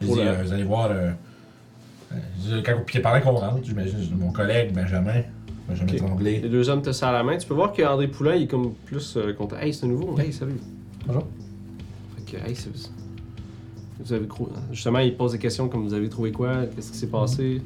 Je 0.00 0.06
dis, 0.08 0.12
vous 0.42 0.52
allez 0.52 0.64
voir, 0.64 0.90
quand, 2.64 3.00
pendant 3.02 3.20
qu'on 3.20 3.32
rentre, 3.36 3.64
j'imagine, 3.64 4.16
mon 4.18 4.32
collègue 4.32 4.72
Benjamin, 4.74 5.22
Benjamin 5.68 5.92
Ok. 5.92 5.96
Tremblay. 5.96 6.40
Les 6.40 6.48
deux 6.48 6.68
hommes 6.68 6.82
te 6.82 6.92
serrent 6.92 7.12
la 7.12 7.22
main. 7.22 7.36
Tu 7.36 7.46
peux 7.46 7.54
voir 7.54 7.72
qu'André 7.72 8.08
Poulain, 8.08 8.34
il 8.36 8.42
est 8.42 8.46
comme 8.46 8.74
plus 8.86 9.16
euh, 9.16 9.32
content. 9.32 9.56
Hey, 9.56 9.72
c'est 9.72 9.86
nouveau. 9.86 10.18
Hey, 10.18 10.32
salut. 10.32 10.60
Bonjour. 11.06 11.26
Fait 12.16 12.38
que, 12.38 12.48
hey, 12.48 12.54
c'est. 12.54 12.70
Vous 14.00 14.12
avez 14.12 14.26
Justement, 14.72 14.98
il 14.98 15.16
pose 15.16 15.32
des 15.32 15.38
questions 15.38 15.68
comme 15.68 15.84
vous 15.84 15.94
avez 15.94 16.08
trouvé 16.08 16.32
quoi, 16.32 16.66
qu'est-ce 16.74 16.92
qui 16.92 16.98
s'est 16.98 17.06
passé? 17.06 17.62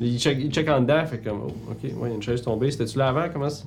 Il 0.00 0.18
check, 0.18 0.38
il 0.40 0.50
check 0.50 0.68
en 0.68 0.80
dedans, 0.80 1.04
fait 1.06 1.18
comme, 1.18 1.40
oh, 1.46 1.70
ok, 1.70 1.82
ouais, 1.82 1.90
il 2.04 2.08
y 2.08 2.12
a 2.12 2.14
une 2.14 2.22
chaise 2.22 2.42
tombée. 2.42 2.70
C'était-tu 2.70 2.98
là 2.98 3.08
avant, 3.08 3.28
comment 3.32 3.50
ça? 3.50 3.64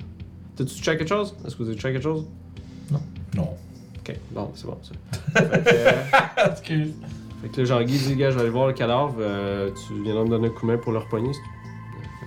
T'as-tu 0.56 0.74
checké 0.74 0.98
quelque 0.98 1.08
chose? 1.08 1.34
Est-ce 1.46 1.54
que 1.54 1.62
vous 1.62 1.68
avez 1.68 1.78
checké 1.78 1.94
quelque 1.94 2.02
chose? 2.02 2.26
Non. 3.36 3.48
Ok, 3.98 4.16
bon, 4.32 4.50
c'est 4.54 4.66
bon, 4.66 4.78
ça. 4.82 4.94
fait 5.42 5.64
que, 5.64 5.70
euh, 5.74 6.50
Excuse. 6.50 6.92
fait 7.42 7.48
que 7.50 7.60
là, 7.60 7.64
Jean-Guy 7.66 7.98
dit, 7.98 8.16
gars, 8.16 8.30
je 8.30 8.36
vais 8.36 8.42
aller 8.42 8.50
voir 8.50 8.66
le 8.66 8.72
cadavre, 8.72 9.16
euh, 9.20 9.70
tu 9.86 10.02
viendras 10.02 10.24
me 10.24 10.30
donner 10.30 10.48
un 10.48 10.50
coup 10.50 10.66
de 10.66 10.72
main 10.72 10.78
pour 10.78 10.92
le 10.92 10.98
repogner. 10.98 11.30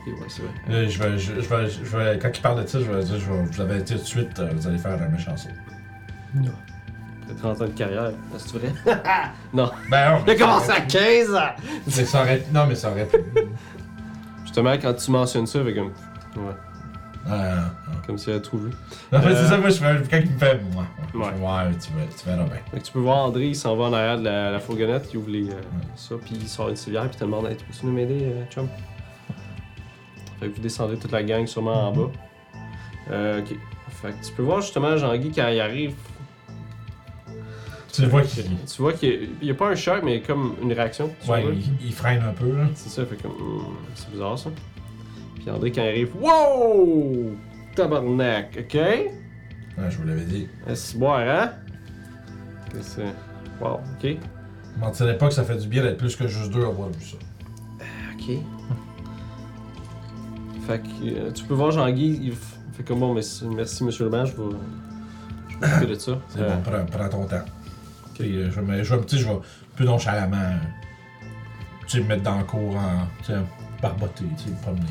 C'est- 0.06 0.12
Ok, 0.12 0.20
ouais, 0.20 0.26
c'est 0.30 0.42
vrai. 0.42 0.52
Là, 0.68 0.88
je 0.88 1.00
vais, 1.04 1.18
je, 1.18 1.34
je 1.42 1.48
vais, 1.56 1.70
je 1.70 1.98
vais, 1.98 2.20
quand 2.20 2.30
il 2.36 2.42
parle 2.42 2.64
de 2.64 2.68
ça, 2.68 2.80
je 2.80 2.86
vais 2.92 3.04
dire, 3.04 3.20
je 3.20 3.32
vais 3.32 3.42
vous 3.44 3.62
avertir 3.62 3.98
tout 3.98 4.02
de 4.04 4.08
suite, 4.08 4.40
euh, 4.40 4.50
vous 4.54 4.68
allez 4.68 4.78
faire 4.78 4.94
un 5.02 5.08
méchant 5.10 5.36
saut. 5.38 5.50
Après 7.24 7.36
30 7.40 7.62
ans 7.62 7.66
de 7.66 7.70
carrière, 7.72 8.12
que 8.34 8.38
c'est 8.40 8.58
vrai? 8.58 8.74
non. 9.54 9.70
Ben 9.90 10.12
non. 10.12 10.24
Il 10.28 10.32
a 10.32 10.36
commencé 10.36 10.72
à 10.72 10.82
15 10.82 11.34
ans! 11.36 11.40
Mais 11.86 11.92
ça 12.06 12.22
aurait, 12.22 12.44
non, 12.54 12.66
mais 12.68 12.76
ça 12.76 12.92
aurait 12.92 13.06
pu. 13.06 13.18
Justement, 14.44 14.74
quand 14.74 14.94
tu 14.94 15.12
mentionnes 15.12 15.48
ça, 15.48 15.60
avec 15.60 15.76
comme. 15.76 15.92
Ouais, 16.36 16.54
Euh, 17.30 17.62
comme 18.06 18.18
s'il 18.18 18.34
avait 18.34 18.42
tout 18.42 18.58
vu. 18.58 18.72
en 19.14 19.22
fait, 19.22 19.28
Euh, 19.30 19.36
c'est 19.44 19.48
ça, 19.50 19.58
moi, 19.58 19.70
je 19.70 19.76
fais, 19.76 20.02
quand 20.10 20.18
il 20.26 20.32
me 20.32 20.38
fait, 20.40 20.60
moi, 20.74 20.86
ouais, 21.14 21.72
tu, 21.80 21.92
vas- 21.94 22.06
tu 22.18 22.26
verras 22.26 22.44
bien. 22.44 22.58
Fait 22.72 22.80
que 22.80 22.86
tu 22.86 22.92
peux 22.92 23.00
voir 23.00 23.18
André, 23.28 23.48
il 23.50 23.56
s'en 23.56 23.76
va 23.78 23.86
en 23.86 23.94
arrière 23.94 24.18
de 24.18 24.24
la, 24.26 24.52
la 24.52 24.60
fourgonnette, 24.60 25.08
il 25.14 25.18
ouvre 25.18 25.30
les, 25.30 25.50
euh, 25.52 25.54
ça, 25.96 26.16
puis 26.26 26.36
il 26.42 26.48
sort 26.50 26.70
une 26.70 26.76
civière, 26.76 27.04
puis 27.04 27.12
il 27.14 27.20
te 27.20 27.24
demande 27.26 27.46
hey, 27.46 27.56
Peux-tu 27.56 27.86
nous 27.86 27.92
m'aider, 27.94 28.20
euh, 28.24 28.44
chum? 28.50 28.68
Fait 30.41 30.49
que 30.49 30.56
vous 30.56 30.62
descendez 30.62 30.97
toute 30.97 31.12
la 31.12 31.23
gang 31.23 31.45
sûrement 31.45 31.88
en 31.88 31.91
bas. 31.93 32.12
Euh, 33.12 33.39
ok. 33.41 33.56
Fait 34.01 34.10
que 34.12 34.25
tu 34.25 34.34
peux 34.34 34.41
voir 34.43 34.60
justement 34.62 34.97
Jean-Guy 34.97 35.32
quand 35.32 35.47
il 35.47 35.60
arrive. 35.62 35.93
Tu 37.93 38.01
le 38.01 38.08
vois 38.08 38.21
qu'il 38.23 38.43
Tu 38.65 38.82
vois 38.82 38.93
qu'il 38.93 39.30
n'y 39.41 39.51
a 39.51 39.54
pas 39.54 39.67
un 39.69 39.75
choc, 39.75 40.01
mais 40.04 40.21
comme 40.21 40.56
une 40.62 40.71
réaction. 40.73 41.12
ouais, 41.27 41.43
il, 41.54 41.88
il 41.88 41.93
freine 41.93 42.21
un 42.23 42.32
peu, 42.34 42.56
là. 42.58 42.67
C'est 42.73 42.89
ça, 42.89 43.06
fait 43.06 43.21
comme. 43.21 43.34
c'est 43.95 44.10
bizarre 44.12 44.39
ça. 44.39 44.49
Puis 45.36 45.49
André, 45.49 45.71
quand 45.71 45.82
il 45.84 45.89
arrive, 45.89 46.12
Wow 46.19 47.36
Tabarnak, 47.75 48.58
ok? 48.62 48.73
Ouais, 48.75 49.10
je 49.89 49.97
vous 49.97 50.08
l'avais 50.08 50.23
dit. 50.25 50.47
Est-ce 50.67 50.97
boire, 50.97 51.19
hein? 51.19 51.51
Qu'est-ce 52.71 52.95
que 52.97 53.01
c'est? 53.04 53.63
Wow, 53.63 53.75
ok. 53.75 54.17
Je 54.75 54.80
mentirais 54.80 55.17
pas 55.17 55.27
que 55.27 55.34
ça 55.34 55.43
fait 55.43 55.58
du 55.58 55.67
bien 55.67 55.84
d'être 55.84 55.97
plus 55.97 56.15
que 56.15 56.27
juste 56.27 56.51
deux 56.51 56.63
à 56.63 56.67
avoir 56.67 56.89
vu 56.89 57.01
ça. 57.04 57.17
Ok. 58.13 58.38
Fait 60.67 60.80
que 60.80 60.88
euh, 61.06 61.32
tu 61.32 61.43
peux 61.45 61.54
voir 61.54 61.71
Jean-Guy, 61.71 62.19
il 62.24 62.32
f- 62.34 62.36
fait 62.74 62.84
comme 62.84 63.00
bon, 63.00 63.13
merci, 63.13 63.45
merci 63.45 63.84
monsieur 63.84 64.06
le 64.06 64.12
maire, 64.12 64.26
je 64.26 64.34
vais. 64.34 64.43
Je 65.50 65.58
vais 65.58 65.67
m'occuper 65.67 65.93
de 65.93 66.00
ça. 66.00 66.12
C'est 66.30 66.39
Euh, 66.41 66.56
bon, 66.56 66.62
prends, 66.71 66.86
prends 66.86 67.10
ton 67.10 67.26
temps. 67.26 67.45
Puis, 68.15 68.38
euh, 68.38 68.50
je 68.52 68.60
vais, 68.60 68.78
me- 68.78 68.84
je 68.84 68.95
vais, 68.95 69.06
tu 69.06 69.17
sais, 69.17 69.24
je 69.24 69.28
vais 69.28 69.38
plus 69.76 69.86
nonchalamment, 69.86 70.36
euh, 70.38 70.58
tu 71.88 71.97
sais, 71.97 72.04
me 72.04 72.08
mettre 72.10 72.24
dans 72.24 72.38
le 72.38 72.43
cours 72.43 72.76
en, 72.76 73.08
tu 73.19 73.26
sais, 73.28 73.34
barboter, 73.82 74.26
tu 74.38 74.43
sais, 74.45 74.50
me 74.52 74.62
promener. 74.62 74.82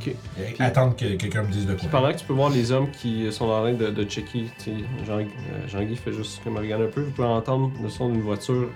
Ok. 0.00 0.14
Et 0.58 0.62
attendre 0.62 0.96
que 0.96 1.14
quelqu'un 1.14 1.42
me 1.44 1.52
dise 1.52 1.66
de 1.66 1.74
Puis 1.74 1.86
quoi. 1.88 2.00
pendant 2.00 2.12
que 2.12 2.18
tu 2.18 2.24
peux 2.26 2.32
voir 2.32 2.50
les 2.50 2.72
hommes 2.72 2.90
qui 2.90 3.30
sont 3.32 3.44
en 3.46 3.60
train 3.62 3.72
de, 3.74 3.90
de 3.90 4.04
checker, 4.04 4.50
tu 4.58 4.64
sais, 4.64 4.72
Jean, 5.06 5.18
euh, 5.20 5.24
Jean-Guy 5.68 5.96
fait 5.96 6.12
juste 6.12 6.42
comme 6.42 6.56
regarder 6.56 6.86
un 6.86 6.90
peu, 6.90 7.02
vous 7.02 7.10
pouvez 7.12 7.28
entendre 7.28 7.70
le 7.82 7.88
son 7.88 8.08
d'une 8.10 8.22
voiture 8.22 8.68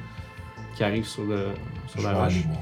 qui 0.77 0.85
arrive 0.85 1.07
sur, 1.07 1.25
le, 1.25 1.49
Je 1.89 1.93
sur 1.93 2.01
vais 2.09 2.15
la 2.15 2.23
aller 2.23 2.35
roche. 2.37 2.47
voir. 2.47 2.59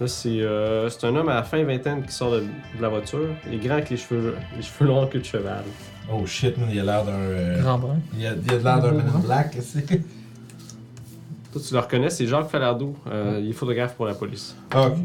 Là, 0.00 0.06
c'est 0.06 0.40
euh, 0.40 0.88
c'est 0.88 1.06
un 1.06 1.16
homme 1.16 1.28
à 1.28 1.34
la 1.34 1.42
fin 1.42 1.62
vingtaine 1.64 2.02
qui 2.04 2.12
sort 2.12 2.30
de, 2.32 2.40
de 2.40 2.82
la 2.82 2.88
voiture. 2.88 3.28
Il 3.48 3.54
est 3.54 3.58
grand 3.58 3.74
avec 3.74 3.90
les 3.90 3.96
cheveux, 3.96 4.34
les 4.56 4.62
cheveux 4.62 4.86
longs 4.88 5.06
que 5.08 5.18
de 5.18 5.24
cheval. 5.24 5.64
Oh 6.12 6.24
shit, 6.24 6.56
man, 6.56 6.68
il 6.72 6.78
a 6.80 6.84
l'air 6.84 7.04
d'un. 7.04 7.12
euh, 7.12 7.60
Grand 7.62 7.78
brun. 7.78 7.98
il 8.16 8.26
a, 8.26 8.32
il 8.34 8.50
a 8.52 8.56
l'air 8.58 8.80
d'un 8.80 8.92
Man 8.92 9.10
in 9.14 9.18
Black, 9.18 9.56
c'est. 9.60 9.86
Toi, 9.86 11.62
tu 11.66 11.74
le 11.74 11.80
reconnais, 11.80 12.10
c'est 12.10 12.26
Jacques 12.26 12.48
Falardeau. 12.48 12.94
Euh, 13.10 13.40
il 13.42 13.50
est 13.50 13.52
photographe 13.52 13.94
pour 13.94 14.06
la 14.06 14.14
police. 14.14 14.54
Ah, 14.70 14.86
ok. 14.88 14.98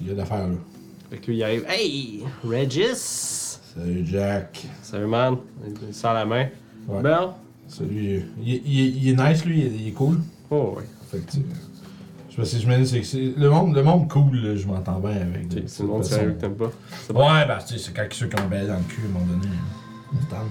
Il 0.00 0.08
y 0.08 0.10
a 0.10 0.14
d'affaires 0.14 0.46
là. 0.46 0.54
Fait 1.10 1.16
que 1.18 1.26
lui, 1.30 1.38
il 1.38 1.42
arrive. 1.42 1.64
Hey! 1.68 2.22
Regis! 2.44 3.58
Salut 3.74 4.04
Jack. 4.06 4.64
Salut, 4.82 5.06
man. 5.06 5.36
Il 5.88 5.94
sort 5.94 6.14
la 6.14 6.24
main. 6.24 6.46
Ouais. 6.86 7.02
Belle? 7.02 7.28
Salut. 7.68 8.24
Il, 8.42 8.54
est- 8.54 8.62
il 8.64 8.96
il 9.04 9.08
est 9.10 9.16
nice, 9.28 9.44
lui, 9.44 9.60
il 9.60 9.66
est, 9.66 9.70
il 9.80 9.88
est 9.88 9.92
cool. 9.92 10.18
Oh, 10.50 10.74
oui. 10.76 10.84
Fait 11.10 11.18
que, 11.18 11.30
tu 11.32 11.38
me 12.40 12.44
suis 12.44 12.60
je 12.60 12.84
c'est 12.84 13.00
que 13.00 13.40
le 13.40 13.48
monde, 13.50 13.74
le 13.74 13.82
monde 13.82 14.10
cool, 14.10 14.36
là, 14.36 14.56
je 14.56 14.66
m'entends 14.66 14.98
bien 15.00 15.10
avec. 15.12 15.46
C'est 15.66 15.82
le 15.82 15.88
monde 15.88 16.00
de 16.02 16.06
sérieux 16.06 16.32
que 16.32 16.40
t'aimes 16.40 16.54
pas. 16.56 16.66
Ouais, 17.10 17.46
bah, 17.46 17.58
tu 17.66 17.74
sais, 17.74 17.78
c'est 17.78 17.92
quand 17.94 18.02
ceux 18.12 18.26
qui 18.26 18.40
ont 18.40 18.48
baisé 18.48 18.66
dans 18.68 18.74
le 18.76 18.82
cul, 18.84 19.00
à 19.02 19.06
un 19.06 19.12
moment 19.12 19.26
donné. 19.26 19.46
tente. 20.30 20.48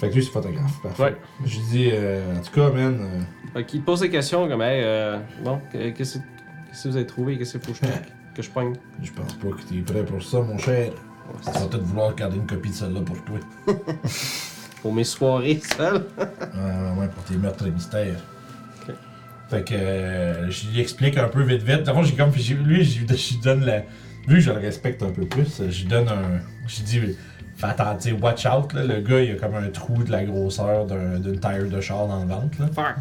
Fait 0.00 0.10
que 0.10 0.14
lui, 0.14 0.22
c'est 0.24 0.30
photographe. 0.30 0.82
Parfait. 0.82 1.02
Ouais. 1.02 1.16
Je 1.44 1.56
lui 1.56 1.64
dis, 1.70 1.88
euh, 1.92 2.36
en 2.36 2.40
tout 2.42 2.52
cas, 2.52 2.70
man. 2.70 2.98
euh, 3.00 3.22
Fait 3.54 3.64
pose 3.82 4.00
des 4.00 4.10
questions 4.10 4.46
comme, 4.48 4.60
hey, 4.62 4.82
euh, 4.84 5.18
bon, 5.42 5.58
que- 5.72 5.90
qu'est-ce 5.90 6.18
que 6.18 6.24
que 6.82 6.88
vous 6.90 6.96
avez 6.96 7.06
trouvé? 7.06 7.38
Qu'est-ce 7.38 7.56
qu'il 7.56 7.60
faut 7.62 7.72
que 7.72 7.86
je? 7.86 8.34
Que 8.34 8.42
je 8.42 8.50
pogne? 8.50 8.74
Je 9.02 9.10
pense 9.12 9.32
pas 9.32 9.48
que 9.48 9.62
t'es 9.62 9.80
prêt 9.80 10.04
pour 10.04 10.22
ça, 10.22 10.40
mon 10.42 10.58
cher. 10.58 10.92
Tu 11.42 11.50
vas 11.50 11.66
peut-être 11.66 11.82
vouloir 11.82 12.14
garder 12.14 12.36
une 12.36 12.46
copie 12.46 12.68
de 12.68 12.74
celle-là 12.74 13.00
pour 13.00 13.16
toi. 13.24 13.38
Pour 14.82 14.92
mes 14.92 15.04
soirées 15.04 15.60
seules? 15.76 16.04
Ouais, 16.16 16.24
ouais, 16.26 17.00
ouais, 17.00 17.08
pour 17.08 17.24
tes 17.24 17.34
meurtres 17.36 17.66
et 17.66 17.70
mystères. 17.70 18.20
Fait 19.48 19.62
que 19.64 19.74
euh, 19.74 20.50
je 20.50 20.68
lui 20.68 20.80
explique 20.80 21.16
un 21.18 21.28
peu 21.28 21.42
vite 21.42 21.62
vite. 21.62 21.84
D'abord, 21.84 22.02
j'ai 22.04 22.14
comme. 22.16 22.30
Lui, 22.32 22.84
je 22.84 23.00
lui 23.00 23.06
donne 23.42 23.64
la. 23.64 23.80
Vu 24.26 24.36
que 24.36 24.40
je 24.40 24.50
le 24.50 24.58
respecte 24.58 25.02
un 25.02 25.10
peu 25.10 25.24
plus, 25.24 25.62
je 25.70 25.82
lui 25.82 25.88
donne 25.88 26.08
un. 26.08 26.40
Je 26.66 26.76
lui 26.78 26.82
dis, 26.84 27.00
fais 27.56 27.66
attention, 27.66 27.96
tu 27.96 28.08
sais, 28.10 28.12
watch 28.22 28.44
out, 28.46 28.72
là. 28.72 28.82
Le 28.82 29.00
gars, 29.00 29.20
il 29.22 29.32
a 29.32 29.34
comme 29.36 29.54
un 29.54 29.68
trou 29.68 30.02
de 30.02 30.10
la 30.10 30.24
grosseur 30.24 30.84
d'un- 30.86 31.20
d'une 31.20 31.38
tire 31.38 31.68
de 31.70 31.80
char 31.80 32.08
dans 32.08 32.20
le 32.22 32.26
ventre, 32.28 32.58
là. 32.60 32.66
Fuck! 32.74 32.96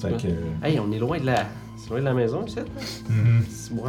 Fait 0.00 0.16
que. 0.22 0.66
Hey, 0.66 0.78
on 0.80 0.90
est 0.92 0.98
loin 0.98 1.18
de 1.18 1.26
la. 1.26 1.44
C'est 1.78 1.90
loin 1.90 2.00
de 2.00 2.04
la 2.04 2.14
maison, 2.14 2.44
ici, 2.44 2.56
là? 2.56 2.62
mhm, 3.08 3.44
C'est 3.48 3.72
ouais. 3.74 3.80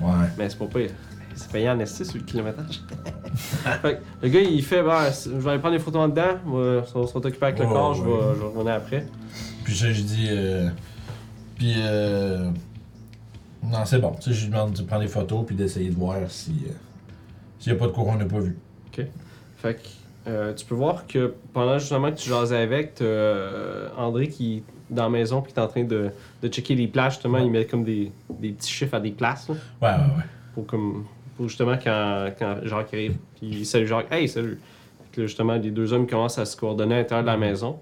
Ouais. 0.00 0.10
Mais 0.36 0.48
c'est 0.50 0.58
pas 0.58 0.66
pire. 0.66 0.90
C'est 1.36 1.50
payant 1.50 1.76
en 1.76 1.80
esti 1.80 2.04
sur 2.04 2.16
le 2.16 2.22
kilométrage. 2.22 2.80
fait 3.82 3.94
que 3.96 4.02
le 4.22 4.28
gars, 4.28 4.40
il 4.40 4.62
fait, 4.64 4.82
bah, 4.82 5.04
je 5.10 5.30
vais 5.30 5.50
aller 5.50 5.58
prendre 5.60 5.76
des 5.76 5.82
photos 5.82 6.02
en 6.02 6.08
dedans. 6.08 6.38
On 6.46 7.06
sera 7.06 7.18
occupé 7.18 7.46
avec 7.46 7.58
le 7.58 7.66
Ouais, 7.66 7.72
corps, 7.72 7.94
je 7.94 8.02
ouais. 8.02 8.08
vais, 8.08 8.34
je 8.34 8.40
vais 8.40 8.46
revenir 8.46 8.74
après. 8.74 9.06
Puis 9.64 9.74
je, 9.74 9.92
je 9.92 10.02
dis. 10.02 10.26
Euh, 10.30 10.68
puis. 11.56 11.74
Euh, 11.78 12.50
non, 13.62 13.84
c'est 13.86 13.98
bon. 13.98 14.12
Tu 14.20 14.30
sais, 14.30 14.32
je 14.34 14.44
lui 14.44 14.50
demande 14.52 14.72
de 14.74 14.82
prendre 14.82 15.02
des 15.02 15.08
photos 15.08 15.44
puis 15.46 15.56
d'essayer 15.56 15.88
de 15.90 15.94
voir 15.96 16.18
si. 16.28 16.50
euh, 16.68 16.72
S'il 17.58 17.72
n'y 17.72 17.78
a 17.78 17.80
pas 17.80 17.86
de 17.86 17.92
courant, 17.92 18.12
on 18.14 18.18
n'a 18.18 18.26
pas 18.26 18.40
vu. 18.40 18.56
Fait 19.56 19.74
que 19.74 19.80
euh, 20.28 20.52
tu 20.52 20.66
peux 20.66 20.74
voir 20.74 21.06
que 21.06 21.34
pendant 21.54 21.78
justement 21.78 22.10
que 22.12 22.16
tu 22.18 22.28
jasais 22.28 22.58
avec, 22.58 22.96
t'as, 22.96 23.94
André 23.96 24.28
qui 24.28 24.56
est 24.58 24.62
dans 24.90 25.04
la 25.04 25.08
maison 25.08 25.40
puis 25.40 25.52
qui 25.54 25.58
est 25.58 25.62
en 25.62 25.68
train 25.68 25.84
de, 25.84 26.10
de 26.42 26.48
checker 26.48 26.74
les 26.74 26.86
places, 26.86 27.14
justement, 27.14 27.38
il 27.38 27.50
met 27.50 27.64
comme 27.64 27.82
des, 27.84 28.12
des 28.28 28.50
petits 28.50 28.70
chiffres 28.70 28.94
à 28.94 29.00
des 29.00 29.10
places. 29.12 29.48
là, 29.48 29.54
Ouais, 29.80 29.88
ouais, 29.88 30.16
ouais. 30.18 30.22
pour, 30.54 30.66
comme, 30.66 31.06
pour 31.36 31.48
justement 31.48 31.78
quand, 31.82 32.26
quand 32.38 32.56
Jacques 32.64 32.92
arrive. 32.92 33.16
Puis 33.40 33.64
salut 33.64 33.86
Jacques, 33.86 34.12
hey, 34.12 34.28
salut. 34.28 34.58
Fait 35.04 35.16
que 35.16 35.20
là, 35.22 35.26
justement, 35.26 35.54
les 35.54 35.70
deux 35.70 35.92
hommes 35.94 36.06
commencent 36.06 36.38
à 36.38 36.44
se 36.44 36.56
coordonner 36.58 36.96
à 36.96 36.98
l'intérieur 36.98 37.22
de 37.24 37.30
la 37.30 37.36
maison. 37.38 37.78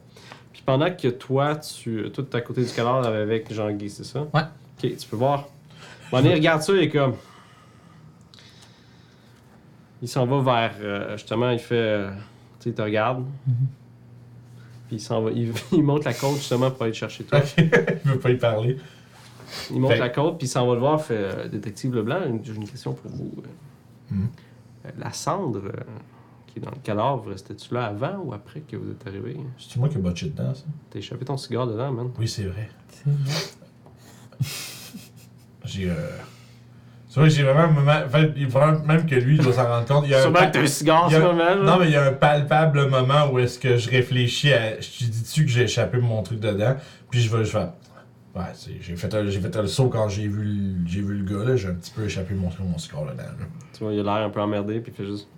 Puis 0.63 0.67
pendant 0.67 0.91
que 0.95 1.09
toi, 1.09 1.57
tu 1.57 2.09
toi, 2.13 2.25
t'es 2.31 2.37
à 2.37 2.41
côté 2.41 2.65
du 2.65 2.73
cadavre 2.73 3.05
avec 3.09 3.53
Jean-Guy, 3.53 3.91
c'est 3.91 4.05
ça? 4.05 4.21
Ouais. 4.33 4.43
Ok, 4.85 4.97
tu 4.97 5.09
peux 5.11 5.17
voir. 5.17 5.49
Bon, 6.13 6.21
il 6.25 6.33
regarde 6.35 6.63
ça 6.63 6.73
et 6.77 6.89
comme. 6.89 7.15
Il 10.01 10.09
s'en 10.09 10.25
va 10.25 10.41
vers. 10.41 10.75
euh, 10.81 11.17
justement, 11.17 11.51
il 11.51 11.59
fait. 11.59 11.75
euh, 11.75 12.11
tu 12.61 12.65
sais, 12.65 12.71
il 12.71 12.75
te 12.75 12.83
regarde. 12.83 13.25
Puis 14.87 14.97
il 14.97 15.01
s'en 15.01 15.23
va. 15.23 15.31
Il, 15.33 15.53
il 15.73 15.83
monte 15.83 16.05
la 16.05 16.15
côte 16.15 16.37
justement 16.37 16.71
pour 16.71 16.83
aller 16.85 16.93
te 16.93 16.97
chercher 16.99 17.25
toi. 17.25 17.41
Ok, 17.41 17.55
je 18.05 18.11
veux 18.13 18.19
pas 18.21 18.31
y 18.31 18.37
parler. 18.37 18.77
Il 19.71 19.81
monte 19.81 19.93
Fait- 19.93 19.99
la 19.99 20.09
côte, 20.11 20.39
puis 20.39 20.47
il 20.47 20.51
s'en 20.51 20.65
va 20.67 20.75
le 20.75 20.81
voir, 20.81 21.03
fait 21.03 21.17
euh, 21.17 21.49
Détective 21.49 21.93
Leblanc, 21.95 22.21
j'ai 22.45 22.55
une 22.55 22.69
question 22.69 22.95
pour 22.95 23.11
vous. 23.11 23.33
Euh, 24.13 24.15
la 24.99 25.13
cendre 25.13 25.61
qui 26.53 26.59
est 26.59 26.63
dans 26.63 26.71
le 26.71 26.77
cadavre, 26.83 27.29
restais-tu 27.31 27.73
là 27.75 27.87
avant 27.87 28.19
ou 28.25 28.35
après 28.35 28.61
que 28.61 28.77
vous 28.77 28.91
êtes 28.91 29.07
arrivé? 29.07 29.37
C'est 29.59 29.79
moi 29.79 29.89
qui 29.89 29.97
ai 29.97 30.01
botché 30.01 30.29
dedans, 30.29 30.55
ça? 30.55 30.65
T'as 30.91 30.99
échappé 30.99 31.25
ton 31.25 31.37
cigare 31.37 31.67
dedans, 31.67 31.91
man. 31.93 32.11
Oui, 32.19 32.29
c'est 32.29 32.45
vrai. 32.45 32.69
C'est 32.89 33.11
vrai. 33.11 33.41
J'ai. 35.65 35.91
Euh... 35.91 35.95
C'est 37.09 37.21
vrai 37.21 37.29
que 37.29 37.35
j'ai 37.35 37.43
vraiment 37.43 37.61
un 37.61 37.71
moment. 37.71 37.93
En 38.07 38.09
fait, 38.09 38.33
il 38.37 38.47
faut 38.51 38.59
vraiment- 38.59 38.85
même 38.87 39.05
que 39.07 39.15
lui, 39.15 39.37
il 39.37 39.43
doit 39.43 39.53
s'en 39.53 39.67
rendre 39.69 39.87
compte. 39.87 40.05
Il 40.07 40.11
y 40.11 40.15
a 40.15 40.19
un 40.19 40.23
Sûrement 40.23 40.47
que 40.47 40.53
t'as 40.53 40.63
un 40.63 40.67
cigare 40.67 41.05
en 41.05 41.11
ce 41.11 41.17
moment, 41.19 41.37
là. 41.37 41.57
Non, 41.57 41.79
mais 41.79 41.87
il 41.87 41.93
y 41.93 41.97
a 41.97 42.07
un 42.07 42.13
palpable 42.13 42.89
moment 42.89 43.31
où 43.31 43.39
est-ce 43.39 43.59
que 43.59 43.77
je 43.77 43.91
réfléchis 43.91 44.51
à. 44.53 44.81
Je 44.81 44.89
te 44.99 45.05
dis-tu 45.05 45.45
que 45.45 45.51
j'ai 45.51 45.65
échappé 45.65 45.99
mon 45.99 46.23
truc 46.23 46.41
dedans? 46.41 46.75
Puis 47.11 47.21
je 47.21 47.35
vais. 47.37 47.45
Je 47.45 47.51
fais. 47.51 47.69
Ouais, 48.35 48.45
c'est- 48.55 48.81
j'ai 48.81 48.97
fait, 48.97 49.15
un- 49.15 49.27
j'ai 49.27 49.41
fait 49.41 49.55
un 49.55 49.67
saut 49.67 49.91
quand 49.91 50.09
j'ai 50.09 50.27
vu, 50.27 50.75
vu 50.87 51.15
le 51.19 51.25
gars, 51.25 51.45
là. 51.45 51.55
J'ai 51.57 51.69
un 51.69 51.75
petit 51.75 51.91
peu 51.93 52.05
échappé 52.07 52.33
mon 52.35 52.49
truc, 52.49 52.65
mon 52.65 52.79
score 52.79 53.03
dedans. 53.05 53.17
là. 53.25 53.47
Tu 53.75 53.85
vois, 53.85 53.93
il 53.93 54.01
a 54.01 54.03
l'air 54.05 54.27
un 54.27 54.31
peu 54.31 54.41
emmerdé, 54.41 54.81
puis 54.81 54.91
il 54.91 54.97
fait 54.97 55.05
juste. 55.11 55.29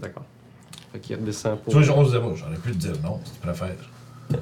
D'accord. 0.00 0.24
Fait 0.92 0.98
qu'il 1.00 1.16
redescend 1.16 1.58
pour. 1.58 1.72
Tu 1.72 1.78
vois, 1.78 1.82
j'ose 1.82 2.10
dire, 2.10 2.22
moi, 2.22 2.34
j'aurais 2.36 2.56
pu 2.56 2.72
te 2.72 2.76
dire 2.76 2.92
non, 3.02 3.20
si 3.24 3.32
tu 3.32 3.38
préfères. 3.40 3.90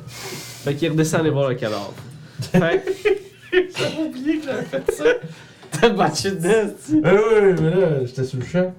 Fait 0.06 0.74
qu'il 0.74 0.90
redescend 0.90 1.20
aller 1.20 1.30
voir 1.30 1.48
le 1.48 1.54
cadavre. 1.54 1.94
Fait 2.40 2.84
J'avais 3.78 4.02
oublié 4.08 4.38
que 4.38 4.46
j'avais 4.46 4.64
fait 4.64 4.90
ça. 4.92 5.04
T'as 5.70 5.88
battu 5.90 6.30
dedans, 6.30 6.72
tu 6.84 6.94
Oui, 6.94 7.00
oui, 7.04 7.54
mais 7.60 7.70
là, 7.70 8.04
j'étais 8.04 8.24
sous 8.24 8.36
le 8.36 8.44
choc. 8.44 8.72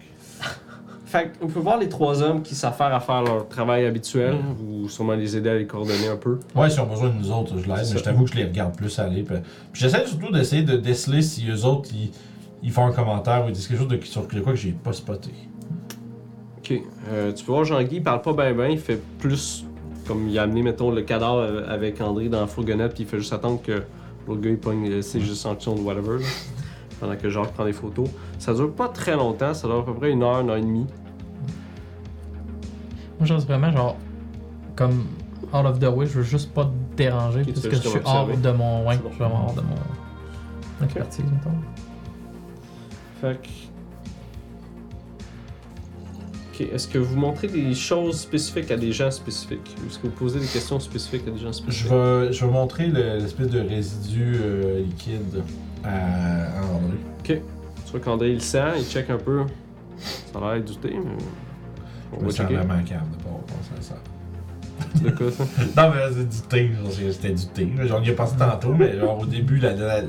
Fait 1.06 1.32
qu'on 1.40 1.48
peut 1.48 1.60
voir 1.60 1.78
les 1.78 1.90
trois 1.90 2.24
hommes 2.24 2.42
qui 2.42 2.56
s'affairent 2.56 2.94
à 2.94 3.00
faire 3.00 3.22
leur 3.22 3.48
travail 3.48 3.86
habituel, 3.86 4.36
ou 4.64 4.90
sûrement 4.90 5.14
les 5.14 5.38
aider 5.38 5.50
à 5.50 5.56
les 5.56 5.68
coordonner 5.68 6.08
un 6.08 6.16
peu. 6.16 6.40
Ouais, 6.56 6.72
s'ils 6.72 6.82
ont 6.82 6.88
besoin 6.88 7.10
de 7.10 7.14
nous 7.16 7.32
autres, 7.32 7.54
je 7.60 7.68
l'aide, 7.68 7.86
mais 7.92 8.00
je 8.00 8.04
t'avoue 8.04 8.24
que 8.24 8.32
je 8.32 8.36
les 8.36 8.46
regarde 8.46 8.76
plus 8.76 8.98
aller. 8.98 9.22
Puis, 9.22 9.36
puis 9.72 9.82
j'essaie 9.82 10.08
surtout 10.08 10.32
d'essayer 10.32 10.64
de 10.64 10.76
déceler 10.76 11.22
si 11.22 11.48
eux 11.52 11.66
autres, 11.66 11.90
ils, 11.94 12.12
ils 12.64 12.72
font 12.72 12.86
un 12.86 12.92
commentaire 12.92 13.46
ou 13.46 13.50
ils 13.50 13.54
disent 13.54 13.68
quelque 13.68 13.80
chose 13.80 13.88
de, 13.88 14.04
sur 14.04 14.28
quoi 14.28 14.54
que 14.54 14.56
j'ai 14.56 14.72
pas 14.72 14.94
spoté. 14.94 15.30
Ok. 16.64 16.82
Euh, 17.10 17.34
tu 17.34 17.44
peux 17.44 17.52
voir 17.52 17.66
Jean-Guy, 17.66 17.98
il 17.98 18.04
parle 18.04 18.22
pas 18.22 18.32
bien 18.32 18.54
bien, 18.54 18.70
il 18.70 18.80
fait 18.80 19.02
plus 19.20 19.66
comme 20.08 20.30
il 20.30 20.40
a 20.40 20.44
amené, 20.44 20.64
mettons, 20.64 20.92
le 20.92 21.02
cadavre 21.02 21.40
euh, 21.40 21.66
avec 21.68 22.00
André 22.00 22.30
dans 22.30 22.42
la 22.42 22.48
fourgonnette, 22.48 22.94
puis 22.94 23.04
il 23.04 23.10
fait 23.10 23.18
juste 23.18 23.34
attendre 23.34 23.62
que 23.62 23.84
l'autre 24.28 24.42
gars 24.42 24.50
il 24.50 24.58
pogne 24.58 24.90
euh, 24.90 25.02
ses 25.02 25.20
juste 25.20 25.42
sanctions 25.42 25.76
de 25.76 25.82
whatever, 25.82 26.20
là, 26.20 26.26
pendant 27.00 27.16
que 27.18 27.30
Jacques 27.30 27.54
prend 27.54 27.66
des 27.66 27.74
photos. 27.74 28.08
Ça 28.40 28.54
dure 28.54 28.72
pas 28.72 28.88
très 28.88 29.16
longtemps, 29.16 29.54
ça 29.54 29.68
dure 29.68 29.80
à 29.80 29.86
peu 29.86 29.94
près 29.94 30.12
une 30.12 30.24
heure, 30.24 30.40
une 30.40 30.50
heure 30.50 30.58
et 30.58 30.62
demie. 30.62 30.88
Moi, 33.20 33.26
je 33.26 33.34
reste 33.34 33.48
vraiment 33.48 33.72
genre 33.72 33.98
comme 34.76 35.06
out 35.54 35.66
of 35.66 35.80
the 35.80 35.86
way. 35.86 36.06
Je 36.06 36.20
veux 36.20 36.24
juste 36.24 36.54
pas 36.54 36.66
te 36.66 36.98
déranger 36.98 37.44
parce 37.44 37.62
que 37.62 37.76
je 37.76 37.88
suis 37.90 38.00
hors 38.06 38.28
de 38.28 38.52
mon. 38.52 38.88
Ouais, 38.88 38.98
bon. 38.98 39.10
je 39.10 39.16
suis 39.16 39.24
vraiment 39.24 39.46
hors 39.48 39.54
de 39.54 39.62
mon 39.62 40.86
expertise, 40.86 41.26
mettons. 41.26 41.58
Fait 43.22 43.42
que. 43.42 43.73
Ok, 46.54 46.62
est-ce 46.62 46.88
que 46.88 47.00
vous 47.00 47.16
montrez 47.16 47.48
des 47.48 47.74
choses 47.74 48.20
spécifiques 48.20 48.70
à 48.70 48.78
des 48.78 48.92
gens 48.92 49.10
spécifiques? 49.10 49.76
Est-ce 49.88 49.98
que 49.98 50.04
vous 50.08 50.14
posez 50.14 50.40
des 50.40 50.46
questions 50.46 50.80
spécifiques 50.80 51.24
à 51.28 51.32
des 51.32 51.40
gens 51.40 51.48
Je 51.52 51.58
spécifiques 51.58 51.92
vais, 51.92 52.32
je 52.32 52.46
vais 52.46 52.52
montrer 52.52 52.88
le- 52.88 53.18
l'espèce 53.18 53.50
de 53.50 53.60
résidu 53.60 54.36
euh, 54.40 54.80
liquide 54.84 55.44
à, 55.84 56.60
à 56.60 56.64
André. 56.66 56.98
Tu 57.24 57.42
vois 57.92 58.00
qu'André 58.00 58.32
il 58.34 58.42
sent, 58.42 58.60
il 58.78 58.86
check 58.86 59.10
un 59.10 59.18
peu. 59.18 59.42
Ça 59.98 60.40
a 60.40 60.56
l'air 60.56 60.64
du 60.64 60.76
thé, 60.78 60.90
mais. 60.92 61.12
On 62.12 62.16
Je 62.18 62.20
va 62.20 62.26
me 62.26 62.30
sens 62.32 62.38
checker. 62.42 62.54
vraiment 62.56 62.84
calme 62.84 63.08
de 63.18 63.24
pas 63.24 63.30
avoir 63.30 63.44
pensé 63.46 63.72
à 63.78 63.82
ça. 63.82 63.96
De 65.04 65.10
quoi 65.10 65.32
ça? 65.32 65.44
Non, 65.78 65.92
mais 65.96 66.02
c'est 66.14 66.30
du 66.30 66.48
thé, 66.48 66.72
genre, 66.76 66.92
c'est- 66.92 67.12
c'était 67.14 67.34
du 67.34 67.46
thé. 67.48 67.68
là. 67.78 67.86
Genre, 67.88 68.00
on 68.00 68.04
y 68.06 68.10
a 68.12 68.14
pensé 68.14 68.36
tantôt, 68.38 68.74
mais 68.74 69.00
genre, 69.00 69.20
au 69.20 69.26
début, 69.26 69.58
la, 69.58 69.74
la- 69.74 70.02
la 70.02 70.08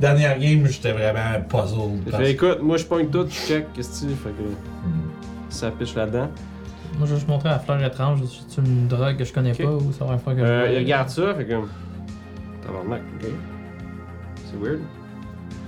dernière 0.00 0.36
game, 0.38 0.66
j'étais 0.66 0.92
vraiment 0.92 1.40
puzzled. 1.48 2.02
Parce- 2.10 2.22
fait 2.24 2.30
écoute, 2.32 2.58
moi 2.62 2.76
je 2.76 2.84
pogne 2.86 3.06
tout, 3.08 3.26
je 3.28 3.34
check, 3.34 3.66
qu'est-ce 3.74 4.02
que 4.02 4.06
tu 4.08 4.14
Fait 4.16 4.30
que 4.30 4.42
Hmm. 4.42 5.09
Ça 5.50 5.70
pitch 5.70 5.94
là-dedans. 5.94 6.28
Moi, 6.98 7.06
je 7.06 7.12
vais 7.12 7.16
juste 7.16 7.28
montrer 7.28 7.48
la 7.50 7.58
fleur 7.58 7.82
étrange. 7.84 8.20
C'est 8.48 8.60
une 8.60 8.88
drogue 8.88 9.16
que 9.16 9.24
je 9.24 9.32
connais 9.32 9.52
Ok. 9.52 9.62
pas 9.62 9.70
ou 9.72 9.92
ça 9.92 10.04
va 10.04 10.18
faire 10.18 10.34
que 10.34 10.40
Euh, 10.40 10.66
je 10.68 10.72
il 10.72 10.78
regarde 10.78 11.08
ça, 11.08 11.34
fait 11.34 11.44
que. 11.44 11.54
Tabarnak, 12.66 13.02
ok. 13.20 13.28
C'est 14.44 14.56
weird. 14.60 14.80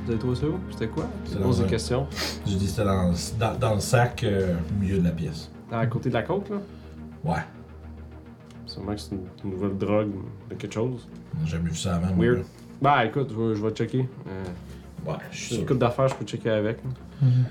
Vous 0.05 0.11
avez 0.11 0.19
trouvé 0.19 0.35
ça 0.35 0.47
où? 0.47 0.59
C'était 0.73 0.89
quoi? 0.89 1.07
C'est 1.25 1.37
dans 1.39 1.45
pose 1.47 1.59
des 1.59 1.65
un- 1.65 1.69
questions. 1.69 2.07
Je 2.47 2.57
dis 2.57 2.67
c'était 2.67 2.85
dans, 2.85 3.13
dans, 3.39 3.57
dans 3.59 3.75
le 3.75 3.81
sac 3.81 4.25
euh, 4.25 4.55
au 4.77 4.81
milieu 4.83 4.99
de 4.99 5.05
la 5.05 5.11
pièce. 5.13 5.49
À 5.71 5.87
côté 5.87 6.09
de 6.09 6.15
la 6.15 6.23
côte, 6.23 6.51
là? 6.51 6.57
Ouais. 7.25 7.41
Sûrement 8.67 8.95
que 8.95 9.01
c'est 9.01 9.13
une, 9.15 9.21
une 9.45 9.51
nouvelle 9.51 9.79
drogue 9.79 10.11
de 10.51 10.55
quelque 10.57 10.75
chose. 10.75 11.07
J'ai 11.45 11.53
jamais 11.53 11.71
vu 11.71 11.77
ça 11.77 11.95
avant. 11.97 12.13
moi, 12.15 12.25
Weird. 12.27 12.43
Bah 12.81 13.05
écoute, 13.05 13.31
je 13.31 13.41
vais, 13.41 13.55
je 13.55 13.63
vais 13.63 13.71
checker. 13.71 14.09
Euh, 14.29 14.45
Ouais, 15.05 15.15
je 15.33 15.37
suis 15.37 15.47
J'ai 15.49 15.55
une 15.55 15.61
sûr. 15.63 15.67
couple 15.69 15.81
d'affaires, 15.81 16.09
je 16.09 16.15
peux 16.15 16.25
checker 16.25 16.51
avec. 16.51 16.79
là. 16.85 16.91
Mhm. 17.23 17.45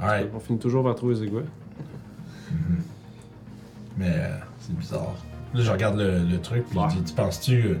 Alright. 0.00 0.30
On 0.34 0.40
finit 0.40 0.58
toujours 0.58 0.82
par 0.84 0.94
trouver 0.94 1.14
les 1.14 1.24
égouts. 1.24 1.42
Mais 3.96 4.08
euh, 4.16 4.36
c'est 4.60 4.76
bizarre. 4.76 5.14
Là, 5.54 5.62
je 5.62 5.70
regarde 5.70 5.98
le, 5.98 6.20
le 6.20 6.40
truc, 6.40 6.64
puis 6.68 6.78
Ouais. 6.78 6.86
je 6.90 6.96
dis, 6.98 7.04
tu 7.04 7.14
penses-tu 7.14 7.62
euh, 7.66 7.74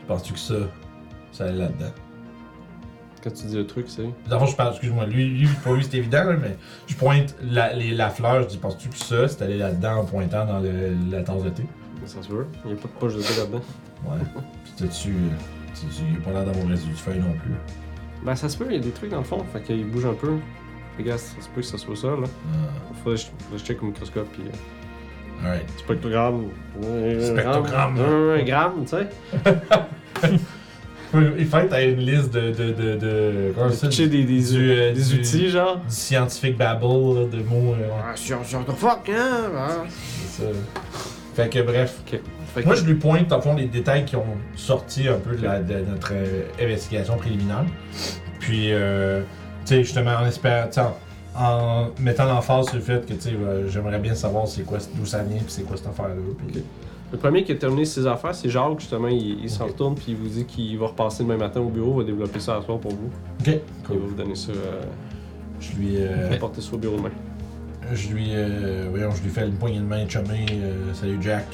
tu 0.00 0.06
penses-tu 0.06 0.32
que 0.34 0.38
ça, 0.38 0.54
ça 1.32 1.44
allait 1.44 1.58
là-dedans? 1.58 1.90
Quand 3.24 3.30
tu 3.32 3.46
dis 3.46 3.56
le 3.56 3.66
truc, 3.66 3.86
c'est? 3.88 4.08
D'abord, 4.28 4.46
je 4.46 4.56
parle, 4.56 4.70
excuse-moi, 4.72 5.06
lui, 5.06 5.28
lui, 5.28 5.48
pour 5.62 5.74
lui, 5.74 5.84
c'est 5.84 5.96
évident, 5.98 6.24
là, 6.24 6.36
mais 6.40 6.56
je 6.86 6.94
pointe 6.94 7.34
la, 7.42 7.74
les- 7.74 7.94
la 7.94 8.08
fleur, 8.10 8.42
je 8.44 8.48
dis, 8.48 8.56
penses-tu 8.58 8.88
que 8.88 8.96
ça, 8.96 9.28
c'est 9.28 9.42
allé 9.42 9.58
là-dedans 9.58 10.00
en 10.00 10.04
pointant 10.04 10.46
dans 10.46 10.60
le- 10.60 10.94
la 11.10 11.22
tasse 11.22 11.42
de 11.42 11.50
thé? 11.50 11.62
Ça 12.06 12.22
se 12.22 12.28
veut. 12.28 12.46
Il 12.64 12.72
n'y 12.72 12.78
a 12.78 12.80
pas 12.80 12.88
de 12.88 12.92
poche 12.98 13.14
de 13.14 13.20
thé 13.22 13.36
là-dedans. 13.38 13.60
Ouais. 14.06 14.18
Puis 14.64 14.72
t'as-tu. 14.78 15.10
euh, 15.10 15.14
t'as-tu- 15.74 16.02
Il 16.10 16.16
a 16.16 16.20
pas 16.24 16.30
l'air 16.32 16.44
d'avoir 16.46 16.66
résidu 16.66 16.92
de 16.92 16.96
feuille 16.96 17.18
non 17.18 17.32
plus. 17.42 17.52
Ben 18.24 18.34
ça 18.34 18.48
se 18.48 18.56
peut, 18.56 18.66
il 18.70 18.74
y 18.76 18.78
a 18.78 18.80
des 18.80 18.90
trucs 18.90 19.10
dans 19.10 19.18
le 19.18 19.24
fond. 19.24 19.44
Fait 19.52 19.60
qu'il 19.62 19.86
bouge 19.90 20.06
un 20.06 20.14
peu. 20.14 20.36
Les 21.02 21.08
gars, 21.10 21.16
ça 21.18 21.40
se 21.40 21.48
peut 21.48 21.62
que 21.62 21.66
ça 21.66 21.78
soit 21.78 21.96
ça, 21.96 22.08
là. 22.08 22.16
Ah, 22.24 22.92
Faudrait 23.02 23.16
que 23.18 23.22
je, 23.22 23.26
faudrait 23.26 23.52
que 23.52 23.58
je 23.58 23.64
check 23.64 23.82
au 23.82 23.86
microscope, 23.86 24.28
puis. 24.32 24.42
euh, 24.46 25.46
alright. 25.46 25.66
Spectrogramme. 25.78 26.44
Spectrogramme. 27.22 27.98
ouais, 27.98 28.44
gramme, 28.44 28.84
tu 28.84 28.88
sais. 28.90 29.08
Il 31.12 31.46
fait 31.46 31.66
t'as 31.68 31.82
une 31.84 31.98
liste 32.00 32.30
de. 32.32 32.50
de, 32.52 32.72
de, 32.72 32.96
de 32.96 33.52
comment 33.56 33.70
ça 33.72 33.88
Pitcher 33.88 34.06
des, 34.08 34.24
des, 34.24 34.42
du, 34.42 34.70
euh, 34.70 34.92
des 34.92 35.02
du- 35.02 35.18
outils, 35.20 35.48
genre. 35.48 35.78
Du 35.78 35.94
scientifique 35.94 36.56
babble, 36.56 36.84
là, 36.84 37.26
de 37.26 37.42
mots. 37.42 37.72
euh, 37.74 37.88
Ah, 38.04 38.14
sur, 38.14 38.44
sur 38.44 38.64
the 38.64 38.72
fuck, 38.72 39.08
hein? 39.08 39.50
ah. 39.56 39.68
c'est 39.88 40.42
ça. 40.42 40.48
Fait 41.34 41.48
que 41.48 41.60
bref. 41.62 42.00
Fait 42.06 42.60
que- 42.62 42.66
Moi, 42.66 42.74
je 42.76 42.84
lui 42.84 42.94
pointe, 42.94 43.32
le 43.32 43.40
fond, 43.40 43.56
les 43.56 43.66
détails 43.66 44.04
qui 44.04 44.14
ont 44.16 44.36
sorti 44.54 45.08
un 45.08 45.18
peu 45.18 45.34
de, 45.34 45.42
la- 45.42 45.60
de 45.60 45.78
notre 45.88 46.12
euh, 46.12 46.42
investigation 46.60 47.16
préliminaire. 47.16 47.64
Puis, 48.38 48.68
euh, 48.72 49.22
sais, 49.74 49.82
justement, 49.84 50.12
en 50.22 50.26
espérant, 50.26 50.68
en, 51.36 51.42
en 51.42 51.88
mettant 51.98 52.24
l'emphase 52.26 52.66
sur 52.66 52.76
le 52.76 52.82
fait 52.82 53.06
que, 53.06 53.14
tu 53.14 53.20
sais, 53.20 53.30
euh, 53.34 53.68
j'aimerais 53.68 53.98
bien 53.98 54.14
savoir 54.14 54.46
c'est 54.46 54.62
quoi, 54.62 54.78
d'où 54.94 55.06
ça 55.06 55.22
vient, 55.22 55.38
puis 55.38 55.46
c'est 55.48 55.62
quoi 55.62 55.76
cette 55.76 55.86
affaire-là. 55.88 56.14
Puis, 56.48 56.62
Le 57.12 57.18
premier 57.18 57.42
qui 57.44 57.52
a 57.52 57.54
terminé 57.56 57.84
ses 57.84 58.06
affaires, 58.06 58.34
c'est 58.34 58.48
Jacques, 58.48 58.78
justement. 58.80 59.08
Il, 59.08 59.42
il 59.42 59.50
s'en 59.50 59.66
retourne, 59.66 59.94
puis 59.94 60.06
il 60.08 60.16
vous 60.16 60.28
dit 60.28 60.44
qu'il 60.44 60.78
va 60.78 60.86
repasser 60.88 61.22
demain 61.24 61.36
matin 61.38 61.60
au 61.60 61.68
bureau, 61.68 61.94
va 61.98 62.04
développer 62.04 62.38
ça 62.40 62.56
à 62.56 62.62
soir 62.62 62.78
pour 62.78 62.92
vous. 62.92 63.10
Ok, 63.40 63.58
Il 63.90 63.98
va 63.98 64.06
vous 64.06 64.14
donner 64.14 64.34
ça, 64.34 64.52
euh, 64.52 64.82
Je 65.60 65.72
lui, 65.76 65.94
euh, 65.98 66.36
porter 66.38 66.60
ça 66.60 66.72
au 66.74 66.78
bureau 66.78 66.96
demain. 66.96 67.10
je 67.92 68.08
lui, 68.08 68.28
euh, 68.32 68.86
voyons, 68.90 69.10
je 69.12 69.22
lui 69.22 69.30
fais 69.30 69.46
une 69.46 69.54
poignée 69.54 69.78
de 69.78 69.84
main 69.84 70.08
chumée. 70.08 70.46
euh, 70.52 70.92
salut 70.94 71.18
Jack. 71.20 71.46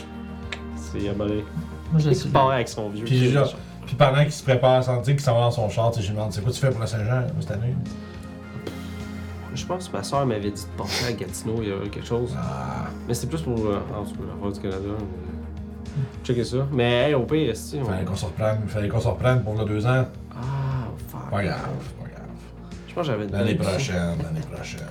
C'est 0.76 1.08
abalé. 1.08 1.44
Moi, 1.92 2.00
je 2.00 2.10
suis. 2.10 2.28
part 2.30 2.50
avec 2.50 2.68
son 2.68 2.88
vieux. 2.90 3.04
Puis 3.04 3.18
kid. 3.18 3.30
genre- 3.32 3.54
Puis 3.86 3.94
pendant 3.96 4.22
qu'il 4.22 4.32
se 4.32 4.42
prépare 4.42 4.74
à 4.78 4.82
sentir 4.82 5.14
qu'il 5.14 5.22
s'en 5.22 5.34
va 5.34 5.40
dans 5.42 5.50
son 5.50 5.68
char, 5.68 5.90
tu 5.90 5.98
sais, 6.00 6.02
je 6.02 6.10
lui 6.10 6.16
demande 6.16 6.32
c'est 6.32 6.42
quoi 6.42 6.52
tu 6.52 6.60
fais 6.60 6.70
pour 6.70 6.80
la 6.80 6.86
Saint-Jean 6.86 7.18
euh, 7.22 7.28
cette 7.40 7.52
année? 7.52 7.74
Je 9.56 9.64
pense 9.66 9.88
que 9.88 9.96
ma 9.96 10.02
soeur 10.02 10.26
m'avait 10.26 10.50
dit 10.50 10.62
de 10.62 10.76
penser 10.76 11.06
à 11.06 11.12
Gatineau, 11.12 11.54
il 11.62 11.68
y 11.68 11.72
avait 11.72 11.88
quelque 11.88 12.06
chose. 12.06 12.34
Ah, 12.38 12.86
Mais 13.08 13.14
c'était 13.14 13.28
plus 13.28 13.42
pour. 13.42 13.58
euh, 13.66 13.80
en 13.94 14.04
tout 14.04 14.14
cas, 14.14 14.50
du 14.52 14.60
Canada. 14.60 14.88
mais- 14.98 15.94
Checker 16.24 16.44
ça. 16.44 16.66
Mais 16.72 17.08
hey, 17.08 17.14
au 17.14 17.22
pire, 17.22 17.56
si. 17.56 17.80
Fallait 17.80 18.04
qu'on 18.04 18.14
se 18.16 18.26
reprenne, 18.26 18.58
fallait 18.68 18.88
qu'on 18.88 19.00
se 19.00 19.08
reprenne 19.08 19.42
pour 19.42 19.54
le 19.54 19.64
deux 19.64 19.86
ans. 19.86 20.04
Ah, 20.30 20.36
fuck. 21.08 21.30
Pas 21.30 21.42
grave, 21.42 21.60
pas 21.98 22.08
grave. 22.08 22.26
Je 22.86 22.94
pense 22.94 23.06
que 23.06 23.12
j'avais 23.12 23.26
L'année 23.28 23.54
prochaine, 23.54 23.96
l'année 24.22 24.46
prochaine. 24.52 24.80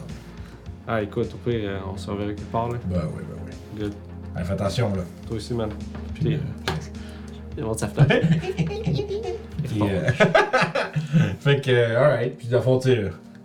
Ah, 0.88 1.02
écoute, 1.02 1.32
au 1.34 1.38
pire, 1.50 1.62
euh, 1.64 1.80
on 1.92 1.98
se 1.98 2.12
reverra 2.12 2.30
quelque 2.34 2.52
part, 2.52 2.70
là. 2.70 2.78
Ben 2.86 3.02
oui, 3.16 3.24
ben 3.28 3.38
oui. 3.44 3.80
Good. 3.86 3.94
Allez, 4.36 4.46
fais 4.46 4.54
attention 4.54 4.90
là. 4.96 5.02
Toi 5.28 5.38
aussi, 5.38 5.54
man. 5.56 5.70
Puis, 6.14 6.36
euh, 6.36 7.64
va 7.66 7.74
de 7.74 7.80
sa 7.80 7.88
fenêtre. 7.88 8.28
puis, 9.64 9.82
euh, 9.82 10.12
fait 11.40 11.60
que, 11.62 11.72
euh, 11.72 12.00
alright. 12.04 12.38
Puis, 12.38 12.50
le 12.52 12.62
fond, 12.62 12.78
tu 12.78 12.92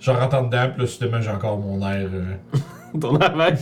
je 0.01 0.11
rentre 0.11 0.37
en 0.37 0.43
dedans, 0.45 0.69
puis 0.71 0.81
là, 0.81 0.87
justement, 0.87 1.21
j'ai 1.21 1.31
encore 1.31 1.59
mon 1.59 1.81
air. 1.87 2.09
euh, 2.13 2.37
Ton 3.01 3.17
avec. 3.21 3.55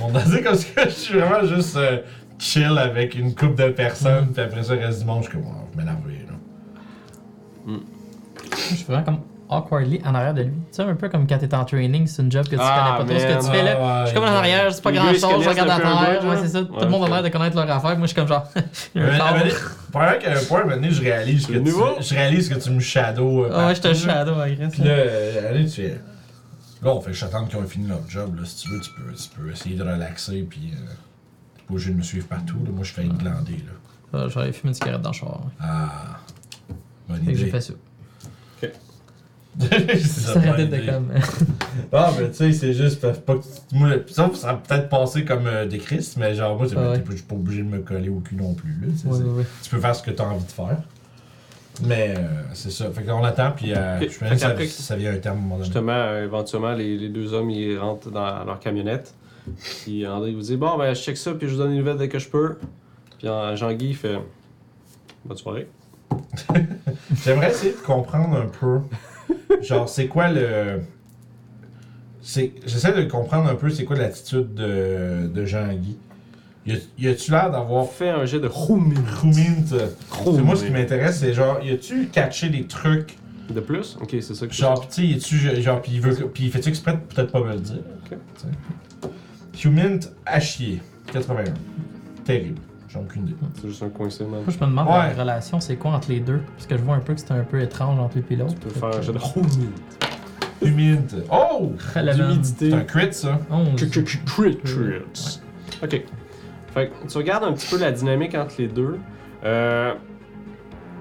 mon 0.00 0.12
air, 0.14 0.26
c'est 0.26 0.42
comme 0.42 0.54
si 0.54 0.68
je 0.84 0.88
suis 0.90 1.18
vraiment 1.18 1.46
juste 1.46 1.76
euh, 1.76 1.98
chill 2.38 2.76
avec 2.78 3.14
une 3.14 3.34
couple 3.34 3.62
de 3.62 3.68
personnes, 3.70 4.32
puis 4.32 4.42
après 4.42 4.62
ça, 4.62 4.74
reste 4.74 5.00
du 5.00 5.04
monde, 5.04 5.22
je 5.22 5.28
suis 5.28 5.38
comme, 5.38 5.46
oh, 5.46 5.76
là. 7.66 7.72
Je 8.70 8.74
suis 8.74 8.84
vraiment 8.84 9.04
comme 9.04 9.20
awkwardly 9.58 10.00
en 10.04 10.14
arrière 10.14 10.34
de 10.34 10.42
lui. 10.42 10.50
Tu 10.52 10.76
sais, 10.76 10.82
un 10.82 10.94
peu 10.94 11.08
comme 11.08 11.26
quand 11.26 11.38
t'es 11.38 11.54
en 11.54 11.64
training, 11.64 12.06
c'est 12.06 12.22
une 12.22 12.30
job 12.32 12.44
que 12.44 12.50
tu 12.56 12.60
Ah, 12.60 12.96
connais 12.98 13.14
pas 13.14 13.20
trop 13.20 13.28
ce 13.30 13.34
que 13.38 13.44
tu 13.46 13.50
fais 13.56 13.62
là. 13.64 14.00
Je 14.02 14.06
suis 14.10 14.14
comme 14.14 14.24
en 14.24 14.34
arrière, 14.36 14.72
c'est 14.72 14.82
pas 14.82 14.92
grand 14.92 15.08
chose, 15.12 15.42
je 15.44 15.48
regarde 15.48 15.70
à 15.70 15.80
terre. 15.80 16.24
Ouais, 16.24 16.36
c'est 16.42 16.48
ça. 16.48 16.62
Tout 16.62 16.74
le 16.80 16.88
monde 16.88 17.04
a 17.04 17.08
l'air 17.08 17.22
de 17.22 17.28
connaître 17.28 17.56
leur 17.56 17.70
affaire. 17.70 17.96
Moi, 17.98 18.06
je 18.06 18.12
suis 18.12 18.16
comme 18.16 18.28
genre. 18.28 18.46
un 18.96 19.18
pendant 19.92 20.18
qu'à 20.18 20.32
un 20.38 20.44
point, 20.44 20.66
donné, 20.66 20.90
je 20.90 21.02
réalise 21.02 21.46
que 21.46 21.52
tu, 21.58 21.70
je 22.00 22.14
réalise 22.14 22.48
que 22.48 22.54
tu 22.58 22.70
me 22.70 22.80
shadow. 22.80 23.44
euh, 23.44 23.50
Ah 23.54 23.66
ouais, 23.68 23.74
je 23.74 23.80
te 23.82 23.92
shadow, 23.92 24.38
agresse. 24.40 24.72
Puis 24.72 24.82
là, 24.84 24.90
euh, 24.90 25.50
allez, 25.50 25.66
tu 25.66 25.82
fais. 25.82 26.00
Là, 26.82 26.94
on 26.94 27.00
fait 27.00 27.12
juste 27.12 27.24
attendre 27.24 27.48
qu'ils 27.48 27.58
ont 27.58 27.66
fini 27.66 27.86
leur 27.88 28.00
job. 28.08 28.34
Là. 28.38 28.42
Si 28.46 28.56
tu 28.64 28.70
veux, 28.70 28.80
tu 28.80 28.90
peux, 28.90 29.12
tu 29.12 29.28
peux 29.28 29.50
essayer 29.52 29.76
de 29.76 29.82
relaxer. 29.82 30.46
Puis, 30.48 30.72
euh, 30.74 30.78
t'es 31.56 31.62
pas 31.68 31.74
obligé 31.74 31.90
de 31.92 31.96
me 31.98 32.02
suivre 32.02 32.26
partout. 32.26 32.56
Là. 32.64 32.70
Moi, 32.74 32.84
je 32.84 32.92
fais 32.92 33.04
une 33.04 33.16
glandée. 33.18 33.62
Là. 34.12 34.28
J'aurais 34.28 34.52
fumé 34.52 34.70
une 34.70 34.74
cigarette 34.74 35.00
dans 35.02 35.10
le 35.10 35.14
char. 35.14 35.28
ouais. 35.44 35.50
Ah. 35.60 35.88
Bonne 37.08 37.18
Fait 37.20 37.32
que 37.32 37.38
j'ai 37.38 37.42
idée. 37.42 37.50
fait 37.50 37.60
ça. 37.60 37.72
Ça 39.60 40.38
de 40.40 40.62
idée. 40.62 40.86
comme. 40.86 41.08
Ah, 41.94 42.10
mais 42.18 42.28
tu 42.30 42.36
sais, 42.36 42.52
c'est 42.52 42.72
juste 42.72 43.00
pas 43.02 43.12
pas 43.12 43.34
que 43.34 43.42
tu- 43.42 43.76
Moi, 43.76 43.90
ça, 44.08 44.30
ça 44.34 44.50
a 44.50 44.54
peut-être 44.54 44.88
passé 44.88 45.24
comme 45.26 45.46
euh, 45.46 45.66
des 45.66 45.78
Christ, 45.78 46.16
mais 46.16 46.34
genre, 46.34 46.56
moi, 46.56 46.66
Ah 46.74 46.80
ouais. 46.90 46.96
t'es 46.96 47.02
pas- 47.02 47.10
je 47.10 47.16
suis 47.16 47.24
pas 47.26 47.34
obligé 47.34 47.62
de 47.62 47.68
me 47.68 47.80
coller 47.80 48.08
au 48.08 48.20
cul 48.20 48.34
non 48.36 48.54
plus. 48.54 48.70
Là, 48.80 48.86
tu 48.98 49.06
Ouais, 49.08 49.18
ouais, 49.18 49.44
peux 49.70 49.78
faire 49.78 49.94
ce 49.94 50.02
que 50.02 50.10
tu 50.10 50.22
as 50.22 50.26
envie 50.26 50.44
de 50.44 50.50
faire. 50.50 50.78
Mais 51.84 52.14
euh, 52.16 52.22
c'est 52.54 52.70
ça. 52.70 52.90
Fait 52.92 53.02
qu'on 53.02 53.22
attend, 53.24 53.50
puis 53.52 53.74
euh, 53.74 53.98
je 54.00 54.18
pense 54.18 54.42
que 54.42 54.66
ça, 54.66 54.96
vient 54.96 55.10
à 55.10 55.14
un 55.14 55.18
terme 55.18 55.36
à 55.36 55.38
un 55.38 55.42
moment 55.42 55.54
donné. 55.56 55.64
Justement, 55.66 55.92
euh, 55.92 56.24
éventuellement, 56.24 56.72
les, 56.72 56.96
les 56.96 57.08
deux 57.08 57.32
hommes, 57.34 57.50
ils 57.50 57.78
rentrent 57.78 58.10
dans 58.10 58.44
leur 58.44 58.58
camionnette. 58.60 59.14
Puis 59.82 60.06
André 60.06 60.32
vous 60.32 60.40
dit 60.42 60.56
Bon, 60.56 60.78
ben, 60.78 60.94
je 60.94 61.00
check 61.02 61.16
ça, 61.16 61.32
puis 61.34 61.48
je 61.48 61.52
vous 61.54 61.58
donne 61.58 61.72
des 61.72 61.78
nouvelles 61.78 61.98
dès 61.98 62.08
que 62.08 62.18
je 62.18 62.28
peux. 62.28 62.56
Puis 63.18 63.28
euh, 63.28 63.54
Jean-Guy 63.56 63.88
il 63.88 63.96
fait 63.96 64.18
Bonne 65.24 65.36
soirée. 65.36 65.68
J'aimerais 67.24 67.50
essayer 67.50 67.72
de 67.72 67.78
comprendre 67.78 68.36
un 68.36 68.46
peu. 68.46 68.78
Genre, 69.60 69.88
c'est 69.88 70.06
quoi 70.06 70.30
le. 70.30 70.80
J'essaie 72.22 72.92
de 72.92 73.02
comprendre 73.10 73.48
un 73.48 73.54
peu 73.56 73.68
c'est 73.70 73.84
quoi 73.84 73.96
l'attitude 73.96 74.54
de, 74.54 75.28
de 75.32 75.44
Jean-Guy. 75.44 75.96
Y 76.66 77.08
a-tu 77.08 77.32
l'air 77.32 77.50
d'avoir 77.50 77.86
fait 77.86 78.10
un 78.10 78.24
jet 78.24 78.38
de. 78.38 78.46
Roumint? 78.46 79.66
C'est 79.66 80.42
moi 80.42 80.54
ce 80.54 80.64
qui 80.64 80.70
m'intéresse, 80.70 81.18
c'est 81.18 81.34
genre, 81.34 81.60
y 81.62 81.70
a-tu 81.70 82.06
catché 82.06 82.48
des 82.48 82.64
trucs? 82.64 83.16
De 83.50 83.58
plus? 83.60 83.98
Ok, 84.00 84.10
c'est 84.20 84.34
ça 84.34 84.46
que 84.46 84.54
Genre, 84.54 84.80
pis 84.82 84.86
tu 84.86 84.94
sais, 84.94 85.06
y 85.06 85.14
a-tu 85.14 85.62
genre, 85.62 85.82
pis 85.82 85.90
il 85.94 86.00
veut, 86.00 86.28
pis 86.28 86.44
il 86.44 86.50
fait-tu 86.52 86.68
exprès 86.68 86.92
de 86.92 86.98
peut-être 86.98 87.32
pas 87.32 87.40
me 87.40 87.52
le 87.52 87.58
dire? 87.58 87.82
Ok. 88.06 88.16
Humint 89.64 89.98
à 90.24 90.38
chier, 90.38 90.80
81. 91.12 91.52
Terrible, 92.24 92.60
j'ai 92.92 92.98
aucune 92.98 93.22
idée. 93.22 93.34
C'est 93.60 93.68
juste 93.68 93.82
un 93.82 93.88
coincé, 93.88 94.24
man. 94.24 94.42
Moi, 94.44 94.54
je 94.58 94.64
me 94.64 94.70
demande 94.70 94.86
Ouais. 94.88 95.14
la 95.14 95.20
relation, 95.22 95.60
c'est 95.60 95.76
quoi 95.76 95.92
entre 95.92 96.10
les 96.10 96.20
deux? 96.20 96.40
Parce 96.56 96.66
que 96.66 96.76
je 96.76 96.82
vois 96.82 96.96
un 96.96 97.00
peu 97.00 97.14
que 97.14 97.20
c'est 97.20 97.32
un 97.32 97.42
peu 97.44 97.60
étrange 97.60 97.98
entre 97.98 98.16
lui 98.16 98.24
et 98.30 98.36
l'autre. 98.36 98.54
Tu 98.54 98.60
peux 98.68 98.70
faire 98.70 98.88
un 98.96 99.00
jet 99.02 99.12
de 99.12 99.18
Roumine. 99.18 99.72
Humint. 100.62 101.22
Oh! 101.30 101.72
D'humidité. 102.14 102.70
C'est 102.70 102.76
un 102.76 102.80
crit, 102.84 103.12
ça. 103.12 103.38
Onze. 103.50 103.88
Crit 103.90 104.04
crits. 104.24 104.58
Ok. 105.82 106.02
Fait 106.74 106.88
que 106.88 107.06
tu 107.08 107.18
regardes 107.18 107.44
un 107.44 107.52
petit 107.52 107.68
peu 107.74 107.80
la 107.80 107.90
dynamique 107.92 108.34
entre 108.34 108.54
les 108.58 108.68
deux. 108.68 108.98
Euh, 109.44 109.92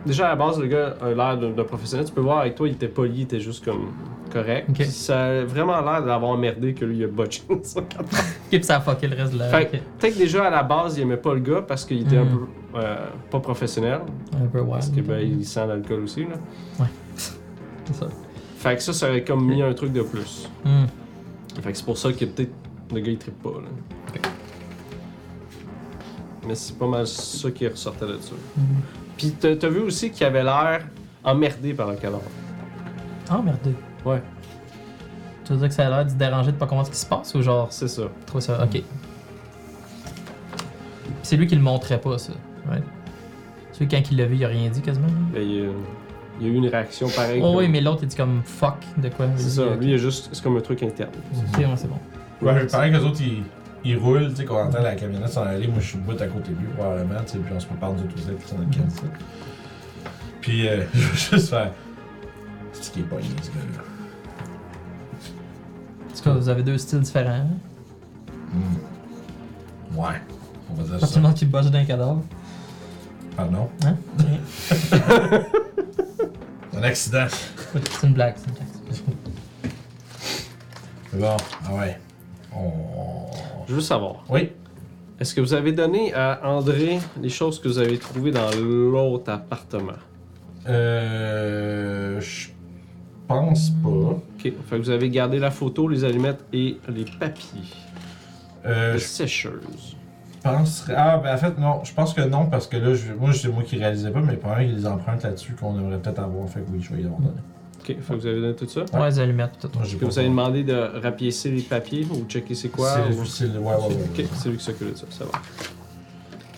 déjà, 0.05 0.25
à 0.27 0.29
la 0.29 0.35
base, 0.35 0.59
le 0.59 0.67
gars 0.67 0.95
a 1.01 1.09
l'air 1.09 1.37
d'un 1.37 1.51
d'un 1.51 1.63
professionnel. 1.63 2.05
Tu 2.05 2.11
peux 2.13 2.21
voir 2.21 2.39
avec 2.39 2.55
toi, 2.55 2.67
il 2.67 2.73
était 2.73 2.87
poli, 2.87 3.19
il 3.19 3.21
était 3.23 3.39
juste 3.39 3.63
comme 3.63 3.91
correct. 4.31 4.83
Ça 4.85 5.25
a 5.25 5.43
vraiment 5.43 5.79
l'air 5.81 6.03
d'avoir 6.03 6.37
merdé 6.37 6.73
que 6.73 6.85
lui, 6.85 6.97
il 6.97 7.03
a 7.03 7.07
botché 7.07 7.41
ça. 7.63 7.79
Ok, 7.81 7.85
puis 8.49 8.63
ça 8.63 8.77
a 8.77 8.81
fucké 8.81 9.07
le 9.07 9.15
reste 9.15 9.33
de 9.33 9.39
la. 9.39 9.49
Fait 9.49 9.81
peut-être 9.99 10.13
que 10.13 10.19
déjà 10.19 10.45
à 10.45 10.49
la 10.49 10.63
base, 10.63 10.97
il 10.97 11.01
aimait 11.01 11.17
pas 11.17 11.33
le 11.33 11.39
gars 11.39 11.61
parce 11.61 11.85
qu'il 11.85 12.01
était 12.01 12.17
un 12.17 12.23
Hmm. 12.25 12.47
peu 12.73 12.79
euh, 12.79 12.95
pas 13.29 13.39
professionnel. 13.39 13.99
Un 14.41 14.45
peu 14.47 14.59
wild. 14.59 14.71
Parce 14.71 14.89
que 14.89 15.01
ben, 15.01 15.19
il 15.19 15.45
sent 15.45 15.65
l'alcool 15.67 16.03
aussi. 16.03 16.21
Là. 16.25 16.85
C'est 17.15 17.93
ça. 17.95 18.07
Fait 18.57 18.75
que 18.75 18.81
ça, 18.83 18.93
ça 18.93 19.09
aurait 19.09 19.23
comme 19.23 19.45
mis 19.45 19.61
un 19.61 19.73
truc 19.73 19.91
de 19.91 20.01
plus. 20.03 20.49
Hmm. 20.63 20.85
Fait 21.61 21.71
que 21.71 21.77
c'est 21.77 21.85
pour 21.85 21.97
ça 21.97 22.11
que 22.13 22.23
peut-être 22.25 22.51
le 22.93 22.99
gars 23.01 23.11
il 23.11 23.17
trippe 23.17 23.41
pas. 23.41 23.49
Là. 23.49 24.19
Mais 26.47 26.55
c'est 26.55 26.77
pas 26.77 26.87
mal 26.87 27.05
ça 27.05 27.51
qui 27.51 27.67
ressortait 27.67 28.07
de 28.07 28.17
ça. 28.19 28.33
Mhm. 28.57 28.63
Puis 29.17 29.31
t'as 29.39 29.69
vu 29.69 29.79
aussi 29.81 30.09
qu'il 30.09 30.25
avait 30.25 30.43
l'air 30.43 30.87
emmerdé 31.23 31.73
par 31.73 31.89
le 31.89 31.95
cadavre. 31.97 32.23
Merde. 33.43 33.73
Ouais. 34.05 34.21
Tu 35.45 35.53
veux 35.53 35.59
dire 35.59 35.67
que 35.69 35.73
ça 35.73 35.87
a 35.87 35.89
l'air 35.89 36.05
de 36.05 36.11
te 36.11 36.15
déranger 36.15 36.51
de 36.51 36.57
pas 36.57 36.65
comprendre 36.65 36.87
ce 36.87 36.91
qui 36.91 36.97
se 36.99 37.05
passe 37.05 37.33
ou 37.35 37.41
genre, 37.41 37.67
C'est 37.71 37.87
ça. 37.87 38.03
tu 38.03 38.25
trouves 38.25 38.41
ça. 38.41 38.63
Ok. 38.63 38.69
Puis 38.71 38.83
C'est 41.23 41.37
lui 41.37 41.47
qui 41.47 41.55
le 41.55 41.61
montrait 41.61 41.99
pas, 41.99 42.17
ça. 42.17 42.33
Right? 42.67 42.83
Celui, 43.73 43.87
quand 43.87 44.01
il 44.11 44.17
l'a 44.17 44.25
vu, 44.25 44.35
il 44.35 44.45
a 44.45 44.47
rien 44.47 44.69
dit 44.69 44.81
quasiment. 44.81 45.07
là. 45.07 45.13
Mais 45.33 45.45
il, 45.45 45.51
y 45.55 45.61
a- 45.61 45.69
il 46.39 46.47
y 46.47 46.49
a 46.49 46.53
eu 46.53 46.55
une 46.55 46.67
réaction 46.67 47.07
pareille. 47.09 47.41
Oh, 47.43 47.55
oui, 47.57 47.67
mais 47.67 47.81
l'autre, 47.81 47.99
il 48.03 48.07
dit 48.07 48.15
comme 48.15 48.41
fuck 48.43 48.75
de 48.97 49.09
quoi? 49.09 49.27
C'est 49.35 49.49
ça. 49.49 49.75
Lui, 49.75 49.87
il 49.87 49.93
est 49.93 49.97
juste. 49.97 50.29
C'est 50.31 50.43
comme 50.43 50.57
un 50.57 50.61
truc 50.61 50.83
interne. 50.83 51.11
Ok, 51.53 51.59
ouais, 51.59 51.65
c'est 51.75 51.87
bon. 51.87 51.99
Ouais, 52.41 52.65
pareil 52.67 52.91
que 52.91 52.97
les 52.97 53.03
autres, 53.03 53.21
ils, 53.21 53.43
ils 53.83 53.97
roulent, 53.97 54.29
tu 54.29 54.37
sais, 54.37 54.45
qu'on 54.45 54.55
entend 54.63 54.81
la 54.81 54.95
camionnette 54.95 55.29
s'en 55.29 55.43
aller. 55.43 55.67
Moi, 55.67 55.77
je 55.79 55.87
suis 55.87 55.97
debout 55.97 56.11
à 56.13 56.27
côté 56.27 56.51
de 56.51 56.59
lui, 56.59 56.67
probablement, 56.75 57.19
tu 57.25 57.33
sais, 57.33 57.37
puis 57.39 57.53
on 57.55 57.59
se 57.59 57.65
prépare 57.67 57.93
nous 57.93 57.99
autres 58.01 58.15
aussi 58.15 58.27
avec 58.27 58.41
son 58.47 58.55
Kansas. 58.57 59.03
Puis, 60.41 60.67
euh, 60.67 60.83
je 60.93 60.99
veux 60.99 61.15
juste 61.37 61.49
faire. 61.49 61.71
C'est 62.73 62.83
ce 62.85 62.91
qui 62.91 62.99
est 63.01 63.03
pas 63.03 63.17
ce 63.21 63.49
gars-là. 63.49 63.83
En 66.21 66.23
tout 66.23 66.29
cas, 66.29 66.35
vous 66.35 66.49
avez 66.49 66.61
deux 66.61 66.77
styles 66.77 66.99
différents. 66.99 67.31
hein? 67.31 67.47
Hmm. 68.53 69.97
Ouais, 69.99 70.21
on 70.69 70.75
va 70.75 70.83
dire 70.83 70.99
Pas 70.99 71.07
tout 71.07 71.13
ça. 71.13 71.19
le 71.19 71.23
monde 71.25 71.33
qui 71.33 71.45
bosse 71.47 71.71
d'un 71.71 71.83
cadavre. 71.83 72.21
Pardon? 73.35 73.67
Hein? 73.83 73.95
Un 76.77 76.83
accident. 76.83 77.25
c'est 77.29 78.03
une 78.07 78.13
blague, 78.13 78.35
c'est 78.37 78.49
une 78.49 78.53
blague. 78.53 78.67
C'est 81.11 81.19
bon, 81.19 81.37
ah 81.67 81.73
ouais. 81.73 81.99
On... 82.55 83.25
Je 83.67 83.73
veux 83.73 83.81
savoir. 83.81 84.23
Oui? 84.29 84.51
Est-ce 85.19 85.33
que 85.33 85.41
vous 85.41 85.55
avez 85.55 85.71
donné 85.71 86.13
à 86.13 86.39
André 86.47 86.99
les 87.19 87.29
choses 87.29 87.59
que 87.59 87.67
vous 87.67 87.79
avez 87.79 87.97
trouvées 87.97 88.31
dans 88.31 88.51
l'autre 88.51 89.31
appartement? 89.31 89.93
Euh. 90.67 92.21
Je 92.21 92.49
pense 93.33 93.69
pas. 93.69 93.89
Ok. 93.89 94.19
Fait 94.43 94.51
que 94.53 94.75
vous 94.77 94.89
avez 94.89 95.09
gardé 95.09 95.39
la 95.39 95.51
photo, 95.51 95.87
les 95.87 96.03
allumettes 96.03 96.43
et 96.53 96.77
les 96.89 97.05
papiers. 97.05 97.61
Euh, 98.65 98.93
Les 98.93 98.99
je- 98.99 99.05
sécheuses. 99.05 99.95
penserais. 100.43 100.93
Ah, 100.97 101.17
ben 101.23 101.33
en 101.33 101.37
fait, 101.37 101.57
non. 101.57 101.83
Je 101.83 101.93
pense 101.93 102.13
que 102.13 102.21
non, 102.21 102.45
parce 102.47 102.67
que 102.67 102.77
là, 102.77 102.93
je... 102.93 103.13
moi, 103.13 103.31
c'est 103.33 103.47
moi 103.49 103.63
qui 103.63 103.77
réalisais 103.77 104.11
pas, 104.11 104.19
mais 104.21 104.35
probablement 104.37 104.67
qu'il 104.67 104.73
y 104.75 104.77
a 104.77 104.81
des 104.81 104.87
empreintes 104.87 105.23
là-dessus 105.23 105.53
qu'on 105.53 105.77
aimerait 105.79 105.97
peut-être 105.99 106.19
avoir. 106.19 106.47
Fait 106.49 106.61
que 106.61 106.65
oui, 106.71 106.81
je 106.81 106.93
vais 106.93 107.01
y 107.01 107.05
avoir 107.05 107.19
donné. 107.21 107.33
Ok, 107.79 107.87
fait 107.87 107.95
que 107.95 108.13
vous 108.19 108.25
avez 108.27 108.41
donné 108.41 108.55
tout 108.55 108.67
ça? 108.67 108.81
Ouais, 108.93 109.09
les 109.09 109.19
allumettes, 109.19 109.53
tout. 109.59 109.69
Moi, 109.73 109.83
j'ai 109.83 109.89
Est-ce 109.89 109.95
que 109.95 110.05
pas 110.05 110.11
vous 110.11 110.19
avez 110.19 110.27
demandé 110.29 110.63
de 110.63 110.73
rapiécer 111.01 111.49
les 111.49 111.61
papiers 111.63 112.05
ou 112.11 112.25
checker 112.27 112.53
c'est 112.53 112.69
quoi? 112.69 112.93
C'est 112.93 113.15
ou- 113.19 113.25
c'est 113.25 113.47
le. 113.47 113.59
Ouais, 113.59 113.73
ouais, 113.75 113.87
ouais. 113.87 114.19
Ok, 114.19 114.25
c'est 114.35 114.49
lui 114.49 114.57
qui 114.57 114.63
s'occupe 114.63 114.91
de 114.91 114.95
ça, 114.97 115.05
ça 115.09 115.25
va. 115.25 115.31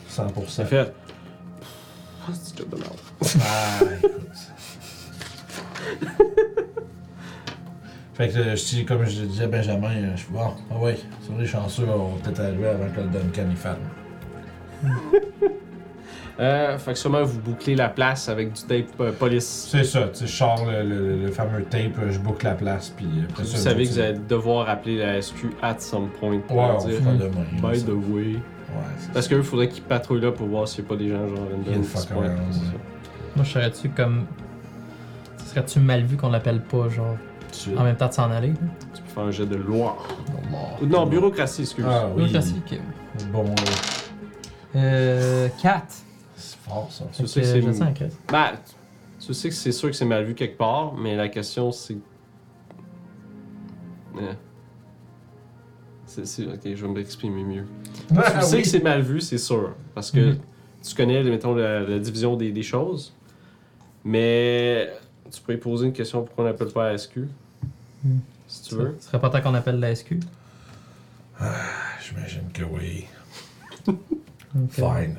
100%. 0.10 0.50
Ça 0.50 0.66
fait. 0.66 0.94
Oh, 2.28 2.32
c'est 2.34 2.58
job 2.58 2.70
de 2.70 2.76
merde. 2.78 2.94
Ah, 3.42 3.80
écoute. 4.04 4.12
Fait 8.14 8.30
que 8.30 8.38
euh, 8.38 8.56
je 8.56 8.64
dis, 8.64 8.86
comme 8.86 9.04
je 9.06 9.22
disais 9.24 9.46
à 9.46 9.48
Benjamin, 9.48 9.92
euh, 9.92 10.12
je 10.16 10.22
suis 10.22 10.32
bon, 10.32 10.52
ah 10.72 10.78
ouais, 10.80 10.98
sur 11.22 11.36
les 11.38 11.46
chanceux, 11.48 11.86
on 11.90 12.16
va 12.16 12.22
peut-être 12.24 12.40
arriver 12.42 12.68
avant 12.68 12.90
que 12.90 13.02
le 13.02 13.08
Duncan 13.08 13.50
y 13.52 13.56
fasse. 13.56 13.78
Euh, 16.40 16.80
fait 16.80 16.94
que 16.94 16.98
sûrement 16.98 17.22
vous 17.22 17.40
bouclez 17.40 17.76
la 17.76 17.90
place 17.90 18.28
avec 18.28 18.54
du 18.54 18.62
tape 18.64 19.00
euh, 19.00 19.12
police. 19.12 19.68
C'est 19.70 19.84
ça, 19.84 20.08
tu 20.08 20.16
sais, 20.22 20.26
je 20.28 20.32
sors 20.36 20.66
le, 20.66 20.82
le- 20.82 21.16
le 21.26 21.28
fameux 21.32 21.62
tape, 21.64 21.96
euh, 22.02 22.12
je 22.12 22.18
boucle 22.18 22.44
la 22.48 22.56
place, 22.56 22.90
puis 22.90 23.06
après 23.30 23.44
Vous 23.44 23.50
ça. 23.50 23.58
savez 23.58 23.84
que 23.86 23.90
vous 23.92 24.00
allez 24.00 24.18
devoir 24.18 24.68
appeler 24.68 24.98
la 24.98 25.22
SQ 25.22 25.46
at 25.62 25.76
some 25.78 26.08
point 26.20 26.40
pour 26.40 26.58
Ouais, 26.58 26.68
leur 26.70 26.84
on 26.84 26.88
dire 26.88 26.98
fera 27.02 27.14
demain. 27.14 27.46
By 27.72 27.80
ça. 27.80 27.86
the 27.86 27.90
way. 27.90 28.24
Ouais, 28.24 28.40
c'est 28.98 29.12
Parce 29.14 29.28
ça. 29.28 29.36
qu'eux, 29.36 29.44
faudrait 29.44 29.70
qu'ils 29.70 29.84
patrouillent 29.84 30.22
là 30.22 30.32
pour 30.32 30.48
voir 30.48 30.68
s'il 30.68 30.84
n'y 30.84 30.88
a 30.88 30.90
pas 30.90 30.96
des 30.96 31.10
gens 31.10 31.20
genre 31.20 31.38
random. 31.38 31.62
Il 31.68 31.72
y 31.72 31.74
a 31.74 31.78
une 31.78 31.84
qui 31.84 31.88
se 31.90 31.98
fuck 32.00 32.08
pointent, 32.18 32.26
around, 32.32 32.42
c'est 32.52 32.60
ouais. 32.62 32.66
ça. 32.66 32.80
Moi, 33.36 33.46
je 33.46 33.50
serais-tu 33.52 33.90
comme. 33.90 34.26
Serais-tu 35.46 35.80
mal 35.82 36.04
vu 36.04 36.18
qu'on 36.18 36.32
l'appelle 36.32 36.62
pas, 36.62 36.90
genre, 36.90 37.16
Tout 37.54 37.60
de 37.60 37.62
suite. 37.62 37.78
en 37.78 37.84
même 37.84 37.96
temps 37.96 38.08
de 38.08 38.14
s'en 38.14 38.32
aller? 38.32 38.52
Tu 38.96 39.02
peux 39.04 39.08
faire 39.10 39.24
un 39.24 39.32
jet 39.32 39.46
de 39.46 39.56
loi. 39.56 39.98
Ou 40.82 40.86
Non, 40.86 41.06
bureaucratie, 41.06 41.62
excuse. 41.62 41.86
Ah 41.88 42.10
oui. 42.16 42.30
classique. 42.30 42.80
Bon, 43.32 43.46
euh, 44.76 44.76
Euh. 44.76 45.48
4. 45.62 45.86
c'est 46.36 46.58
fort 46.60 46.88
ça. 46.92 47.06
Tu 47.14 47.28
sais 47.28 47.42
que 47.42 47.46
c'est- 47.48 47.62
Je 47.62 47.72
sens, 47.72 47.94
Chris. 47.96 48.06
Ben, 48.32 48.52
tu 49.20 49.34
sais 49.34 49.50
que 49.50 49.56
c'est 49.56 49.72
sûr 49.72 49.90
que 49.90 49.96
c'est 49.96 50.06
mal 50.06 50.24
vu 50.26 50.34
quelque 50.34 50.58
part, 50.58 50.94
mais 50.96 51.16
la 51.16 51.30
question 51.30 51.72
c'est. 51.72 51.98
Euh. 54.18 54.34
C'est- 56.06 56.26
c'est- 56.26 56.46
Ok, 56.48 56.60
je 56.66 56.86
vais 56.86 56.92
m'exprimer 56.92 57.44
mieux. 57.44 57.66
tu 58.10 58.16
Ah, 58.18 58.42
sais 58.42 58.58
oui. 58.58 58.62
que 58.64 58.68
c'est 58.68 58.84
mal 58.84 59.02
vu, 59.02 59.20
c'est 59.22 59.38
sûr. 59.38 59.74
Parce 59.96 60.12
que 60.12 60.20
Mhm. 60.32 60.38
tu 60.88 60.96
connais, 60.96 61.24
mettons, 61.24 61.56
la, 61.56 61.80
la 61.82 62.00
division 62.00 62.36
des, 62.36 62.52
des 62.52 62.64
choses. 62.64 63.16
Mais 64.04 64.90
tu 65.32 65.42
pourrais 65.42 65.58
poser 65.58 65.86
une 65.88 65.94
question 65.94 66.24
pourquoi 66.24 66.44
on 66.44 66.48
n'appelle 66.48 66.68
pas 66.72 66.92
la 66.92 66.98
Si 68.48 68.64
tu 68.70 68.76
veux. 68.76 68.96
Ce 69.00 69.08
serait 69.08 69.20
pas 69.20 69.30
tant 69.30 69.42
qu'on 69.42 69.54
appelle 69.56 69.80
la 69.80 69.96
SQ. 69.96 70.20
J'imagine 72.06 72.50
que 72.54 72.64
oui. 72.64 73.06
Fine. 74.70 75.16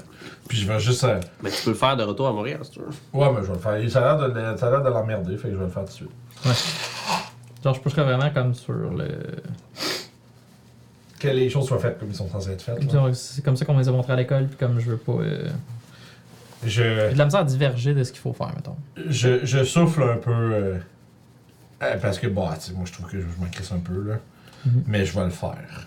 Puis 0.49 0.59
je 0.59 0.67
vais 0.69 0.79
juste. 0.79 1.03
euh, 1.05 1.21
Mais 1.43 1.51
tu 1.51 1.63
peux 1.65 1.71
le 1.71 1.77
faire 1.77 1.97
de 1.97 2.05
retour 2.05 2.29
à 2.29 2.33
Montréal 2.33 2.61
si 2.63 2.71
tu 2.73 2.79
veux. 2.81 2.87
Ouais, 3.13 3.31
mais 3.33 3.41
je 3.43 3.47
vais 3.49 3.55
le 3.55 3.59
faire. 3.59 3.91
Ça 3.91 3.99
a 4.13 4.17
l'air 4.17 4.29
de, 4.29 4.33
le- 4.35 4.57
ça 4.57 4.69
a 4.69 4.71
l'air 4.71 4.83
de 4.83 4.89
l'emmerder, 4.91 5.37
fait 5.37 5.49
que 5.49 5.55
je 5.55 5.59
vais 5.59 5.65
le 5.65 5.71
faire 5.71 5.85
tout 5.85 5.89
de 5.91 5.95
suite. 5.95 6.11
Genre, 7.65 7.75
je 7.75 7.81
pusherais 7.81 8.05
vraiment 8.05 8.31
comme 8.31 8.55
sur 8.55 8.73
le. 8.75 9.09
Que 11.19 11.29
les 11.29 11.49
choses 11.51 11.67
soient 11.67 11.79
faites 11.79 11.99
comme 11.99 12.11
ils 12.11 12.15
sont 12.15 12.29
censées 12.29 12.51
être 12.53 12.63
faites. 12.63 12.79
C'est 13.15 13.43
comme 13.45 13.57
ça 13.57 13.65
qu'on 13.65 13.79
les 13.79 13.89
a 13.89 13.93
montrés 13.93 14.13
à 14.13 14.17
l'école, 14.17 14.47
puis 14.47 14.57
comme 14.57 14.79
je 14.79 14.91
veux 14.91 14.97
pas. 14.99 15.13
euh, 15.13 15.49
J'ai 16.65 17.09
Je, 17.09 17.13
de 17.15 17.19
la 17.19 17.25
misère 17.25 17.41
à 17.41 17.45
diverger 17.45 17.95
de 17.95 18.05
ce 18.05 18.13
qu'il 18.13 18.21
faut 18.21 18.33
faire, 18.35 18.53
mettons. 18.55 18.77
je, 19.09 19.45
je 19.45 19.65
souffle 19.65 20.03
un 20.03 20.17
peu. 20.19 20.31
euh, 20.33 20.79
euh, 21.85 21.97
parce 22.01 22.19
que, 22.19 22.27
bon, 22.27 22.49
tu 22.55 22.61
sais, 22.61 22.73
moi 22.73 22.85
je 22.87 22.93
trouve 22.93 23.07
que 23.07 23.19
je, 23.21 23.23
je 23.23 23.41
m'en 23.43 23.51
crisse 23.51 23.73
un 23.73 23.79
peu, 23.79 24.03
là. 24.09 24.19
Mhm. 24.67 24.83
Mais 24.87 25.05
je 25.05 25.15
vais 25.19 25.25
le 25.25 25.31
faire. 25.31 25.87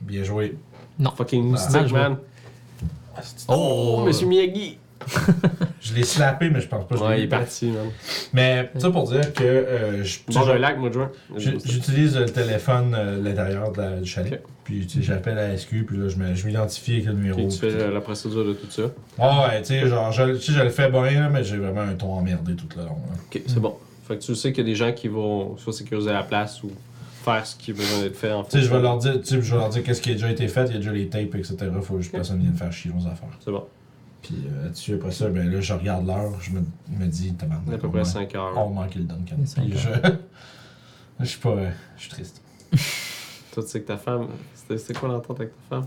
Bien 0.00 0.22
joué. 0.24 0.56
Fucking 1.16 1.44
Ah, 1.46 1.50
moustique, 1.50 1.72
mal 1.72 1.88
joué. 1.88 1.98
man. 1.98 2.16
Oh, 3.48 4.02
Monsieur 4.06 4.26
Miyagi! 4.26 4.78
Je 5.82 5.92
l'ai 5.94 6.02
slappé, 6.02 6.48
mais 6.48 6.60
je 6.62 6.68
pense 6.68 6.86
pas 6.86 6.94
que 6.94 7.00
je 7.00 7.04
Ouais, 7.04 7.16
l'ai 7.16 7.22
il 7.22 7.24
est 7.24 7.28
parti, 7.28 7.66
man. 7.70 7.88
Mais, 8.32 8.70
ça 8.78 8.90
pour 8.90 9.06
dire 9.10 9.32
que 9.34 9.44
euh, 9.44 10.02
je, 10.04 10.18
d'un 10.32 10.58
lac, 10.58 10.78
moi, 10.78 10.90
j'utilise 11.36 12.16
le 12.16 12.24
téléphone 12.26 12.94
euh, 12.98 13.18
à 13.18 13.20
l'intérieur 13.20 13.70
de 13.72 13.80
la- 13.82 14.00
du 14.00 14.08
chalet. 14.08 14.42
Puis, 14.64 14.86
tu 14.86 14.98
sais, 14.98 15.02
j'appelle 15.04 15.34
la 15.34 15.52
SQ, 15.58 15.84
puis 15.86 15.98
là, 15.98 16.08
je 16.08 16.16
me- 16.16 16.34
je 16.34 16.46
m'identifie 16.46 16.92
avec 16.94 17.04
le 17.06 17.12
numéro. 17.12 17.36
Puis 17.36 17.48
tu 17.48 17.58
fais 17.58 17.90
la 17.90 18.00
procédure 18.00 18.46
de 18.46 18.54
tout 18.54 18.70
ça. 18.70 18.84
Ah 19.18 19.48
ouais, 19.48 19.60
tu 19.60 19.68
sais, 19.68 19.86
genre, 19.88 20.10
je, 20.10 20.36
tu 20.36 20.40
sais, 20.40 20.52
je 20.58 20.62
le 20.62 20.70
fais 20.70 20.90
bien, 20.90 21.02
là, 21.02 21.28
mais 21.28 21.44
j'ai 21.44 21.58
vraiment 21.58 21.82
un 21.82 21.94
ton 21.94 22.10
emmerdé 22.12 22.54
tout 22.56 22.68
le 22.76 22.82
long. 22.82 22.88
là. 23.10 23.16
Ok, 23.30 23.42
c'est 23.46 23.60
bon. 23.60 23.76
Fait 24.06 24.16
que 24.18 24.22
tu 24.22 24.34
sais 24.34 24.52
qu'il 24.52 24.64
y 24.64 24.66
a 24.66 24.70
des 24.70 24.76
gens 24.76 24.92
qui 24.92 25.08
vont 25.08 25.56
soit 25.56 25.72
sécuriser 25.72 26.12
la 26.12 26.22
place 26.22 26.62
ou 26.62 26.70
faire 27.22 27.46
ce 27.46 27.56
qui 27.56 27.70
a 27.70 27.74
besoin 27.74 28.00
d'être 28.02 28.16
fait 28.16 28.32
en 28.32 28.44
Tu 28.44 28.50
sais, 28.50 28.60
je 28.62 28.70
vais 28.70 28.80
leur 28.80 28.98
dire, 28.98 29.18
tu 29.20 29.26
sais, 29.26 29.40
je 29.42 29.50
vais 29.54 29.56
leur 29.58 29.70
dire 29.70 29.82
qu'est-ce 29.82 30.02
qui 30.02 30.10
a 30.10 30.12
déjà 30.12 30.30
été 30.30 30.46
fait, 30.48 30.66
il 30.66 30.72
y 30.72 30.74
a 30.74 30.78
déjà 30.78 30.92
les 30.92 31.08
tapes, 31.08 31.34
etc. 31.34 31.56
Faut 31.82 31.98
juste 31.98 32.10
que 32.12 32.16
personne 32.16 32.40
vienne 32.40 32.54
faire 32.54 32.70
chier 32.72 32.90
nos 32.94 33.06
affaires. 33.06 33.30
C'est 33.40 33.50
bon. 33.50 33.64
Puis 34.22 34.34
euh, 34.46 34.64
là-dessus, 34.64 34.94
après 34.94 35.10
ça, 35.10 35.28
ben 35.28 35.50
là, 35.50 35.60
je 35.60 35.72
regarde 35.72 36.06
l'heure, 36.06 36.38
je 36.40 36.50
me, 36.50 36.60
me 36.98 37.06
dis, 37.06 37.32
tabarnak, 37.34 37.74
à 37.74 37.78
peu 37.78 37.88
près 37.88 37.98
man- 37.98 38.04
5 38.04 38.34
heures. 38.34 38.58
on 38.58 38.70
manque 38.70 38.94
le 38.94 39.02
Duncan. 39.04 39.36
Puis 39.36 39.72
je... 39.76 39.88
je 41.20 41.24
suis 41.24 41.40
pas... 41.40 41.50
euh, 41.50 41.70
je 41.96 42.00
suis 42.02 42.10
triste. 42.10 42.42
Toi, 43.52 43.62
tu 43.62 43.68
sais 43.70 43.80
que 43.82 43.86
ta 43.86 43.96
femme. 43.96 44.28
C'était 44.54 44.94
quoi 44.94 45.08
l'entente 45.08 45.40
avec 45.40 45.52
ta 45.68 45.76
femme? 45.76 45.86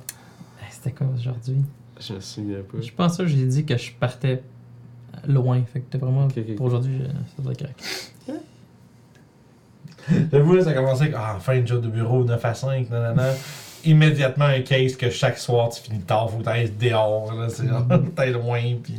Hey, 0.62 0.68
C'était 0.72 0.92
quoi 0.92 1.08
aujourd'hui? 1.16 1.58
Je 2.00 2.14
me 2.14 2.20
souviens 2.20 2.60
pas. 2.62 2.80
Je 2.82 2.92
pense 2.92 3.18
que 3.18 3.26
j'ai 3.28 3.46
dit 3.46 3.66
que 3.66 3.76
je 3.78 3.92
partais 3.92 4.42
loin. 5.28 5.62
Fait 5.72 5.80
que 5.80 5.86
t'es 5.92 5.98
vraiment. 5.98 6.28
Pour 6.56 6.66
aujourd'hui, 6.66 7.00
euh, 7.02 7.08
ça 7.36 7.44
doit 7.44 7.54
être 7.54 7.60
correct. 7.60 8.14
J'avoue, 10.32 10.54
là, 10.56 10.64
ça 10.64 10.70
a 10.70 10.74
commencé 10.74 11.04
avec, 11.04 11.16
ah, 11.18 11.34
enfin, 11.38 11.56
une 11.56 11.68
job 11.68 11.82
de 11.82 11.90
bureau, 11.90 12.24
9 12.24 12.46
à 12.46 12.54
5, 12.54 12.90
nanana. 12.90 13.34
Immédiatement, 13.86 14.46
un 14.46 14.62
case 14.62 14.96
que 14.96 15.10
chaque 15.10 15.38
soir, 15.38 15.70
tu 15.70 15.82
finis 15.82 16.00
tard, 16.00 16.30
faut 16.30 16.38
que 16.38 16.44
t'ailles 16.44 16.72
dehors, 16.72 17.34
là, 17.34 17.50
c'est 17.50 17.68
genre, 17.68 17.86
t'es 18.16 18.32
loin, 18.32 18.62
puis... 18.82 18.96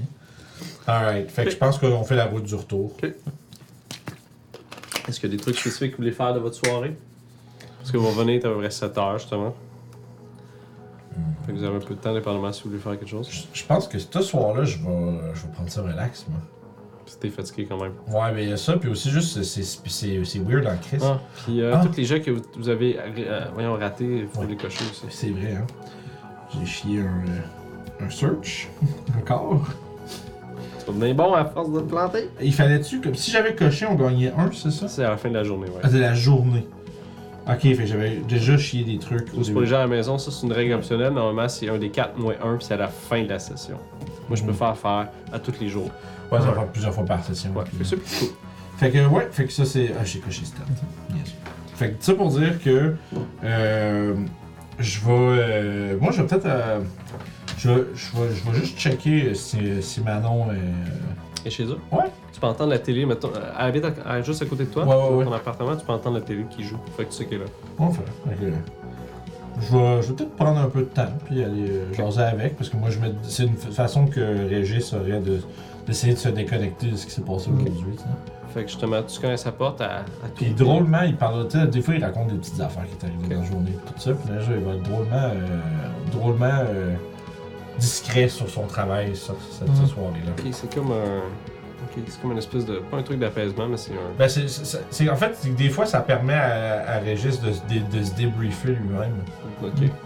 Alright, 0.87 1.31
fait 1.31 1.45
que 1.45 1.51
je 1.51 1.57
pense 1.57 1.79
qu'on 1.79 2.05
fait 2.05 2.17
la 2.17 2.27
route 2.27 2.45
du 2.45 2.55
retour. 2.55 2.97
Est-ce 5.07 5.21
qu'il 5.21 5.31
y 5.31 5.33
a 5.33 5.37
des 5.37 5.43
trucs 5.43 5.59
spécifiques 5.59 5.93
que 5.93 5.97
vous 5.97 6.03
voulez 6.03 6.13
faire 6.15 6.33
de 6.33 6.39
votre 6.39 6.57
soirée? 6.57 6.97
Parce 7.79 7.91
que 7.91 7.97
vous 7.97 8.09
revenez 8.09 8.37
à 8.39 8.41
peu 8.41 8.57
près 8.57 8.71
7 8.71 8.97
heures, 8.97 9.19
justement. 9.19 9.55
Fait 11.47 11.53
que 11.53 11.59
vous 11.59 11.65
avez 11.65 11.77
un 11.77 11.81
peu 11.81 11.95
de 11.95 12.01
temps, 12.01 12.13
dépendamment 12.15 12.53
si 12.53 12.63
vous 12.65 12.71
voulez 12.71 12.81
faire 12.83 12.93
quelque 12.99 13.09
chose. 13.09 13.29
Je 13.31 13.43
je 13.61 13.65
pense 13.65 13.89
que 13.89 13.99
ce 13.99 14.21
soir-là, 14.23 14.65
je 14.65 14.79
vais, 14.79 14.85
je 15.35 15.43
vais 15.47 15.53
prendre 15.53 15.71
ça 15.71 15.83
relax, 15.83 16.27
moi. 16.29 16.39
T'es 17.21 17.31
fatigué 17.31 17.67
quand 17.67 17.81
même. 17.81 17.93
Ouais, 18.09 18.33
mais 18.35 18.43
il 18.45 18.51
y 18.51 18.53
a 18.53 18.59
ça, 18.59 18.77
puis 18.77 18.91
aussi 18.91 19.11
juste, 19.11 19.33
c'est- 19.43 19.63
c'est 19.63 19.89
c'est- 19.89 20.25
c'est 20.25 20.39
weird 20.41 20.67
en 20.67 20.77
crise. 20.77 21.03
Ah, 21.03 21.19
puis 21.45 21.63
euh, 21.63 21.73
Ah. 21.75 21.83
tous 21.85 21.97
les 21.97 22.05
jeux 22.05 22.19
que 22.19 22.31
vous, 22.31 22.43
vous 22.59 22.69
avez 22.69 22.99
euh, 23.01 23.47
voyons, 23.55 23.75
ratés, 23.77 24.29
faut 24.31 24.41
Ouais. 24.43 24.47
les 24.47 24.57
cocher 24.57 24.85
aussi. 24.91 25.07
C'est 25.09 25.31
vrai, 25.31 25.55
hein. 25.57 25.67
J'ai 26.53 26.67
chié 26.67 27.01
un, 27.01 27.05
euh, 27.05 28.05
un 28.07 28.11
search, 28.11 28.69
encore. 29.19 29.67
C'est 30.79 30.95
bien 30.99 31.15
bon 31.15 31.33
à 31.35 31.45
force 31.47 31.71
de 31.73 31.81
te 31.81 31.89
planter. 31.89 32.29
Il 32.43 32.53
fallait-tu, 32.55 33.01
comme 33.01 33.15
si 33.15 33.31
j'avais 33.31 33.55
coché, 33.55 33.87
on 33.87 33.95
gagnait 33.95 34.33
un, 34.37 34.51
c'est 34.53 34.71
ça? 34.71 34.87
C'est 34.89 35.05
à 35.05 35.11
la 35.11 35.17
fin 35.17 35.29
de 35.31 35.35
la 35.35 35.45
journée, 35.45 35.67
ouais. 35.69 35.81
Ah, 35.83 35.89
c'est 35.91 35.99
la 36.01 36.15
journée. 36.15 36.67
Ok, 37.49 37.61
fait 37.61 37.75
que 37.77 37.87
j'avais 37.87 38.17
déjà 38.29 38.59
chié 38.59 38.85
des 38.85 38.99
trucs. 38.99 39.33
au 39.33 39.39
Juste 39.39 39.53
pour 39.53 39.63
les 39.63 39.67
gens 39.67 39.77
à 39.77 39.81
la 39.81 39.87
maison, 39.87 40.19
ça 40.19 40.31
c'est 40.31 40.47
une 40.47 40.53
règle 40.53 40.75
optionnelle. 40.75 41.13
Normalement, 41.13 41.49
c'est 41.49 41.69
un 41.69 41.79
des 41.79 41.89
4 41.91 42.19
moins 42.19 42.35
1, 42.43 42.57
puis 42.57 42.67
c'est 42.67 42.75
à 42.75 42.79
la 42.79 42.89
fin 42.89 43.23
de 43.23 43.29
la 43.29 43.39
session. 43.39 43.79
Moi, 44.29 44.37
je 44.37 44.43
Mhm. 44.43 44.49
préfère 44.51 44.77
faire 44.77 45.09
à 45.33 45.39
tous 45.39 45.55
les 45.61 45.69
jours. 45.69 45.91
Ouais, 46.31 46.39
ça 46.41 46.47
va 46.47 46.53
faire 46.53 46.67
plusieurs 46.67 46.93
fois 46.93 47.05
par 47.07 47.25
session. 47.25 47.51
Ouais, 47.55 47.65
puis- 47.65 47.85
fait 47.85 47.97
que 47.97 48.03
c'est 48.07 48.19
cool. 48.27 48.29
Fait 48.77 48.91
que, 48.91 49.07
ouais, 49.07 49.29
fait 49.33 49.47
que 49.47 49.53
ça, 49.53 49.65
c'est. 49.65 49.93
Ah, 49.99 50.05
j'ai 50.05 50.19
coché 50.21 50.45
stat. 50.45 50.59
Yes. 51.17 51.35
Fait 51.75 51.91
que 51.93 52.05
ça 52.05 52.15
pour 52.15 52.29
dire 52.31 52.63
que. 52.63 52.95
Euh, 53.45 54.15
je 54.79 55.01
vais. 55.01 55.07
euh, 55.11 55.99
moi, 56.01 56.13
je 56.13 56.21
vais 56.23 56.29
peut-être. 56.29 56.47
euh, 56.47 56.81
je, 57.57 57.71
vais, 57.71 57.85
je, 57.95 58.17
vais, 58.17 58.35
je 58.35 58.51
vais 58.51 58.59
juste 58.61 58.79
checker 58.79 59.35
si, 59.35 59.83
si 59.83 60.01
Manon. 60.03 60.49
est- 60.53 61.47
Et 61.47 61.51
chez 61.51 61.65
eux? 61.65 61.79
Ouais. 61.91 62.05
Tu 62.39 62.43
peux 62.43 62.47
entendre 62.47 62.71
la 62.71 62.79
télé, 62.79 63.05
mettons, 63.05 63.31
euh, 63.35 63.51
elle 63.59 63.67
habite 63.67 63.85
à- 63.85 64.11
à- 64.13 64.23
juste 64.23 64.41
à 64.43 64.47
côté 64.47 64.63
de 64.65 64.69
toi, 64.71 64.85
Ouais, 64.85 64.95
ouais, 64.95 65.01
dans 65.11 65.17
ouais. 65.17 65.25
ton 65.25 65.33
appartement, 65.33 65.75
tu 65.75 65.85
peux 65.85 65.93
entendre 65.93 66.19
la 66.19 66.23
télé 66.25 66.45
qui 66.49 66.63
joue. 66.63 66.77
Fait 66.97 67.05
que 67.05 67.11
tu 67.11 67.17
sais 67.17 67.25
qu'elle 67.27 67.41
est 67.41 67.45
là. 67.45 67.91
Fait 67.91 68.35
que, 68.37 68.53
je 69.61 69.77
vais, 69.77 70.03
je 70.03 70.09
vais 70.09 70.15
peut-être 70.15 70.37
prendre 70.37 70.61
un 70.61 70.69
peu 70.69 70.83
de 70.83 70.85
temps 70.85 71.09
puis 71.25 71.43
aller 71.43 71.69
euh, 71.69 71.93
jaser 71.93 72.23
avec 72.23 72.57
parce 72.57 72.71
que 72.71 72.77
moi 72.77 72.91
je 72.91 73.01
me 73.01 73.09
c'est 73.25 73.43
une 73.43 73.57
fa- 73.57 73.73
façon 73.73 74.07
que 74.07 74.21
Régis 74.49 74.93
aurait 74.93 75.19
de 75.19 75.41
d'essayer 75.85 76.13
de 76.15 76.19
se 76.21 76.29
déconnecter 76.29 76.93
de 76.93 76.97
ce 76.97 77.07
qui 77.07 77.11
s'est 77.13 77.23
passé 77.23 77.51
aujourd'hui. 77.51 77.73
tu 77.97 77.99
sais. 77.99 78.05
Fait 78.55 78.63
que 78.63 78.69
justement, 78.69 79.03
tu 79.03 79.21
connais 79.21 79.37
sa 79.37 79.51
porte 79.51 79.81
à, 79.81 79.97
à 79.97 80.03
tout. 80.29 80.35
Puis 80.37 80.51
drôlement, 80.55 81.03
il 81.03 81.17
parle, 81.17 81.49
tu 81.49 81.59
sais, 81.59 81.67
des 81.67 81.81
fois 81.83 81.95
il 81.97 82.05
raconte 82.05 82.29
des 82.29 82.37
petites 82.37 82.61
affaires 82.61 82.85
qui 82.85 83.05
Ok. 83.05 83.29
dans 83.31 83.41
la 83.41 83.45
journée 83.45 83.73
tout 83.85 84.01
ça, 84.01 84.13
puis 84.13 84.33
là 84.33 84.41
il 84.49 84.65
va 84.65 84.75
être 84.75 84.83
drôlement, 84.85 85.11
euh, 85.13 85.59
drôlement 86.13 86.47
euh, 86.69 86.95
discret 87.81 88.29
sur 88.29 88.49
son 88.49 88.63
travail 88.69 89.17
sur 89.17 89.35
cette, 89.51 89.69
Mhm. 89.69 89.87
soirée-là. 89.87 90.31
Ok, 90.39 90.45
c'est 90.53 90.73
comme 90.73 90.93
un. 90.93 91.23
C'est 92.07 92.21
comme 92.23 92.33
une 92.33 92.39
espèce 92.39 92.65
de. 92.67 92.79
Pas 92.91 92.99
un 92.99 93.03
truc 93.03 93.19
d'apaisement, 93.19 93.67
mais 93.69 93.77
c'est 93.77 93.93
un. 93.93 94.15
Ben 94.19 94.29
c'est, 94.29 94.49
c'est- 94.49 94.81
c'est- 94.91 95.09
en 95.11 95.17
fait, 95.17 95.37
des 95.57 95.69
fois 95.71 95.87
ça 95.87 96.01
permet 96.01 96.35
à, 96.35 96.97
à 96.97 96.99
Régis 96.99 97.41
de, 97.41 97.53
se 97.53 97.61
dé- 97.69 97.83
de 97.99 98.05
se 98.05 98.13
débriefer 98.15 98.69
lui-même. 98.69 99.15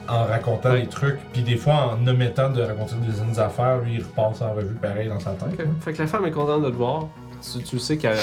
En 0.08 0.24
racontant 0.24 0.72
les 0.72 0.86
trucs, 0.86 1.18
puis 1.32 1.42
des 1.42 1.56
fois 1.56 1.94
en 1.98 2.06
omettant 2.06 2.48
de 2.50 2.62
raconter 2.62 2.94
des, 3.06 3.30
des 3.32 3.38
affaires, 3.40 3.80
lui 3.80 3.94
il 3.96 4.02
repasse 4.02 4.40
en 4.42 4.54
revue 4.54 4.74
pareil 4.74 5.08
dans 5.08 5.20
sa 5.20 5.32
tête. 5.32 5.48
Ok. 5.58 5.66
Fait 5.80 5.92
que 5.92 5.98
la 6.02 6.06
femme 6.08 6.24
est 6.26 6.30
contente 6.30 6.62
de 6.64 6.70
te 6.70 6.76
voir. 6.76 7.08
Tu, 7.42 7.62
tu 7.62 7.78
sais 7.78 7.96
qu'elle 7.96 8.16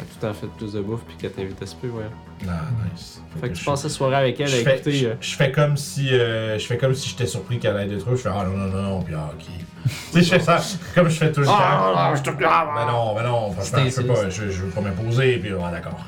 tout 0.00 0.18
temps 0.20 0.32
fait 0.34 0.46
plus 0.48 0.72
de 0.72 0.80
bouffe 0.80 1.02
puis 1.06 1.16
qu'elle 1.16 1.32
t'invite 1.32 1.62
à 1.62 1.66
souper, 1.66 1.88
ouais. 1.88 2.04
Ah, 2.48 2.60
nice. 2.92 3.20
Fait 3.40 3.48
que 3.48 3.54
je- 3.54 3.60
tu 3.60 3.64
passes 3.64 3.84
la 3.84 3.90
soirée 3.90 4.16
avec 4.16 4.40
elle 4.40 4.48
je 4.48 4.56
à 4.60 4.64
fais, 4.64 4.74
écouter. 4.76 4.92
je, 4.92 5.06
euh, 5.08 5.14
je 5.20 5.34
fais 5.36 5.52
comme 5.52 5.76
si 5.76 6.12
euh, 6.12 6.58
je 6.58 6.66
fais 6.66 6.76
comme 6.76 6.94
si 6.94 7.08
j'étais 7.10 7.26
surpris 7.26 7.58
qu'elle 7.58 7.76
ait 7.76 7.86
des 7.86 7.98
trucs. 7.98 8.16
Je 8.16 8.22
fais 8.22 8.30
ah 8.32 8.44
non 8.44 8.56
non 8.56 8.66
non 8.66 8.82
non 8.82 9.02
puis 9.02 9.14
ah 9.16 9.30
ok. 9.32 9.44
tu 9.84 9.90
sais 10.12 10.22
je 10.22 10.28
fais 10.30 10.40
ça 10.40 10.58
comme 10.94 11.08
je 11.08 11.18
fais 11.18 11.30
tout 11.30 11.40
le 11.40 11.46
temps. 11.46 11.54
Ah, 11.58 12.12
je 12.16 12.22
te 12.22 12.30
plains. 12.30 12.66
Mais 12.74 12.90
non 12.90 13.14
mais 13.14 13.22
non 13.22 13.52
franchement 13.52 13.78
je 13.88 14.00
peux 14.00 14.06
pas 14.06 14.28
je, 14.28 14.50
je 14.50 14.62
veux 14.62 14.70
pas 14.70 14.80
m'imposer 14.80 15.36
puis 15.38 15.50
ah 15.62 15.70
d'accord. 15.70 16.04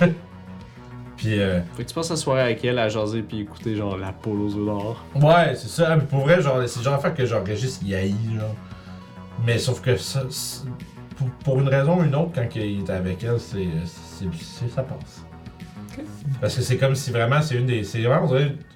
puis 1.16 1.40
euh, 1.40 1.60
Fait 1.76 1.84
que 1.84 1.88
tu 1.88 1.94
passes 1.94 2.10
la 2.10 2.16
soirée 2.16 2.42
avec 2.42 2.64
elle 2.64 2.78
à 2.78 2.88
jaser 2.88 3.22
puis 3.22 3.40
écouter 3.42 3.76
genre 3.76 3.96
la 3.96 4.12
poule 4.12 4.40
aux 4.40 4.48
d'or. 4.64 5.04
ouais 5.14 5.54
c'est 5.54 5.68
ça 5.68 5.94
mais 5.96 6.02
pour 6.04 6.20
vrai 6.20 6.42
genre 6.42 6.56
c'est 6.66 6.78
le 6.80 6.84
genre 6.84 6.94
d'affaire 6.96 7.14
que 7.14 7.22
il 7.84 7.94
haït 7.94 8.16
genre. 8.38 8.54
Mais 9.46 9.58
sauf 9.58 9.80
que 9.80 9.96
ça 9.96 10.24
c'est- 10.30 10.64
pour, 11.16 11.28
pour 11.44 11.60
une 11.60 11.68
raison 11.68 12.00
ou 12.00 12.04
une 12.04 12.14
autre 12.14 12.32
quand 12.34 12.46
il 12.56 12.80
est 12.80 12.90
avec 12.90 13.22
elle 13.24 13.38
c'est 13.40 13.66
c'est 13.86 14.26
c'est- 14.34 14.68
ça 14.68 14.82
passe. 14.82 15.24
Parce 16.40 16.56
que 16.56 16.62
c'est 16.62 16.76
comme 16.78 16.94
si 16.94 17.10
vraiment 17.10 17.42
c'est 17.42 17.56
une 17.56 17.66
des 17.66 17.84
c'est 17.84 18.02
vraiment 18.02 18.28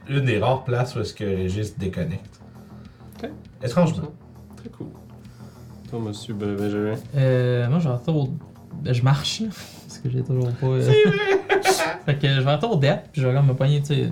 une 0.08 0.24
des 0.24 0.38
rares 0.38 0.64
places 0.64 0.94
où 0.96 1.00
est-ce 1.00 1.14
que 1.14 1.24
Régis 1.24 1.76
déconnecte. 1.78 2.40
Étrangement. 3.62 4.12
Très 4.56 4.68
cool. 4.68 4.88
Toi, 5.90 5.98
monsieur 6.00 6.34
Ben- 6.34 6.56
Benjamin. 6.56 6.94
Euh, 7.16 7.68
moi, 7.70 7.78
je 7.78 7.88
vais 7.88 7.94
retourner 7.94 8.20
au. 8.20 8.28
ben, 8.82 8.92
je 8.92 9.02
marche, 9.02 9.40
là. 9.40 9.46
Parce 9.86 9.98
que 9.98 10.10
j'ai 10.10 10.22
toujours 10.22 10.52
pas. 10.52 10.66
euh, 10.66 10.80
fait 12.06 12.18
que 12.18 12.28
je 12.28 12.40
vais 12.40 12.54
retourner 12.54 12.74
au 12.76 12.78
DEP, 12.78 13.00
puis 13.12 13.22
je 13.22 13.26
vais 13.26 13.34
comme 13.34 13.46
me 13.46 13.54
pogner, 13.54 13.80
tu 13.80 13.86
sais. 13.94 14.10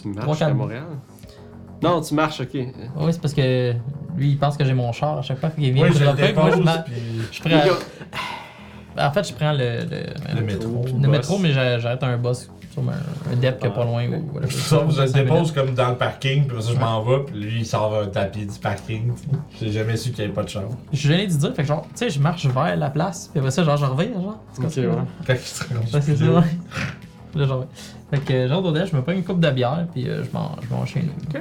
Tu 0.00 0.08
marches 0.08 0.42
à 0.42 0.54
Montréal? 0.54 0.84
Non, 1.82 2.00
tu 2.00 2.14
marches, 2.14 2.40
ok. 2.40 2.50
Oui, 2.54 3.12
c'est 3.12 3.20
parce 3.20 3.34
que 3.34 3.72
lui, 4.16 4.30
il 4.30 4.38
pense 4.38 4.56
que 4.56 4.64
j'ai 4.64 4.74
mon 4.74 4.92
char 4.92 5.18
à 5.18 5.22
chaque 5.22 5.38
fois, 5.38 5.50
qu'il 5.50 5.72
vient 5.72 5.84
Oui, 5.84 5.88
me 5.90 5.94
je 5.94 5.98
le 6.00 6.04
moi, 6.34 6.50
je, 6.50 6.92
puis 6.92 6.94
je 7.32 7.40
prends. 7.42 7.74
En 8.96 9.10
fait, 9.10 9.26
je 9.28 9.34
prends 9.34 9.52
le. 9.52 9.80
Le, 9.90 10.36
le 10.36 10.40
métro. 10.42 10.84
le 11.02 11.08
métro, 11.08 11.38
mais 11.38 11.52
j'a- 11.52 11.78
j'arrête 11.80 12.02
un 12.04 12.16
bus 12.16 12.48
sur 12.72 12.82
un, 12.82 13.32
un 13.32 13.36
DEP 13.36 13.58
qui 13.60 13.66
est 13.66 13.70
pas 13.70 13.84
loin. 13.84 14.04
ok. 14.06 14.14
Ou, 14.14 14.34
whatever. 14.36 14.52
Ça, 14.52 14.82
je 14.88 15.00
le 15.02 15.10
dépose 15.12 15.50
comme 15.52 15.74
dans 15.74 15.88
le 15.90 15.96
parking, 15.96 16.44
puis 16.46 16.56
après 16.56 16.62
ça, 16.62 16.72
je 16.74 16.78
m'en 16.78 17.02
vais, 17.02 17.24
puis 17.26 17.40
lui, 17.40 17.60
il 17.60 17.66
sort 17.66 17.92
un 18.02 18.06
tapis 18.06 18.46
du 18.46 18.58
parking. 18.58 19.12
J'ai 19.60 19.72
jamais 19.72 19.96
su 19.96 20.10
qu'il 20.10 20.18
n'y 20.20 20.24
avait 20.26 20.32
pas 20.34 20.44
de 20.44 20.48
char. 20.48 20.62
Je 20.92 20.98
suis 20.98 21.08
gêné 21.08 21.26
de 21.26 21.32
dire, 21.32 21.52
fait 21.54 21.62
que 21.62 21.68
genre, 21.68 21.82
tu 21.82 21.90
sais, 21.96 22.10
je 22.10 22.20
marche 22.20 22.46
vers 22.46 22.76
la 22.76 22.90
place, 22.90 23.28
puis 23.32 23.40
après 23.40 23.50
ça, 23.50 23.64
genre, 23.64 23.76
je 23.78 23.84
reviens, 23.84 24.12
genre. 24.14 24.38
C'est 24.52 24.56
comme 24.56 24.66
Ok, 24.66 24.72
ça, 24.72 24.80
ouais. 24.80 24.86
là. 24.86 25.04
Quand 25.26 25.34
il 25.34 25.38
se 25.40 25.64
rend 25.64 25.74
Ouais, 25.80 26.00
c'est 26.00 26.16
ça, 26.16 26.24
ouais. 26.24 26.40
Là, 27.34 27.46
genre, 27.46 27.64
Fait 28.12 28.18
que, 28.20 28.48
genre, 28.48 28.62
d'Odèche, 28.62 28.90
je 28.92 28.96
me 28.96 29.02
prends 29.02 29.12
une 29.12 29.24
coupe 29.24 29.40
de 29.40 29.50
bière, 29.50 29.86
puis 29.92 30.08
euh, 30.08 30.22
je 30.22 30.30
m'en 30.32 30.52
je 30.62 30.72
m'en 30.72 30.82
vais 30.82 30.86
chez 30.86 31.00
nous. 31.02 31.12
Tu 31.32 31.38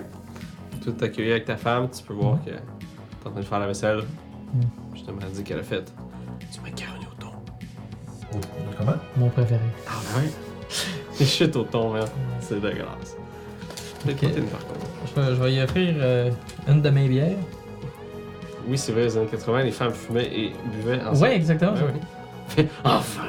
peux 0.85 0.91
t'accueillir 0.93 1.33
avec 1.33 1.45
ta 1.45 1.57
femme, 1.57 1.89
tu 1.89 2.03
peux 2.03 2.13
voir 2.13 2.37
que 2.43 2.49
t'es 2.51 2.57
en 3.25 3.31
train 3.31 3.39
de 3.39 3.45
faire 3.45 3.59
la 3.59 3.67
vaisselle. 3.67 3.99
Mm. 4.53 4.61
Justement, 4.93 5.19
elle 5.21 5.31
dit 5.31 5.43
qu'elle 5.43 5.59
a 5.59 5.63
fait 5.63 5.91
du 6.51 6.59
macaroni 6.61 7.05
au 7.05 7.21
thon. 7.21 7.31
Oh, 8.33 8.37
Comment? 8.77 8.93
Mon 9.17 9.29
préféré. 9.29 9.61
Ah, 9.87 10.19
ouais? 10.19 10.29
Des 11.17 11.25
shit 11.25 11.55
au 11.55 11.63
thon, 11.63 11.93
man. 11.93 12.05
C'est 12.39 12.55
dégueulasse. 12.55 13.17
Ok. 14.07 14.15
pas 14.19 14.27
une, 14.37 14.45
par 14.45 14.65
contre. 14.65 14.85
Je 15.15 15.21
vais, 15.21 15.35
je 15.35 15.41
vais 15.41 15.53
y 15.53 15.61
offrir 15.61 15.95
euh, 15.97 16.31
une 16.67 16.81
de 16.81 16.89
mes 16.89 17.07
bières. 17.07 17.37
Oui, 18.67 18.77
c'est 18.77 18.91
vrai, 18.91 19.03
les 19.03 19.17
années 19.17 19.27
80, 19.27 19.63
les 19.63 19.71
femmes 19.71 19.93
fumaient 19.93 20.25
et 20.25 20.53
buvaient 20.73 21.01
ensemble. 21.03 21.27
Ouais, 21.27 21.35
exactement. 21.35 21.73
Ouais, 21.77 21.83
ouais. 21.83 21.99
Fait, 22.47 22.69
enfin! 22.83 23.23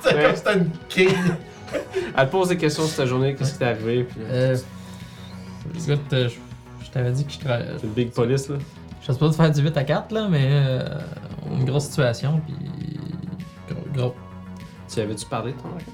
C'est 0.00 0.12
comme 0.12 0.30
si 0.30 0.36
c'était 0.36 0.54
une 0.54 0.70
king. 0.88 1.08
Elle 2.16 2.26
te 2.26 2.30
pose 2.30 2.48
des 2.48 2.56
questions 2.56 2.84
sur 2.86 2.96
ta 2.96 3.06
journée, 3.06 3.34
qu'est-ce 3.34 3.52
qui 3.54 3.58
t'est 3.58 3.64
arrivé, 3.64 4.04
puis 4.04 4.20
Euh, 4.28 4.56
écoute, 5.74 6.12
euh, 6.12 6.28
je, 6.28 6.84
je 6.86 6.90
t'avais 6.90 7.12
dit 7.12 7.24
que 7.24 7.32
je 7.32 7.38
travaillais. 7.38 7.70
c'est 7.78 7.86
une 7.86 7.92
big 7.92 8.10
police, 8.12 8.48
là. 8.48 8.56
Je 9.00 9.12
sais 9.12 9.18
pas 9.18 9.28
de 9.28 9.32
faire 9.32 9.50
du 9.50 9.60
8 9.62 9.76
à 9.76 9.84
4, 9.84 10.12
là, 10.12 10.28
mais 10.30 10.48
euh, 10.50 10.88
une 11.50 11.64
grosse 11.64 11.84
situation, 11.86 12.40
puis. 12.46 12.54
Gros, 13.68 13.84
gros. 13.94 14.14
Tu 14.92 15.00
avais-tu 15.00 15.26
parlé 15.26 15.52
de 15.52 15.58
ton 15.58 15.68
enquête? 15.68 15.88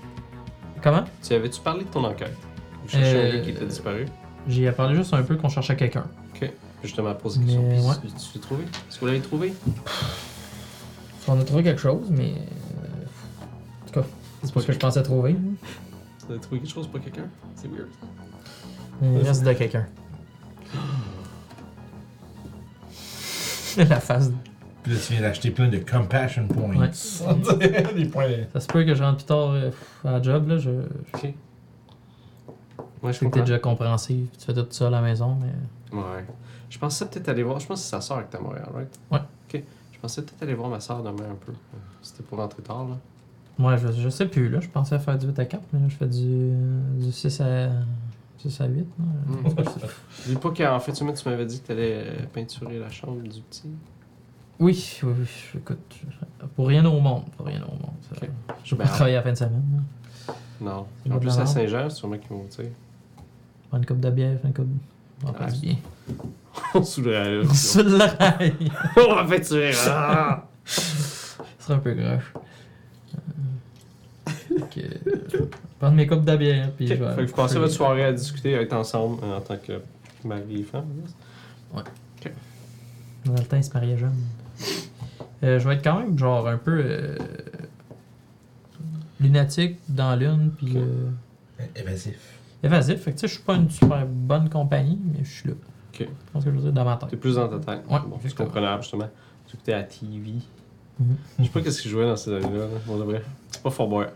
Comment? 0.82 1.04
Tu 1.22 1.32
avais-tu 1.34 1.60
parlé 1.60 1.84
de 1.84 1.88
ton 1.88 2.04
enquête? 2.04 2.36
Vous 2.82 2.88
cherchez 2.90 3.10
un 3.16 3.24
Euh, 3.24 3.32
gars 3.36 3.40
qui 3.40 3.50
était 3.50 3.66
disparu? 3.66 4.06
J'ai 4.46 4.70
parlé 4.72 4.94
juste 4.96 5.12
un 5.14 5.22
peu 5.22 5.36
qu'on 5.36 5.48
cherchait 5.48 5.76
quelqu'un. 5.76 6.06
Justement, 6.80 7.12
poser 7.12 7.40
des 7.40 7.46
questions. 7.46 7.62
Mais, 7.68 7.80
ouais. 7.80 7.94
tu- 8.02 8.06
Tu 8.06 8.38
l'as 8.38 8.40
trouvé? 8.40 8.62
Est-ce 8.62 8.94
que 8.96 9.00
vous 9.00 9.06
l'avez 9.06 9.20
trouvé? 9.20 9.52
On 11.26 11.40
a 11.40 11.42
trouvé 11.44 11.62
quelque 11.64 11.80
chose, 11.80 12.06
mais. 12.10 12.34
euh, 12.34 13.04
en 13.82 13.86
tout 13.86 14.00
cas, 14.00 14.06
c'est 14.44 14.54
pas 14.54 14.60
ce 14.60 14.66
que 14.66 14.72
je 14.72 14.78
pensais 14.78 15.02
trouver. 15.02 15.32
Vous 15.32 16.30
avez 16.32 16.40
trouvé 16.40 16.60
quelque 16.60 16.72
chose 16.72 16.86
pour 16.86 17.00
quelqu'un? 17.00 17.24
C'est 17.56 17.66
weird. 17.66 17.88
Il 19.02 19.18
reste 19.18 19.44
de 19.44 19.52
quelqu'un. 19.52 19.86
La 23.76 24.00
face. 24.00 24.30
Puis 24.82 24.92
là, 24.92 24.98
tu 25.06 25.12
viens 25.12 25.22
d'acheter 25.22 25.50
plein 25.50 25.68
de 25.68 25.78
compassion 25.78 26.46
points. 26.48 26.76
Ouais. 26.76 26.90
Des 27.94 28.06
points. 28.06 28.26
Ça 28.52 28.60
se 28.60 28.66
peut 28.66 28.84
que 28.84 28.94
je 28.94 29.02
rentre 29.02 29.18
plus 29.18 29.26
tard 29.26 29.50
euh, 29.50 29.70
à 30.04 30.12
la 30.12 30.22
job, 30.22 30.48
là. 30.48 30.58
Je, 30.58 30.70
Ok. 31.14 31.34
Ouais, 33.00 33.02
je 33.02 33.12
je 33.12 33.12
sais 33.12 33.18
que 33.18 33.18
t'es 33.18 33.24
comprends. 33.26 33.40
déjà 33.44 33.58
compréhensif, 33.60 34.28
tu 34.38 34.44
fais 34.46 34.54
tout 34.54 34.66
ça 34.70 34.88
à 34.88 34.90
la 34.90 35.00
maison, 35.00 35.36
mais. 35.40 35.96
Ouais. 35.96 36.24
Je 36.68 36.78
pensais 36.78 37.06
peut-être 37.06 37.28
aller 37.28 37.44
voir. 37.44 37.60
Je 37.60 37.66
pense 37.66 37.78
que 37.80 37.84
c'est 37.84 37.90
sa 37.90 38.00
soeur 38.00 38.28
qui 38.28 38.34
est 38.34 38.38
à 38.38 38.42
Montréal, 38.42 38.68
right? 38.74 38.98
Ouais. 39.12 39.20
Ok. 39.54 39.62
Je 39.92 39.98
pensais 40.00 40.22
peut-être 40.22 40.42
aller 40.42 40.54
voir 40.54 40.68
ma 40.68 40.80
soeur 40.80 41.02
demain 41.02 41.30
un 41.30 41.36
peu. 41.46 41.52
C'était 42.02 42.22
pour 42.24 42.38
rentrer 42.38 42.62
tard, 42.62 42.88
là. 42.88 42.96
Moi, 43.58 43.76
je, 43.76 43.92
je 43.92 44.08
sais 44.08 44.26
plus, 44.26 44.48
là. 44.48 44.58
Je 44.60 44.68
pensais 44.68 44.98
faire 44.98 45.16
du 45.18 45.26
8 45.26 45.38
à 45.38 45.44
4, 45.44 45.62
mais 45.72 45.80
là, 45.80 45.86
je 45.88 45.96
fais 45.96 46.06
du, 46.06 46.52
du 47.04 47.12
6 47.12 47.40
à, 47.40 47.68
6 48.38 48.60
à 48.60 48.66
8. 48.66 48.78
là. 48.98 49.04
Mm. 49.26 49.54
Dis 50.26 50.36
pas 50.36 50.50
qu'en 50.50 50.80
fait, 50.80 50.92
tu 50.92 51.04
m'as- 51.04 51.12
tu 51.12 51.28
m'avais 51.28 51.46
dit 51.46 51.60
que 51.60 51.66
t'allais 51.66 52.04
euh, 52.06 52.26
peinturer 52.32 52.78
la 52.78 52.88
chambre 52.90 53.20
du 53.22 53.40
petit. 53.42 53.68
Oui, 54.60 54.98
oui, 55.04 55.12
oui. 55.20 55.28
Écoute, 55.60 55.78
pour 56.56 56.66
rien 56.68 56.84
au 56.84 56.98
monde. 57.00 57.24
Pour 57.36 57.46
rien 57.46 57.62
au 57.62 57.70
monde. 57.72 57.92
ça. 58.10 58.16
Je 58.64 58.74
vais 58.74 58.78
Ben, 58.78 58.84
pas 58.84 58.90
travailler 58.94 59.16
à 59.16 59.18
la 59.20 59.24
fin 59.24 59.32
de 59.32 59.36
semaine. 59.36 59.62
là. 60.28 60.34
Non. 60.60 60.86
En 61.10 61.14
de 61.14 61.18
plus, 61.20 61.30
à. 61.38 61.46
Saint-Jean, 61.46 61.88
c'est 61.90 61.96
sûrement 61.96 62.18
qu'ils 62.18 62.30
vont, 62.30 62.44
tu 62.50 62.56
sais. 62.62 62.72
Prendre 63.68 63.82
une 63.82 63.86
coupe 63.86 64.00
de 64.00 64.10
bière, 64.10 64.38
une 64.44 64.52
coupe. 64.52 64.66
On 65.24 65.28
Ah. 65.28 65.32
On 66.74 66.82
là. 67.42 67.54
Sur 67.54 67.84
l'oreille. 67.84 68.72
On 68.96 69.14
va 69.14 69.24
peinturer. 69.24 69.72
Ce 70.64 71.44
serait 71.60 71.74
un 71.74 71.78
peu 71.78 71.94
grave. 71.94 72.24
Ok. 74.62 74.80
Prendre 75.78 75.94
mes 75.96 76.06
coupes 76.06 76.24
de 76.24 76.36
bière, 76.36 76.70
puis 76.72 76.86
Ok. 76.90 76.98
je 76.98 77.04
vais. 77.04 77.14
Fait 77.14 77.24
que 77.24 77.30
vous 77.30 77.36
passez 77.36 77.58
votre 77.58 77.72
soirée 77.72 78.04
à 78.04 78.12
discuter, 78.12 78.56
à 78.56 78.62
être 78.62 78.72
ensemble 78.72 79.22
euh, 79.24 79.36
en 79.36 79.40
tant 79.40 79.56
que 79.56 79.80
mari 80.24 80.60
et 80.60 80.62
femme. 80.64 80.86
Dans 83.24 83.32
le 83.34 83.42
temps, 83.44 83.56
il 83.56 83.64
se 83.64 83.72
mariait 83.72 83.96
jeune. 83.98 84.14
Euh, 85.44 85.58
je 85.58 85.68
vais 85.68 85.74
être 85.74 85.84
quand 85.84 85.98
même, 86.00 86.18
genre, 86.18 86.48
un 86.48 86.56
peu. 86.56 86.80
euh, 86.84 87.16
lunatique 89.20 89.78
dans 89.88 90.14
l'une, 90.16 90.50
puis. 90.56 90.70
Ok. 90.70 90.76
euh, 90.76 91.64
Évasif. 91.76 92.38
évasif. 92.62 93.02
Fait 93.02 93.10
que, 93.12 93.16
tu 93.16 93.20
sais, 93.22 93.28
je 93.28 93.34
suis 93.34 93.42
pas 93.42 93.54
une 93.56 93.70
super 93.70 94.06
bonne 94.06 94.48
compagnie, 94.48 94.98
mais 95.12 95.24
je 95.24 95.30
suis 95.30 95.48
là. 95.48 95.54
Ok. 95.92 95.98
Tu 95.98 96.08
penses 96.32 96.44
que 96.44 96.50
je 96.50 96.56
veux 96.56 96.62
dire 96.62 96.72
dans 96.72 96.84
ma 96.84 96.96
tête. 96.96 97.08
T'es 97.10 97.16
plus 97.16 97.34
dans 97.34 97.48
ta 97.48 97.58
tête. 97.58 97.84
Ouais, 97.90 97.98
Bon, 98.06 98.18
c'est 98.22 98.34
comprenable, 98.34 98.82
justement. 98.82 99.08
Tu 99.46 99.54
écoutais 99.56 99.72
à 99.72 99.82
TV. 99.82 100.34
Mhm. 101.00 101.16
Je 101.38 101.44
sais 101.44 101.50
pas 101.50 101.60
qu'est-ce 101.60 101.82
qu'ils 101.82 101.90
jouaient 101.90 102.06
dans 102.06 102.16
ces 102.16 102.32
années-là, 102.32 102.64
là, 102.66 102.78
pour 102.86 102.98
de 102.98 103.02
vrai. 103.04 103.22
C'est 103.50 103.62
pas 103.62 103.70
Fort 103.70 103.88
Boyard. 103.88 104.12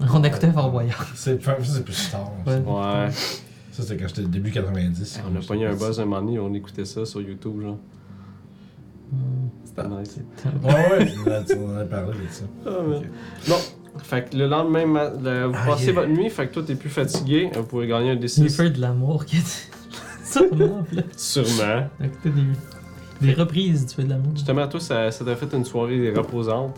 On 0.12 0.22
écoutait 0.22 0.50
Fort 0.52 0.70
Boyard. 0.70 1.06
C'est 1.14 1.42
ça, 1.42 1.56
c'est 1.62 1.84
plus 1.84 2.10
tard. 2.10 2.30
Ouais. 2.46 2.56
Ouais. 2.58 3.10
Ça, 3.72 3.82
c'était 3.82 3.96
quand 3.96 4.08
j'étais 4.08 4.22
début 4.22 4.50
90. 4.50 5.20
On 5.32 5.36
a 5.36 5.40
pogné 5.44 5.66
un 5.66 5.74
buzz 5.74 5.98
un 6.00 6.04
moment 6.04 6.22
donné, 6.22 6.38
on 6.38 6.52
écoutait 6.54 6.84
ça 6.84 7.04
sur 7.04 7.20
YouTube, 7.20 7.60
genre. 7.62 7.78
C'était 9.64 9.88
nice. 9.88 10.18
Ouais, 10.62 10.70
ouais, 10.72 11.06
tu 11.06 11.12
tu 11.52 11.58
m'en 11.58 11.74
avais 11.76 11.88
parlé 11.88 12.12
de 12.12 12.30
ça. 12.30 12.44
Ah, 12.66 12.70
man. 12.86 13.02
Bon, 13.48 13.54
fait 14.02 14.28
que 14.30 14.36
le 14.36 14.46
lendemain, 14.46 14.86
ma- 14.86 15.10
le- 15.10 15.46
vous 15.46 15.54
Ah, 15.56 15.66
passez 15.68 15.86
yeah. 15.86 15.92
votre 15.94 16.08
nuit, 16.08 16.28
fait 16.30 16.46
que 16.48 16.54
toi 16.54 16.62
t'es 16.66 16.74
plus 16.74 16.90
fatigué, 16.90 17.50
vous 17.54 17.62
pouvez 17.64 17.86
gagner 17.86 18.10
un 18.10 18.14
Il 18.14 18.20
D6. 18.20 18.48
fait 18.50 18.70
de 18.70 18.80
l'amour 18.80 19.24
qui 19.24 19.36
est. 19.38 19.70
Sûrement, 20.24 20.84
là. 20.92 21.02
Sûrement. 21.16 21.86
On 21.98 22.02
a 22.04 22.06
écouté 22.06 22.30
des, 22.30 23.26
des 23.28 23.32
reprises 23.34 23.86
du 23.86 23.94
feu 23.94 24.02
de 24.04 24.10
l'amour. 24.10 24.32
Justement, 24.34 24.68
toi, 24.68 24.78
ça 24.80 25.10
ça 25.10 25.24
t'a 25.24 25.34
fait 25.36 25.52
une 25.54 25.64
soirée 25.64 26.12
reposante. 26.14 26.76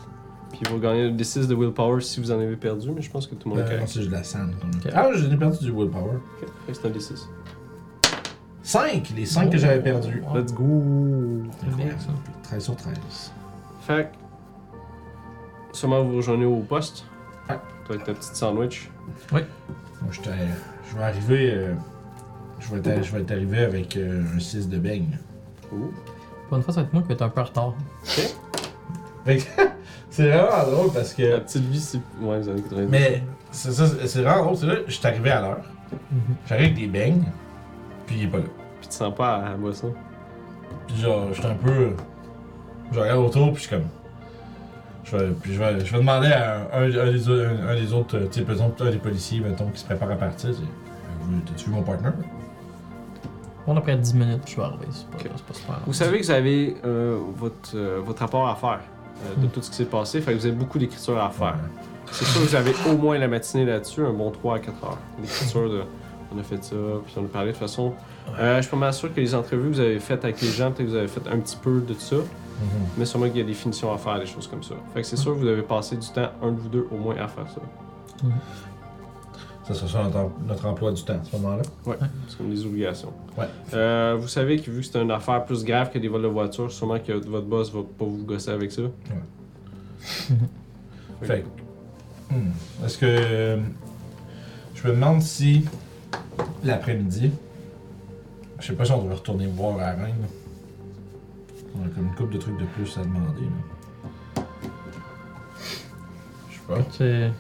Puis 0.53 0.61
vous 0.71 0.79
gagnez 0.79 1.05
un 1.09 1.13
D6 1.13 1.47
de 1.47 1.55
willpower 1.55 2.01
si 2.01 2.21
vous 2.21 2.31
en 2.33 2.35
avez 2.41 2.57
perdu, 2.57 2.91
mais 2.91 3.03
je 3.03 3.11
pense 3.11 3.27
que 3.27 3.35
tout 3.35 3.49
le 3.49 3.55
monde 3.57 3.65
est 3.65 3.69
Euh, 3.69 3.71
non, 3.73 3.77
correct. 3.85 3.93
c'est 3.95 4.07
de 4.07 4.11
la 4.13 4.25
sand. 4.25 4.53
Ok. 4.85 4.93
Ah, 4.95 5.09
j'ai 5.15 5.37
perdu 5.37 5.59
du 5.65 5.71
willpower. 5.73 6.17
Ok, 6.43 6.49
fait 6.67 6.73
que 6.73 6.79
c'est 6.79 6.87
un 6.87 6.91
D6. 6.91 7.27
5 8.63 9.11
Les 9.17 9.27
5 9.27 9.51
que 9.51 9.59
j'avais 9.59 9.81
perdus. 9.83 10.23
Oh. 10.31 10.37
Let's 10.37 10.53
go! 10.53 11.43
C'est 11.61 11.77
bien, 11.77 11.99
ça. 11.99 12.09
13 12.45 12.63
sur 12.65 12.77
13. 12.77 12.97
Fait 13.83 14.11
que, 14.13 15.77
sûrement 15.77 16.03
vous 16.05 16.17
rejoignez 16.17 16.45
au 16.45 16.61
poste. 16.61 17.05
Ouais. 17.49 17.57
Toi 17.87 17.95
avec 17.95 18.05
ta 18.07 18.13
petite 18.15 18.35
sandwich. 18.37 18.91
Moi, 19.33 19.41
j'étais- 20.13 20.31
je 20.91 20.97
vais 20.97 21.03
arriver. 21.05 21.51
euh, 21.55 21.75
je, 22.59 22.75
vais 22.75 22.79
être, 22.79 23.03
je 23.05 23.13
vais 23.13 23.21
être 23.23 23.31
arrivé 23.33 23.59
avec 23.61 23.97
euh, 23.97 24.23
un 24.37 24.39
6 24.39 24.69
de 24.69 24.79
beigne. 24.79 25.19
Ouh. 25.73 25.91
Pour 26.49 26.57
une 26.59 26.63
fois, 26.63 26.75
ça 26.75 26.81
va 26.83 26.87
être 26.87 26.93
moi 26.93 27.03
qui 27.03 27.09
vais 27.09 27.15
être 27.15 27.23
un 27.23 27.29
peu 27.29 27.41
en 27.41 27.45
retard. 27.45 27.75
Que 28.05 28.21
c'est 30.11 30.29
vraiment 30.29 30.71
drôle 30.71 30.93
parce 30.93 31.17
La 31.19 31.25
que. 31.25 31.39
petite 31.41 31.63
vie, 31.65 31.81
c'est. 31.81 32.01
Ouais, 32.21 32.37
années 32.49 32.63
90. 32.63 32.89
Mais 32.91 33.23
c'est 33.51 33.73
ça, 33.73 33.85
c'est 34.07 34.23
vraiment 34.23 34.45
drôle. 34.45 34.57
C'est 34.57 34.67
là, 34.67 34.75
je 34.87 34.93
suis 34.93 35.07
arrivé 35.07 35.31
à 35.31 35.41
l'heure. 35.41 35.61
J'arrive 36.49 36.67
avec 36.67 36.77
des 36.77 36.87
beignes. 36.87 37.25
Puis 38.07 38.17
il 38.19 38.25
est 38.25 38.29
pas 38.29 38.39
là. 38.39 38.45
Puis 38.81 38.89
tu 38.89 38.95
sens 38.97 39.15
pas 39.15 39.37
à 39.37 39.51
la 39.51 39.55
boisson? 39.57 39.93
Puis 40.87 40.97
genre, 40.99 41.29
j'étais 41.33 41.49
un 41.49 41.55
peu. 41.55 41.91
Je 42.93 42.99
regarde 42.99 43.21
autour, 43.21 43.53
puis 43.53 43.63
je 43.63 43.69
suis 43.69 43.71
comme. 43.77 43.87
Je 45.05 45.17
vais, 45.17 45.31
puis 45.41 45.55
je 45.55 45.59
vais, 45.59 45.85
je 45.85 45.93
vais 45.93 45.99
demander 45.99 46.29
à 46.29 46.69
un, 46.73 46.85
un 46.85 46.89
des, 47.11 47.29
au- 47.29 47.41
un, 47.41 47.69
un 47.69 47.75
des 47.75 47.93
autres, 47.93 48.19
tu 48.31 48.39
sais, 48.39 48.43
par 48.43 48.53
exemple, 48.53 48.83
un 48.83 48.91
des 48.91 48.99
policiers, 48.99 49.41
mettons, 49.41 49.67
qui 49.71 49.81
se 49.81 49.85
prépare 49.85 50.11
à 50.11 50.15
partir. 50.17 50.51
c'est, 50.55 50.61
T'as-tu 51.47 51.67
vu 51.71 51.75
mon 51.77 51.83
partner? 51.83 52.11
On 53.67 53.77
a 53.77 53.81
près 53.81 53.97
de 53.97 54.01
10 54.01 54.15
minutes, 54.15 54.43
je 54.49 54.57
vais 54.57 54.63
arriver. 54.63 54.87
C'est 54.91 55.07
pas, 55.09 55.17
Ok. 55.19 55.31
c'est 55.37 55.45
pas 55.45 55.55
super. 55.55 55.75
Vous 55.87 55.93
savez 55.93 56.19
que 56.21 56.25
vous 56.25 56.31
avez 56.31 56.77
euh, 56.85 57.19
votre, 57.37 57.71
euh, 57.77 58.01
votre 58.05 58.21
rapport 58.21 58.49
à 58.49 58.55
faire 58.57 58.81
de 59.37 59.47
tout 59.47 59.63
ce 59.63 59.71
qui 59.71 59.77
s'est 59.77 59.85
passé, 59.85 60.21
fait 60.21 60.33
que 60.33 60.39
vous 60.39 60.47
avez 60.47 60.55
beaucoup 60.55 60.79
d'écriture 60.79 61.19
à 61.19 61.31
faire. 61.31 61.57
C'est 62.13 62.25
sûr 62.25 62.41
que 62.43 62.47
vous 62.49 62.55
avez 62.57 62.73
au 62.91 62.97
moins 62.97 63.19
la 63.19 63.29
matinée 63.29 63.65
là-dessus, 63.65 64.05
un 64.05 64.13
bon 64.13 64.31
3 64.31 64.57
à 64.57 64.59
4 64.59 64.85
heures. 64.85 64.99
L'écriture 65.21 65.71
de. 65.71 65.83
On 66.35 66.39
a 66.39 66.43
fait 66.45 66.63
ça, 66.63 66.77
puis 67.05 67.15
on 67.17 67.25
a 67.25 67.29
parlé 67.29 67.49
de 67.49 67.53
toute 67.53 67.61
façon. 67.61 67.93
Euh, 68.39 68.57
je 68.59 68.63
suis 68.63 68.71
pas 68.71 68.77
mal 68.77 68.93
sûr 68.95 69.13
que 69.13 69.21
les 69.21 69.35
entrevues 69.35 69.71
que 69.71 69.75
vous 69.75 69.81
avez 69.81 69.99
faites 69.99 70.23
avec 70.25 70.41
les 70.41 70.49
gens, 70.49 70.71
peut-être 70.71 70.87
que 70.87 70.91
vous 70.93 70.97
avez 70.97 71.09
fait 71.09 71.23
un 71.29 71.39
petit 71.39 71.57
peu 71.57 71.81
de 71.81 71.95
ça, 71.95 72.17
Mhm. 72.17 72.67
mais 72.99 73.05
sûrement 73.07 73.27
qu'il 73.27 73.39
y 73.39 73.41
a 73.41 73.45
des 73.45 73.55
finitions 73.55 73.93
à 73.93 73.97
faire, 73.99 74.19
des 74.21 74.27
choses 74.27 74.47
comme 74.47 74.63
ça. 74.63 74.75
Fait 74.95 75.01
que 75.01 75.07
c'est 75.07 75.17
sûr 75.17 75.33
que 75.35 75.39
vous 75.41 75.47
avez 75.49 75.63
passé 75.63 75.97
du 75.97 76.07
temps, 76.09 76.29
un 76.43 76.53
de 76.53 76.61
vous 76.61 76.69
deux 76.69 76.87
au 76.93 76.97
moins, 76.99 77.15
à 77.17 77.27
faire 77.27 77.47
ça. 77.53 77.61
Ça 79.67 79.75
sera 79.75 79.89
ça 79.89 80.03
notre, 80.03 80.31
notre 80.47 80.67
emploi 80.67 80.91
du 80.93 81.03
temps 81.05 81.21
à 81.21 81.25
ce 81.25 81.37
moment-là. 81.37 81.63
Ouais, 81.87 81.97
c'est 82.29 82.39
comme 82.39 82.51
des 82.51 82.65
obligations. 82.67 83.13
Ouais. 83.39 83.47
Euh, 83.75 84.17
vous 84.19 84.27
savez 84.29 84.61
que 84.61 84.71
vu 84.71 84.81
que 84.81 84.87
c'est 84.87 85.01
une 85.01 85.11
affaire 85.11 85.45
plus 85.45 85.65
grave 85.65 85.91
que 85.91 85.99
des 85.99 86.09
vols 86.09 86.23
de 86.23 86.27
voiture, 86.29 86.71
sûrement 86.73 86.99
que 86.99 87.13
votre 87.13 87.47
boss 87.47 87.71
va 87.73 87.81
pas 87.83 88.05
vous 88.05 88.25
gosser 88.25 88.51
avec 88.51 88.73
ça. 88.73 88.83
Fait 91.23 91.43
que, 91.43 92.35
hmm, 92.35 92.51
Est-ce 92.85 92.99
que. 92.99 93.07
euh, 93.07 93.59
je 94.75 94.89
me 94.89 94.93
demande 94.95 95.23
si. 95.23 95.67
L'après-midi. 96.65 97.31
Je 98.59 98.67
sais 98.67 98.73
pas 98.73 98.85
si 98.85 98.93
on 98.93 99.03
devrait 99.03 99.15
retourner 99.17 99.47
voir 99.47 99.77
la 99.77 99.91
reine. 99.93 100.17
là. 100.21 100.27
On 101.79 101.85
a 101.87 101.89
comme 101.91 102.07
une 102.09 102.15
couple 102.15 102.33
de 102.35 102.39
trucs 102.39 102.59
de 102.59 102.65
plus 102.67 102.97
à 102.99 103.03
demander. 103.03 103.43
là. 104.37 104.43
Je 106.51 106.55
sais 106.55 106.61
pas. 106.67 107.31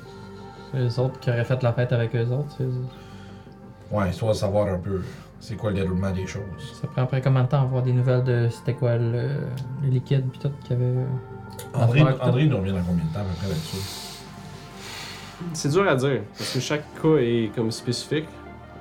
Les 0.74 0.98
autres 0.98 1.18
qui 1.20 1.30
auraient 1.30 1.44
fait 1.44 1.62
la 1.62 1.72
fête 1.72 1.92
avec 1.92 2.14
eux 2.14 2.26
autres. 2.28 2.54
c'est- 2.58 3.94
Ouais, 3.94 4.10
histoire 4.10 4.32
de 4.32 4.36
savoir 4.36 4.68
un 4.68 4.78
peu 4.78 5.02
c'est 5.40 5.56
quoi 5.56 5.70
le 5.70 5.76
déroulement 5.76 6.10
des 6.12 6.26
choses. 6.26 6.42
Ça 6.80 6.86
prend 6.86 7.02
après 7.02 7.20
combien 7.20 7.42
de 7.42 7.48
temps 7.48 7.58
à 7.60 7.62
avoir 7.62 7.82
des 7.82 7.92
nouvelles 7.92 8.22
de 8.22 8.48
c'était 8.50 8.74
quoi 8.74 8.96
le, 8.96 9.30
le 9.82 9.88
liquide 9.88 10.26
puis 10.30 10.38
tout 10.38 10.50
qu'il 10.64 10.78
y 10.78 10.80
avait. 10.82 10.94
André, 11.74 12.00
Affaire, 12.02 12.24
André 12.24 12.46
nous 12.46 12.56
revient 12.58 12.72
dans 12.72 12.82
combien 12.82 13.04
de 13.04 13.12
temps 13.12 13.20
à 13.20 13.24
peu 13.24 13.34
près 13.38 13.48
là-dessus? 13.48 13.76
C'est 15.54 15.70
dur 15.70 15.88
à 15.88 15.94
dire, 15.96 16.20
parce 16.36 16.52
que 16.52 16.60
chaque 16.60 16.84
cas 17.00 17.16
est 17.16 17.50
comme 17.54 17.70
spécifique. 17.70 18.28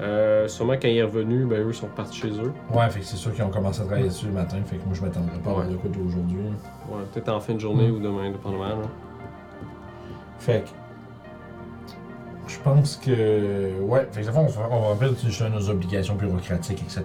Euh, 0.02 0.48
sûrement 0.48 0.74
quand 0.74 0.88
il 0.88 0.98
est 0.98 1.04
revenu, 1.04 1.46
ben 1.46 1.66
eux 1.68 1.74
sont 1.74 1.88
partis 1.88 2.20
chez 2.22 2.30
eux. 2.32 2.54
Ouais, 2.74 2.90
fait 2.90 3.00
que 3.00 3.06
c'est 3.06 3.18
sûr 3.18 3.34
qu'ils 3.34 3.44
ont 3.44 3.50
commencé 3.50 3.82
à 3.82 3.86
travailler 3.86 4.08
dessus 4.08 4.28
le 4.28 4.34
matin, 4.34 4.58
fait 4.66 4.78
que 4.78 4.86
moi 4.86 4.94
je 4.94 5.02
m'attendrais 5.02 5.38
pas 5.40 5.50
à 5.50 5.54
Ouais. 5.54 5.60
avoir 5.64 5.72
de 5.72 5.78
quoi 5.78 5.90
d'aujourd'hui. 5.90 6.38
Ouais, 6.90 7.02
peut-être 7.14 7.30
en 7.30 7.40
fin 7.40 7.54
de 7.54 7.60
journée 7.60 7.90
Mm. 7.90 7.96
ou 7.96 8.00
demain, 8.00 8.30
dépendamment. 8.32 8.64
Là. 8.68 8.76
Fait 10.40 10.64
que. 10.66 10.70
Je 12.50 12.58
pense 12.64 12.96
que. 12.98 13.80
Ouais, 13.82 14.08
fait 14.12 14.22
que 14.24 14.30
on 14.36 14.48
va, 14.48 14.62
on 14.72 14.94
sur 15.30 15.50
nos 15.52 15.70
obligations 15.70 16.16
bureaucratiques, 16.16 16.82
etc. 16.82 17.04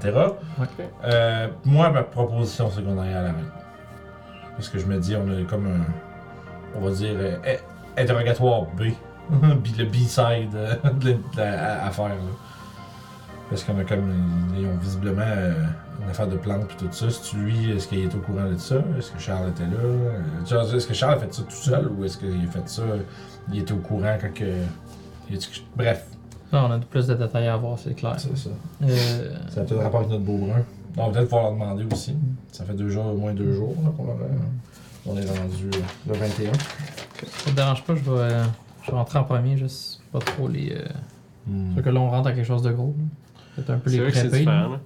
Ouais. 0.59 0.67
Euh, 1.05 1.49
moi, 1.67 1.91
ma 1.91 2.03
proposition, 2.03 2.71
aille 2.99 3.13
à 3.13 3.23
la 3.23 3.33
reine. 3.33 3.51
Parce 4.57 4.69
que 4.71 4.79
je 4.79 4.87
me 4.87 4.99
dis, 4.99 5.15
on 5.17 5.29
a 5.31 5.45
comme 5.45 5.67
un. 5.67 5.85
On 6.77 6.81
va 6.81 6.91
dire. 6.93 7.13
euh, 7.17 7.37
eh, 7.47 8.01
interrogatoire 8.01 8.63
B. 8.77 8.83
B- 9.31 9.79
le 9.79 9.85
B-side 9.85 10.55
euh, 10.55 10.75
à, 11.39 11.87
à 11.87 11.91
faire, 11.91 12.09
là. 12.09 12.15
Parce 13.51 13.65
qu'on 13.65 13.79
a 13.79 13.85
comme. 13.85 14.13
Ils 14.57 14.67
ont 14.67 14.77
visiblement 14.81 15.23
euh, 15.27 15.53
une 16.03 16.11
affaire 16.11 16.27
de 16.29 16.37
plantes 16.37 16.67
puis 16.69 16.77
tout 16.79 16.89
ça. 16.91 17.11
Si 17.11 17.23
tu 17.31 17.37
lui, 17.37 17.71
est-ce 17.73 17.87
qu'il 17.89 18.01
est 18.01 18.15
au 18.15 18.19
courant 18.19 18.49
de 18.51 18.57
ça? 18.57 18.77
Est-ce 18.99 19.13
que 19.13 19.19
Charles 19.21 19.51
était 19.51 19.65
là? 19.65 20.63
Est-ce 20.75 20.87
que 20.87 20.95
Charles 20.95 21.15
a 21.15 21.19
fait 21.19 21.35
ça 21.35 21.43
tout 21.43 21.51
seul 21.51 21.89
ou 21.89 22.05
est-ce 22.05 22.17
qu'il 22.19 22.29
a 22.49 22.51
fait 22.51 22.67
ça 22.69 22.83
Il 23.53 23.61
était 23.61 23.73
au 23.73 23.79
courant 23.79 24.17
quand 24.21 24.33
que. 24.33 24.45
Bref, 25.77 26.07
Là, 26.53 26.67
on 26.69 26.71
a 26.71 26.79
plus 26.79 27.07
de 27.09 27.15
détails 27.15 27.49
à 27.49 27.57
voir, 27.57 27.79
c'est 27.79 27.95
clair. 27.95 28.15
c'est 28.19 28.37
ça. 28.37 28.51
Euh, 28.83 29.37
Ça 29.51 29.61
a 29.63 29.65
peut-être 29.65 29.83
rapport 29.83 30.01
avec 30.01 30.11
notre 30.13 30.23
beau 30.25 30.37
brun. 30.39 30.63
On 30.97 31.07
va 31.07 31.13
peut-être 31.13 31.25
pouvoir 31.29 31.45
leur 31.45 31.53
demander 31.55 31.85
aussi. 31.93 32.15
Ça 32.53 32.65
fait 32.65 32.75
deux 32.75 32.89
jours, 32.91 33.07
au 33.07 33.17
moins 33.17 33.33
deux 33.35 33.53
jours 33.53 33.75
là, 33.83 33.91
qu'on 33.97 34.05
leur 34.05 34.15
a- 34.17 35.07
On 35.07 35.17
est 35.17 35.27
rendu 35.29 35.65
euh, 35.75 35.81
le 36.09 36.15
21. 36.15 36.53
ça 36.53 37.51
te 37.51 37.57
dérange 37.57 37.83
pas, 37.83 37.95
je 37.97 38.01
vais, 38.03 38.11
euh, 38.11 38.45
je 38.85 38.91
vais 38.93 38.97
rentrer 38.97 39.19
en 39.19 39.25
premier, 39.25 39.57
juste 39.57 40.01
pas 40.13 40.21
trop 40.21 40.47
les. 40.49 40.73
Euh... 40.77 41.75
Fait 41.75 41.83
que 41.83 41.91
là, 41.91 42.01
on 42.01 42.09
rentre 42.11 42.29
à 42.29 42.33
quelque 42.33 42.47
chose 42.47 42.63
de 42.63 42.71
gros. 42.71 42.95
Peut-être 43.57 43.71
un 43.71 43.79
peu 43.79 43.91
C'est 43.91 43.99
les 43.99 44.13
c'est 44.13 44.29
différent. 44.31 44.69
Là. 44.71 44.81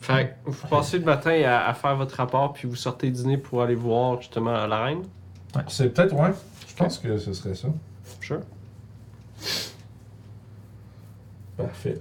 Fait 0.00 0.36
que 0.44 0.50
vous 0.50 0.66
passez 0.68 0.98
le 0.98 1.04
matin 1.04 1.40
à, 1.46 1.68
à 1.68 1.74
faire 1.74 1.96
votre 1.96 2.16
rapport, 2.16 2.52
puis 2.52 2.66
vous 2.68 2.74
sortez 2.76 3.10
dîner 3.10 3.38
pour 3.38 3.62
aller 3.62 3.74
voir 3.76 4.20
justement 4.20 4.66
la 4.66 4.84
reine? 4.84 5.02
C'est 5.68 5.94
peut-être, 5.94 6.14
ouais. 6.14 6.32
Je 6.68 6.74
pense 6.74 6.98
que 6.98 7.16
ce 7.16 7.32
serait 7.32 7.54
ça. 7.54 7.68
Sure. 8.20 8.40
Parfait. 11.56 12.00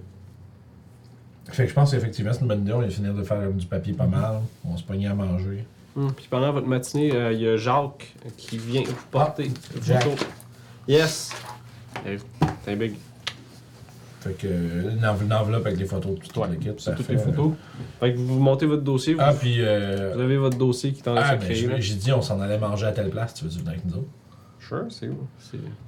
Fait 1.51 1.63
que 1.63 1.69
je 1.69 1.73
pense 1.75 1.91
qu'effectivement, 1.91 2.33
c'est 2.33 2.41
une 2.41 2.47
bonne 2.47 2.61
idée. 2.61 2.73
On 2.73 2.79
va 2.79 2.89
finir 2.89 3.13
de 3.13 3.23
faire 3.23 3.37
euh, 3.37 3.49
du 3.51 3.65
papier 3.65 3.93
pas 3.93 4.07
mal. 4.07 4.39
On 4.65 4.75
se 4.77 4.83
pogner 4.83 5.07
à 5.07 5.13
manger. 5.13 5.65
Hum, 5.95 6.11
Puis 6.13 6.25
pendant 6.29 6.51
votre 6.51 6.67
matinée, 6.67 7.13
euh, 7.13 7.33
il 7.33 7.41
y 7.41 7.47
a 7.47 7.57
Jacques 7.57 8.15
qui 8.37 8.57
vient 8.57 8.81
vous 8.83 8.95
porter 9.11 9.45
une 9.45 9.83
Jack. 9.83 10.03
photo. 10.03 10.23
Yes! 10.87 11.31
C'est 12.03 12.71
un 12.71 12.75
big. 12.75 12.93
Fait 14.21 14.31
que 14.37 14.47
euh, 14.49 14.91
une, 14.97 15.05
enve- 15.05 15.21
une 15.23 15.33
enveloppe 15.33 15.65
avec 15.67 15.77
les 15.77 15.85
photos 15.85 16.15
de 16.15 16.19
toute 16.25 16.49
l'équipe. 16.49 16.77
Toutes 16.77 17.09
les 17.09 17.17
photos. 17.17 17.51
Fait 17.99 18.13
que 18.13 18.17
vous 18.17 18.39
montez 18.39 18.65
votre 18.65 18.81
dossier, 18.83 19.13
vous, 19.13 19.19
Ah, 19.21 19.33
puis. 19.33 19.57
euh, 19.59 20.13
vous 20.15 20.21
avez 20.21 20.37
votre 20.37 20.57
dossier 20.57 20.93
qui 20.93 21.01
est 21.01 21.07
en 21.09 21.15
ah, 21.17 21.21
train 21.23 21.35
de 21.35 21.39
ben, 21.41 21.45
créer. 21.45 21.57
je- 21.57 21.69
là. 21.69 21.79
j'ai 21.79 21.95
dit 21.95 22.11
on 22.13 22.21
s'en 22.21 22.39
allait 22.41 22.57
manger 22.57 22.85
à 22.87 22.93
telle 22.93 23.09
place. 23.09 23.33
Tu 23.35 23.43
veux 23.43 23.49
venir 23.51 23.67
avec 23.69 23.85
nous 23.85 23.95
autres? 23.95 24.07
Sure, 24.67 24.85
c'est 24.89 25.07
où? 25.07 25.27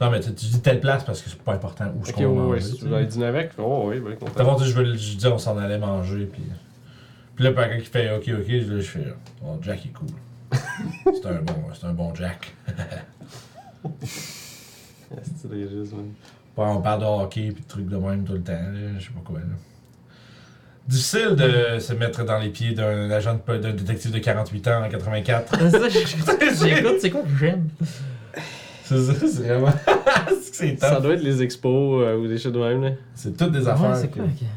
Non, 0.02 0.12
mais 0.12 0.20
tu 0.20 0.34
tu 0.34 0.46
dis 0.48 0.62
telle 0.62 0.80
place 0.80 1.04
parce 1.04 1.22
que 1.22 1.30
c'est 1.30 1.40
pas 1.42 1.54
important 1.54 1.86
où 1.96 2.06
je 2.06 2.12
Ok, 2.12 2.20
manger. 2.22 2.62
si 2.62 2.78
tu 2.78 2.86
veux 2.86 2.96
aller 2.98 3.06
dîner 3.06 3.26
avec, 3.26 3.52
oh 3.58 3.86
oui, 3.88 4.02
content. 4.20 4.58
Je, 4.58 4.74
veux- 4.74 4.96
je 4.96 5.16
dis 5.16 5.28
on 5.28 5.38
s'en 5.38 5.58
allait 5.58 5.78
manger, 5.78 6.26
puis. 6.26 6.44
Puis 7.36 7.44
là, 7.44 7.52
quand 7.54 7.68
il 7.74 7.82
fait 7.86 8.14
OK, 8.16 8.30
OK, 8.30 8.48
là, 8.48 8.80
je 8.80 8.82
fais 8.82 9.14
Oh, 9.46 9.58
Jack 9.62 9.86
est 9.86 9.90
cool. 9.90 10.08
c'est 11.06 11.26
un 11.26 11.42
bon, 11.42 11.56
c'est 11.74 11.86
un 11.88 11.94
bon 11.94 12.14
Jack. 12.16 12.54
C'est 15.38 15.48
man. 15.50 16.12
Bon, 16.56 16.66
on 16.78 16.82
parle 16.82 17.02
de 17.02 17.06
hockey 17.06 17.52
puis 17.52 17.64
de 17.64 17.68
trucs 17.68 17.88
de 17.88 17.98
même 17.98 18.24
tout 18.24 18.34
le 18.34 18.42
temps, 18.42 18.54
là, 18.54 18.98
je 18.98 19.06
sais 19.06 19.12
pas 19.12 19.22
quoi. 19.24 19.40
Là. 19.40 19.46
Difficile 20.88 21.36
de 21.36 21.80
se 21.80 21.94
mettre 21.94 22.24
dans 22.26 22.38
les 22.40 22.50
pieds 22.50 22.74
d'un 22.74 23.10
agent 23.12 23.40
d'un 23.48 23.58
détective 23.74 24.12
de 24.12 24.20
48 24.20 24.68
ans 24.70 24.84
en 24.86 24.90
84. 24.90 25.56
C'est 25.60 25.70
ça, 25.72 25.90
j'écoute, 26.68 26.96
c'est 27.02 27.10
quoi 27.10 27.22
que 27.24 27.36
j'aime? 27.40 27.70
C'est 28.90 28.98
ça, 29.04 29.14
c'est 29.28 29.44
vraiment. 29.48 29.68
c'est 30.42 30.52
que 30.52 30.56
c'est 30.56 30.80
Ça 30.80 31.00
doit 31.00 31.14
être 31.14 31.24
les 31.24 31.42
expos 31.42 32.02
euh, 32.04 32.18
ou 32.18 32.28
des 32.28 32.38
choses 32.38 32.54
de 32.54 32.60
même, 32.60 32.82
là. 32.84 32.92
C'est 33.16 33.36
toutes 33.36 33.52
des 33.52 33.64
Ouais, 33.64 33.70
affaires. 33.70 33.96
c'est 33.96 34.08
que- 34.10 34.16
quoi? 34.20 34.26
ok. 34.26 34.48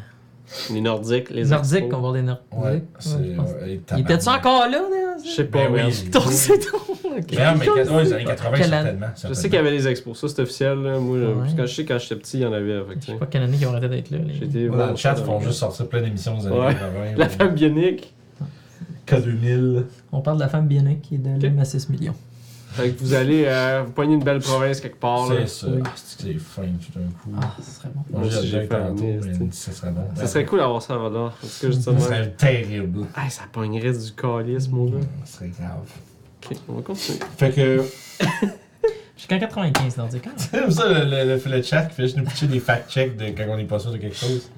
Les 0.72 0.80
Nordiques, 0.80 1.28
les 1.30 1.42
Les 1.44 1.48
Nordiques, 1.50 1.74
expos. 1.78 1.92
on 1.92 1.96
va 1.96 1.98
voir 2.00 2.12
des 2.14 2.22
Nordiques. 2.22 2.46
Ouais, 2.56 2.82
c'est. 2.98 3.10
je 3.10 3.36
pense. 3.36 3.50
ouais, 3.50 3.56
Il 3.66 3.72
était-tu 3.74 4.04
tabarnak. 4.04 4.46
encore 4.46 4.60
là, 4.62 4.70
là? 4.70 5.16
Je 5.22 5.30
sais 5.30 5.44
pas, 5.44 5.64
Ben 5.68 5.72
mais 5.74 5.84
oui. 5.86 6.10
Ton, 6.10 6.20
c'est 6.20 6.58
ton. 6.58 6.76
ok. 6.78 6.94
Mais 7.04 7.44
non, 7.44 7.58
mais 7.58 7.68
ouais, 7.90 8.02
les 8.04 8.12
années 8.14 8.24
80, 8.24 8.56
Quelle 8.56 8.74
année? 8.74 8.84
certainement. 8.90 9.06
Je 9.28 9.34
sais 9.34 9.48
qu'il 9.48 9.56
y 9.56 9.58
avait 9.58 9.70
les 9.72 9.88
expos, 9.88 10.18
ça 10.18 10.28
c'est 10.28 10.40
officiel. 10.42 10.78
Là. 10.78 10.98
Moi, 10.98 11.18
je- 11.18 11.24
Ouais. 11.24 11.32
parce 11.40 11.54
que 11.54 11.66
je 11.66 11.74
sais 11.74 11.84
quand 11.84 11.98
j'étais 11.98 12.16
petit, 12.16 12.38
il 12.38 12.42
y 12.42 12.46
en 12.46 12.52
avait. 12.54 12.78
Fait, 12.80 12.84
que, 12.86 12.94
Je 12.94 12.98
tu 13.00 13.06
sais 13.06 13.12
sais. 13.12 13.18
pas 13.18 13.26
quelle 13.26 13.42
année 13.42 13.56
qui 13.58 13.66
ont 13.66 13.70
arrêté 13.72 13.88
d'être 13.88 14.10
là. 14.10 14.18
les- 14.26 14.34
J'étais 14.34 14.68
Dans 14.68 14.86
le 14.90 14.96
chat, 14.96 15.14
ils 15.18 15.24
font 15.24 15.40
juste 15.40 15.58
sortir 15.58 15.86
plein 15.88 16.00
d'émissions 16.00 16.38
des 16.38 16.46
années 16.46 16.58
Ouais. 16.58 16.72
80. 16.74 16.90
La 17.16 17.28
femme 17.28 17.54
bionique. 17.54 18.14
K2000. 19.06 19.84
On 20.12 20.20
parle 20.20 20.36
de 20.38 20.42
la 20.42 20.48
femme 20.48 20.66
bionique 20.66 21.02
qui 21.02 21.14
est 21.16 21.18
de 21.18 21.36
Ok. 21.36 21.42
l'homme 21.42 21.58
à 21.58 21.64
6 21.64 21.88
millions. 21.88 22.14
Fait 22.72 22.90
que 22.90 23.00
vous 23.00 23.14
allez 23.14 23.44
euh, 23.46 23.82
vous 23.86 23.92
poigner 23.92 24.14
une 24.14 24.22
belle 24.22 24.38
province 24.40 24.80
quelque 24.80 25.00
part. 25.00 25.28
Là. 25.28 25.36
C'est 25.40 25.48
ça. 25.48 25.66
Oui. 25.68 25.82
Ah, 25.84 25.90
c'est 25.96 26.18
que 26.18 26.32
c'est 26.32 26.38
fin 26.38 26.62
tout 26.62 26.98
d'un 26.98 27.06
coup? 27.06 27.40
Ah, 27.42 27.54
ce 27.60 27.70
serait 27.80 27.88
bon. 27.94 28.02
Moi, 28.10 28.20
Moi 28.20 28.30
j'ai 28.42 28.66
fait 28.66 28.74
un 28.74 28.86
tantôt, 28.88 29.02
liste, 29.02 29.28
mais 29.40 29.46
ça 29.50 29.72
serait 29.72 29.90
bon. 29.90 30.02
Ça 30.14 30.26
serait 30.26 30.44
cool 30.44 30.58
d'avoir 30.60 30.82
ça 30.82 30.94
à 30.94 30.98
Vador. 30.98 31.26
En 31.26 31.30
tout 31.30 31.46
cas, 31.46 31.48
je 31.62 31.72
ça 31.72 31.90
même. 31.92 32.00
serait 32.00 32.30
terrible. 32.36 33.00
Hey, 33.16 33.30
ça 33.30 33.42
pognerait 33.50 33.92
du 33.92 34.12
calice, 34.12 34.68
mon 34.68 34.84
gars. 34.86 34.98
Ça 35.24 35.38
serait 35.38 35.48
grave. 35.58 35.88
Ok, 36.50 36.56
on 36.68 36.72
va 36.74 36.82
continuer. 36.82 37.18
Fait 37.36 37.50
que. 37.50 37.82
Jusqu'en 39.16 39.38
95, 39.40 39.96
Nordique. 39.96 40.26
hein? 40.28 40.30
C'est 40.36 40.70
ça 40.70 40.86
le, 40.88 41.04
le, 41.04 41.34
le, 41.34 41.56
le 41.56 41.62
chat 41.62 41.82
qui 41.86 41.94
fait 41.96 42.02
juste 42.04 42.16
nous 42.16 42.24
pitcher 42.24 42.46
des 42.46 42.60
fact-checks 42.60 43.16
de 43.16 43.30
quand 43.30 43.46
on 43.48 43.58
est 43.58 43.64
pas 43.64 43.80
sûr 43.80 43.90
de 43.90 43.96
quelque 43.96 44.14
chose. 44.16 44.48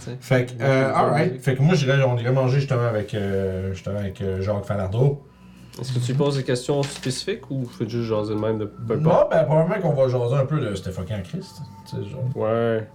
T'sais. 0.00 0.16
Fait 0.20 0.46
que, 0.46 0.62
euh, 0.62 0.92
alright. 0.94 1.40
Fait 1.42 1.54
que 1.54 1.62
moi, 1.62 1.74
j'irais, 1.74 2.02
on 2.02 2.18
irait 2.18 2.32
manger 2.32 2.58
justement 2.60 2.86
avec, 2.86 3.14
euh, 3.14 3.72
justement 3.72 3.98
avec 3.98 4.20
euh, 4.20 4.42
Jacques 4.42 4.64
Falardeau. 4.66 5.22
Est-ce 5.78 5.92
que 5.92 5.98
tu 5.98 6.12
lui 6.12 6.18
poses 6.18 6.36
des 6.36 6.42
questions 6.44 6.82
spécifiques 6.82 7.50
ou 7.50 7.64
fais 7.64 7.88
juste 7.88 8.08
jaser 8.08 8.34
de 8.34 8.40
même 8.40 8.58
de 8.58 8.64
peu 8.66 8.94
importe? 8.94 9.30
ben, 9.30 9.44
probablement 9.44 9.80
qu'on 9.80 9.94
va 9.94 10.08
jaser 10.08 10.34
un 10.34 10.46
peu 10.46 10.58
de 10.60 10.74
c'était 10.74 10.90
fucking 10.90 11.22
Christ. 11.22 11.62
Tu 11.88 11.96
sais, 11.96 12.04
genre. 12.10 12.24
Ouais. 12.36 12.88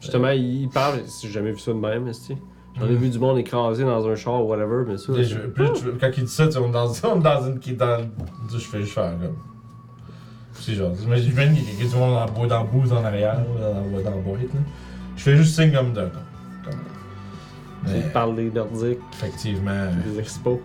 Justement, 0.00 0.28
il 0.30 0.68
parle, 0.68 1.00
j'ai 1.22 1.30
jamais 1.30 1.52
vu 1.52 1.58
ça 1.58 1.72
de 1.72 1.78
même, 1.78 2.06
esti. 2.08 2.36
J'en 2.78 2.86
ai 2.86 2.90
Mm. 2.90 2.96
vu 2.96 3.08
du 3.08 3.18
monde 3.18 3.38
écrasé 3.38 3.84
dans 3.84 4.06
un 4.06 4.14
char 4.14 4.44
ou 4.44 4.48
whatever, 4.48 4.84
mais 4.86 4.98
ça. 4.98 5.14
Je- 5.16 5.22
tu- 5.22 5.92
quand 5.98 6.10
il 6.16 6.24
dit 6.24 6.30
ça, 6.30 6.46
tu 6.46 6.58
on 6.58 6.68
est 6.68 6.72
dans, 6.72 6.86
on 6.86 7.18
est 7.18 7.22
dans 7.22 7.46
une 7.46 7.58
qui 7.58 7.70
est 7.70 7.74
dans. 7.74 8.02
Je 8.52 8.58
fais 8.58 8.80
juste 8.82 8.92
faire 8.92 9.12
comme. 9.18 9.36
C'est 10.52 10.74
genre, 10.74 10.92
j'imagine 10.98 11.32
qu'il 11.32 11.84
y 11.84 11.86
a 11.86 11.90
du 11.90 11.96
monde 11.96 12.14
dans, 12.14 12.26
le 12.26 12.32
bois- 12.32 12.46
dans 12.46 12.62
le 12.62 12.68
bout 12.68 12.92
en 12.92 13.04
arrière, 13.04 13.34
là, 13.58 13.72
dans, 13.72 13.96
le- 13.96 14.02
dans 14.02 14.10
le 14.10 14.22
boîte. 14.22 14.42
Là. 14.42 14.60
Je 15.16 15.22
fais 15.22 15.36
juste 15.36 15.54
signe 15.58 15.72
comme 15.72 15.92
de. 15.94 16.00
Comme, 16.02 16.10
comme- 16.64 16.74
Il 17.86 17.92
Mais, 17.94 18.00
parle 18.12 18.36
des 18.36 18.50
Nordiques, 18.50 18.98
effectivement, 19.14 19.86
des 20.04 20.18
expos. 20.18 20.58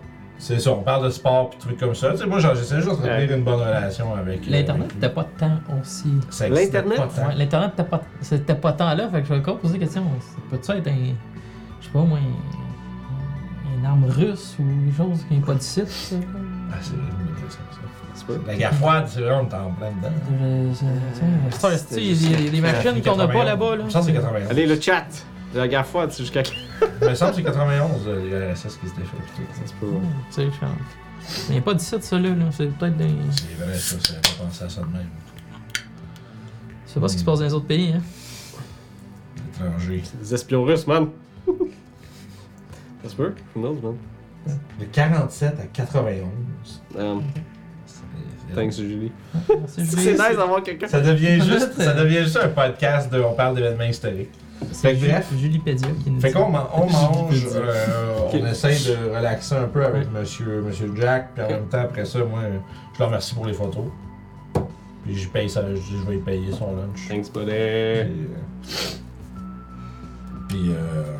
C'est 0.44 0.58
ça, 0.58 0.72
on 0.72 0.82
parle 0.82 1.04
de 1.04 1.10
sport 1.10 1.50
pis 1.50 1.58
trucs 1.58 1.78
comme 1.78 1.94
ça. 1.94 2.10
Tu 2.10 2.16
sais, 2.18 2.26
moi, 2.26 2.40
j'essaie 2.40 2.74
juste 2.76 2.88
d'entretenir 2.88 3.12
Ouais. 3.30 3.36
une 3.36 3.44
bonne 3.44 3.60
relation 3.60 4.12
avec. 4.12 4.40
euh, 4.40 4.50
L'Internet 4.50 4.88
lui. 4.88 4.94
n'était 4.96 5.14
pas 5.14 5.24
tant 5.38 5.52
aussi. 5.80 6.08
Ça 6.30 6.48
existait 6.48 6.82
L'Internet? 6.82 6.98
Ouais, 7.28 7.34
L'Internet 7.36 7.70
n'était 7.78 7.88
pas, 7.88 8.00
c'était 8.20 8.54
pas 8.56 8.72
tant 8.72 8.92
là, 8.92 9.08
fait 9.08 9.20
que 9.22 9.28
je 9.28 9.32
vais 9.34 9.38
encore 9.38 9.58
poser 9.58 9.74
la 9.74 9.78
question. 9.84 10.02
Peut-tu 10.50 10.72
être 10.72 10.88
un. 10.88 11.14
Je 11.80 11.86
sais 11.86 11.92
pas 11.92 12.00
moi. 12.00 12.18
un- 12.18 13.78
Une 13.78 13.86
arme 13.86 14.04
russe 14.06 14.56
ou 14.58 14.64
quelque 14.64 14.96
chose 14.96 15.24
qui 15.28 15.34
n'est 15.34 15.40
pas 15.46 15.54
du 15.54 15.60
site? 15.60 15.86
Ah, 16.72 16.74
c'est 16.80 16.94
une 16.94 17.34
question, 17.42 17.62
ça. 17.70 18.32
La 18.46 18.54
guerre 18.56 18.74
froide, 18.74 19.04
c'est 19.08 19.20
vrai, 19.20 19.32
on 19.34 19.48
est 19.48 19.54
en 19.54 19.70
plein 19.72 19.90
dedans. 19.90 20.14
Il 20.30 20.36
y 20.36 22.10
a 22.10 22.14
des- 22.14 22.24
il 22.24 22.44
y 22.44 22.48
a 22.48 22.50
des 22.50 22.60
machines 22.60 23.02
qu'on 23.02 23.16
n'a 23.16 23.28
pas 23.28 23.44
là-bas. 23.44 23.76
Là. 23.76 23.84
Je 23.88 23.92
pense 23.92 24.06
que 24.06 24.12
c'est 24.12 24.18
91. 24.18 24.50
Allez, 24.50 24.66
le 24.66 24.80
chat! 24.80 25.06
La 25.54 25.68
guerre 25.68 25.86
froide, 25.86 26.10
c'est 26.12 26.22
jusqu'à. 26.22 26.44
Ça 26.44 26.52
Il 27.02 27.08
me 27.08 27.14
semble 27.14 27.30
que 27.32 27.36
c'est 27.36 27.42
91, 27.42 27.90
euh, 28.06 28.46
les 28.46 28.52
RSS 28.52 28.76
qui 28.78 28.88
s'étaient 28.88 29.02
fait. 29.02 29.16
pis 29.16 29.42
tout. 29.60 29.68
se 29.68 29.74
peut. 29.74 29.86
Ouais, 29.86 30.00
Tu 30.28 30.34
sais, 30.34 30.44
je 30.44 30.58
pense. 30.60 30.60
Mais 30.60 31.44
il 31.48 31.52
n'y 31.52 31.58
a 31.58 31.62
pas 31.62 31.74
d'ici, 31.74 31.94
ça, 32.00 32.18
là. 32.18 32.28
là. 32.30 32.44
C'est 32.50 32.66
peut-être 32.66 32.96
des. 32.96 33.08
C'est 33.30 33.64
vrai, 33.64 33.74
ça, 33.74 33.96
j'avais 34.06 34.20
pas 34.20 34.44
pensé 34.44 34.64
à 34.64 34.68
ça 34.68 34.80
de 34.80 34.86
même. 34.86 35.06
Je 36.86 36.92
sais 36.92 37.00
pas 37.00 37.08
ce 37.08 37.14
qui 37.14 37.20
se 37.20 37.24
passe 37.24 37.38
dans 37.38 37.44
les 37.44 37.54
autres 37.54 37.66
pays, 37.66 37.92
hein. 37.94 38.02
Étranger. 39.54 40.02
Des 40.20 40.34
espions 40.34 40.64
russes, 40.64 40.86
man! 40.86 41.08
Ça 43.02 43.08
se 43.08 43.16
peut? 43.16 43.34
Who 43.54 43.60
knows, 43.60 43.78
man? 43.82 43.96
De 44.78 44.84
47 44.86 45.60
à 45.60 45.64
91. 45.66 46.28
Um, 46.98 47.22
c'est- 47.86 48.54
thanks, 48.54 48.72
Julie. 48.74 49.12
Merci, 49.48 49.86
C'est 49.86 50.12
nice 50.12 50.36
d'avoir 50.36 50.62
quelqu'un. 50.62 50.88
Ça 50.88 51.00
devient 51.00 51.40
juste, 51.40 51.74
ça 51.80 51.94
devient 51.94 52.22
juste 52.24 52.36
un 52.42 52.48
podcast 52.48 53.12
de 53.12 53.20
on 53.20 53.34
parle 53.34 53.54
d'événements 53.56 53.84
historiques. 53.84 54.30
C'est 54.70 54.94
Fait 54.94 54.96
que 54.96 55.06
bref. 55.10 55.28
Ju- 55.32 55.38
Julipédia 55.38 55.88
qui 56.04 56.10
nous 56.10 56.20
Fait 56.20 56.32
qu'on 56.32 56.48
man- 56.48 56.66
on 56.74 56.86
mange, 56.90 57.46
euh, 57.54 58.28
on 58.32 58.46
essaye 58.46 58.78
de 58.94 59.14
relaxer 59.16 59.54
un 59.56 59.64
peu 59.68 59.84
avec 59.84 60.04
Ouais. 60.12 60.20
monsieur, 60.20 60.62
monsieur 60.62 60.92
Jack, 60.96 61.34
puis 61.34 61.44
en 61.44 61.48
même 61.48 61.66
temps, 61.68 61.80
après 61.80 62.04
ça, 62.04 62.18
moi, 62.20 62.40
je 62.94 62.98
le 62.98 63.04
remercie 63.04 63.34
pour 63.34 63.46
les 63.46 63.52
photos. 63.54 63.84
Puis 65.04 65.16
je 65.18 65.28
paye 65.28 65.50
ça, 65.50 65.62
je, 65.68 65.74
dis, 65.74 65.96
je 66.00 66.06
vais 66.06 66.12
lui 66.12 66.20
payer 66.20 66.52
son 66.52 66.76
lunch. 66.76 67.08
Thanks, 67.08 67.30
Puis, 67.32 67.40
buddy. 67.40 67.50
euh, 67.52 68.04
puis, 70.48 70.70
euh, 70.70 71.16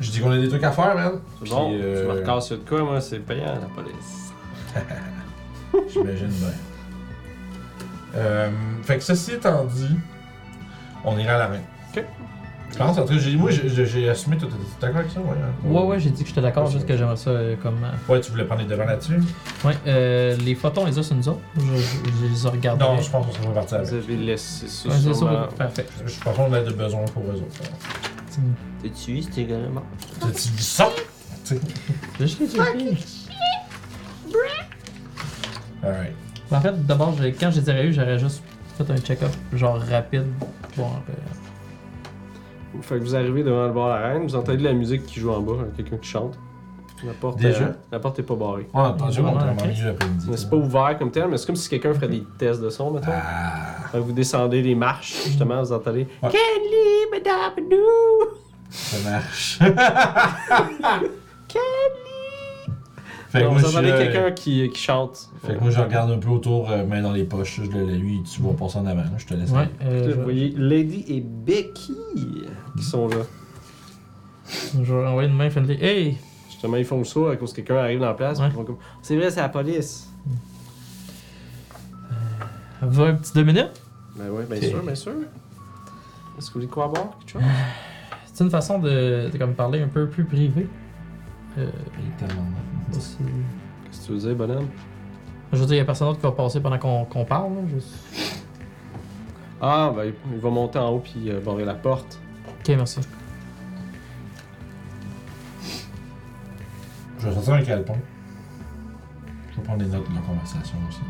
je 0.00 0.10
dis 0.10 0.20
qu'on 0.20 0.30
a 0.32 0.38
des 0.38 0.48
trucs 0.48 0.64
à 0.64 0.72
faire, 0.72 0.94
man. 0.94 1.12
C'est 1.42 1.50
bon, 1.50 1.68
Puis, 1.70 1.80
euh, 1.82 2.02
tu 2.02 2.08
me 2.08 2.12
recasses 2.20 2.46
sur 2.46 2.58
de 2.58 2.68
quoi, 2.68 2.82
moi, 2.82 3.00
c'est 3.00 3.20
payant, 3.20 3.54
la 3.54 3.68
police. 3.74 4.32
J'imagine 5.92 6.28
bien. 6.28 6.48
Euh, 8.16 8.50
fait 8.82 8.96
que 8.98 9.04
ceci 9.04 9.32
étant 9.32 9.64
dit, 9.64 9.90
on 11.04 11.18
ira 11.18 11.34
à 11.34 11.38
la 11.38 11.48
main. 11.48 11.60
Ok. 11.96 12.04
Je 12.72 12.78
pense, 12.78 12.98
en 12.98 13.02
tout 13.06 13.14
cas, 13.14 13.18
j'ai, 13.20 13.36
moi, 13.36 13.50
j'ai, 13.52 13.86
j'ai 13.86 14.08
assumé, 14.10 14.36
toi, 14.36 14.48
t'es 14.50 14.86
d'accord 14.86 14.98
avec 15.00 15.10
ça, 15.12 15.20
ouais? 15.20 15.26
hein? 15.40 15.68
Ouais, 15.70 15.82
ouais, 15.84 16.00
j'ai 16.00 16.10
dit 16.10 16.22
que 16.24 16.28
j'étais 16.28 16.40
d'accord, 16.42 16.66
juste 16.68 16.84
que 16.84 16.96
j'aimerais 16.96 17.16
ça 17.16 17.30
euh, 17.30 17.54
comme. 17.62 17.78
euh, 17.84 18.12
Ouais, 18.12 18.20
tu 18.20 18.32
voulais 18.32 18.44
prendre 18.44 18.60
les 18.62 18.66
devants 18.66 18.84
là-dessus? 18.84 19.18
Ouais, 19.64 19.74
euh, 19.86 20.36
les 20.38 20.54
photos, 20.56 20.82
on 20.84 20.86
les 20.88 20.98
a 20.98 21.02
sur 21.02 21.14
nous 21.14 21.28
autres. 21.28 21.40
Je, 21.56 21.60
je- 21.62 21.70
je 22.20 22.26
les 22.26 22.44
ai 22.44 22.48
regardées. 22.48 22.84
Non, 22.84 23.00
je 23.00 23.08
pense 23.08 23.24
qu'on 23.26 23.32
serait 23.32 23.54
parti 23.54 23.68
Vous 23.76 23.80
avec. 23.80 23.92
avez 23.92 24.16
laissé 24.16 24.66
ça 24.66 24.88
Ouais, 24.88 24.94
c'est 24.96 25.08
ça, 25.08 25.14
sûrement. 25.14 25.46
parfait. 25.56 25.86
Je 26.04 26.20
pense 26.20 26.36
qu'on 26.36 26.52
a 26.52 26.60
de 26.60 26.72
besoin 26.72 27.04
pour 27.04 27.22
eux 27.22 27.36
autres. 27.36 27.70
T'es 28.82 28.90
tué, 28.90 29.22
c'était 29.22 29.42
également? 29.42 29.82
Tu 30.20 30.26
dis 30.48 30.62
ça? 30.62 30.90
Tu 31.44 31.54
sais. 31.54 31.60
Les 32.18 32.26
checké. 32.26 32.58
Alright. 35.82 36.12
En 36.50 36.60
fait, 36.60 36.86
d'abord, 36.86 37.14
j'ai- 37.20 37.32
quand 37.32 37.50
je 37.52 37.60
les 37.60 37.68
aurais 37.70 37.86
eu, 37.86 37.92
j'aurais 37.92 38.18
juste 38.18 38.42
fait 38.76 38.90
un 38.90 38.96
check-up, 38.98 39.30
genre 39.52 39.80
rapide. 39.80 40.26
Voir, 40.76 41.00
euh, 41.08 41.12
Fait 42.82 42.96
que 42.98 43.00
vous 43.04 43.14
arrivez 43.16 43.42
devant 43.42 43.66
le 43.66 43.72
bar 43.72 43.88
à 43.90 44.00
la 44.00 44.08
reine, 44.08 44.22
vous 44.24 44.36
entendez 44.36 44.58
de 44.58 44.64
la 44.64 44.72
musique 44.72 45.04
qui 45.06 45.20
joue 45.20 45.30
en 45.30 45.40
bas, 45.40 45.52
hein, 45.60 45.66
quelqu'un 45.76 45.96
qui 45.96 46.08
chante. 46.08 46.38
La 47.04 47.12
porte, 47.12 47.38
Déjà? 47.38 47.64
euh, 47.64 47.72
la 47.92 47.98
porte 47.98 48.18
est 48.20 48.22
pas 48.22 48.34
barrée. 48.34 48.66
Ouais, 48.72 48.82
attention, 48.82 49.24
on 49.26 49.28
ok. 49.36 49.66
milieu 49.66 49.86
l'après-midi. 49.88 50.26
Mais 50.30 50.36
c'est 50.38 50.48
pas 50.48 50.56
ouvert 50.56 50.96
comme 50.98 51.10
tel, 51.10 51.28
mais 51.28 51.36
c'est 51.36 51.44
comme 51.46 51.56
si 51.56 51.68
quelqu'un 51.68 51.92
ferait 51.92 52.08
des 52.08 52.24
tests 52.38 52.62
de 52.62 52.70
son, 52.70 52.90
mettons. 52.90 53.10
Ah, 53.12 53.88
Fait 53.92 53.98
que 53.98 54.02
vous 54.02 54.12
descendez 54.12 54.62
les 54.62 54.74
marches, 54.74 55.14
justement, 55.26 55.60
vous 55.62 55.72
entendez 55.72 56.06
Ouais. 56.22 56.30
Kelly, 56.30 57.10
madame, 57.12 57.80
ça 58.70 59.10
marche. 59.10 59.58
Kelly! 61.48 62.05
Fait 63.28 63.40
que 63.40 63.44
moi, 63.46 63.54
vous 63.54 63.60
je 63.60 63.66
entendez 63.66 63.88
là, 63.90 63.98
quelqu'un 63.98 64.30
qui, 64.32 64.68
qui 64.70 64.80
chante. 64.80 65.28
Fait 65.44 65.54
que 65.54 65.60
moi, 65.60 65.70
je 65.70 65.80
regarde 65.80 66.10
un 66.10 66.18
peu 66.18 66.28
autour, 66.28 66.70
euh, 66.70 66.84
main 66.86 67.02
dans 67.02 67.12
les 67.12 67.24
poches. 67.24 67.60
Je 67.64 67.70
le 67.70 67.84
lui, 67.96 68.22
tu 68.22 68.40
vas 68.42 68.52
passer 68.52 68.78
en 68.78 68.86
avant. 68.86 69.02
là, 69.02 69.10
Je 69.18 69.26
te 69.26 69.34
laisse. 69.34 69.50
Ouais, 69.50 69.68
aller. 69.80 69.90
euh, 70.08 70.14
vous 70.16 70.22
voyez 70.22 70.54
Lady 70.56 71.04
et 71.08 71.20
Becky 71.20 71.96
qui 72.76 72.82
sont 72.84 73.08
là. 73.08 73.16
je 74.74 74.94
vais 74.94 75.06
envoyer 75.06 75.28
une 75.28 75.34
main 75.36 75.50
friendly. 75.50 75.76
Hey! 75.82 76.18
Justement, 76.48 76.76
ils 76.76 76.84
font 76.84 77.02
ça 77.04 77.32
à 77.32 77.36
cause 77.36 77.50
que 77.52 77.56
quelqu'un 77.56 77.76
arrive 77.82 78.00
dans 78.00 78.06
la 78.06 78.14
place. 78.14 78.38
Ouais. 78.38 78.44
puis 78.46 78.54
ils 78.54 78.58
font 78.58 78.64
comme 78.64 78.76
C'est 79.02 79.16
vrai, 79.16 79.30
c'est 79.30 79.40
la 79.40 79.48
police. 79.48 80.08
Vous 82.82 83.00
avez 83.00 83.10
un 83.10 83.14
petit 83.16 83.32
deux 83.34 83.44
minutes? 83.44 83.70
Ben 84.16 84.26
oui, 84.30 84.44
bien 84.48 84.60
sûr, 84.70 84.82
bien 84.82 84.94
sûr. 84.94 85.12
Est-ce 86.38 86.48
que 86.48 86.54
vous 86.54 86.60
voulez 86.60 86.66
quoi 86.68 86.88
boire 86.88 87.10
Quelque 87.20 87.32
chose? 87.32 87.42
C'est 88.32 88.44
une 88.44 88.50
façon 88.50 88.78
de, 88.78 89.30
de 89.32 89.38
comme 89.38 89.54
parler 89.54 89.80
un 89.82 89.88
peu 89.88 90.06
plus 90.08 90.24
privé. 90.24 90.66
Euh, 91.58 91.70
Il 91.98 92.06
est 92.08 92.26
tellement- 92.26 92.44
aussi. 92.94 93.16
Qu'est-ce 93.84 94.00
que 94.02 94.06
tu 94.06 94.12
veux 94.12 94.18
dire, 94.18 94.34
bonhomme? 94.36 94.68
Je 95.52 95.58
veux 95.58 95.66
dire, 95.66 95.74
il 95.76 95.78
y 95.78 95.80
a 95.80 95.84
personne 95.84 96.08
d'autre 96.08 96.20
qui 96.20 96.26
va 96.26 96.32
passer 96.32 96.60
pendant 96.60 96.78
qu'on 96.78 97.04
qu'on 97.04 97.24
parle. 97.24 97.54
Là, 97.54 97.60
juste- 97.74 97.94
Ah, 99.60 99.90
ben 99.96 100.12
il 100.32 100.38
va 100.38 100.50
monter 100.50 100.78
en 100.78 100.90
haut 100.90 100.98
puis 100.98 101.30
euh, 101.30 101.40
barrer 101.40 101.64
la 101.64 101.74
porte. 101.74 102.18
Ok, 102.60 102.68
merci. 102.76 103.00
Je 107.20 107.26
vais 107.28 107.32
sortir 107.34 107.54
un 107.54 107.62
calepin. 107.62 107.94
Je 109.50 109.56
vais 109.56 109.62
prendre 109.62 109.78
des 109.82 109.90
notes 109.90 110.08
de 110.10 110.14
la 110.14 110.20
conversation 110.20 110.76
aussi. 110.88 111.00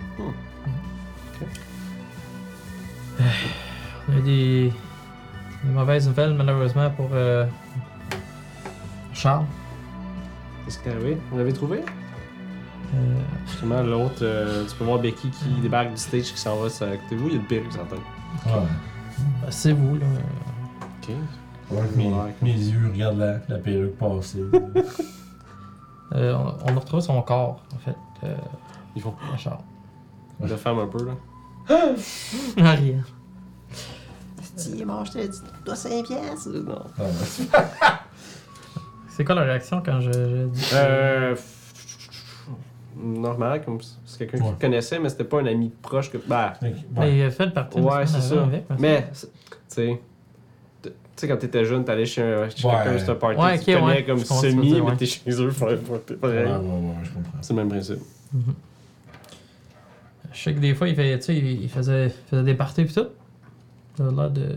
On 4.08 4.12
a 4.16 4.20
des, 4.20 4.72
des 5.64 5.70
mauvaises 5.72 6.06
nouvelles, 6.06 6.34
malheureusement, 6.34 6.88
pour 6.90 7.08
euh, 7.12 7.44
Charles. 9.12 9.44
Qu'est-ce 10.66 10.78
qui 10.80 10.88
est 10.88 10.92
arrivé 10.92 11.16
Vous 11.30 11.38
l'avez 11.38 11.52
trouvé? 11.52 11.80
Euh, 12.94 13.20
Justement, 13.46 13.82
l'autre, 13.82 14.18
euh, 14.22 14.64
tu 14.68 14.74
peux 14.76 14.84
voir 14.84 14.98
Becky 14.98 15.30
qui 15.30 15.48
débarque 15.62 15.90
du 15.92 15.96
stage 15.96 16.32
qui 16.32 16.38
s'en 16.38 16.56
va 16.56 16.66
à 16.66 16.96
côté 16.96 17.14
de 17.14 17.16
vous. 17.16 17.28
Il 17.28 17.32
y 17.34 17.36
a 17.36 17.40
une 17.40 17.46
perruque 17.46 17.72
sur 17.72 17.82
la 17.82 17.88
tête. 17.88 17.98
Ouais. 18.46 18.52
ben, 19.42 19.50
c'est 19.50 19.72
vous, 19.72 19.96
là. 19.96 20.06
Ok. 21.02 21.14
Ouais, 21.70 21.82
mes, 21.96 22.12
mes 22.42 22.52
yeux 22.52 22.90
regardent 22.92 23.18
la, 23.18 23.38
la 23.48 23.58
perruque 23.58 23.96
passer. 23.96 24.42
Euh, 26.14 26.34
on, 26.36 26.54
on 26.72 26.76
a 26.76 26.78
retrouvé 26.78 27.02
son 27.02 27.20
corps, 27.20 27.60
en 27.74 27.78
fait, 27.78 27.96
euh, 28.22 28.36
Ils 28.94 29.02
font 29.02 29.12
à 29.34 29.36
Charles. 29.36 29.58
de 30.40 30.54
femme 30.54 30.78
un 30.78 30.86
peu, 30.86 31.04
là. 31.04 31.14
Ah, 32.58 32.70
rien. 32.70 33.00
Si, 34.54 34.84
moi, 34.84 35.02
je 35.04 35.10
te 35.10 35.26
dis, 35.26 35.38
toi 35.64 35.74
5 35.74 36.06
pièces. 36.06 36.46
Non? 36.46 36.78
Ah, 36.96 37.02
ouais. 37.02 37.48
C'est 39.16 39.24
quoi 39.24 39.34
la 39.34 39.42
réaction 39.44 39.82
quand 39.82 39.98
je, 40.00 40.12
je 40.12 40.46
dis 40.48 40.68
Euh. 40.74 41.34
Normal, 42.98 43.62
comme 43.64 43.78
c'est 44.06 44.18
quelqu'un 44.26 44.44
Ouais. 44.44 44.52
qui 44.54 44.60
connaissait, 44.60 44.98
mais 44.98 45.08
c'était 45.10 45.24
pas 45.24 45.40
un 45.40 45.46
ami 45.46 45.70
proche 45.82 46.10
que. 46.10 46.18
Bah, 46.18 46.52
Mais 46.96 47.16
il 47.18 47.22
a 47.22 47.30
fait 47.30 47.46
le 47.46 47.52
parti 47.52 47.78
ouais, 47.80 48.06
c'est 48.06 48.20
ça. 48.20 48.42
Avec, 48.42 48.64
mais 48.78 49.08
tu 49.12 49.26
sais. 49.68 50.00
Tu 50.82 50.90
sais, 51.16 51.28
quand 51.28 51.36
t'étais 51.38 51.64
jeune, 51.64 51.82
t'allais 51.84 52.04
chez, 52.04 52.22
un, 52.22 52.48
chez 52.50 52.66
Ouais. 52.66 52.74
quelqu'un, 52.84 52.98
c'était 52.98 53.10
un 53.12 53.14
party, 53.14 53.40
Ouais, 53.40 53.58
tu 53.58 53.74
ok, 53.74 53.80
connais 53.80 53.92
ouais. 53.96 54.04
comme 54.04 54.18
tu 54.18 54.26
semi, 54.26 54.72
dire, 54.72 54.84
mais 54.84 54.96
t'es 54.96 55.06
chez 55.06 55.30
eux, 55.30 55.50
faut- 55.50 55.64
Ouais, 55.66 55.76
pareil. 55.76 56.44
ouais, 56.44 56.44
ouais, 56.52 56.94
je 57.04 57.10
comprends. 57.10 57.38
C'est 57.40 57.52
le 57.54 57.58
même 57.58 57.68
principe. 57.70 58.00
Mhm. 58.34 58.54
Je 60.32 60.38
sais 60.42 60.54
que 60.54 60.58
des 60.60 60.74
fois, 60.74 60.88
il, 60.88 60.94
fait, 60.94 61.18
tu 61.18 61.24
sais, 61.24 61.36
il 61.36 61.62
il 61.62 61.68
faisait, 61.70 62.06
il 62.08 62.12
faisait 62.30 62.42
des 62.42 62.54
parties 62.54 62.82
et 62.82 62.86
tout. 62.86 63.06
L'air 63.98 64.30
de. 64.30 64.56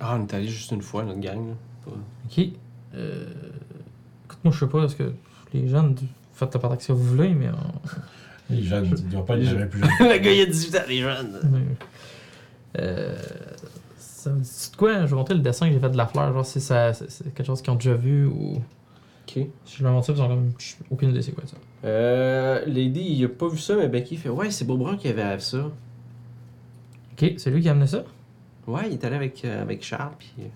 Ah, 0.00 0.16
on 0.18 0.22
est 0.26 0.34
allé 0.34 0.48
juste 0.48 0.72
une 0.72 0.82
fois, 0.82 1.04
notre 1.04 1.20
gang, 1.20 1.48
là. 1.50 1.92
Ok. 2.26 2.46
Euh... 2.94 3.26
Moi, 4.44 4.52
je 4.52 4.58
sais 4.58 4.66
pas, 4.66 4.84
est-ce 4.84 4.96
que 4.96 5.12
les 5.54 5.68
jeunes, 5.68 5.96
faites 6.34 6.54
la 6.54 6.60
partie 6.60 6.86
que 6.88 6.92
vous 6.92 7.04
voulez, 7.04 7.28
mais. 7.34 7.48
on- 7.50 8.52
Les 8.54 8.62
jeunes, 8.62 8.86
ils 8.86 9.08
doivent 9.08 9.24
pas 9.24 9.36
Les 9.36 9.44
jamais 9.44 9.66
plus 9.66 9.80
jeunes. 9.80 9.90
le 10.10 10.18
gars, 10.18 10.32
il 10.32 10.40
a 10.42 10.46
18 10.46 10.76
ans, 10.76 10.82
les 10.88 11.00
jeunes. 11.00 11.40
Euh, 12.78 13.16
ça 13.98 14.30
me 14.30 14.40
dit 14.40 14.68
de 14.72 14.76
quoi? 14.76 15.00
Je 15.04 15.10
vais 15.10 15.14
montrer 15.16 15.34
le 15.34 15.40
dessin 15.40 15.66
que 15.68 15.72
j'ai 15.74 15.80
fait 15.80 15.90
de 15.90 15.96
la 15.96 16.06
fleur, 16.06 16.32
genre 16.32 16.46
si 16.46 16.60
ça, 16.60 16.92
c'est 16.94 17.10
c'est 17.10 17.34
quelque 17.34 17.46
chose 17.46 17.60
qu'ils 17.60 17.72
ont 17.72 17.76
déjà 17.76 17.94
vu 17.94 18.26
ou. 18.26 18.54
Ok. 19.28 19.46
Si 19.64 19.76
je 19.78 19.82
leur 19.84 19.92
montre 19.92 20.06
ça, 20.06 20.12
ils 20.14 20.20
ont 20.22 20.28
comme. 20.28 20.52
Aucune 20.90 21.10
idée 21.10 21.22
c'est 21.22 21.32
quoi 21.32 21.44
ça. 21.46 21.56
Euh. 21.84 22.64
Lady, 22.66 23.00
il 23.18 23.24
a 23.24 23.28
pas 23.28 23.48
vu 23.48 23.58
ça, 23.58 23.76
mais 23.76 23.88
Becky 23.88 24.16
fait 24.16 24.28
Ouais, 24.28 24.50
c'est 24.50 24.64
Beaubrun 24.64 24.96
qui 24.96 25.08
avait 25.08 25.38
ça. 25.40 25.70
Ok, 27.12 27.34
c'est 27.36 27.50
lui 27.50 27.60
qui 27.60 27.68
a 27.68 27.72
amené 27.72 27.86
ça? 27.86 28.04
Ouais, 28.66 28.82
il 28.86 28.92
est 28.94 29.04
allé 29.04 29.16
avec, 29.16 29.44
euh, 29.44 29.60
avec 29.62 29.82
Charles, 29.84 30.14
puis. 30.18 30.32
euh, 30.38 30.42
Je 30.42 30.48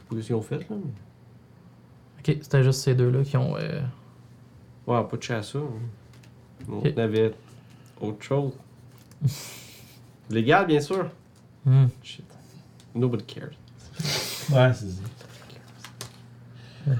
sais 0.00 0.16
pas 0.16 0.22
ce 0.22 0.26
qu'ils 0.26 0.34
ont 0.36 0.42
fait, 0.42 0.58
là. 0.58 0.64
mais- 0.70 0.76
Ok, 2.26 2.38
c'était 2.40 2.62
juste 2.62 2.80
ces 2.80 2.94
deux-là 2.94 3.22
qui 3.22 3.36
ont. 3.36 3.56
euh, 3.56 3.80
Ouais, 4.86 5.02
pas 5.04 5.16
de 5.16 5.32
à 5.34 5.42
ça. 5.42 5.58
hein. 5.58 5.62
On 6.68 6.78
Ok. 6.78 6.98
avait 6.98 7.32
autre 8.00 8.22
chose. 8.22 8.52
Légal, 10.30 10.66
bien 10.66 10.80
sûr. 10.80 11.06
hmm. 11.66 11.86
Shit. 12.02 12.24
Nobody 12.94 13.24
cares. 13.24 13.48
Ouais, 14.50 14.72
c'est 14.72 14.86
ça. 14.88 15.02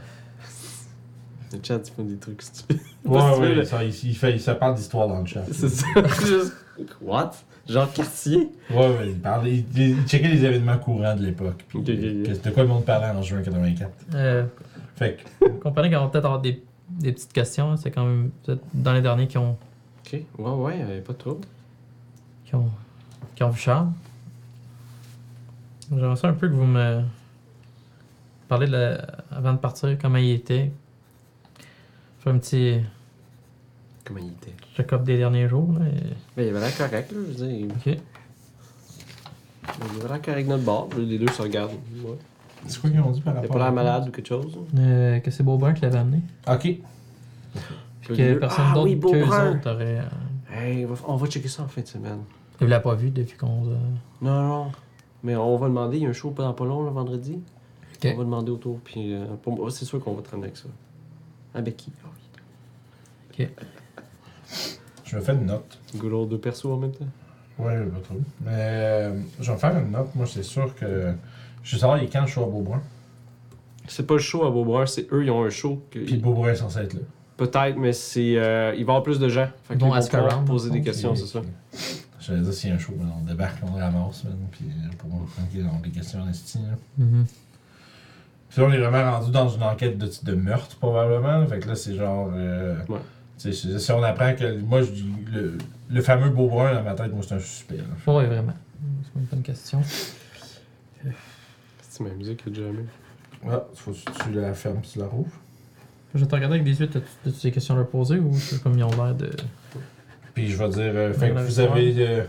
Le 1.52 1.58
chat, 1.62 1.80
ils 1.88 1.92
font 1.94 2.02
des 2.04 2.16
trucs 2.16 2.42
stupides. 2.42 2.80
Ouais, 3.04 3.38
ouais, 3.38 3.64
ça, 3.64 3.84
il, 3.84 3.90
il 3.90 4.16
fait, 4.16 4.58
parle 4.58 4.74
d'histoire 4.74 5.06
dans 5.08 5.20
le 5.20 5.26
chat. 5.26 5.44
C'est 5.52 5.68
ça. 5.68 5.86
Juste, 6.26 6.52
What? 7.00 7.32
Genre 7.68 7.90
quartier? 7.92 8.50
Ouais, 8.70 8.76
ouais, 8.96 9.08
il 9.10 9.18
parlait, 9.20 9.64
il, 9.74 9.78
il 9.78 10.06
checkait 10.06 10.28
les 10.28 10.44
événements 10.44 10.76
courants 10.78 11.14
de 11.14 11.22
l'époque. 11.24 11.64
Puis, 11.68 11.78
Ok, 11.78 11.84
ok, 11.88 11.94
ok. 11.94 11.98
que- 12.42 12.48
de 12.48 12.54
quoi 12.54 12.62
le 12.64 12.68
monde 12.68 12.84
parlait 12.84 13.06
en 13.16 13.22
juin 13.22 13.40
84. 13.42 13.90
Euh, 14.14 14.44
Fait 14.97 15.18
que, 15.40 15.49
comprenez 15.62 15.90
qu'on 15.90 16.01
va 16.03 16.09
peut-être 16.09 16.24
avoir 16.26 16.40
des, 16.40 16.62
des 16.88 17.12
petites 17.12 17.32
questions. 17.32 17.76
C'est 17.76 17.90
quand 17.90 18.05
même 18.05 18.30
peut-être 18.45 18.62
dans 18.72 18.92
les 18.92 19.03
derniers 19.03 19.26
qui 19.26 19.38
ont, 19.38 19.57
Ok, 20.07 20.20
ouais, 20.38 20.51
ouais, 20.51 20.76
euh, 20.82 21.01
pas 21.03 21.12
de 21.14 21.18
trouble. 21.18 21.47
qui 22.45 22.55
ont, 22.55 22.70
qui 23.34 23.42
ont 23.42 23.51
vu 23.51 23.61
Charles. 23.61 23.88
J'aimerais 25.90 26.16
ça 26.16 26.28
un 26.28 26.32
peu 26.34 26.49
que 26.49 26.55
vous 26.55 26.64
me 26.66 27.03
parlez 28.49 28.66
de 28.66 28.72
la- 28.72 29.05
avant 29.30 29.53
de 29.53 29.59
partir, 29.59 29.97
comment 30.01 30.18
il 30.18 30.30
était. 30.32 30.70
Faire 32.20 32.34
un 32.34 32.38
petit 32.38 32.80
Comment 34.05 34.20
il 34.20 34.28
était? 34.32 34.53
check-up 34.76 35.03
des 35.05 35.16
derniers 35.18 35.49
jours. 35.49 35.72
Là, 35.78 35.86
et- 35.86 36.14
Ben, 36.36 36.47
il 36.47 36.49
avait 36.51 36.61
l'air 36.61 36.76
correct, 36.76 37.12
là, 37.12 37.18
je 37.26 37.32
veux 37.45 37.49
dire. 37.49 37.66
Ok. 37.74 37.86
Il 37.86 38.01
avait 40.01 40.09
l'air 40.09 40.22
correct 40.22 40.49
notre 40.49 40.64
bord. 40.64 40.88
Les 40.97 41.18
deux 41.18 41.28
se 41.28 41.42
regardent. 41.42 41.72
Ouais. 42.05 42.16
C'est 42.66 42.80
quoi 42.80 42.90
qu'ils 42.90 43.00
ont 43.00 43.10
dit 43.10 43.20
par 43.20 43.34
Il 43.34 43.38
a 43.38 43.40
rapport 43.42 43.56
pas 43.56 43.62
l'air 43.64 43.72
malade 43.72 44.08
ou 44.08 44.10
quelque 44.10 44.28
chose? 44.28 44.58
Euh, 44.76 45.18
que 45.20 45.30
c'est 45.30 45.42
Beaubrun 45.42 45.72
qui 45.74 45.82
l'avait 45.82 45.98
amené. 45.98 46.22
Ok. 46.48 46.60
Puis 48.00 48.16
que 48.16 48.34
personne 48.34 48.64
ah, 48.68 48.74
d'autre 48.74 48.86
oui, 48.86 49.00
que 49.00 49.50
autres 49.56 49.70
aurait. 49.70 49.98
euh, 50.00 50.02
Hey, 50.52 50.84
on 50.84 50.92
va, 50.92 51.04
on 51.08 51.16
va 51.16 51.26
checker 51.26 51.48
ça 51.48 51.62
en 51.64 51.68
fin 51.68 51.80
de 51.80 51.86
semaine. 51.86 52.20
Il 52.60 52.68
l'a 52.68 52.80
pas 52.80 52.94
vu 52.94 53.10
depuis 53.10 53.36
qu'on. 53.36 53.66
euh, 53.66 53.76
Non, 54.22 54.42
non. 54.46 54.72
Mais 55.22 55.34
on 55.36 55.56
va 55.56 55.68
demander, 55.68 55.96
il 55.96 56.02
y 56.02 56.06
a 56.06 56.10
un 56.10 56.12
show 56.12 56.30
pas 56.30 56.42
dans 56.42 56.52
pas 56.52 56.64
long, 56.64 56.82
le 56.84 56.90
vendredi. 56.90 57.40
Ok. 57.96 58.10
On 58.14 58.18
va 58.18 58.24
demander 58.24 58.50
autour, 58.50 58.78
puis 58.80 59.14
euh, 59.14 59.24
pour 59.42 59.56
moi, 59.56 59.70
c'est 59.70 59.84
sûr 59.84 60.00
qu'on 60.00 60.12
va 60.14 60.22
te 60.22 60.30
ramener 60.30 60.48
avec 60.48 60.56
ça. 60.58 60.68
Ah, 61.54 61.60
Becky. 61.62 61.90
Ah 62.04 62.08
oui. 63.38 63.48
Je 65.04 65.16
me 65.16 65.20
fais 65.22 65.32
une 65.32 65.46
note. 65.46 65.78
Good 65.96 66.12
old 66.12 66.28
deux 66.28 66.38
persos 66.38 66.66
en 66.66 66.76
même 66.76 66.92
temps. 66.92 67.06
Ouais, 67.58 67.84
pas 67.86 68.00
trop. 68.00 68.16
Mais 68.44 68.50
euh, 68.52 69.20
je 69.40 69.46
vais 69.46 69.52
me 69.52 69.58
faire 69.58 69.78
une 69.78 69.90
note. 69.90 70.14
Moi, 70.14 70.26
c'est 70.26 70.42
sûr 70.42 70.74
que. 70.74 71.12
Je 71.64 71.74
veux 71.74 71.80
savoir, 71.80 71.98
il 71.98 72.04
est 72.04 72.08
quand 72.08 72.20
le 72.20 72.26
show 72.28 72.42
à 72.44 72.46
Beaubrun? 72.46 72.82
C'est 73.88 74.06
pas 74.06 74.14
le 74.14 74.20
show 74.20 74.44
à 74.46 74.50
Beaubrun, 74.50 74.86
c'est 74.86 75.10
eux, 75.12 75.24
ils 75.24 75.30
ont 75.30 75.44
un 75.44 75.50
show. 75.50 75.82
Que... 75.90 75.98
Puis 75.98 76.16
Beaubrun 76.18 76.50
est 76.52 76.56
censé 76.56 76.78
être 76.80 76.94
là. 76.94 77.00
Peut-être, 77.36 77.76
mais 77.76 77.92
c'est. 77.92 78.36
euh, 78.36 78.70
il 78.76 78.84
va 78.84 78.92
y 78.92 78.94
avoir 78.94 79.02
plus 79.02 79.18
de 79.18 79.28
gens. 79.28 79.48
Fait 79.64 79.74
Ils 79.74 79.80
vont 79.80 79.90
pouvoir 79.90 80.26
around, 80.32 80.46
poser 80.46 80.70
des 80.70 80.82
questions, 80.82 81.16
c'est 81.16 81.26
ça. 81.26 81.42
J'allais 82.20 82.40
dire 82.42 82.52
s'il 82.54 82.70
y 82.70 82.72
a 82.72 82.76
un 82.76 82.78
show, 82.78 82.92
on 83.00 83.24
débarque, 83.24 83.58
on 83.62 83.72
ramasse, 83.74 84.24
man, 84.24 84.36
puis 84.52 84.64
euh, 84.66 84.88
pour 84.96 85.10
tranquille, 85.36 85.66
on 85.70 85.80
des 85.80 85.90
questions 85.90 86.20
en 86.22 86.28
esti, 86.30 86.58
là. 86.58 86.76
mhm. 87.04 87.26
Puis 88.48 88.60
là, 88.62 88.68
on 88.68 88.72
est 88.72 88.78
vraiment 88.78 89.10
rendu 89.18 89.32
dans 89.32 89.48
une 89.48 89.62
enquête 89.64 89.98
de, 89.98 90.08
de 90.22 90.32
meurtre, 90.34 90.76
probablement. 90.76 91.38
là. 91.38 91.46
Fait 91.46 91.58
que 91.58 91.68
là, 91.68 91.74
c'est 91.74 91.96
genre. 91.96 92.30
euh, 92.34 92.76
Ouais. 92.88 92.98
si- 93.36 93.90
on 93.92 94.02
apprend 94.04 94.32
que. 94.34 94.58
Moi, 94.60 94.82
je 94.82 94.90
dis. 94.92 95.12
Le, 95.32 95.58
le 95.90 96.02
fameux 96.02 96.30
Beaubrun, 96.30 96.72
dans 96.72 96.82
ma 96.84 96.94
tête, 96.94 97.12
moi, 97.12 97.22
c'est 97.26 97.34
un 97.34 97.40
suspect. 97.40 97.78
là. 97.78 98.12
Ouais, 98.12 98.26
vraiment. 98.26 98.54
C'est 99.02 99.18
une 99.18 99.26
bonne 99.26 99.42
question. 99.42 99.82
C'est 101.97 102.03
ma 102.03 102.11
musique 102.11 102.42
qui 102.42 102.51
a 102.51 102.64
jamais. 102.64 102.84
Ah, 103.49 103.62
faut 103.76 103.92
que 103.92 104.24
tu 104.24 104.32
la 104.32 104.53
fermes, 104.53 104.80
tu 104.80 104.99
la 104.99 105.07
rouvres. 105.07 105.30
Je 106.12 106.18
vais 106.18 106.26
te 106.26 106.34
regarder 106.34 106.57
avec 106.57 106.64
des 106.64 106.80
yeux, 106.80 106.88
t'as-tu 106.88 107.28
as 107.28 107.30
des 107.42 107.53
questions 107.53 107.74
à 107.74 107.76
leur 107.78 107.86
poser 107.88 108.18
ou 108.18 108.34
c'est 108.36 108.61
comme 108.61 108.76
ils 108.76 108.82
ont 108.82 108.90
l'air 108.90 109.14
de. 109.14 109.30
Puis 110.34 110.49
je 110.51 110.57
vais 110.57 110.68
dire. 110.70 110.80
euh, 110.92 111.12
fait 111.12 111.30
que 111.30 111.38
vous 111.38 111.61
avez. 111.61 111.95
euh, 111.99 112.24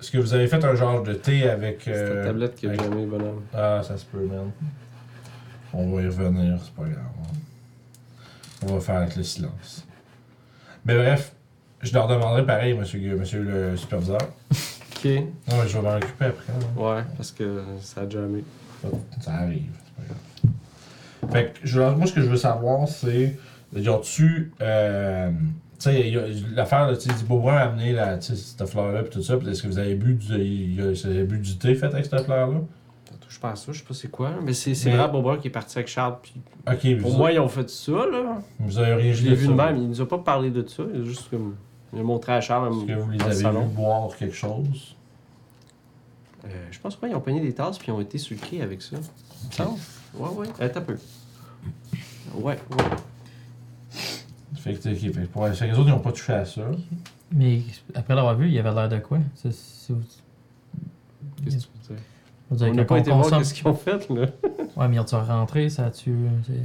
Est-ce 0.00 0.12
que 0.12 0.18
vous 0.18 0.32
avez 0.32 0.46
fait 0.46 0.64
un 0.64 0.76
genre 0.76 1.02
de 1.02 1.14
thé 1.14 1.48
avec. 1.48 1.80
C'est 1.82 1.92
euh, 1.92 2.20
ta 2.22 2.28
tablette 2.28 2.54
qui 2.54 2.66
a 2.66 2.68
avec- 2.68 2.82
jamais, 2.82 3.04
bonhomme. 3.06 3.42
Ah, 3.52 3.82
ça 3.82 3.96
se 3.96 4.04
peut, 4.04 4.24
man. 4.24 4.52
On 5.72 5.92
va 5.96 6.02
y 6.02 6.06
revenir, 6.06 6.56
c'est 6.62 6.72
pas 6.74 6.82
grave. 6.88 7.02
hein. 7.22 7.36
On 8.62 8.74
va 8.74 8.80
faire 8.80 8.96
avec 8.98 9.16
le 9.16 9.24
silence. 9.24 9.84
Mais 10.84 10.94
bref, 10.94 11.32
je 11.82 11.92
leur 11.92 12.06
demanderai 12.06 12.46
pareil, 12.46 12.74
monsieur, 12.74 13.16
monsieur 13.16 13.42
le 13.42 13.76
superviseur. 13.76 14.20
Ok. 14.96 15.04
Non, 15.04 15.56
mais 15.62 15.68
je 15.68 15.76
vais 15.78 15.82
m'en 15.82 15.96
occuper 15.96 16.24
après. 16.26 16.52
là. 16.52 16.82
Ouais, 16.82 17.02
parce 17.16 17.32
que 17.32 17.62
ça 17.80 18.02
a 18.02 18.08
jamais. 18.08 18.42
Ça 19.20 19.32
arrive, 19.34 19.62
c'est 19.84 19.94
pas 19.96 20.08
grave. 20.08 21.32
Fait 21.32 21.52
que, 21.52 21.58
je, 21.66 21.80
moi, 21.80 22.06
ce 22.06 22.12
que 22.12 22.20
je 22.22 22.28
veux 22.28 22.36
savoir, 22.36 22.86
c'est. 22.88 23.36
Y 23.74 23.88
a-tu. 23.88 24.52
Euh, 24.60 25.30
tu 25.78 25.90
sais, 25.90 26.10
y 26.10 26.16
a- 26.16 26.26
l'affaire, 26.54 26.86
là, 26.90 26.96
tu 26.96 27.08
sais, 27.08 27.14
dit 27.14 27.24
Beaubrun 27.24 27.56
a 27.56 27.60
amené 27.66 27.92
la, 27.92 28.16
tu 28.18 28.34
sais, 28.34 28.36
cette 28.36 28.66
fleur-là, 28.66 29.02
puis 29.02 29.10
tout 29.10 29.22
ça, 29.22 29.36
puis 29.36 29.48
est-ce 29.48 29.62
que 29.62 29.66
vous 29.68 29.78
avez 29.78 29.94
bu 29.94 30.14
du, 30.14 30.34
y 30.38 30.80
a- 30.80 30.90
vous 30.90 31.06
avez 31.06 31.24
bu 31.24 31.38
du 31.38 31.58
thé 31.58 31.74
fait 31.74 31.86
avec 31.86 32.06
cette 32.06 32.24
fleur-là? 32.24 32.60
Je 33.28 33.38
pense 33.40 33.66
ça, 33.66 33.72
je 33.72 33.78
sais 33.80 33.84
pas 33.84 33.92
c'est 33.92 34.10
quoi, 34.10 34.30
mais 34.42 34.54
c'est 34.54 34.74
c'est 34.74 34.88
Mais- 34.88 34.96
vraiment 34.96 35.12
Bobrun 35.12 35.36
qui 35.38 35.48
est 35.48 35.50
parti 35.50 35.76
avec 35.76 35.88
Charles. 35.88 36.16
Puis 36.22 36.34
Ok, 36.66 37.00
pour 37.02 37.10
vous, 37.10 37.18
moi, 37.18 37.32
ils 37.32 37.38
ont 37.40 37.48
fait 37.48 37.68
ça, 37.68 37.92
là. 37.92 38.38
vous 38.60 38.78
avez 38.78 38.94
rien 38.94 39.12
Je 39.12 39.24
l'ai 39.24 39.34
vu 39.34 39.48
de 39.48 39.52
même, 39.52 39.76
il 39.76 39.88
nous 39.88 40.00
a 40.00 40.08
pas 40.08 40.18
parlé 40.18 40.48
de 40.50 40.66
ça, 40.66 40.84
il 40.94 41.02
a 41.02 41.04
juste 41.04 41.28
comme. 41.28 41.54
A 41.96 42.02
montré 42.02 42.32
à 42.32 42.40
Charles 42.40 42.72
Est-ce 42.76 42.84
que 42.86 42.92
vous 43.00 43.10
les 43.10 43.22
avez 43.22 43.34
salon. 43.34 43.62
vu 43.66 43.74
boire 43.74 44.16
quelque 44.16 44.34
chose? 44.34 44.94
Euh, 46.44 46.48
je 46.70 46.78
pense 46.78 46.94
pas, 46.96 47.08
ils 47.08 47.14
ont 47.14 47.20
pogné 47.20 47.40
des 47.40 47.52
tasses 47.54 47.78
puis 47.78 47.88
ils 47.88 47.92
ont 47.92 48.00
été 48.00 48.18
quai 48.18 48.62
avec 48.62 48.82
ça. 48.82 48.96
Semble. 49.50 49.78
Ouais, 50.14 50.28
ouais. 50.30 50.46
Attends 50.60 50.80
un 50.80 50.82
peu. 50.82 50.96
Ouais, 52.34 52.58
ouais. 52.70 52.84
Fait 54.56 54.74
que, 54.74 54.78
ok, 54.88 54.98
fait 54.98 55.10
que 55.10 55.26
pour, 55.26 55.46
les 55.46 55.52
autres, 55.52 55.64
ils 55.78 55.86
n'ont 55.86 55.98
pas 56.00 56.12
touché 56.12 56.32
à 56.32 56.44
ça. 56.44 56.62
Mais 57.32 57.62
après 57.94 58.14
l'avoir 58.14 58.36
vu, 58.36 58.48
il 58.50 58.58
avait 58.58 58.72
l'air 58.72 58.88
de 58.88 58.98
quoi? 58.98 59.18
Qu'est-ce 59.42 59.88
que 59.88 59.92
tu 59.92 59.92
veux 61.42 61.46
dire? 61.48 61.58
je 62.50 62.64
On 62.64 62.74
n'a 62.74 62.84
quand 62.84 62.94
pas 62.94 62.98
été 63.00 63.10
voir 63.10 63.22
consomme- 63.22 63.38
qu'est-ce 63.38 63.54
qu'ils 63.54 63.66
ont 63.68 63.74
fait, 63.74 64.08
là. 64.10 64.26
Ouais, 64.76 64.88
mais 64.88 64.96
ils 64.96 65.00
ont-tu 65.00 65.14
rentré, 65.14 65.68
ça 65.70 65.86
a-tu. 65.86 66.14
c'est- 66.46 66.52
Hey, 66.52 66.60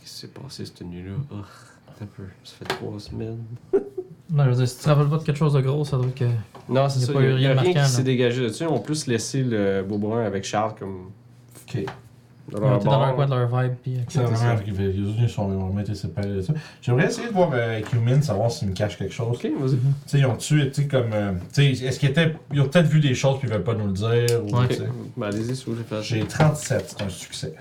Qu'est-ce 0.00 0.12
qui 0.12 0.18
s'est 0.20 0.28
passé 0.28 0.66
cette 0.66 0.82
nuit-là? 0.82 1.14
Oh, 1.30 1.36
attends 1.88 2.04
un 2.04 2.06
peu. 2.06 2.24
Ça 2.44 2.54
fait 2.58 2.64
trois 2.66 3.00
semaines. 3.00 3.42
Non, 4.30 4.44
je 4.44 4.50
veux 4.50 4.56
dire, 4.56 4.68
si 4.68 4.76
tu 4.76 4.84
te 4.84 4.88
rappelles 4.90 5.08
pas 5.08 5.16
de 5.18 5.22
quelque 5.24 5.38
chose 5.38 5.54
de 5.54 5.60
gros, 5.62 5.84
ça 5.84 5.96
doit 5.96 6.06
être 6.06 6.14
que. 6.14 6.24
Non, 6.68 6.88
c'est 6.88 6.98
Il 6.98 7.00
y 7.00 7.04
a 7.04 7.06
ça. 7.06 7.12
pas 7.14 7.20
Il 7.22 7.26
eu 7.26 7.28
n'y 7.28 7.34
a, 7.34 7.36
rien 7.36 7.54
de 7.54 7.60
rien 7.60 7.72
marquant, 7.72 7.82
qui 7.86 7.90
s'est 7.92 7.98
là. 7.98 8.04
dégagé 8.04 8.40
de 8.42 8.46
dessus. 8.48 8.64
On 8.66 8.78
plus 8.78 9.06
laissé 9.06 9.42
le 9.42 9.82
Beaubrun 9.82 10.24
avec 10.24 10.44
Charles 10.44 10.74
comme. 10.78 11.10
Ok. 11.66 11.84
Dans 12.50 12.58
Ils 12.58 12.64
ont 12.64 12.68
leur 12.68 12.76
été 12.76 12.84
dans 12.86 12.98
leur 13.00 13.14
coin 13.14 13.26
de 13.26 13.30
leur 13.34 13.46
vibe, 13.62 13.74
puis. 13.82 13.96
euh, 13.96 14.00
C'est 14.08 14.20
que 14.24 14.70
les 14.70 14.94
ils 15.22 15.28
sont 15.28 15.48
vraiment 15.48 15.80
été 15.80 15.94
séparés 15.94 16.28
de 16.28 16.40
ça. 16.40 16.54
J'aimerais 16.80 17.06
essayer 17.06 17.28
de 17.28 17.32
voir 17.32 17.50
euh, 17.52 17.72
avec 17.74 17.92
Human, 17.92 18.22
savoir 18.22 18.50
s'ils 18.50 18.68
me 18.68 18.74
cachent 18.74 18.96
quelque 18.98 19.12
chose. 19.12 19.36
Ok, 19.36 19.46
vas-y. 19.58 19.72
Tu 19.72 19.78
sais, 20.06 20.18
ils 20.18 20.26
ont 20.26 20.36
tué, 20.36 20.70
tu 20.70 20.82
sais, 20.82 20.88
comme. 20.88 21.12
euh, 21.12 21.32
tu 21.52 21.74
sais, 21.74 21.84
est-ce 21.86 21.98
qu'ils 22.00 22.08
étaient. 22.10 22.34
Ils 22.52 22.60
ont 22.62 22.68
peut-être 22.68 22.86
vu 22.86 23.00
des 23.00 23.14
choses 23.14 23.38
puis 23.38 23.48
ils 23.48 23.52
veulent 23.52 23.64
pas 23.64 23.74
nous 23.74 23.86
le 23.86 23.92
dire. 23.92 24.42
Ou, 24.44 24.56
Ok. 24.56 24.72
sais. 24.72 24.88
Ben, 25.16 25.26
allez-y, 25.26 25.56
si 25.56 25.64
vous 25.66 25.72
voulez 25.72 25.84
faire 25.84 25.98
ça. 25.98 26.04
J'ai 26.04 26.24
37, 26.24 26.94
c'est 26.98 27.02
un 27.04 27.08
succès. 27.08 27.54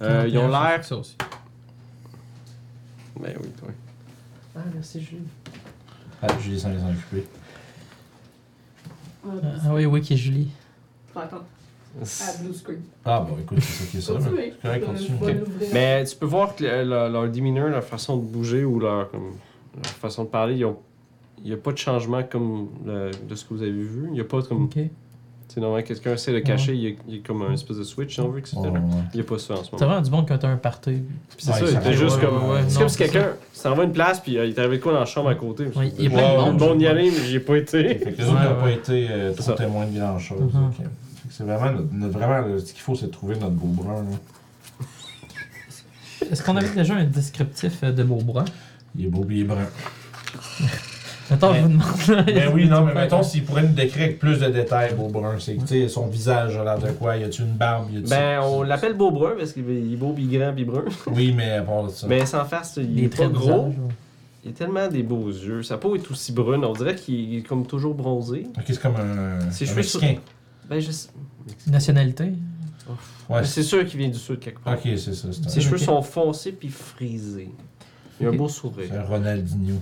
Euh, 0.00 0.26
ils 0.28 0.38
ont 0.38 0.48
l'air. 0.48 0.84
Ça 0.84 0.96
aussi. 0.96 1.16
Ben 3.20 3.34
oui, 3.40 3.48
toi. 3.58 3.68
Ah, 4.56 4.60
merci, 4.74 5.00
Julie. 5.00 5.22
Ah, 6.22 6.26
Julie 6.40 6.58
s'en 6.58 6.70
les 6.70 6.78
a 6.82 6.88
occupés. 6.88 7.26
Ah 9.26 9.74
oui, 9.74 9.86
oui, 9.86 10.00
qui 10.00 10.14
est 10.14 10.16
Julie. 10.16 10.48
Faut 11.12 11.20
attendre 11.20 11.44
à 12.00 12.42
blue 12.42 12.54
screen. 12.54 12.80
Ah, 13.04 13.26
bon, 13.28 13.36
écoute, 13.40 13.58
c'est 13.60 13.84
ça 13.84 13.90
qui 13.90 13.96
est 13.98 14.00
ça. 14.00 14.12
mais 14.32 14.52
C'est 14.52 14.62
correct, 14.62 14.84
continue. 14.86 15.08
Je 15.20 15.24
vais 15.26 15.34
l'ouvrir. 15.34 15.68
Mais 15.72 16.04
tu 16.04 16.16
peux 16.16 16.26
voir 16.26 16.54
que 16.54 16.62
le- 16.64 16.84
leur, 16.84 17.08
leur 17.10 17.28
demeanor, 17.30 17.68
leur 17.68 17.84
façon 17.84 18.16
de 18.16 18.22
bouger 18.22 18.64
ou 18.64 18.78
leur, 18.78 19.10
comme, 19.10 19.32
leur 19.74 19.86
façon 19.86 20.24
de 20.24 20.28
parler, 20.28 20.56
ils 20.56 20.64
ont- 20.64 20.78
il 21.38 21.44
n'y 21.46 21.52
a 21.52 21.56
pas 21.56 21.72
de 21.72 21.78
changement 21.78 22.22
comme 22.22 22.68
le- 22.84 23.10
de 23.28 23.34
ce 23.34 23.44
que 23.44 23.54
vous 23.54 23.62
avez 23.62 23.70
vu. 23.72 24.04
Il 24.06 24.12
n'y 24.12 24.20
a 24.20 24.24
pas 24.24 24.42
comme. 24.42 24.64
Ok. 24.64 24.78
Sais, 25.48 25.60
normalement, 25.60 25.86
quelqu'un 25.86 26.12
essaie 26.12 26.32
de 26.34 26.40
cacher, 26.40 26.74
il 26.74 26.80
y, 26.82 26.86
a, 26.88 26.90
il 27.08 27.14
y 27.16 27.18
a 27.20 27.22
comme 27.26 27.40
un 27.40 27.54
espèce 27.54 27.78
de 27.78 27.82
switch, 27.82 28.12
si 28.14 28.20
on 28.20 28.28
veut, 28.28 28.40
etc. 28.40 28.58
Ouais, 28.58 28.68
ouais. 28.68 28.78
Il 29.14 29.16
n'y 29.16 29.20
a 29.22 29.24
pas 29.24 29.38
ça 29.38 29.54
en 29.54 29.56
ce 29.56 29.62
C'est 29.64 29.72
moment. 29.72 29.86
vraiment 29.86 30.02
du 30.02 30.10
monde 30.10 30.28
quand 30.28 30.36
t'as 30.36 30.48
un 30.48 30.56
party. 30.58 31.02
C'est 31.38 31.50
Ouais, 31.52 31.58
ça, 31.58 31.64
il 31.70 31.76
était 31.78 31.92
juste 31.94 32.16
ouais, 32.16 32.22
comme. 32.26 32.40
c'est 32.68 32.78
comme 32.78 32.88
si 32.90 32.96
c'est 32.98 33.04
quelqu'un 33.08 33.30
s'en 33.54 33.74
va 33.74 33.84
une 33.84 33.92
place, 33.92 34.20
puis 34.20 34.36
euh, 34.36 34.44
il 34.44 34.50
est 34.50 34.58
arrivé 34.58 34.78
quoi 34.78 34.92
dans 34.92 35.00
la 35.00 35.06
chambre 35.06 35.30
à 35.30 35.34
côté. 35.36 35.64
Ouais, 35.74 35.90
il 35.98 36.04
y 36.04 36.06
a 36.08 36.10
plein 36.10 36.32
de 36.32 36.36
monde. 36.36 36.56
Bon 36.58 36.74
d'y 36.74 36.86
aller, 36.86 37.10
mais 37.10 37.24
j'y 37.26 37.36
ai 37.36 37.40
pas 37.40 37.56
été. 37.56 37.94
Fait 37.94 38.12
que 38.12 38.18
les 38.20 38.28
autres 38.28 38.42
n'ont 38.44 38.60
pas 38.60 38.70
été 38.70 39.06
euh, 39.10 39.32
trop 39.32 39.52
témoins 39.52 39.86
de 39.86 39.98
grand 39.98 40.18
chose. 40.18 40.52
Fait 40.76 40.82
que 40.82 40.88
c'est 41.30 41.44
vraiment, 41.44 41.72
notre, 41.72 41.94
notre- 41.94 42.18
vraiment 42.18 42.58
ce 42.58 42.70
qu'il 42.72 42.82
faut, 42.82 42.94
c'est 42.94 43.06
de 43.06 43.10
trouver 43.12 43.36
notre 43.36 43.52
beau 43.54 43.68
brun. 43.68 44.04
Est-ce 46.30 46.42
qu'on 46.42 46.56
avait 46.58 46.68
déjà 46.74 46.94
un 46.94 47.04
descriptif 47.04 47.78
euh, 47.84 47.92
de 47.92 48.02
Beaubrun? 48.02 48.44
Il 48.96 49.06
est 49.06 49.08
beau, 49.08 49.24
il 49.30 49.40
est 49.40 49.44
brun. 49.44 49.64
Attends, 51.30 51.54
je 51.54 51.60
vous 51.60 51.68
demande. 51.68 52.24
Ben 52.26 52.50
oui, 52.54 52.68
non, 52.68 52.84
mais 52.84 52.94
mettons, 52.94 53.22
s'il 53.22 53.44
pourrait 53.44 53.62
nous 53.62 53.74
décrire 53.74 54.04
avec 54.04 54.18
plus 54.18 54.38
de 54.40 54.46
détails, 54.48 54.94
beau 54.94 55.08
brun, 55.08 55.36
c'est 55.38 55.56
que, 55.56 55.88
son 55.88 56.06
visage 56.06 56.56
a 56.56 56.64
l'air 56.64 56.78
de 56.78 56.90
quoi? 56.92 57.16
Y 57.16 57.24
a-tu 57.24 57.42
une 57.42 57.52
barbe? 57.52 57.90
Y. 57.92 58.08
Ben, 58.08 58.40
on 58.42 58.62
l'appelle 58.62 58.94
beau 58.94 59.10
brun 59.10 59.32
parce 59.38 59.52
qu'il 59.52 59.68
est 59.70 59.96
beau, 59.96 60.12
puis 60.12 60.26
grand, 60.26 60.52
puis 60.54 60.64
brun. 60.64 60.84
Oui, 61.08 61.32
mais 61.36 61.52
à 61.52 61.62
part 61.62 61.84
de 61.84 61.90
ça. 61.90 62.06
Mais 62.06 62.24
sans 62.26 62.44
faire, 62.44 62.64
c'est- 62.64 62.82
il 62.84 63.04
est 63.04 63.16
pas 63.16 63.26
gros. 63.26 63.66
visage, 63.66 63.78
ouais. 63.78 63.94
Il 64.44 64.50
a 64.50 64.54
tellement 64.54 64.88
des 64.88 65.02
beaux 65.02 65.28
yeux. 65.28 65.62
Sa 65.62 65.76
peau 65.76 65.96
est 65.96 66.10
aussi 66.10 66.32
brune. 66.32 66.64
On 66.64 66.72
dirait 66.72 66.94
qu'il 66.94 67.36
est 67.38 67.42
comme 67.42 67.66
toujours 67.66 67.94
bronzé. 67.94 68.46
Ok, 68.56 68.64
c'est 68.68 68.80
comme 68.80 68.96
un. 68.96 69.50
Cheveux 69.52 69.74
Mexicain. 69.76 70.14
Ben, 70.70 70.80
je 70.80 70.90
sais. 70.92 71.08
Nationalité 71.66 72.32
Ouais, 73.28 73.40
Mais 73.40 73.44
c'est 73.44 73.62
sûr 73.62 73.84
qu'il 73.84 73.98
vient 73.98 74.08
du 74.08 74.18
sud 74.18 74.38
quelque 74.38 74.60
part. 74.60 74.74
Ok, 74.74 74.80
c'est 74.96 75.14
ça. 75.14 75.28
C'est 75.30 75.50
Ses 75.50 75.60
cheveux 75.60 75.76
sont 75.76 76.00
foncés 76.00 76.52
puis 76.52 76.68
frisés. 76.70 77.50
Il 78.20 78.26
a 78.26 78.30
un 78.30 78.32
beau 78.32 78.48
c'est 78.48 78.60
sourire. 78.60 78.88
un 78.94 79.02
Ronaldinho. 79.02 79.74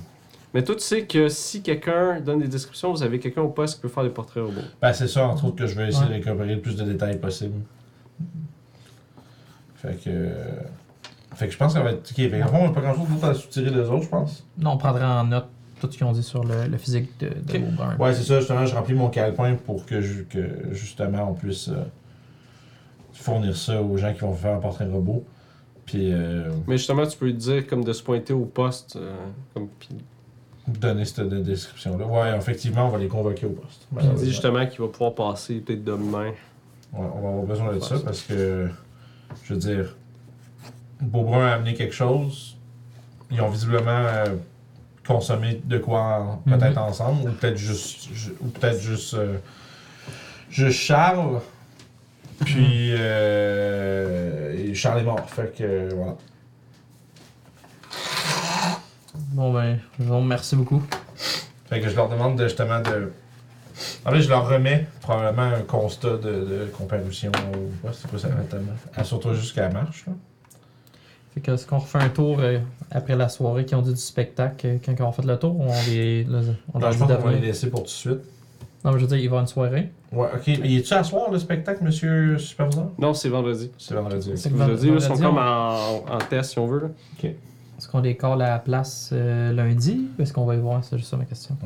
Mais 0.56 0.64
toi, 0.64 0.74
tu 0.74 0.80
sais 0.80 1.04
que 1.04 1.28
si 1.28 1.60
quelqu'un 1.60 2.18
donne 2.20 2.38
des 2.38 2.48
descriptions, 2.48 2.90
vous 2.90 3.02
avez 3.02 3.18
quelqu'un 3.18 3.42
au 3.42 3.50
poste 3.50 3.74
qui 3.74 3.82
peut 3.82 3.88
faire 3.88 4.04
des 4.04 4.08
portraits 4.08 4.42
robots. 4.42 4.62
Ben, 4.80 4.90
c'est 4.94 5.06
ça, 5.06 5.28
entre 5.28 5.44
autres, 5.44 5.56
que 5.56 5.66
je 5.66 5.74
vais 5.74 5.88
essayer 5.88 6.04
Ouais. 6.04 6.18
de 6.18 6.24
récupérer 6.24 6.54
le 6.54 6.60
plus 6.62 6.76
de 6.76 6.84
détails 6.84 7.18
possible. 7.18 7.60
Fait 9.74 10.02
que. 10.02 10.30
Fait 11.34 11.46
que 11.48 11.52
je 11.52 11.58
pense 11.58 11.74
que 11.74 11.78
ça 11.78 11.84
va 11.84 11.90
être. 11.92 12.10
Ok, 12.10 12.16
fait 12.16 12.42
on 12.52 12.62
n'a 12.68 12.70
pas 12.70 12.80
grand 12.80 12.94
chose 12.94 13.08
d'autre 13.10 13.24
à 13.26 13.34
soutirer 13.34 13.70
des 13.70 13.80
autres, 13.80 14.04
je 14.04 14.08
pense. 14.08 14.46
Non, 14.56 14.70
on 14.72 14.76
prendra 14.78 15.20
en 15.20 15.24
note 15.24 15.44
tout 15.78 15.92
ce 15.92 15.98
qu'ils 15.98 16.06
ont 16.06 16.12
dit 16.12 16.22
sur 16.22 16.42
le, 16.42 16.66
le 16.66 16.78
physique 16.78 17.10
de, 17.20 17.28
de 17.28 17.34
Ok. 17.58 17.60
Beaubrun. 17.60 17.96
Ouais, 17.98 18.14
c'est 18.14 18.22
ça, 18.22 18.38
justement, 18.38 18.64
je 18.64 18.74
remplis 18.74 18.94
mon 18.94 19.10
calepin 19.10 19.54
pour 19.56 19.84
que, 19.84 20.00
ju- 20.00 20.26
que 20.30 20.72
justement 20.72 21.30
on 21.30 21.34
puisse 21.34 21.68
euh, 21.68 21.74
fournir 23.12 23.54
ça 23.54 23.82
aux 23.82 23.98
gens 23.98 24.14
qui 24.14 24.20
vont 24.20 24.32
faire 24.32 24.54
un 24.54 24.60
portrait 24.60 24.86
robot. 24.86 25.22
Puis 25.84 26.10
euh, 26.14 26.50
Mais 26.66 26.78
justement, 26.78 27.06
tu 27.06 27.18
peux 27.18 27.26
lui 27.26 27.34
dire 27.34 27.66
comme 27.66 27.84
de 27.84 27.92
se 27.92 28.02
pointer 28.02 28.32
au 28.32 28.46
poste. 28.46 28.96
euh, 28.96 29.12
comme, 29.52 29.68
puis 29.78 29.90
donner 30.68 31.04
cette 31.04 31.28
de- 31.28 31.38
description-là. 31.42 32.06
Ouais, 32.06 32.36
effectivement, 32.36 32.86
on 32.86 32.90
va 32.90 32.98
les 32.98 33.08
convoquer 33.08 33.46
au 33.46 33.50
poste. 33.50 33.86
il 34.00 34.14
dit 34.14 34.26
justement 34.30 34.66
qu'il 34.66 34.80
va 34.80 34.88
pouvoir 34.88 35.14
passer 35.14 35.56
peut-être 35.56 35.84
demain. 35.84 36.28
Ouais, 36.28 36.34
on 36.92 37.20
va 37.20 37.28
avoir 37.28 37.44
besoin 37.44 37.72
de 37.74 37.80
ça 37.80 37.96
parce 38.04 38.22
que, 38.22 38.68
je 39.44 39.54
veux 39.54 39.60
dire, 39.60 39.96
Beaubrun 41.00 41.46
a 41.46 41.52
amené 41.54 41.74
quelque 41.74 41.94
chose. 41.94 42.56
Ils 43.30 43.40
ont 43.42 43.48
visiblement 43.50 43.90
euh, 43.90 44.26
consommé 45.06 45.60
de 45.64 45.78
quoi 45.78 46.00
en- 46.46 46.50
peut-être 46.50 46.78
ensemble, 46.78 47.28
ou 47.28 47.32
peut-être 47.32 47.56
juste, 47.58 48.08
ju- 48.14 48.34
ou 48.40 48.46
peut-être 48.46 48.80
juste, 48.80 49.14
euh, 49.14 49.36
juste 50.50 50.78
Charles. 50.78 51.40
Puis 52.44 52.92
euh, 52.92 54.54
et 54.70 54.74
Charles 54.74 55.00
est 55.00 55.04
mort, 55.04 55.28
fait 55.30 55.54
que 55.56 55.94
voilà. 55.94 56.16
Bon, 59.36 59.52
ben, 59.52 59.78
je 60.00 60.04
vous 60.04 60.16
remercie 60.16 60.56
beaucoup. 60.56 60.82
Fait 61.66 61.78
que 61.82 61.90
je 61.90 61.94
leur 61.94 62.08
demande 62.08 62.38
de, 62.38 62.44
justement 62.44 62.80
de. 62.80 63.12
En 64.06 64.10
fait, 64.10 64.22
je 64.22 64.30
leur 64.30 64.48
remets 64.48 64.86
probablement 65.02 65.54
un 65.54 65.60
constat 65.60 66.16
de, 66.16 66.30
de 66.32 66.70
comparution 66.72 67.30
ou 67.54 67.86
pas, 67.86 67.92
c'est 67.92 68.08
quoi 68.08 68.18
ça 68.18 68.28
exactement. 68.28 68.72
Assure-toi 68.94 69.34
jusqu'à 69.34 69.68
la 69.68 69.74
marche, 69.74 70.06
là. 70.06 70.14
Fait 71.34 71.40
que, 71.42 71.50
est-ce 71.50 71.66
qu'on 71.66 71.80
refait 71.80 71.98
un 71.98 72.08
tour 72.08 72.38
euh, 72.40 72.60
après 72.90 73.14
la 73.14 73.28
soirée 73.28 73.66
qui 73.66 73.74
ont 73.74 73.82
dit 73.82 73.90
du 73.92 74.00
spectacle, 74.00 74.66
euh, 74.66 74.76
quand 74.82 74.94
ils 74.98 75.02
ont 75.02 75.12
fait 75.12 75.26
le 75.26 75.38
tour, 75.38 75.54
ou 75.54 75.64
on 75.64 75.90
les. 75.90 76.26
on 76.72 76.78
Non, 76.78 76.90
je 76.90 76.98
pense 76.98 77.06
de 77.10 77.14
qu'on 77.16 77.22
va 77.24 77.32
les 77.32 77.40
laisser 77.40 77.68
pour 77.68 77.80
tout 77.80 77.84
de 77.86 77.90
suite. 77.90 78.20
Non, 78.86 78.92
mais 78.92 78.98
je 78.98 79.04
veux 79.04 79.08
dire, 79.08 79.18
il 79.18 79.20
va 79.20 79.24
y 79.24 79.26
avoir 79.26 79.40
une 79.42 79.48
soirée. 79.48 79.90
Ouais, 80.12 80.28
ok. 80.34 80.46
Mais 80.62 80.68
y 80.70 80.76
est-tu 80.78 80.94
à 80.94 81.04
soir 81.04 81.30
le 81.30 81.38
spectacle, 81.38 81.84
monsieur 81.84 82.38
superviseur? 82.38 82.86
Non, 82.98 83.12
c'est 83.12 83.28
vendredi. 83.28 83.70
C'est 83.76 83.92
vendredi. 83.92 84.32
C'est 84.36 84.48
ai 84.48 84.52
dit, 84.52 84.58
là, 84.58 84.94
ils 84.94 85.00
sont 85.02 85.08
vendredi, 85.08 85.22
comme 85.22 85.36
on- 85.36 86.10
en, 86.10 86.14
en 86.14 86.18
test 86.30 86.52
si 86.52 86.58
on 86.58 86.66
veut. 86.66 86.80
Là. 86.80 87.28
Est-ce 87.78 87.88
qu'on 87.88 88.02
à 88.02 88.36
la 88.36 88.58
place 88.58 89.10
euh, 89.12 89.52
lundi 89.52 90.08
ou 90.18 90.22
est-ce 90.22 90.32
qu'on 90.32 90.46
va 90.46 90.54
y 90.54 90.60
voir? 90.60 90.82
C'est 90.82 90.96
juste 90.96 91.10
ça 91.10 91.16
ma 91.16 91.24
question. 91.24 91.56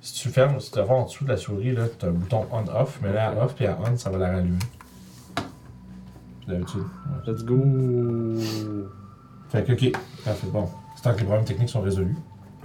Si 0.00 0.14
tu 0.14 0.28
fermes, 0.28 0.60
si 0.60 0.70
tu 0.70 0.78
vas 0.78 0.94
en 0.94 1.04
dessous 1.04 1.24
de 1.24 1.30
la 1.30 1.36
souris, 1.36 1.72
là, 1.74 1.84
t'as 1.98 2.08
un 2.08 2.12
bouton 2.12 2.46
on-off, 2.52 3.00
mais 3.02 3.12
là, 3.12 3.30
à 3.30 3.44
off, 3.44 3.54
puis 3.54 3.66
à 3.66 3.78
on, 3.80 3.96
ça 3.96 4.10
va 4.10 4.18
la 4.18 4.32
rallumer. 4.32 4.58
D'habitude. 6.46 6.80
ouais. 6.80 7.32
Let's 7.32 7.44
go. 7.44 7.58
Fait 9.48 9.64
que, 9.64 9.72
ok. 9.72 9.92
Parfait. 10.24 10.46
Bon. 10.52 10.68
C'est 10.94 11.02
tant 11.02 11.12
que 11.12 11.18
les 11.20 11.24
problèmes 11.24 11.44
techniques 11.44 11.70
sont 11.70 11.80
résolus. 11.80 12.16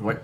Ouais. 0.01 0.17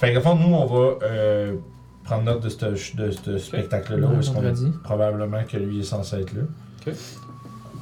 Fait 0.00 0.12
que, 0.12 0.18
au 0.18 0.22
fond, 0.22 0.34
nous, 0.34 0.54
on 0.54 0.66
va 0.66 0.98
euh, 1.02 1.56
prendre 2.02 2.24
note 2.24 2.42
de 2.42 2.48
ce 2.48 3.38
spectacle-là. 3.38 4.08
Ouais, 4.08 4.16
où 4.16 4.18
est-ce 4.18 4.30
qu'on 4.30 4.40
est 4.42 4.50
vendredi. 4.50 4.72
probablement 4.82 5.44
que 5.44 5.56
lui 5.56 5.80
est 5.80 5.84
censé 5.84 6.16
être 6.16 6.32
là. 6.34 6.42
Ok. 6.86 6.94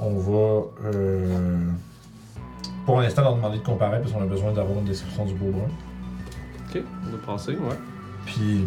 On 0.01 0.15
va. 0.19 0.63
Euh, 0.93 1.71
pour 2.87 3.01
l'instant, 3.01 3.23
leur 3.23 3.37
demander 3.37 3.59
de 3.59 3.63
comparer 3.65 4.01
parce 4.01 4.13
qu'on 4.13 4.23
a 4.23 4.27
besoin 4.27 4.53
d'avoir 4.53 4.79
une 4.79 4.85
description 4.85 5.25
du 5.27 5.35
beau 5.35 5.51
brun. 5.51 5.69
Ok, 6.71 6.83
on 7.07 7.11
va 7.17 7.33
passer, 7.33 7.53
ouais. 7.53 7.77
Puis, 8.25 8.65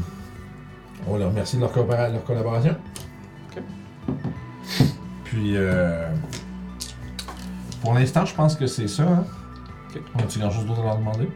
on 1.08 1.18
leur 1.18 1.30
remercie 1.30 1.56
de 1.58 1.62
leur, 1.62 1.72
leur 1.76 2.24
collaboration. 2.26 2.76
Ok. 3.56 3.64
Puis, 5.24 5.56
euh, 5.56 6.08
pour 7.82 7.94
l'instant, 7.94 8.26
je 8.26 8.36
pense 8.36 8.56
que 8.56 8.68
c'est 8.68 8.88
ça. 8.88 9.04
Hein? 9.04 9.24
Ok. 9.96 10.02
On 10.16 10.20
a-tu 10.20 10.40
grand 10.40 10.52
chose 10.52 10.66
d'autre 10.66 10.82
à 10.82 10.86
leur 10.86 10.98
demander? 10.98 11.30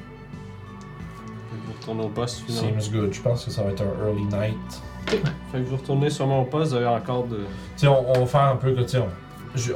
Vous 1.66 1.74
retournez 1.80 2.04
au 2.04 2.10
poste 2.10 2.44
finalement. 2.46 2.80
Seems 2.82 2.92
good. 2.92 3.14
Je 3.14 3.22
pense 3.22 3.46
que 3.46 3.52
ça 3.52 3.64
va 3.64 3.72
être 3.72 3.82
un 3.84 4.08
early 4.08 4.24
night. 4.26 4.82
Fait 5.08 5.60
que 5.60 5.64
vous 5.70 5.76
retournez 5.78 6.10
sûrement 6.10 6.42
au 6.42 6.46
poste, 6.46 6.72
vous 6.72 6.78
avez 6.78 6.88
encore 6.88 7.26
de. 7.28 7.38
Tu 7.38 7.44
sais, 7.78 7.88
on, 7.88 8.10
on 8.10 8.20
va 8.22 8.26
faire 8.26 8.42
un 8.44 8.56
peu 8.56 8.72
que, 8.74 8.82
tu 8.82 8.90
sais, 8.90 8.98
on- 9.00 9.10
je- 9.56 9.74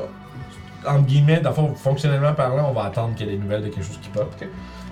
entre 0.88 1.06
guillemets, 1.06 1.40
dans 1.40 1.50
le 1.50 1.56
fond, 1.56 1.74
fonctionnellement 1.76 2.34
parlant, 2.34 2.70
on 2.70 2.74
va 2.74 2.86
attendre 2.86 3.16
qu'il 3.16 3.28
y 3.28 3.30
ait 3.30 3.34
des 3.34 3.42
nouvelles 3.42 3.64
de 3.64 3.70
quelque 3.70 3.86
chose 3.86 4.00
qui 4.02 4.10
pop. 4.10 4.34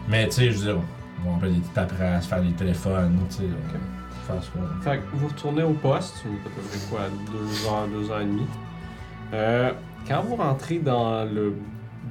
Mais, 0.07 0.25
tu 0.27 0.31
sais, 0.33 0.51
je 0.51 0.57
veux 0.59 0.73
dire, 0.73 0.81
on 1.25 1.33
va 1.33 1.39
faire 1.39 1.49
des 1.49 1.55
petites 1.59 1.73
paperasses, 1.73 2.27
faire 2.27 2.41
des 2.41 2.51
téléphones, 2.51 3.17
tu 3.29 3.35
sais, 3.37 3.43
euh, 3.43 4.27
faire 4.27 4.43
ce 4.43 4.49
qu'on 4.51 4.81
Fait 4.81 4.97
que 4.97 5.03
vous 5.15 5.27
retournez 5.27 5.63
au 5.63 5.73
poste, 5.73 6.17
à 6.25 6.49
peu 6.49 6.61
près 6.61 6.79
quoi, 6.89 6.99
deux 7.31 7.67
heures, 7.67 7.87
deux 7.87 8.11
heures 8.11 8.21
et 8.21 8.25
demie. 8.25 8.47
Euh, 9.33 9.71
quand 10.07 10.21
vous 10.21 10.35
rentrez 10.35 10.77
dans 10.79 11.23
le 11.25 11.55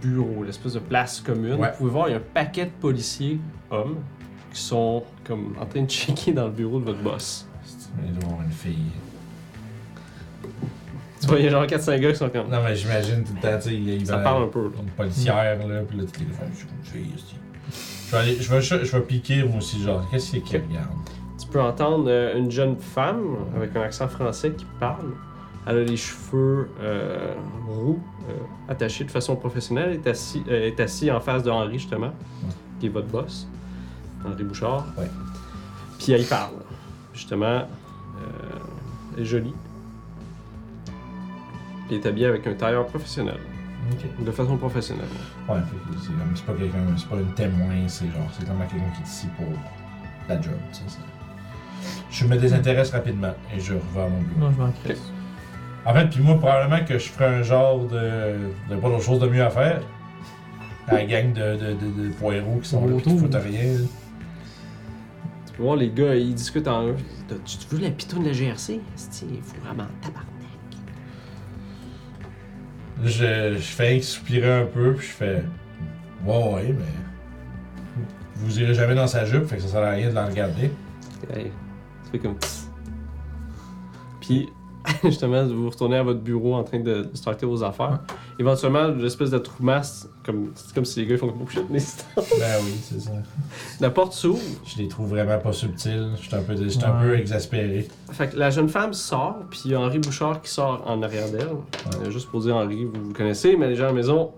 bureau, 0.02 0.42
l'espèce 0.44 0.72
de 0.74 0.80
place 0.80 1.20
commune, 1.20 1.54
Ouais. 1.54 1.70
vous 1.72 1.76
pouvez 1.78 1.90
voir, 1.90 2.08
il 2.08 2.12
y 2.12 2.14
a 2.14 2.18
un 2.18 2.22
paquet 2.34 2.64
de 2.66 2.70
policiers 2.80 3.38
hommes 3.70 3.96
qui 4.52 4.60
sont 4.60 5.04
comme 5.24 5.54
en 5.60 5.66
train 5.66 5.82
de 5.82 5.90
checker 5.90 6.32
dans 6.32 6.44
le 6.46 6.50
bureau 6.52 6.80
de 6.80 6.84
votre 6.86 7.02
boss. 7.02 7.46
Il 8.04 8.12
doit 8.12 8.22
y 8.22 8.26
avoir 8.26 8.42
une 8.44 8.50
fille. 8.52 8.90
Tu 11.24 11.30
vois, 11.30 11.38
il 11.38 11.44
y 11.44 11.48
a 11.48 11.50
genre 11.50 11.64
4-5 11.66 12.00
gars 12.00 12.12
qui 12.12 12.18
sont 12.18 12.28
comme. 12.28 12.48
Non, 12.48 12.58
mais 12.62 12.76
j'imagine 12.76 13.24
tout 13.24 13.32
le 13.34 13.40
temps, 13.40 13.56
tu 13.58 13.68
sais, 13.70 13.74
il 13.74 14.06
Ça 14.06 14.16
va- 14.16 14.22
parle 14.22 14.44
un 14.44 14.48
peu, 14.48 14.62
là. 14.64 14.70
Une 14.82 14.90
policière, 14.90 15.34
là, 15.66 15.80
puis 15.88 15.98
là, 15.98 16.04
tu 16.04 16.12
téléphones, 16.20 16.48
je 16.84 16.90
suis 16.90 17.00
ici. 17.00 17.36
Je 18.08 18.12
vais 18.12 18.22
aller, 18.22 18.36
je 18.40 18.50
vais, 18.52 18.60
je 18.62 18.96
vais 18.96 19.00
piquer, 19.02 19.42
moi 19.44 19.58
aussi, 19.58 19.82
genre, 19.82 20.06
qu'est-ce 20.10 20.30
qu'il 20.32 20.40
y 20.40 20.42
a 20.42 20.46
qui 20.46 20.56
regarde? 20.56 20.88
Tu 21.40 21.46
peux 21.48 21.60
entendre 21.60 22.06
euh, 22.08 22.36
une 22.38 22.50
jeune 22.50 22.76
femme 22.76 23.36
avec 23.56 23.74
un 23.76 23.82
accent 23.82 24.08
français 24.08 24.50
qui 24.52 24.66
parle. 24.78 25.12
Elle 25.66 25.78
a 25.78 25.84
les 25.84 25.96
cheveux 25.96 26.68
euh, 26.82 27.32
roux, 27.68 27.98
euh, 28.28 28.32
attachés 28.68 29.04
de 29.04 29.10
façon 29.10 29.34
professionnelle. 29.36 29.90
Elle 29.90 29.96
est 29.96 30.08
assise 30.08 30.42
assis 30.78 31.10
en 31.10 31.20
face 31.20 31.42
de 31.42 31.50
Henri, 31.50 31.78
justement, 31.78 32.12
qui 32.78 32.86
est 32.86 32.90
votre 32.90 33.06
boss, 33.08 33.48
Henri 34.26 34.44
Bouchard. 34.44 34.86
Ouais. 34.98 35.08
Puis 35.98 36.12
elle 36.12 36.20
y 36.20 36.24
parle. 36.26 36.52
Justement, 37.14 37.46
euh, 37.46 37.66
elle 39.16 39.22
est 39.22 39.26
jolie. 39.26 39.54
Puis 41.86 41.96
elle 41.96 42.02
est 42.02 42.06
habillée 42.06 42.26
avec 42.26 42.46
un 42.46 42.54
tailleur 42.54 42.86
professionnel, 42.86 43.38
de 44.18 44.30
façon 44.30 44.56
professionnelle. 44.56 45.04
Ouais, 45.48 45.56
c'est 46.00 46.08
comme- 46.08 46.36
c'est 46.36 46.46
pas 46.46 46.52
quelqu'un, 46.54 46.78
c'est 46.96 47.08
pas 47.08 47.16
une 47.16 47.32
témoin, 47.34 47.74
c'est 47.88 48.06
genre, 48.06 48.28
c'est 48.32 48.46
vraiment 48.46 48.66
quelqu'un 48.66 48.90
qui 48.96 49.02
est 49.02 49.06
ici 49.06 49.26
pour 49.36 49.46
la 50.28 50.40
job, 50.40 50.54
tu 50.72 50.78
sais. 50.88 50.98
Je 52.10 52.26
me 52.26 52.36
désintéresse 52.36 52.90
rapidement 52.92 53.34
et 53.54 53.60
je 53.60 53.74
revois 53.74 54.04
à 54.04 54.08
mon 54.08 54.20
bureau. 54.22 54.40
Non, 54.40 54.50
je 54.52 54.62
m'en 54.62 54.72
crisse. 54.84 55.02
En 55.84 55.92
fait, 55.92 56.06
puis 56.08 56.20
moi, 56.22 56.38
probablement 56.38 56.82
que 56.86 56.96
je 56.98 57.08
ferais 57.10 57.26
un 57.40 57.42
genre 57.42 57.80
de. 57.86 58.32
de 58.70 58.76
pas 58.76 58.88
d'autre 58.88 59.02
chose 59.02 59.20
de 59.20 59.28
mieux 59.28 59.44
à 59.44 59.50
faire. 59.50 59.82
À 60.88 60.94
la 60.94 61.04
gang 61.04 61.32
de, 61.34 61.56
de, 61.56 61.72
de, 61.74 62.02
de 62.08 62.12
poireaux 62.14 62.58
qui 62.62 62.68
sont 62.68 62.86
là, 62.86 62.96
pis 62.96 63.02
qui 63.02 63.08
Autour. 63.10 63.20
foutent 63.20 63.34
rien. 63.42 63.76
Tu 65.46 65.52
peux 65.56 65.62
voir 65.62 65.76
les 65.76 65.90
gars, 65.90 66.14
ils 66.14 66.34
discutent 66.34 66.68
en 66.68 66.86
eux. 66.88 66.96
Tu 67.44 67.58
veux 67.76 67.82
la 67.82 67.90
pitoune 67.90 68.22
de 68.22 68.28
la 68.28 68.32
GRC? 68.32 68.80
Il 69.30 69.42
faut 69.42 69.60
vraiment 69.62 69.86
tabarnak. 70.00 70.26
Je, 73.04 73.54
je 73.54 73.58
fais 73.58 74.00
soupirer 74.00 74.52
un 74.60 74.66
peu, 74.66 74.94
puis 74.94 75.06
je 75.06 75.12
fais. 75.12 75.42
Ouais, 76.24 76.52
ouais, 76.54 76.74
mais. 76.78 78.04
Vous 78.36 78.58
irez 78.60 78.74
jamais 78.74 78.94
dans 78.94 79.06
sa 79.06 79.24
jupe, 79.24 79.46
fait 79.46 79.56
que 79.56 79.62
ça 79.62 79.68
sert 79.68 79.82
à 79.82 79.90
rien 79.90 80.08
de 80.10 80.14
la 80.14 80.26
regarder. 80.26 80.70
Hey, 81.34 81.50
tu 82.04 82.10
fais 82.12 82.18
comme. 82.18 82.36
Justement, 85.10 85.44
vous 85.46 85.68
retournez 85.70 85.96
à 85.96 86.02
votre 86.02 86.20
bureau 86.20 86.54
en 86.54 86.64
train 86.64 86.80
de 86.80 87.08
starter 87.14 87.46
vos 87.46 87.62
affaires. 87.62 88.00
Éventuellement, 88.38 88.88
l'espèce 88.88 89.30
de 89.30 89.38
trou 89.38 89.62
masse, 89.62 90.08
comme, 90.24 90.50
c'est 90.54 90.74
comme 90.74 90.84
si 90.84 91.00
les 91.00 91.06
gars 91.06 91.14
ils 91.14 91.18
font 91.18 91.32
n'hésite 91.70 92.04
pas. 92.14 92.22
Ben 92.38 92.56
oui, 92.64 92.72
c'est 92.82 93.00
ça. 93.00 93.10
La 93.80 93.90
porte 93.90 94.12
s'ouvre. 94.14 94.40
Je 94.64 94.78
les 94.82 94.88
trouve 94.88 95.10
vraiment 95.10 95.38
pas 95.38 95.52
subtils. 95.52 96.10
Je 96.16 96.26
suis 96.26 96.34
un 96.34 96.42
peu, 96.42 96.56
j'étais 96.56 96.84
un 96.84 97.00
peu 97.00 97.16
exaspéré. 97.18 97.88
Fait 98.12 98.28
que 98.30 98.36
la 98.36 98.50
jeune 98.50 98.68
femme 98.68 98.92
sort, 98.94 99.36
puis 99.50 99.62
il 99.66 99.70
y 99.72 99.74
a 99.74 99.80
Henri 99.80 99.98
Bouchard 99.98 100.40
qui 100.40 100.50
sort 100.50 100.82
en 100.86 101.02
arrière 101.02 101.30
d'elle. 101.30 101.48
Euh, 102.02 102.10
juste 102.10 102.28
pour 102.30 102.40
dire, 102.40 102.56
Henri, 102.56 102.84
vous 102.84 103.08
le 103.08 103.14
connaissez, 103.14 103.56
mais 103.56 103.68
les 103.68 103.76
gens 103.76 103.84
à 103.84 103.88
la 103.88 103.92
maison, 103.92 104.32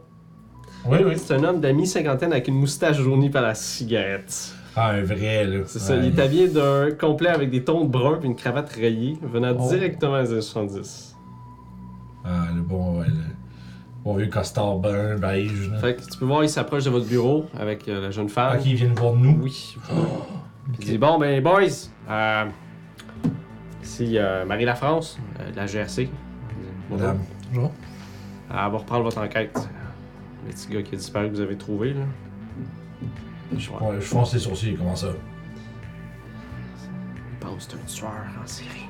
Oui, 0.89 0.99
oui. 1.07 1.13
c'est 1.17 1.35
un 1.35 1.45
homme 1.45 1.61
d'amis 1.61 1.87
cinquantaine 1.87 2.33
avec 2.33 2.49
une 2.49 2.55
moustache 2.57 2.99
jaunie 3.01 3.31
par 3.31 3.43
la 3.43 3.55
cigarette. 3.55 4.53
Ah, 4.79 4.91
un 4.91 5.03
vrai, 5.03 5.45
là. 5.47 5.61
C'est 5.67 5.79
ça, 5.79 5.97
il 5.97 6.05
est 6.05 6.21
habillé 6.23 6.49
d'un 6.49 6.91
complet 6.91 7.31
avec 7.31 7.49
des 7.51 7.65
tons 7.65 7.85
de 7.85 7.89
brun 7.89 8.19
puis 8.19 8.29
une 8.29 8.37
cravate 8.37 8.69
rayée, 8.71 9.17
venant 9.23 9.57
Oh. 9.59 9.69
directement 9.71 10.23
des 10.23 10.33
années 10.33 10.41
70. 10.43 11.17
Ah, 12.25 12.47
le 12.55 12.61
bon, 12.61 12.99
ouais, 13.01 13.07
le 13.07 13.15
bon 14.05 14.17
vieux 14.17 14.27
costard 14.27 14.77
brun, 14.77 15.17
beige, 15.17 15.71
là. 15.71 15.79
Fait 15.79 15.95
que 15.97 16.03
tu 16.03 16.19
peux 16.19 16.27
voir, 16.27 16.45
il 16.45 16.51
s'approche 16.51 16.85
de 16.85 16.91
votre 16.91 17.07
bureau 17.09 17.47
avec 17.59 17.89
euh, 17.89 18.03
la 18.03 18.11
jeune 18.11 18.29
femme. 18.29 18.53
Ah, 18.55 18.59
qui 18.59 18.75
viennent 18.75 18.93
voir 18.93 19.15
de 19.15 19.19
nous? 19.19 19.39
Oui. 19.45 19.77
Puis 19.85 20.77
Il 20.81 20.85
dit 20.87 20.99
Bon, 20.99 21.19
ben, 21.19 21.43
boys, 21.43 21.63
euh, 22.11 22.45
ici 23.83 24.19
euh, 24.19 24.45
Marie 24.45 24.65
Lafrance, 24.67 25.19
euh, 25.41 25.51
de 25.53 25.57
la 25.57 25.67
GRC. 25.67 26.09
Bonjour. 26.91 27.07
Madame. 27.07 27.19
Bonjour. 27.49 27.71
Elle 28.51 28.57
va 28.57 28.67
reprendre 28.79 29.05
votre 29.05 29.19
enquête. 29.23 29.57
Le 30.47 30.53
petit 30.53 30.69
gars 30.69 30.83
qui 30.83 30.95
a 30.95 30.99
disparu 30.99 31.29
que 31.29 31.35
vous 31.35 31.41
avez 31.41 31.57
trouvé, 31.57 31.95
là. 31.95 32.03
Je, 33.57 33.71
ouais, 33.71 33.77
je 33.97 34.01
fonce 34.01 34.33
les 34.35 34.41
sourcils, 34.41 34.75
comment 34.77 34.97
ça? 34.97 35.09
Je 36.81 37.47
pense 37.47 37.67
que 37.67 37.73
c'est 37.73 37.79
un 37.79 37.87
tueur 38.09 38.25
en 38.43 38.47
série. 38.47 38.87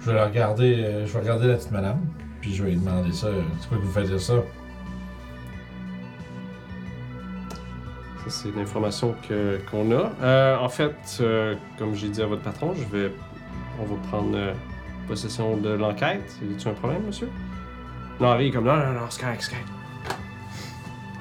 Je 0.00 0.06
vais 0.10 0.14
la 0.16 0.26
regarder, 0.26 0.74
euh, 0.84 1.06
je 1.06 1.12
vais 1.12 1.20
regarder 1.20 1.46
la 1.48 1.54
petite 1.54 1.70
madame. 1.72 2.00
Puis 2.40 2.54
je 2.54 2.62
vais 2.62 2.70
lui 2.70 2.76
demander 2.78 3.12
ça. 3.12 3.28
C'est 3.60 3.68
quoi 3.68 3.78
que 3.78 3.82
vous 3.82 3.90
faites 3.92 4.06
dire 4.06 4.20
ça? 4.20 4.34
Ça, 8.24 8.30
c'est 8.30 8.54
l'information 8.56 9.14
que- 9.28 9.58
qu'on 9.70 9.90
a. 9.92 10.10
Euh, 10.22 10.56
en 10.58 10.68
fait, 10.68 10.94
euh, 11.20 11.54
comme 11.78 11.94
j'ai 11.94 12.08
dit 12.08 12.22
à 12.22 12.26
votre 12.26 12.42
patron, 12.42 12.74
je 12.74 12.84
vais. 12.84 13.12
On 13.80 13.84
va 13.84 13.96
prendre 14.08 14.36
euh, 14.36 14.52
possession 15.08 15.56
de 15.56 15.70
l'enquête. 15.70 16.36
Y 16.42 16.54
a-tu 16.54 16.68
un 16.68 16.72
problème, 16.72 17.02
monsieur? 17.06 17.28
Non, 18.20 18.28
Henri 18.28 18.48
est 18.48 18.50
comme 18.50 18.64
non, 18.64 18.76
non, 18.76 18.92
non, 18.92 19.06
c'est 19.10 19.20
correct, 19.22 19.42
c'est 19.42 19.50
correct. 19.50 19.68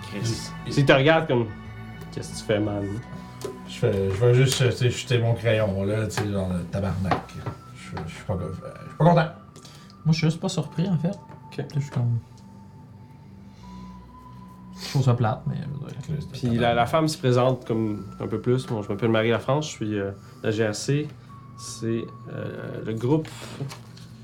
Chris. 0.09 0.51
S'il 0.71 0.85
te 0.85 0.93
regarde 0.93 1.27
comme. 1.27 1.47
Qu'est-ce 2.15 2.31
que 2.33 2.37
tu 2.39 2.43
fais, 2.45 2.59
man? 2.59 2.83
Je 3.67 3.73
fais, 3.73 4.09
je 4.09 4.15
vais 4.25 4.33
juste, 4.33 4.57
tu 4.57 4.71
sais, 4.71 4.89
jeter 4.89 5.17
mon 5.19 5.33
crayon, 5.33 5.83
là, 5.83 6.07
tu 6.07 6.11
sais, 6.23 6.31
genre 6.31 6.49
le 6.53 6.63
tabarnak. 6.63 7.19
Je 7.75 7.97
je 8.07 8.13
suis 8.15 8.23
pas, 8.23 8.33
euh, 8.33 8.49
je 8.83 8.87
suis 8.89 8.97
pas 8.97 9.03
content. 9.05 9.27
Moi, 10.05 10.11
je 10.13 10.17
suis 10.17 10.27
juste 10.27 10.39
pas 10.39 10.49
surpris, 10.49 10.87
en 10.87 10.97
fait. 10.97 11.09
Ok. 11.51 11.65
Je 11.75 11.79
suis 11.81 11.89
comme. 11.91 12.17
Je 14.81 14.89
trouve 14.89 15.03
ça 15.03 15.13
plate, 15.13 15.41
mais 15.47 15.55
veux. 15.55 16.17
Puis 16.33 16.57
la, 16.57 16.73
la 16.73 16.85
femme 16.85 17.07
se 17.07 17.17
présente 17.17 17.65
comme 17.65 18.05
un 18.19 18.27
peu 18.27 18.39
plus. 18.39 18.69
Moi, 18.69 18.81
je 18.83 18.91
m'appelle 18.93 19.09
Marie 19.09 19.29
Lafrance, 19.31 19.65
je 19.67 19.71
suis 19.71 19.99
euh, 19.99 20.11
la 20.43 20.51
GRC. 20.51 21.07
C'est 21.57 22.01
euh, 22.33 22.83
le 22.85 22.93
groupe 22.93 23.27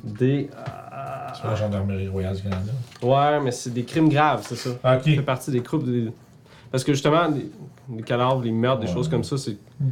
des. 0.03 0.49
euh, 0.53 1.27
C'est 1.33 1.41
pas 1.41 1.49
la 1.49 1.55
gendarmerie 1.55 2.07
royale 2.09 2.35
du 2.35 2.41
Canada? 2.43 2.71
ouais, 3.01 3.39
mais 3.41 3.51
c'est 3.51 3.69
des 3.73 3.85
crimes 3.85 4.09
graves, 4.09 4.43
c'est 4.47 4.55
ça. 4.57 4.69
Ah, 4.83 4.97
Ça 4.97 5.03
fait 5.03 5.19
ok. 5.19 5.25
partie 5.25 5.51
des 5.51 5.61
groupes 5.61 5.85
des. 5.85 6.11
Parce 6.71 6.83
que 6.83 6.93
justement, 6.93 7.27
les, 7.27 7.51
les 7.95 8.03
cadavres, 8.03 8.41
les 8.43 8.51
meurtres, 8.51 8.81
des 8.81 8.87
Ouais. 8.87 8.93
choses 8.93 9.09
comme 9.09 9.23
ça, 9.23 9.37
c'est, 9.37 9.57
Mhm. 9.79 9.91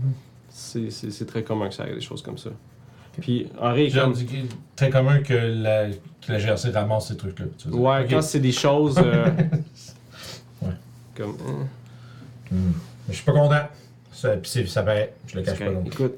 c'est, 0.50 0.90
c'est, 0.92 1.12
c'est 1.12 1.26
très 1.26 1.44
commun 1.44 1.68
que 1.70 1.74
ça 1.76 1.84
arrive, 1.84 1.96
des 1.96 2.02
choses 2.02 2.22
comme 2.22 2.38
ça. 2.38 2.50
Puis 3.20 3.48
Henri 3.60 3.92
comme. 3.92 4.14
très 4.78 4.90
commun 4.90 5.20
que 5.20 5.34
la, 5.34 5.90
que 5.90 6.32
la 6.32 6.40
GRC 6.40 6.70
ramasse 6.72 7.08
ces 7.10 7.18
trucs-là. 7.18 7.48
tu 7.58 7.68
veux 7.68 7.74
dire. 7.74 7.82
Ouais, 7.82 8.08
quand 8.10 8.22
c'est 8.22 8.40
des 8.40 8.52
choses. 8.54 8.98
euh, 8.98 9.26
Ouais. 10.62 10.70
Comme. 11.16 11.36
hein. 11.48 11.66
Mais 12.52 12.58
je 13.10 13.14
suis 13.16 13.26
pas 13.26 13.34
content. 13.34 13.68
Ça, 14.12 14.30
puis 14.38 14.50
c'est- 14.50 14.66
ça 14.68 14.84
paraît. 14.84 15.14
Je 15.28 15.36
le 15.38 15.44
cache 15.44 15.60
pas 15.60 15.70
non 15.72 15.82
plus. 15.84 15.92
Écoute, 15.92 16.14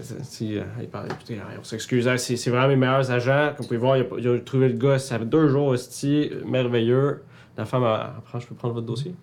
c'est- 0.00 0.24
si, 0.24 0.58
euh, 0.58 0.62
il 0.80 0.88
parle, 0.88 1.06
écoutez, 1.06 1.38
on 1.60 1.64
s'excuse, 1.64 2.08
hein, 2.08 2.16
c'est, 2.16 2.36
c'est 2.36 2.50
vraiment 2.50 2.68
mes 2.68 2.76
meilleurs 2.76 3.10
agents. 3.10 3.48
Comme 3.56 3.62
vous 3.62 3.64
pouvez 3.68 3.78
voir, 3.78 3.96
il 3.96 4.00
a, 4.00 4.04
pas- 4.04 4.16
il 4.18 4.28
a 4.28 4.38
trouvé 4.40 4.68
le 4.68 4.76
gars, 4.76 4.98
ça 4.98 5.18
fait 5.18 5.24
deux 5.26 5.48
jours, 5.48 5.68
hostie, 5.68 6.30
merveilleux. 6.44 7.22
La 7.56 7.64
femme, 7.66 7.84
elle, 7.84 8.00
elle 8.16 8.22
prend, 8.22 8.40
je 8.40 8.46
peux 8.46 8.54
prendre 8.54 8.74
votre 8.74 8.86
dossier? 8.86 9.14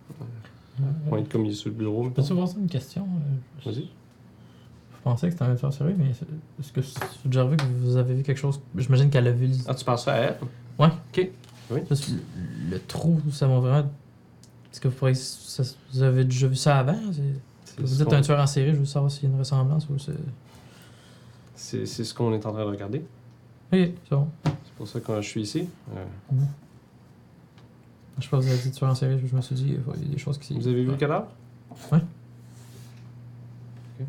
Pointe 1.10 1.30
comme 1.30 1.46
il 1.46 1.52
est 1.52 1.56
sur 1.56 1.70
le 1.70 1.76
bureau. 1.76 2.10
Peux-tu 2.10 2.34
voir 2.34 2.48
ça 2.48 2.58
une 2.60 2.68
question 2.68 3.04
euh, 3.06 3.70
Vas-y. 3.72 3.84
Je 3.86 5.04
pensais 5.04 5.28
que 5.28 5.34
c'était 5.34 5.46
un 5.46 5.56
tueur 5.56 5.74
sérieux, 5.74 5.96
mais 5.98 6.10
est-ce 6.60 6.72
que 6.74 6.82
c'est 6.82 7.00
déjà 7.26 7.42
arrivé 7.42 7.56
que 7.58 7.64
vous 7.82 7.96
avez 7.98 8.14
vu 8.16 8.24
quelque 8.24 8.38
chose? 8.38 8.60
J'imagine 8.76 9.10
qu'elle 9.10 9.28
a 9.28 9.32
vu 9.32 9.48
le, 9.48 9.54
Ah, 9.68 9.74
tu 9.74 9.86
penses 9.86 10.06
ça 10.06 10.14
à 10.14 10.18
elle? 10.18 10.38
juste 11.90 12.10
le, 12.10 12.72
le 12.72 12.80
trou, 12.82 13.22
ça 13.32 13.48
m'a 13.48 13.60
vraiment. 13.60 13.90
Est-ce 14.72 14.82
que 14.82 14.88
vous, 14.88 14.96
pourriez, 14.96 15.16
ça- 15.16 15.64
vous 15.94 16.04
avez 16.04 16.26
déjà 16.26 16.48
vu 16.48 16.56
ça 16.56 16.80
avant? 16.80 16.98
C'est- 17.14 17.22
C'est 17.66 17.82
Vous 17.82 18.02
êtes 18.02 18.12
un 18.14 18.22
tueur 18.22 18.40
en 18.40 18.48
série, 18.48 18.72
je 18.72 18.76
veux 18.78 18.86
savoir 18.86 19.10
s'il 19.12 19.24
y 19.24 19.26
a 19.28 19.30
une 19.34 19.40
ressemblance 19.40 19.88
ou 19.90 19.98
c'est. 19.98 20.12
C'est, 21.56 21.86
c'est 21.86 22.04
ce 22.04 22.14
qu'on 22.14 22.34
est 22.34 22.46
en 22.46 22.52
train 22.52 22.64
de 22.66 22.70
regarder. 22.70 23.00
Ok, 23.72 23.80
c'est 23.80 24.12
bon. 24.12 24.28
C'est 24.44 24.74
pour 24.78 24.88
ça 24.88 25.00
que 25.00 25.22
je 25.22 25.28
suis 25.28 25.42
ici. 25.42 25.68
Euh, 25.96 26.06
Je 28.20 28.26
sais 28.26 28.30
pas, 28.30 28.38
vous 28.38 28.48
avez 28.48 28.58
dit 28.58 28.72
tueur 28.72 28.90
en 28.92 28.96
série, 28.96 29.20
je 29.26 29.36
me 29.36 29.42
suis 29.42 29.56
dit, 29.56 29.78
il 29.98 30.04
y 30.04 30.08
a 30.08 30.12
des 30.12 30.18
choses 30.18 30.38
qui. 30.38 30.54
vous 30.56 30.68
avez 30.68 30.84
vu 30.84 30.92
le 30.92 30.96
cadavre? 30.98 31.28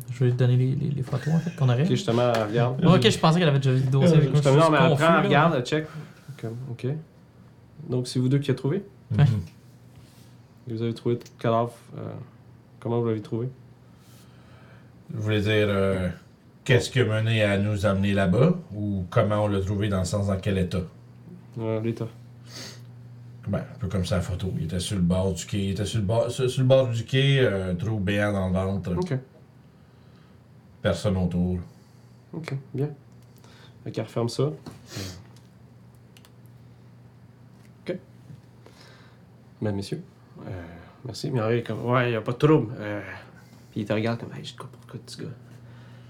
Je 0.09 0.19
vais 0.19 0.25
lui 0.27 0.33
donner 0.37 0.55
les, 0.55 0.75
les, 0.75 0.89
les 0.89 1.03
photos 1.03 1.33
en 1.33 1.39
fait 1.39 1.53
qu'on 1.55 1.67
aurait. 1.67 1.83
Ok, 1.83 1.89
justement, 1.89 2.31
elle 2.33 2.43
regarde. 2.47 2.79
Ah, 2.83 2.95
ok, 2.95 3.09
je 3.09 3.19
pensais 3.19 3.39
qu'elle 3.39 3.49
avait 3.49 3.59
déjà 3.59 3.73
vu 3.73 3.83
le 3.83 3.89
dossier 3.91 4.17
avec 4.17 4.31
moi. 4.31 4.41
Je 4.41 4.49
suis 4.49 4.57
mais 4.71 4.77
confus, 4.89 5.01
là. 5.03 5.21
regarde, 5.21 5.53
elle 5.57 5.63
check. 5.65 5.85
Comme, 6.39 6.55
ok. 6.71 6.87
Donc, 7.89 8.07
c'est 8.07 8.19
vous 8.19 8.29
deux 8.29 8.39
qui 8.39 8.51
avez 8.51 8.57
trouvé? 8.57 8.83
Ouais. 9.17 9.25
Et 10.69 10.73
Vous 10.73 10.81
avez 10.81 10.93
trouvé 10.93 11.15
le 11.15 11.21
cadavre. 11.39 11.73
euh, 11.97 12.01
comment 12.79 13.01
vous 13.01 13.07
l'avez 13.07 13.21
trouvé? 13.21 13.49
Vous 15.13 15.21
voulez 15.23 15.41
dire 15.41 15.51
euh, 15.67 16.07
qu'est-ce 16.63 16.89
qui 16.89 17.01
a 17.01 17.05
mené 17.05 17.43
à 17.43 17.57
nous 17.57 17.85
amener 17.85 18.13
là-bas 18.13 18.53
ou 18.73 19.03
comment 19.09 19.43
on 19.43 19.47
l'a 19.47 19.59
trouvé 19.59 19.89
dans 19.89 19.99
le 19.99 20.05
sens 20.05 20.27
dans 20.27 20.37
quel 20.37 20.57
état? 20.57 20.83
Euh, 21.59 21.81
L'état. 21.81 22.07
Ben, 23.47 23.59
un 23.59 23.77
peu 23.79 23.87
comme 23.87 24.03
la 24.09 24.21
photo. 24.21 24.53
Il 24.57 24.65
était 24.65 24.79
sur 24.79 24.95
le 24.95 25.01
bord 25.01 25.33
du 25.33 25.45
quai. 25.45 25.65
Il 25.65 25.71
était 25.71 25.85
sur 25.85 25.99
le 25.99 26.05
bord, 26.05 26.29
sur, 26.29 26.49
sur 26.49 26.61
le 26.61 26.67
bord 26.67 26.87
du 26.89 27.03
quai, 27.05 27.39
euh, 27.39 27.71
un 27.71 27.75
trou 27.75 27.99
béant 27.99 28.31
dans 28.31 28.47
le 28.47 28.53
ventre. 28.53 28.95
Ok. 28.95 29.17
Personne 30.81 31.17
autour. 31.17 31.59
Ok, 32.33 32.55
bien. 32.73 32.89
Fait 33.83 33.91
qu'elle 33.91 34.05
referme 34.05 34.29
ça. 34.29 34.43
Ok. 37.81 37.97
Ben, 39.61 39.75
messieurs, 39.75 40.03
euh, 40.45 40.63
merci. 41.03 41.31
Mais 41.31 41.57
est 41.57 41.63
comme, 41.63 41.85
ouais, 41.85 42.11
y 42.11 42.15
a 42.15 42.21
pas 42.21 42.33
de 42.33 42.37
trouble. 42.37 42.73
Euh, 42.79 43.01
puis 43.71 43.81
il 43.81 43.85
te 43.85 43.93
regarde 43.93 44.19
comme, 44.19 44.33
hey, 44.33 44.45
je 44.45 44.53
te 44.53 44.59
comprends 44.59 44.79
petit 44.87 45.21
gars? 45.21 45.27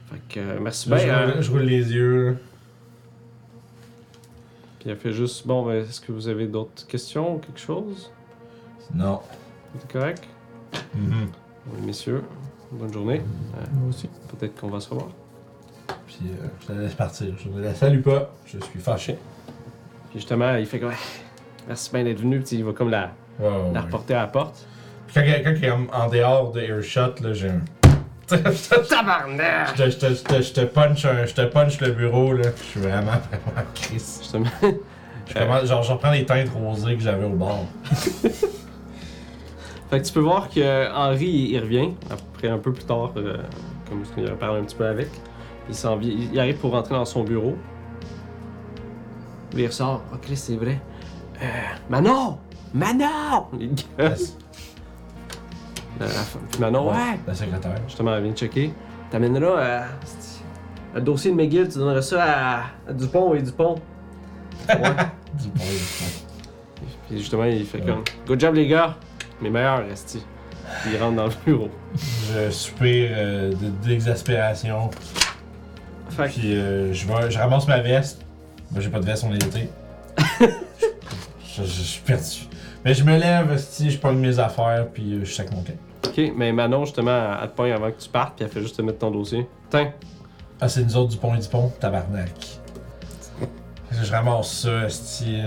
Fait 0.07 0.21
que, 0.27 0.59
merci 0.59 0.89
bien. 0.89 1.41
je 1.41 1.49
roule 1.49 1.61
les 1.61 1.93
yeux. 1.93 2.37
Puis 4.81 4.89
elle 4.89 4.97
fait 4.97 5.11
juste, 5.11 5.45
bon, 5.45 5.63
ben, 5.63 5.83
est-ce 5.83 6.01
que 6.01 6.11
vous 6.11 6.27
avez 6.27 6.47
d'autres 6.47 6.87
questions 6.87 7.35
ou 7.35 7.37
quelque 7.37 7.59
chose? 7.59 8.11
Non. 8.91 9.19
C'est 9.77 9.91
correct? 9.91 10.23
Mhm. 10.95 11.27
Oui, 11.67 11.85
messieurs, 11.85 12.23
bonne 12.71 12.91
journée. 12.91 13.21
Euh, 13.21 13.63
Moi 13.73 13.89
aussi. 13.89 14.09
Peut-être 14.35 14.59
qu'on 14.59 14.69
va 14.69 14.79
se 14.79 14.89
revoir. 14.89 15.09
Puis 16.07 16.17
euh, 16.25 16.47
je 16.67 16.73
la 16.73 16.81
laisse 16.81 16.95
partir. 16.95 17.27
Je 17.37 17.47
ne 17.47 17.61
la 17.61 17.75
salue 17.75 18.01
pas. 18.01 18.31
Je 18.47 18.57
suis 18.57 18.79
fâché. 18.79 19.17
Puis 20.09 20.19
justement, 20.19 20.55
il 20.55 20.65
fait 20.65 20.79
comme, 20.79 20.89
Ouais, 20.89 20.95
merci 21.67 21.91
bien 21.93 22.03
d'être 22.03 22.19
venu. 22.21 22.39
Puis 22.41 22.55
il 22.57 22.63
va 22.65 22.73
comme 22.73 22.89
la, 22.89 23.11
ouais, 23.39 23.49
la 23.75 23.81
reporter 23.81 24.15
à 24.15 24.21
la 24.21 24.27
porte. 24.29 24.65
Puis 25.05 25.13
Quand, 25.13 25.21
quand 25.43 25.53
il 25.55 25.63
est 25.65 25.69
en, 25.69 25.85
en 25.93 26.09
dehors 26.09 26.51
de 26.53 26.61
Earshot, 26.61 27.21
là, 27.21 27.33
j'ai 27.33 27.49
un. 27.49 27.61
Tabarnak! 28.89 29.75
Je 29.75 29.83
te, 29.83 29.89
je, 29.89 29.97
te, 29.97 30.05
je, 30.13 30.23
te, 30.23 30.41
je 30.41 30.53
te 30.53 30.61
punch 30.61 31.05
un- 31.05 31.25
je 31.25 31.33
te 31.33 31.41
punch 31.45 31.79
le 31.81 31.91
bureau, 31.91 32.33
là. 32.33 32.49
Je 32.57 32.63
suis 32.63 32.79
vraiment, 32.79 33.11
vraiment 33.29 33.57
en 33.57 33.63
crise. 33.73 34.17
Justement. 34.21 34.45
Je 35.27 35.33
commence, 35.33 35.65
genre, 35.65 35.83
je 35.83 35.91
reprends 35.93 36.11
les 36.11 36.25
teintes 36.25 36.49
rosées 36.53 36.95
que 36.95 37.01
j'avais 37.01 37.25
au 37.25 37.29
bord. 37.29 37.65
Fait 39.89 39.99
que 40.01 40.05
tu 40.07 40.13
peux 40.13 40.19
voir 40.21 40.49
que 40.49 40.89
Henri, 40.93 41.49
il, 41.51 41.59
revient, 41.59 41.89
après 42.09 42.47
un 42.47 42.57
peu 42.57 42.71
plus 42.71 42.85
tard, 42.85 43.11
euh, 43.17 43.37
comme 43.89 44.03
il 44.17 44.27
a 44.27 44.31
parlé 44.31 44.61
un 44.61 44.63
petit 44.63 44.75
peu 44.75 44.85
avec. 44.85 45.09
Il, 45.67 45.75
s'en 45.75 45.97
vient- 45.97 46.15
il 46.31 46.39
arrive 46.39 46.55
pour 46.57 46.71
rentrer 46.71 46.95
dans 46.95 47.05
son 47.05 47.23
bureau. 47.23 47.57
Il 49.55 49.65
ressort. 49.67 50.01
Oh, 50.13 50.17
Chris, 50.21 50.37
c'est 50.37 50.55
vrai. 50.55 50.79
Euh, 51.41 51.45
Manon! 51.89 52.37
Manon! 52.73 53.47
Il 53.59 53.75
gueule. 53.97 54.15
Femme. 56.07 56.41
Puis 56.51 56.59
Manon, 56.61 56.89
ouais! 56.89 57.19
la 57.27 57.33
secrétaire. 57.35 57.75
Justement, 57.87 58.15
elle 58.15 58.23
vient 58.23 58.31
de 58.31 58.37
checker. 58.37 58.73
T'amèneras 59.09 59.59
euh, 59.59 59.81
c'est- 60.05 60.41
le 60.93 61.01
dossier 61.01 61.31
de 61.31 61.35
McGill, 61.37 61.67
tu 61.69 61.77
donneras 61.79 62.01
ça 62.01 62.23
à, 62.23 62.59
à 62.89 62.93
Dupont 62.93 63.33
et 63.33 63.41
Dupont. 63.41 63.75
Ouais. 64.69 64.75
Du 64.75 65.47
bon, 65.47 65.63
du 65.63 66.85
Puis 67.07 67.17
justement, 67.19 67.45
il 67.45 67.65
fait 67.65 67.79
Ouais. 67.79 67.85
comme 67.85 68.03
Good 68.27 68.39
job, 68.39 68.55
les 68.55 68.67
gars! 68.67 68.95
Mes 69.41 69.49
meilleurs, 69.49 69.85
Resti. 69.87 70.23
Puis 70.83 70.91
il 70.93 71.01
rentre 71.01 71.15
dans 71.15 71.25
le 71.25 71.31
bureau. 71.45 71.69
Je 71.95 72.49
soupire 72.51 73.09
euh, 73.13 73.51
de- 73.53 73.87
d'exaspération. 73.87 74.89
Fait 76.09 76.27
que 76.27 76.29
Puis 76.33 76.55
euh, 76.57 76.93
je, 76.93 77.07
vais, 77.07 77.31
je 77.31 77.37
ramasse 77.39 77.67
ma 77.67 77.79
veste. 77.79 78.21
Moi, 78.71 78.81
j'ai 78.81 78.89
pas 78.89 78.99
de 78.99 79.05
veste, 79.05 79.23
on 79.27 79.33
est 79.33 79.43
l'été. 79.43 79.69
je, 80.39 80.45
je- 81.57 81.63
je 81.63 81.67
suis 81.81 82.01
perdu. 82.01 82.47
Mais 82.83 82.93
je 82.93 83.03
me 83.03 83.17
lève, 83.17 83.57
si 83.57 83.89
je 83.91 83.97
pogne 83.99 84.17
mes 84.19 84.39
affaires, 84.39 84.87
puis 84.93 85.13
euh, 85.13 85.25
je 85.25 85.31
sac 85.33 85.51
mon 85.51 85.61
camp. 85.63 85.73
Ok, 86.05 86.19
mais 86.35 86.51
Manon, 86.51 86.85
justement, 86.85 87.35
elle 87.41 87.49
te 87.49 87.55
pogne 87.55 87.71
avant 87.71 87.91
que 87.91 87.99
tu 88.01 88.09
partes, 88.09 88.35
puis 88.35 88.45
elle 88.45 88.51
fait 88.51 88.61
juste 88.61 88.75
te 88.77 88.81
mettre 88.81 88.99
ton 88.99 89.11
dossier. 89.11 89.47
Tiens, 89.69 89.91
Ah, 90.59 90.67
c'est 90.67 90.83
nous 90.83 90.95
autres 90.97 91.09
du 91.11 91.17
pont 91.17 91.33
et 91.35 91.39
du 91.39 91.47
pont, 91.47 91.71
tabarnak. 91.79 92.31
Je 93.91 94.11
ramasse 94.11 94.51
ça, 94.63 94.85
esti. 94.85 95.37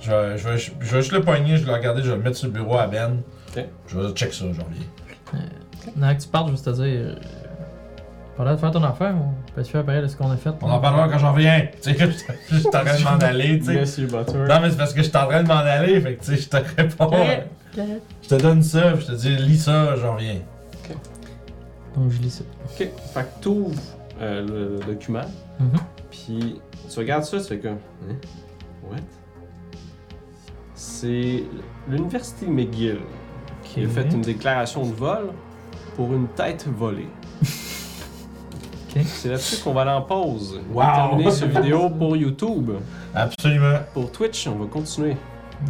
Je 0.00 0.10
vais, 0.10 0.36
je, 0.38 0.48
vais, 0.48 0.58
je 0.58 0.72
vais 0.94 1.00
juste 1.00 1.12
le 1.12 1.22
pogner, 1.22 1.56
je 1.56 1.62
vais 1.64 1.70
le 1.70 1.76
regarder, 1.78 2.02
je 2.02 2.10
vais 2.10 2.16
le 2.16 2.22
mettre 2.22 2.36
sur 2.36 2.48
le 2.48 2.52
bureau 2.52 2.76
à 2.76 2.86
Ben. 2.86 3.18
Ok. 3.56 3.64
Je 3.88 3.98
vais 3.98 4.10
check 4.12 4.32
ça, 4.34 4.44
je 4.52 4.60
reviens. 4.60 4.86
Avant 6.02 6.14
que 6.16 6.22
tu 6.22 6.28
partes, 6.28 6.48
je 6.48 6.52
veux 6.52 6.58
te 6.58 6.70
dire. 6.70 6.84
euh, 6.84 7.14
Pendant 8.36 8.52
de 8.52 8.56
faire 8.56 8.70
ton 8.72 8.82
affaire, 8.82 9.14
on 9.14 9.52
peut 9.54 9.62
se 9.62 9.70
faire 9.70 9.84
pareil 9.84 10.02
de 10.02 10.06
ce 10.08 10.16
qu'on 10.16 10.30
a 10.30 10.36
fait. 10.36 10.50
On 10.60 10.70
en 10.70 10.80
parlera 10.80 11.08
quand 11.08 11.18
j'en 11.18 11.32
reviens. 11.32 11.66
Tu 11.82 11.92
sais, 11.92 11.96
je 11.98 12.06
je 12.50 12.56
suis 12.58 12.66
en 12.66 12.70
train 12.70 12.96
de 12.96 13.02
m'en 13.04 13.10
aller, 13.26 13.58
tu 13.58 13.66
sais. 13.66 13.74
Monsieur 13.80 14.06
Butter. 14.06 14.32
Non, 14.48 14.60
mais 14.60 14.70
c'est 14.70 14.76
parce 14.76 14.92
que 14.92 15.02
je 15.02 15.08
suis 15.08 15.16
en 15.16 15.26
train 15.28 15.42
de 15.42 15.48
m'en 15.48 15.54
aller, 15.54 16.00
fait 16.00 16.14
que 16.14 16.24
tu 16.24 16.36
sais, 16.36 16.42
je 16.42 16.48
te 16.48 16.56
réponds. 16.80 17.10
Je 17.74 18.28
te 18.28 18.34
donne 18.34 18.62
ça, 18.62 18.92
puis 18.92 19.02
je 19.06 19.12
te 19.12 19.16
dis, 19.16 19.36
lis 19.36 19.58
ça, 19.58 19.96
j'en 19.96 20.14
reviens. 20.14 20.40
Donc 21.96 22.10
je 22.10 22.20
lis 22.22 22.30
ça. 22.30 22.44
Ok, 22.64 22.76
fait 22.78 22.90
que 23.22 23.42
t'ouvres 23.42 23.80
euh, 24.20 24.46
le, 24.46 24.76
le 24.78 24.92
document, 24.94 25.24
Mhm. 25.60 25.68
puis 26.10 26.60
tu 26.90 26.98
regardes 26.98 27.24
ça, 27.24 27.38
tu 27.38 27.44
fais 27.44 27.58
comme. 27.58 27.78
Hein? 28.08 28.14
What? 28.90 28.96
C'est 30.74 31.44
l'Université 31.88 32.46
McGill 32.46 32.98
qui 33.62 33.84
a 33.84 33.88
fait 33.88 34.08
une 34.12 34.22
déclaration 34.22 34.84
de 34.86 34.92
vol 34.92 35.30
pour 35.96 36.12
une 36.12 36.28
tête 36.28 36.66
volée. 36.66 37.08
Ok. 38.94 39.02
C'est 39.06 39.28
là-dessus 39.28 39.62
qu'on 39.62 39.72
va 39.72 39.82
aller 39.82 39.90
en 39.90 40.02
pause. 40.02 40.60
On 40.70 40.74
Wow. 40.74 40.80
va 40.80 40.92
terminer 41.08 41.30
cette 41.30 41.56
vidéo 41.56 41.88
pour 41.90 42.16
YouTube. 42.16 42.72
Absolument. 43.14 43.78
Pour 43.94 44.10
Twitch, 44.12 44.46
on 44.48 44.56
va 44.56 44.66
continuer 44.66 45.16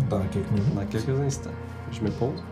Dans 0.09 0.21
quelques 0.21 0.51
minutes. 0.51 0.75
dans 0.75 0.87
quelques 0.87 1.21
instants. 1.21 1.51
Je 1.93 2.03
me 2.03 2.11
pose. 2.11 2.43